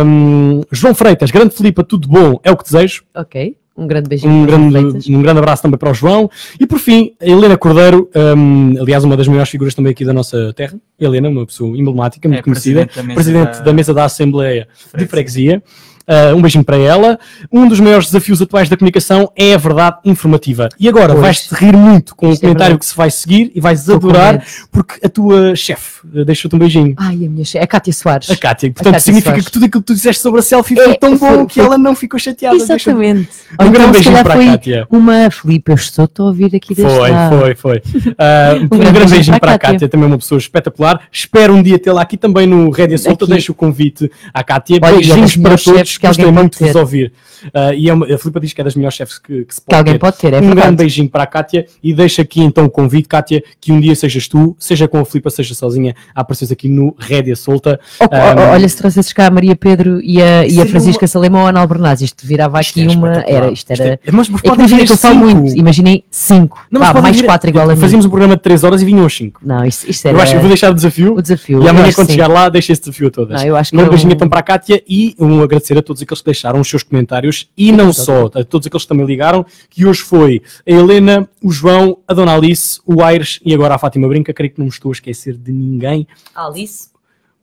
[0.04, 3.04] Um, João Freitas, grande Filipa, tudo bom, é o que desejo.
[3.14, 3.56] Ok.
[3.76, 4.32] Um grande beijinho.
[4.32, 6.30] Um grande, um grande abraço também para o João.
[6.60, 10.12] E por fim, a Helena Cordeiro, um, aliás, uma das maiores figuras também aqui da
[10.12, 10.78] nossa terra.
[10.98, 14.68] Helena, uma pessoa emblemática, muito é, conhecida, presidente da, presidente da, da mesa da Assembleia
[14.72, 14.98] Freguesia.
[14.98, 15.62] de Freguesia.
[16.06, 17.18] Uh, um beijinho para ela.
[17.50, 20.68] Um dos maiores desafios atuais da comunicação é a verdade informativa.
[20.78, 23.50] E agora vais-te rir muito com o um é comentário é que se vai seguir
[23.54, 26.94] e vais adorar, porque a tua chefe uh, deixou-te um beijinho.
[26.98, 28.30] Ai, a minha chefe, a Cátia Soares.
[28.30, 29.46] A Cátia, portanto, a Cátia significa Soares.
[29.46, 31.54] que tudo aquilo que tu disseste sobre a selfie foi é, tão foi, bom que
[31.54, 32.56] foi, ela não ficou chateada.
[32.56, 33.28] Exatamente.
[33.52, 34.86] Um grande então, beijinho para a Cátia.
[34.90, 37.38] Uma Felipe, eu estou a ouvir aqui deste Foi, lado.
[37.38, 37.76] foi, foi.
[37.78, 41.00] Uh, um, um, grande, grande beijinho para a Cátia, também uma pessoa espetacular.
[41.10, 43.26] Espero um dia tê-la aqui também no Rédia Solta.
[43.26, 44.78] Deixo o convite à Cátia.
[44.78, 45.93] Beijinhos para todos.
[45.98, 47.12] Gostei muito de vos ouvir.
[47.46, 49.60] Uh, e é uma, a Filipa diz que é das melhores chefes que, que se
[49.60, 49.98] pode que alguém ter.
[49.98, 50.32] pode ter.
[50.32, 50.60] É um verdade.
[50.60, 53.94] grande beijinho para a Kátia e deixa aqui então o convite, Kátia, que um dia
[53.94, 57.78] sejas tu, seja com a Filipa, seja sozinha, a apareceres aqui no Rédia Solta.
[58.00, 61.08] Oh, um, olha, se trouxesses cá a Maria Pedro e a, e a Francisca uma...
[61.08, 63.22] Salema ou a Ana Albernaz, isto virava isto aqui uma.
[63.26, 63.94] Era, isto era.
[63.94, 66.66] Isto é, mas, mas é imagina que eu falo muito, imaginei 5.
[67.02, 67.80] mais 4 igual a mim.
[67.80, 69.40] Fazíamos um programa de 3 horas e vinham 5.
[69.44, 70.16] Não, isto, isto era.
[70.16, 71.14] Eu acho que vou deixar o desafio.
[71.14, 71.62] O desafio.
[71.62, 73.40] E amanhã, quando chegar lá, deixa esse desafio a todas.
[73.40, 76.02] Não, eu acho que um beijinho então para a Kátia e um agradecer a todos
[76.02, 79.46] aqueles que deixaram os seus comentários e não só, a todos aqueles que também ligaram,
[79.70, 83.78] que hoje foi a Helena, o João, a Dona Alice, o Aires e agora a
[83.78, 84.32] Fátima Brinca.
[84.32, 86.06] Creio que não me estou a esquecer de ninguém.
[86.34, 86.88] Alice.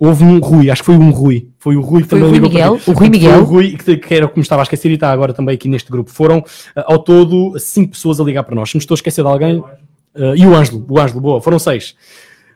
[0.03, 1.47] Houve um Rui, acho que foi um Rui.
[1.59, 3.39] Foi o Rui que Foi também o Rui ligou para Miguel, o Rui Foi Miguel.
[3.39, 5.53] o Rui que, que era o que me estava a esquecer e está agora também
[5.53, 6.09] aqui neste grupo.
[6.09, 6.43] Foram uh,
[6.75, 8.71] ao todo cinco pessoas a ligar para nós.
[8.71, 9.59] Se me estou a esquecer de alguém.
[9.59, 11.95] uh, e o Ângelo, o Ângelo, boa, foram seis.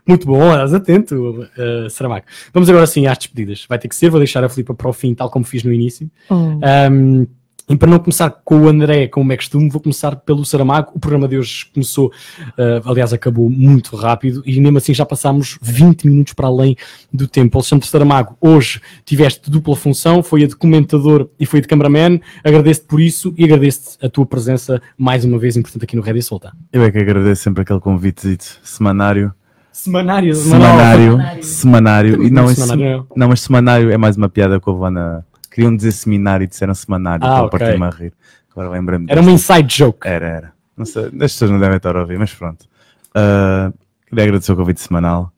[0.08, 2.26] Muito bom, estás atento, uh, Saramago.
[2.54, 3.66] Vamos agora sim às despedidas.
[3.68, 5.74] Vai ter que ser, vou deixar a Filipa para o fim, tal como fiz no
[5.74, 6.10] início.
[6.30, 6.60] Oh.
[6.92, 7.26] Um,
[7.68, 10.92] e para não começar com o André, como é costume, vou começar pelo Saramago.
[10.94, 15.58] O programa de hoje começou, uh, aliás, acabou muito rápido e mesmo assim já passámos
[15.64, 16.76] 20 minutos para além
[17.12, 17.58] do tempo.
[17.58, 22.20] Alexandre Saramago, hoje tiveste dupla função, foi a de comentador e foi a de cameraman.
[22.44, 26.22] Agradeço-te por isso e agradeço-te a tua presença mais uma vez importante aqui no Rede
[26.22, 26.52] Solta.
[26.72, 29.34] Eu é que agradeço sempre aquele convite semanário.
[29.76, 32.24] Semanário, Semanário, semanário.
[32.24, 33.08] E não, Semanário.
[33.14, 35.22] não, mas semanário é mais uma piada que houve lá na.
[35.52, 37.26] Queriam dizer seminário e disseram semanário.
[37.26, 37.60] Ah, para ok.
[37.60, 38.14] partir-me a rir.
[38.54, 39.08] Agora lembrei-me.
[39.10, 40.08] Era uma inside joke.
[40.08, 40.54] Era, era.
[40.78, 42.66] Não sei, as pessoas não devem estar a ouvir, mas pronto.
[43.14, 43.70] Ah,
[44.08, 45.30] queria agradecer o convite semanal.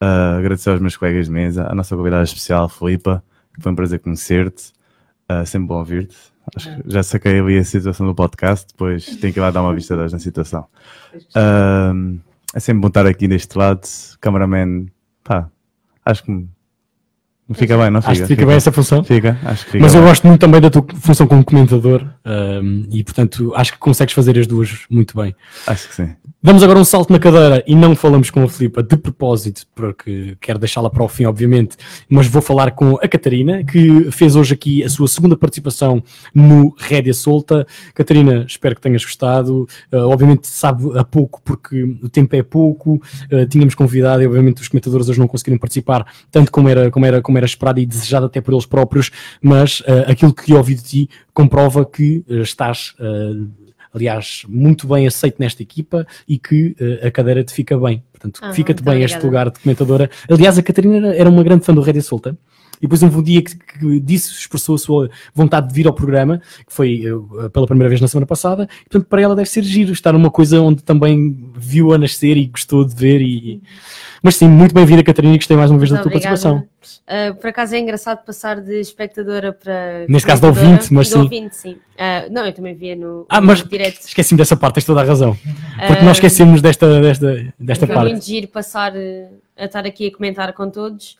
[0.00, 3.22] Ah, agradecer aos meus colegas de mesa, à nossa convidada especial, Filipa.
[3.60, 4.72] Foi um prazer conhecer-te.
[5.28, 6.16] Ah, sempre bom ouvir-te.
[6.56, 9.62] Acho que já saquei ali a situação do podcast, depois tenho que ir lá dar
[9.62, 10.66] uma vista de olhos na situação.
[11.32, 11.92] Ah,
[12.54, 13.80] é sempre bom estar aqui deste lado.
[14.20, 14.86] Cameraman,
[15.22, 15.48] pá,
[16.04, 16.48] acho que me-
[17.54, 18.12] fica bem, não fica?
[18.12, 19.04] Acho que fica bem essa função.
[19.04, 20.08] Fica, acho que fica Mas eu bem.
[20.08, 24.38] gosto muito também da tua função como comentador um, e, portanto, acho que consegues fazer
[24.38, 25.34] as duas muito bem.
[25.66, 26.14] Acho que sim.
[26.46, 30.36] Damos agora um salto na cadeira e não falamos com a Filipa de propósito, porque
[30.38, 31.74] quero deixá-la para o fim, obviamente,
[32.06, 36.04] mas vou falar com a Catarina, que fez hoje aqui a sua segunda participação
[36.34, 37.66] no Rédia Solta.
[37.94, 39.66] Catarina, espero que tenhas gostado.
[39.90, 43.00] Uh, obviamente sabe a pouco, porque o tempo é pouco.
[43.32, 47.06] Uh, tínhamos convidado e, obviamente, os comentadores hoje não conseguiram participar tanto como era, como
[47.06, 49.10] era, como era esperado e desejado até por eles próprios,
[49.40, 52.94] mas uh, aquilo que ouvi de ti comprova que estás.
[53.94, 58.02] Uh, aliás, muito bem aceito nesta equipa e que eh, a cadeira te fica bem.
[58.12, 59.26] Portanto, Ah, fica-te bem este obrigada.
[59.26, 60.10] lugar de comentadora.
[60.30, 62.36] Aliás, a Catarina era- era uma grande fã do Rédia Solta.
[62.78, 65.92] E depois houve um dia que, que disse, expressou a sua vontade de vir ao
[65.94, 68.64] programa, que foi eh, pela primeira vez na semana passada.
[68.80, 72.36] E, portanto, para ela deve ser giro estar numa coisa onde também viu a nascer
[72.36, 73.22] e gostou de ver.
[73.22, 73.62] E...
[74.24, 76.40] Mas sim, muito bem-vinda, Catarina, gostei mais uma vez da Muito tua obrigada.
[76.40, 77.30] participação.
[77.30, 80.06] Uh, por acaso é engraçado passar de espectadora para.
[80.08, 81.18] Neste caso de ouvinte, mas De sim.
[81.18, 81.72] ouvinte, sim.
[81.74, 84.00] Uh, não, eu também via no, Ah, no mas direto.
[84.00, 85.34] esqueci-me dessa parte, tens toda a razão.
[85.34, 88.10] Porque Ah, nós esquecemos desta, desta, desta Foi parte.
[88.12, 89.28] muito giro passar uh,
[89.58, 91.18] a estar aqui a comentar com todos.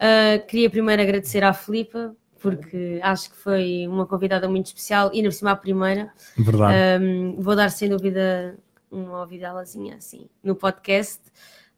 [0.00, 5.24] Uh, queria primeiro agradecer à Filipa, porque acho que foi uma convidada muito especial e,
[5.24, 6.08] por cima, a primeira.
[6.38, 7.02] Verdade.
[7.02, 8.54] Um, vou dar, sem dúvida,
[8.92, 11.18] uma ouvidelazinha assim no podcast.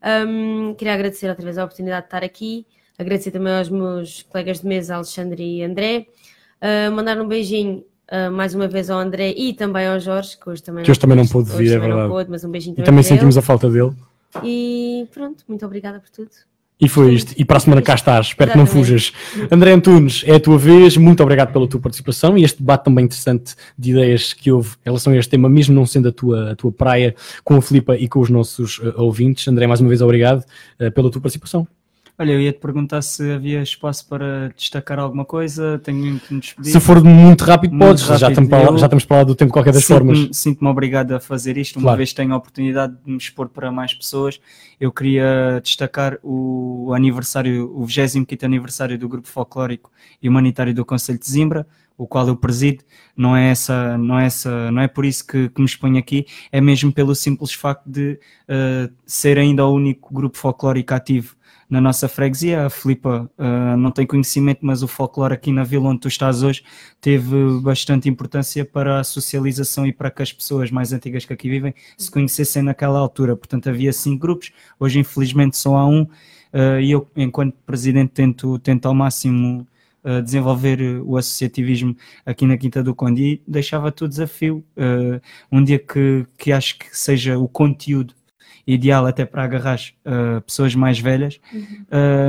[0.07, 2.67] Um, queria agradecer outra vez a oportunidade de estar aqui.
[2.99, 6.07] Agradecer também aos meus colegas de mesa, Alexandre e André.
[6.63, 10.49] Uh, mandar um beijinho uh, mais uma vez ao André e também ao Jorge, que
[10.49, 12.13] hoje também Que hoje também não hoje pôde vir, é também não verdade.
[12.15, 13.41] pôde, mas um beijinho E também sentimos ele.
[13.41, 13.93] a falta dele.
[14.43, 16.31] E pronto, muito obrigada por tudo.
[16.79, 17.33] E foi isto.
[17.39, 18.27] E para a semana cá estás.
[18.27, 18.87] Espero que não Exatamente.
[18.87, 19.13] fujas.
[19.51, 20.97] André Antunes, é a tua vez.
[20.97, 24.91] Muito obrigado pela tua participação e este debate também interessante de ideias que houve em
[24.91, 27.97] relação a este tema, mesmo não sendo a tua, a tua praia, com a Filipa
[27.97, 29.49] e com os nossos eh, ouvintes.
[29.49, 30.45] André, mais uma vez, obrigado
[30.79, 31.67] eh, pela tua participação.
[32.19, 35.79] Olha, eu ia te perguntar se havia espaço para destacar alguma coisa.
[35.85, 36.73] Tenho mesmo que me despedir.
[36.73, 38.05] Se for muito rápido, Muito podes.
[38.05, 38.29] Já, rápido.
[38.31, 40.37] estamos para, lá- já estamos para lá do tempo de qualquer das sinto-me- formas.
[40.37, 41.97] Sinto-me obrigado a fazer isto, uma Claro.
[41.99, 44.41] vez que tenho a oportunidade de me expor para mais pessoas.
[44.81, 49.91] Eu queria destacar o aniversário, o 25 aniversário do Grupo Folclórico
[50.23, 51.67] e Humanitário do Conselho de Zimbra,
[51.99, 52.83] o qual eu presido.
[53.15, 56.25] Não é essa, não é essa, não é por isso que, que me exponho aqui,
[56.51, 58.19] é mesmo pelo simples facto de
[58.49, 61.37] eh, ser ainda o único grupo folclórico ativo
[61.69, 62.67] na nossa freguesia.
[62.67, 66.43] A Filipa eh, não tem conhecimento, mas o folclore aqui na vila onde tu estás
[66.43, 66.63] hoje
[67.01, 71.49] teve bastante importância para a socialização e para que as pessoas mais antigas que aqui
[71.49, 73.37] vivem se conhecessem naquela altura.
[73.37, 76.07] Portanto, havia cinco grupos, hoje infelizmente só há um,
[76.53, 79.67] eh, e eu, enquanto presidente, tento, tento ao máximo
[80.07, 85.21] eh, desenvolver o associativismo aqui na Quinta do Conde e deixava-te o desafio, eh,
[85.51, 88.15] um dia que, que acho que seja o conteúdo
[88.67, 91.41] ideal até para agarrar eh, pessoas mais velhas,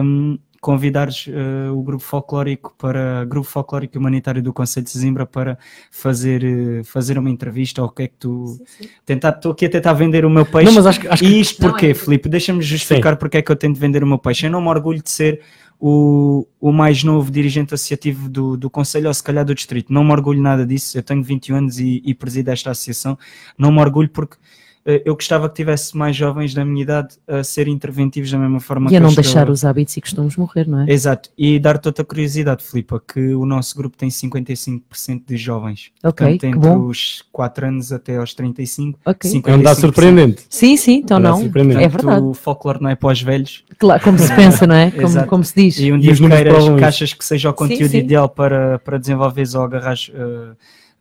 [0.04, 5.58] um, convidares eh, o grupo folclórico para grupo folclórico humanitário do Conselho de Zimbra para
[5.92, 8.60] fazer, eh, fazer uma entrevista ou o que é que tu
[9.06, 11.30] tentar, estou aqui a tentar vender o meu peixe Não, mas acho que- acho que-
[11.30, 12.28] e isto Não, porquê, é- Filipe?
[12.28, 14.46] Deixa-me justificar porque é que eu tento vender o meu peixe.
[14.48, 15.42] Eu não me orgulho de ser
[15.80, 19.94] o, o mais novo dirigente associativo do, do Conselho ou se calhar do Distrito.
[19.94, 20.98] Não me orgulho nada disso.
[20.98, 23.18] Eu tenho 21 anos e, e presido esta associação.
[23.58, 24.38] Não me orgulho porque
[25.06, 28.88] eu gostava que tivesse mais jovens da minha idade a ser interventivos da mesma forma
[28.88, 29.24] E que a eu não estou.
[29.24, 30.92] deixar os hábitos e costumes morrer, não é?
[30.92, 35.92] Exato, e dar-te outra curiosidade, Filipa, que o nosso grupo tem 55% de jovens.
[36.04, 36.86] Ok, Portanto, que entre bom.
[36.88, 39.00] os 4 anos até aos 35.
[39.06, 39.30] Ok.
[39.30, 39.48] 55%.
[39.48, 40.46] É um dado surpreendente.
[40.50, 41.38] Sim, sim, então É não.
[41.42, 41.84] surpreendente.
[41.84, 42.22] É verdade.
[42.26, 43.64] O folclore não é para os velhos.
[43.78, 44.90] Claro, como se pensa, não é?
[44.98, 45.28] Como- Exato.
[45.28, 45.80] como se diz.
[45.80, 47.98] E um E dia números queiras, que achas que seja o Sim, conteúdo sim.
[48.00, 50.56] ideal para, para desenvolveres ou agarrares uh,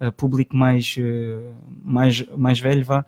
[0.07, 1.55] uh, público mais, uh,
[1.85, 3.05] mais, mais velho, vá.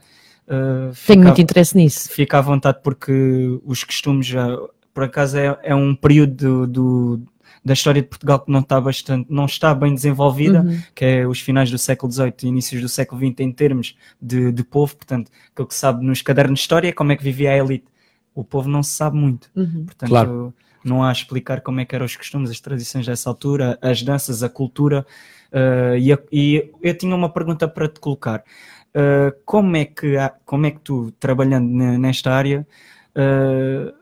[0.48, 2.08] Uh, Tenho fica- muito interesse nisso.
[2.10, 4.46] Fica à vontade porque os costumes já,
[4.94, 7.22] por acaso é, é um período do, do-
[7.64, 10.80] da história de Portugal que não está bastante, não está bem desenvolvida, Uhum.
[10.94, 14.50] que é os finais do século XVIII e inícios do século XX em termos de,
[14.52, 17.50] de povo, portanto, aquilo que se sabe nos cadernos de história, como é que vivia
[17.52, 17.84] a elite.
[18.34, 19.50] O povo não se sabe muito.
[19.54, 19.84] Uhum.
[19.84, 20.54] Portanto, Claro.
[20.84, 24.02] não há a explicar como é que eram os costumes, as tradições dessa altura, as
[24.02, 25.04] danças, a cultura.
[25.50, 28.44] uh, e, a- e eu tinha uma pergunta para te colocar.
[28.94, 32.66] Uh, como, é que como é que tu, trabalhando ne- nesta área,
[33.14, 33.92] uh,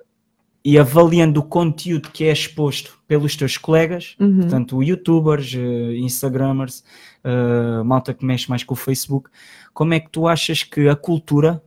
[0.64, 4.40] e avaliando o conteúdo que é exposto pelos teus colegas, Uhum.
[4.40, 6.82] portanto, youtubers, uh, instagramers,
[7.84, 9.28] malta que mexe mais com o Facebook,
[9.74, 11.60] como é que tu achas que a cultura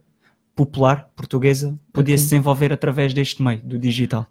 [0.56, 4.26] popular portuguesa podia se desenvolver através deste meio, do digital?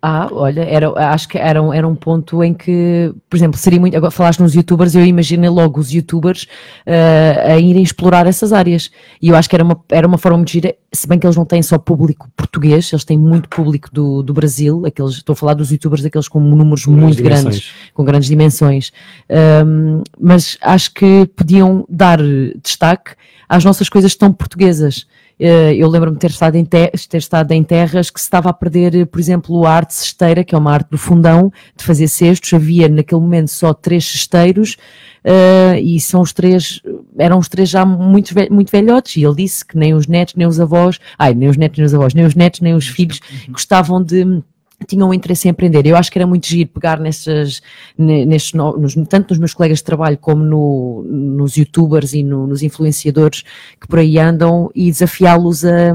[0.00, 3.80] Ah, olha, era, acho que era, um- era um ponto em que, por exemplo, seria
[3.80, 3.96] muito.
[3.96, 6.46] Agora falaste nos youtubers, eu imaginei logo os youtubers
[6.86, 8.92] ah, a irem explorar essas áreas.
[9.20, 11.36] E eu acho que era uma, era uma forma muito gira, se bem que eles
[11.36, 15.36] não têm só público português, eles têm muito público do, do Brasil, aqueles, estou a
[15.36, 17.72] falar dos youtubers, aqueles com números Com grandes muito grandes, dimensões.
[17.92, 18.92] com grandes dimensões.
[19.28, 22.20] Ahm, mas acho que podiam dar
[22.62, 23.12] destaque
[23.48, 25.06] às nossas coisas tão portuguesas.
[25.38, 28.50] Eh, Eu lembro-me de ter estado, em te- ter estado em terras que se estava
[28.50, 31.84] a perder, eh, por exemplo, a arte cesteira, que é uma arte do fundão, de
[31.84, 32.52] fazer cestos.
[32.52, 34.76] Havia naquele momento só três cesteiros
[35.24, 36.80] eh, e são os três,
[37.18, 39.16] eram os três já muito, muito velhotes.
[39.16, 41.86] E ele disse que nem os netos, nem os avós, ai, nem os netos, nem
[41.86, 44.42] os avós, nem os netos, nem os filhos gostavam de
[44.86, 45.84] tinham um interesse em aprender.
[45.86, 47.60] Eu acho que era muito giro pegar nestes,
[47.96, 52.22] ne- nestes no- nos- tanto nos meus colegas de trabalho como no- nos youtubers e
[52.22, 53.42] no- nos influenciadores
[53.80, 55.94] que por aí andam e desafiá-los a,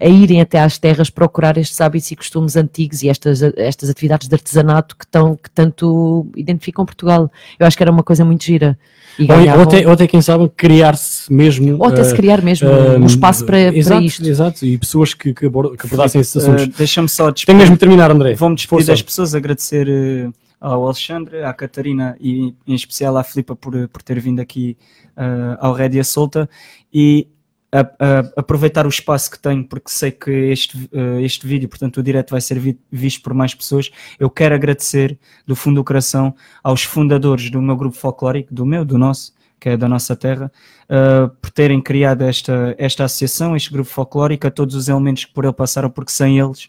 [0.00, 4.28] a irem até às terras procurar estes hábitos e costumes antigos e estas, estas atividades
[4.28, 7.30] de artesanato que, tão, que tanto identificam Portugal.
[7.58, 8.78] Eu acho que era uma coisa muito gira.
[9.18, 11.76] E Ou, ganhavam- ou até, ou até, quem sabe, criar-se mesmo.
[11.78, 14.26] Ou até se criar mesmo eh, um espaço para- para exato, isto.
[14.26, 16.64] Exato, e pessoas que, que, abor- que abordassem esses assuntos.
[16.66, 17.80] Uh, Deixa-me só Tenho mesmo de
[18.12, 18.34] terminar, André.
[18.34, 23.56] Vou-me despedir das pessoas, agradecer uh, ao Alexandre, à Catarina e em especial à Filipa
[23.56, 24.76] por, uh, por ter vindo aqui
[25.16, 26.48] uh, ao Rédia Solta
[26.92, 27.28] e
[27.72, 31.98] a- a- aproveitar o espaço que tenho, porque sei que este, uh, este vídeo, portanto
[31.98, 33.90] o direto vai ser vi- visto por mais pessoas.
[34.18, 35.16] Eu quero agradecer
[35.46, 39.68] do fundo do coração aos fundadores do meu grupo folclórico, do meu, do nosso, que
[39.68, 40.50] é da nossa terra,
[40.88, 45.32] uh, por terem criado esta, esta associação, este grupo folclórico, a todos os elementos que
[45.32, 46.68] por ele passaram, porque sem eles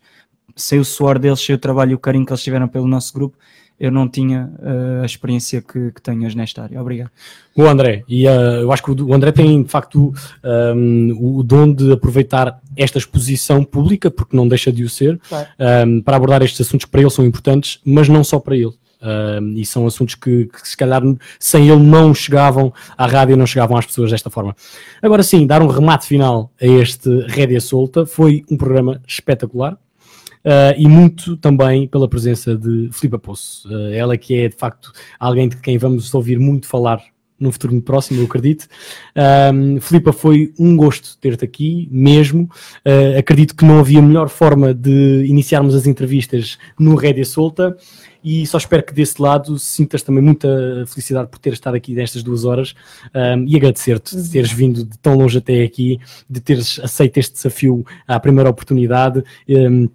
[0.62, 3.14] sem o suor deles, sem o trabalho e o carinho que eles tiveram pelo nosso
[3.14, 3.38] grupo,
[3.80, 6.80] eu não tinha uh, a experiência que, que tenho hoje nesta área.
[6.80, 7.10] Obrigado.
[7.56, 8.30] O André, e uh,
[8.62, 10.14] eu acho que o André tem de facto
[10.76, 15.48] um, o dom de aproveitar esta exposição pública, porque não deixa de o ser, Claro.
[15.88, 18.74] um, para abordar estes assuntos que para ele são importantes, mas não só para ele.
[19.02, 21.02] Um, e são assuntos que, que se calhar
[21.40, 24.56] sem ele não chegavam à rádio, não chegavam às pessoas desta forma.
[25.02, 29.76] Agora sim, dar um remate final a este Rédia Solta foi um programa espetacular.
[30.44, 33.68] Uh, e muito também pela presença de Filipa Poço.
[33.70, 37.02] Uh, ela que é de facto alguém de quem vamos ouvir muito falar
[37.42, 38.68] no futuro muito próximo, eu acredito.
[39.52, 42.44] Um, Filipa, foi um gosto ter-te aqui, mesmo.
[42.86, 47.76] Uh, acredito que não havia melhor forma de iniciarmos as entrevistas no Rédia Solta
[48.24, 50.48] e só espero que desse lado sintas também muita
[50.86, 52.76] felicidade por ter estado aqui nestas duas horas
[53.16, 57.34] um, e agradecer-te de teres vindo de tão longe até aqui, de teres aceito este
[57.34, 59.24] desafio à primeira oportunidade.
[59.50, 59.90] Um,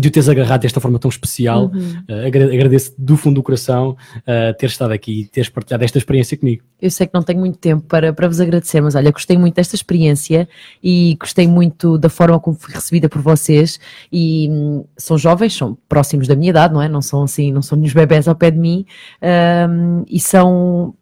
[0.00, 1.92] de o teres agarrado desta forma tão especial, Uhum.
[2.08, 5.98] uh, agra- agradeço do fundo do coração uh, ter estado aqui e teres partilhado esta
[5.98, 6.62] experiência comigo.
[6.80, 9.54] Eu sei que não tenho muito tempo para, para vos agradecer, mas olha, gostei muito
[9.54, 10.48] desta experiência
[10.82, 13.78] e gostei muito da forma como fui recebida por vocês.
[14.12, 16.88] E hum, são jovens, são próximos da minha idade, não é?
[16.88, 18.84] Não são assim, não são nenhum bebés ao pé de mim
[19.22, 20.94] hum, e são.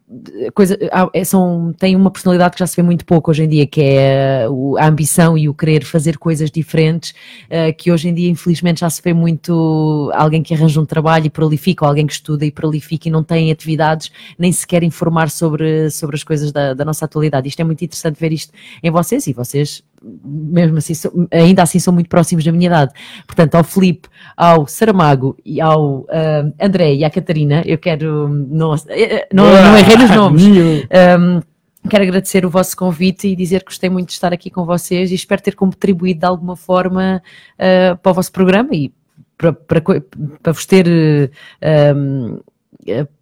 [0.53, 0.77] Coisa,
[1.13, 3.81] é- são, têm uma personalidade que já se vê muito pouco hoje em dia, que
[3.81, 4.45] é
[4.77, 7.13] a ambição e o querer fazer coisas diferentes,
[7.49, 11.27] eh, que hoje em dia, infelizmente, já se vê muito alguém que arranja um trabalho
[11.27, 15.29] e prolifica, ou alguém que estuda e prolifica e não tem atividades, nem sequer informar
[15.29, 17.47] sobre, sobre as coisas da, da nossa atualidade.
[17.47, 18.51] Isto é muito interessante ver isto
[18.83, 22.93] em vocês e vocês, mesmo assim, são- ainda assim são muito próximos da minha idade.
[23.27, 28.27] Portanto, ao Filipe, ao Saramago e ao ah, André e à Catarina, eu quero.
[28.27, 30.43] Não, eh, não, não errei nos nomes.
[30.43, 31.41] Um,
[31.89, 35.11] quero agradecer o vosso convite e dizer que gostei muito de estar aqui com vocês
[35.11, 37.21] e espero ter contribuído de alguma forma
[37.55, 38.91] uh, para o vosso programa e
[39.37, 42.39] para, para, para vos ter uh, um,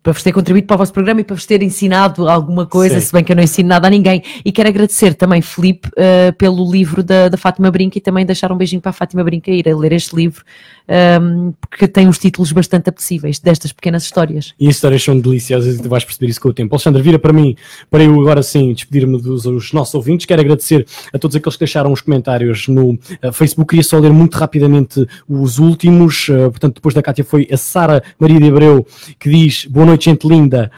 [0.10, 3.00] para vos ter contribuído para o vosso programa e para vos ter ensinado alguma coisa,
[3.00, 3.06] Sim.
[3.06, 4.24] se bem que eu não ensino nada a ninguém.
[4.44, 8.52] E quero agradecer também, Felipe uh, pelo livro da, da, Fátima Brinca e também deixar
[8.52, 10.44] um beijinho para a Fátima Brinca ir a ler este livro,
[10.88, 14.56] um, ehm, porque tem uns títulos bastante apetecíveis destas pequenas histórias.
[14.60, 16.74] E as histórias são deliciosas e tu vais perceber isso com o tempo.
[16.74, 17.56] Alexandre, vira para mim,
[17.92, 20.26] para eu agora sim despedir-me dos, dos, nossos ouvintes.
[20.26, 23.70] Quero agradecer a todos aqueles que deixaram os comentários no uh, Facebook.
[23.70, 26.28] Queria só ler muito rapidamente os últimos.
[26.30, 28.88] Uh, portanto, depois da Cátia foi a Sara Maria de Abreu,
[29.20, 30.72] que diz: Boa noite, gente linda.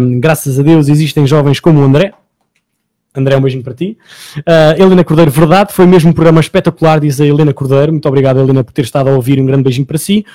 [0.00, 2.12] Um, graças a Deus existem jovens como o André.
[3.16, 3.96] André, um beijinho para ti.
[4.38, 7.92] Uh, Helena Cordeiro, verdade, foi mesmo um programa espetacular, diz a Helena Cordeiro.
[7.92, 9.40] Muito obrigado, Helena, por ter estado a ouvir.
[9.40, 10.26] Um grande beijinho para si.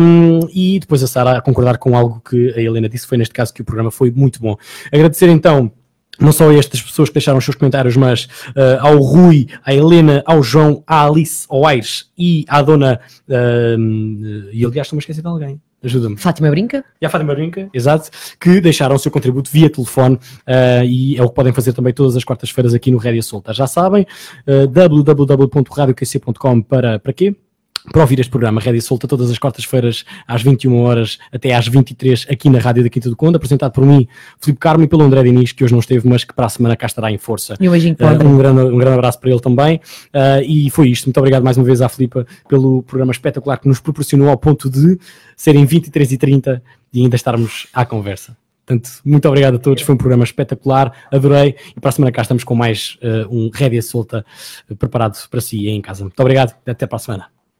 [0.00, 3.32] Um, e depois a Sara a concordar com algo que a Helena disse, foi neste
[3.32, 4.56] caso que o programa foi muito bom.
[4.92, 5.70] Agradecer então
[6.18, 9.72] não só a estas pessoas que deixaram os seus comentários, mas uh, ao Rui, à
[9.72, 13.00] Helena, ao João, à Alice, ao Aires e à dona.
[13.28, 15.60] Uh, e aliás, estou-me a esquecer de alguém.
[15.82, 16.16] Ajuda-me.
[16.16, 16.84] Fátima Brinca.
[17.00, 21.22] E a Fátima Brinca, exato, que deixaram o seu contributo via telefone uh, e é
[21.22, 23.52] o que podem fazer também todas as quartas-feiras aqui no Rédia Solta.
[23.52, 24.06] Já sabem,
[24.46, 27.36] uh, www.radiokc.com para, para quê?
[27.92, 32.26] Para ouvir este programa Rédia Solta todas as quartas-feiras às 21 horas até às 23
[32.30, 34.06] aqui na Rádio da Quinta do Conde, apresentado por mim,
[34.40, 36.76] Filipe Carmo e pelo André Diniz, que hoje não esteve, mas que para a semana
[36.76, 37.54] cá estará em força.
[37.60, 39.76] E beijinho para uh, um, grande, um grande abraço para ele também.
[40.08, 41.06] Uh, e foi isto.
[41.06, 44.68] Muito obrigado mais uma vez à Filipa pelo programa espetacular que nos proporcionou ao ponto
[44.68, 44.98] de
[45.36, 48.36] serem 23 e 30 e ainda estarmos à conversa.
[48.64, 51.54] Portanto, muito obrigado a todos, foi um programa espetacular, adorei.
[51.76, 54.26] E para a semana cá estamos com mais uh, um Rédia Solta
[54.76, 56.02] preparado para si em casa.
[56.02, 57.35] Muito obrigado, até para a semana.